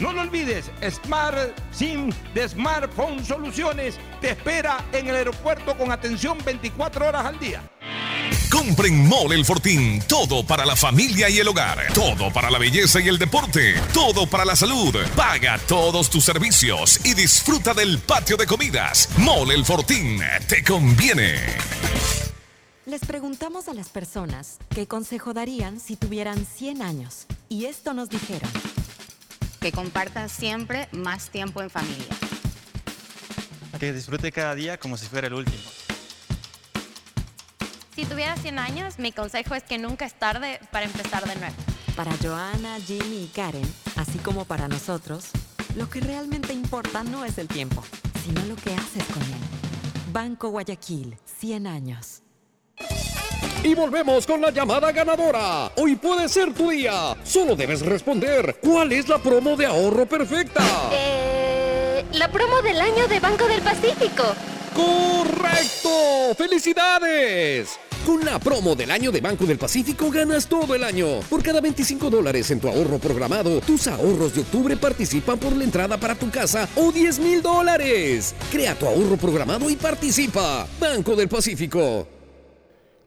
No 0.00 0.12
lo 0.12 0.22
olvides, 0.22 0.70
Smart 1.04 1.56
SIM 1.72 2.10
de 2.34 2.48
Smartphone 2.48 3.24
Soluciones 3.24 3.96
te 4.20 4.30
espera 4.30 4.84
en 4.92 5.08
el 5.08 5.14
aeropuerto 5.14 5.76
con 5.76 5.92
atención 5.92 6.38
24 6.44 7.08
horas 7.08 7.26
al 7.26 7.38
día. 7.38 7.62
Compren 8.50 9.06
Mole 9.06 9.34
el 9.34 9.44
Fortín. 9.44 10.00
Todo 10.08 10.44
para 10.44 10.64
la 10.64 10.76
familia 10.76 11.28
y 11.28 11.38
el 11.38 11.48
hogar. 11.48 11.92
Todo 11.92 12.32
para 12.32 12.50
la 12.50 12.58
belleza 12.58 13.00
y 13.00 13.08
el 13.08 13.18
deporte. 13.18 13.74
Todo 13.92 14.26
para 14.26 14.44
la 14.44 14.56
salud. 14.56 14.94
Paga 15.16 15.58
todos 15.66 16.08
tus 16.08 16.24
servicios 16.24 17.04
y 17.04 17.14
disfruta 17.14 17.74
del 17.74 17.98
patio 17.98 18.36
de 18.36 18.46
comidas. 18.46 19.08
Mole 19.18 19.54
el 19.54 19.64
Fortín. 19.64 20.20
Te 20.48 20.62
conviene. 20.62 21.34
Les 22.86 23.00
preguntamos 23.04 23.68
a 23.68 23.74
las 23.74 23.88
personas 23.88 24.58
qué 24.74 24.86
consejo 24.86 25.32
darían 25.32 25.80
si 25.80 25.96
tuvieran 25.96 26.46
100 26.46 26.82
años. 26.82 27.26
Y 27.48 27.64
esto 27.64 27.92
nos 27.92 28.08
dijeron. 28.08 28.50
Que 29.64 29.72
compartas 29.72 30.30
siempre 30.30 30.90
más 30.92 31.30
tiempo 31.30 31.62
en 31.62 31.70
familia. 31.70 32.14
Que 33.80 33.94
disfrute 33.94 34.30
cada 34.30 34.54
día 34.54 34.76
como 34.76 34.98
si 34.98 35.06
fuera 35.06 35.28
el 35.28 35.32
último. 35.32 35.62
Si 37.96 38.04
tuviera 38.04 38.36
100 38.36 38.58
años, 38.58 38.98
mi 38.98 39.10
consejo 39.10 39.54
es 39.54 39.62
que 39.62 39.78
nunca 39.78 40.04
es 40.04 40.12
tarde 40.18 40.60
para 40.70 40.84
empezar 40.84 41.26
de 41.26 41.36
nuevo. 41.36 41.54
Para 41.96 42.12
Joana, 42.22 42.76
Jimmy 42.86 43.24
y 43.24 43.30
Karen, 43.34 43.74
así 43.96 44.18
como 44.18 44.44
para 44.44 44.68
nosotros, 44.68 45.30
lo 45.76 45.88
que 45.88 46.00
realmente 46.00 46.52
importa 46.52 47.02
no 47.02 47.24
es 47.24 47.38
el 47.38 47.48
tiempo, 47.48 47.82
sino 48.22 48.44
lo 48.44 48.56
que 48.56 48.74
haces 48.74 49.04
con 49.14 49.22
él. 49.22 49.40
Banco 50.12 50.50
Guayaquil, 50.50 51.16
100 51.40 51.66
años. 51.66 52.20
Y 53.64 53.74
volvemos 53.74 54.26
con 54.26 54.42
la 54.42 54.50
llamada 54.50 54.92
ganadora. 54.92 55.72
Hoy 55.76 55.96
puede 55.96 56.28
ser 56.28 56.52
tu 56.52 56.68
día. 56.68 57.16
Solo 57.24 57.56
debes 57.56 57.80
responder. 57.80 58.58
¿Cuál 58.60 58.92
es 58.92 59.08
la 59.08 59.18
promo 59.18 59.56
de 59.56 59.64
ahorro 59.64 60.04
perfecta? 60.04 60.62
Eh, 60.92 62.04
la 62.12 62.30
promo 62.30 62.60
del 62.60 62.78
año 62.78 63.08
de 63.08 63.20
Banco 63.20 63.46
del 63.46 63.62
Pacífico. 63.62 64.22
¡Correcto! 64.74 66.34
¡Felicidades! 66.36 67.78
Con 68.04 68.22
la 68.22 68.38
promo 68.38 68.74
del 68.74 68.90
año 68.90 69.10
de 69.10 69.22
Banco 69.22 69.46
del 69.46 69.56
Pacífico 69.56 70.10
ganas 70.10 70.46
todo 70.46 70.74
el 70.74 70.84
año. 70.84 71.20
Por 71.30 71.42
cada 71.42 71.62
25 71.62 72.10
dólares 72.10 72.50
en 72.50 72.60
tu 72.60 72.68
ahorro 72.68 72.98
programado, 72.98 73.62
tus 73.62 73.86
ahorros 73.88 74.34
de 74.34 74.42
octubre 74.42 74.76
participan 74.76 75.38
por 75.38 75.56
la 75.56 75.64
entrada 75.64 75.96
para 75.96 76.14
tu 76.14 76.30
casa 76.30 76.68
o 76.76 76.92
10 76.92 77.18
mil 77.18 77.40
dólares. 77.40 78.34
Crea 78.52 78.74
tu 78.74 78.86
ahorro 78.86 79.16
programado 79.16 79.70
y 79.70 79.76
participa. 79.76 80.66
Banco 80.78 81.16
del 81.16 81.28
Pacífico. 81.28 82.13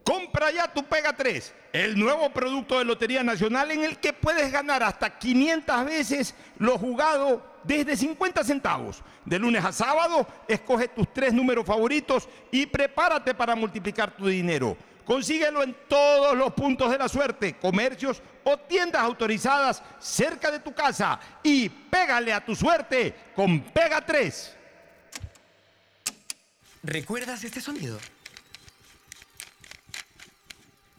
Compra 0.07 0.51
ya 0.51 0.69
tu 0.69 0.85
Pega 0.85 1.11
3, 1.11 1.53
el 1.73 1.99
nuevo 1.99 2.29
producto 2.29 2.79
de 2.79 2.85
Lotería 2.85 3.23
Nacional 3.23 3.71
en 3.71 3.83
el 3.83 3.97
que 3.97 4.13
puedes 4.13 4.49
ganar 4.53 4.81
hasta 4.81 5.19
500 5.19 5.83
veces 5.83 6.33
lo 6.59 6.77
jugado 6.77 7.59
desde 7.65 7.97
50 7.97 8.41
centavos. 8.45 9.03
De 9.25 9.37
lunes 9.37 9.65
a 9.65 9.73
sábado, 9.73 10.25
escoge 10.47 10.87
tus 10.87 11.13
tres 11.13 11.33
números 11.33 11.65
favoritos 11.65 12.29
y 12.51 12.65
prepárate 12.67 13.33
para 13.33 13.53
multiplicar 13.53 14.15
tu 14.15 14.27
dinero. 14.27 14.77
Consíguelo 15.03 15.61
en 15.61 15.75
todos 15.89 16.37
los 16.37 16.53
puntos 16.53 16.89
de 16.89 16.99
la 16.99 17.09
suerte, 17.09 17.57
comercios 17.57 18.21
o 18.45 18.55
tiendas 18.55 19.01
autorizadas 19.01 19.83
cerca 19.99 20.49
de 20.49 20.59
tu 20.59 20.73
casa 20.73 21.19
y 21.43 21.67
pégale 21.67 22.31
a 22.31 22.45
tu 22.45 22.55
suerte 22.55 23.13
con 23.35 23.59
Pega 23.59 23.99
3. 23.99 24.55
¿Recuerdas 26.83 27.43
este 27.43 27.59
sonido? 27.59 27.99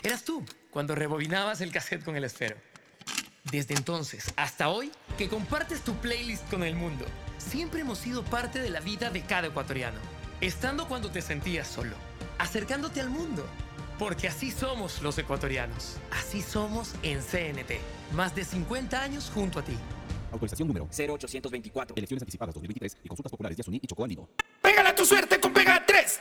Eras 0.02 0.23
tú 0.25 0.44
cuando 0.70 0.94
rebobinabas 0.94 1.60
el 1.60 1.73
cassette 1.73 2.05
con 2.05 2.15
el 2.17 2.25
esfero. 2.25 2.57
Desde 3.51 3.75
entonces 3.75 4.33
hasta 4.36 4.68
hoy, 4.68 4.93
que 5.17 5.28
compartes 5.28 5.81
tu 5.81 5.94
playlist 5.97 6.49
con 6.51 6.62
el 6.62 6.77
mundo, 6.77 7.05
siempre 7.39 7.81
hemos 7.81 7.99
sido 7.99 8.25
parte 8.25 8.60
de 8.60 8.70
la 8.70 8.81
vida 8.81 9.10
de 9.10 9.23
cada 9.23 9.49
ecuatoriano. 9.49 9.99
Estando 10.41 10.86
cuando 10.86 11.10
te 11.10 11.20
sentías 11.20 11.67
solo, 11.67 11.97
acercándote 12.39 13.01
al 13.01 13.10
mundo. 13.10 13.44
Porque 13.99 14.28
así 14.28 14.52
somos 14.52 15.02
los 15.02 15.18
ecuatorianos. 15.18 15.97
Así 16.12 16.43
somos 16.43 16.94
en 17.02 17.20
CNT. 17.20 17.81
Más 18.15 18.33
de 18.36 18.44
50 18.44 19.02
años 19.02 19.28
junto 19.35 19.59
a 19.59 19.65
ti. 19.65 19.77
Autorización 20.31 20.68
número 20.68 20.86
0824. 20.86 21.97
Elecciones 21.97 22.23
anticipadas 22.23 22.55
2023 22.55 22.99
y 23.02 23.09
consultas 23.09 23.33
populares 23.33 23.57
de 23.57 23.62
Asuní 23.62 23.81
y 23.83 23.86
Chocó 23.89 24.05
Andino. 24.05 24.28
Pégala 24.62 24.94
tu 24.94 25.05
suerte 25.05 25.41
con 25.41 25.52
Pega 25.52 25.85
3. 25.85 26.20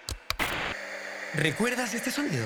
¿Recuerdas 1.33 1.93
este 1.93 2.11
sonido? 2.11 2.45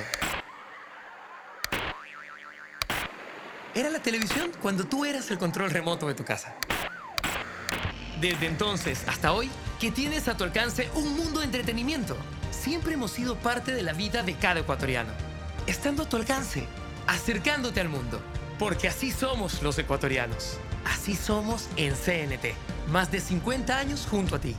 Era 3.74 3.90
la 3.90 4.00
televisión 4.00 4.52
cuando 4.62 4.84
tú 4.84 5.06
eras 5.06 5.32
el 5.32 5.40
control 5.40 5.72
remoto 5.72 6.08
de 6.08 6.14
tu 6.14 6.24
casa. 6.24 6.56
Desde 8.22 8.46
entonces 8.46 9.04
hasta 9.08 9.34
hoy, 9.34 9.50
que 9.80 9.90
tienes 9.90 10.28
a 10.28 10.38
tu 10.38 10.44
alcance 10.44 10.88
un 10.94 11.16
mundo 11.18 11.40
de 11.40 11.48
entretenimiento. 11.48 12.16
Siempre 12.52 12.94
hemos 12.94 13.10
sido 13.10 13.36
parte 13.38 13.74
de 13.74 13.82
la 13.82 13.94
vida 13.94 14.22
de 14.22 14.36
cada 14.36 14.60
ecuatoriano. 14.60 15.10
Estando 15.66 16.04
a 16.04 16.10
tu 16.10 16.18
alcance, 16.18 16.68
acercándote 17.08 17.82
al 17.82 17.90
mundo. 17.90 18.22
Porque 18.60 18.88
así 18.88 19.12
somos 19.12 19.64
los 19.64 19.80
ecuatorianos. 19.80 20.60
Así 20.86 21.16
somos 21.16 21.70
en 21.76 21.96
CNT. 21.96 22.54
Más 22.92 23.12
de 23.12 23.20
50 23.20 23.76
años 23.76 24.08
junto 24.10 24.36
a 24.36 24.40
ti. 24.40 24.56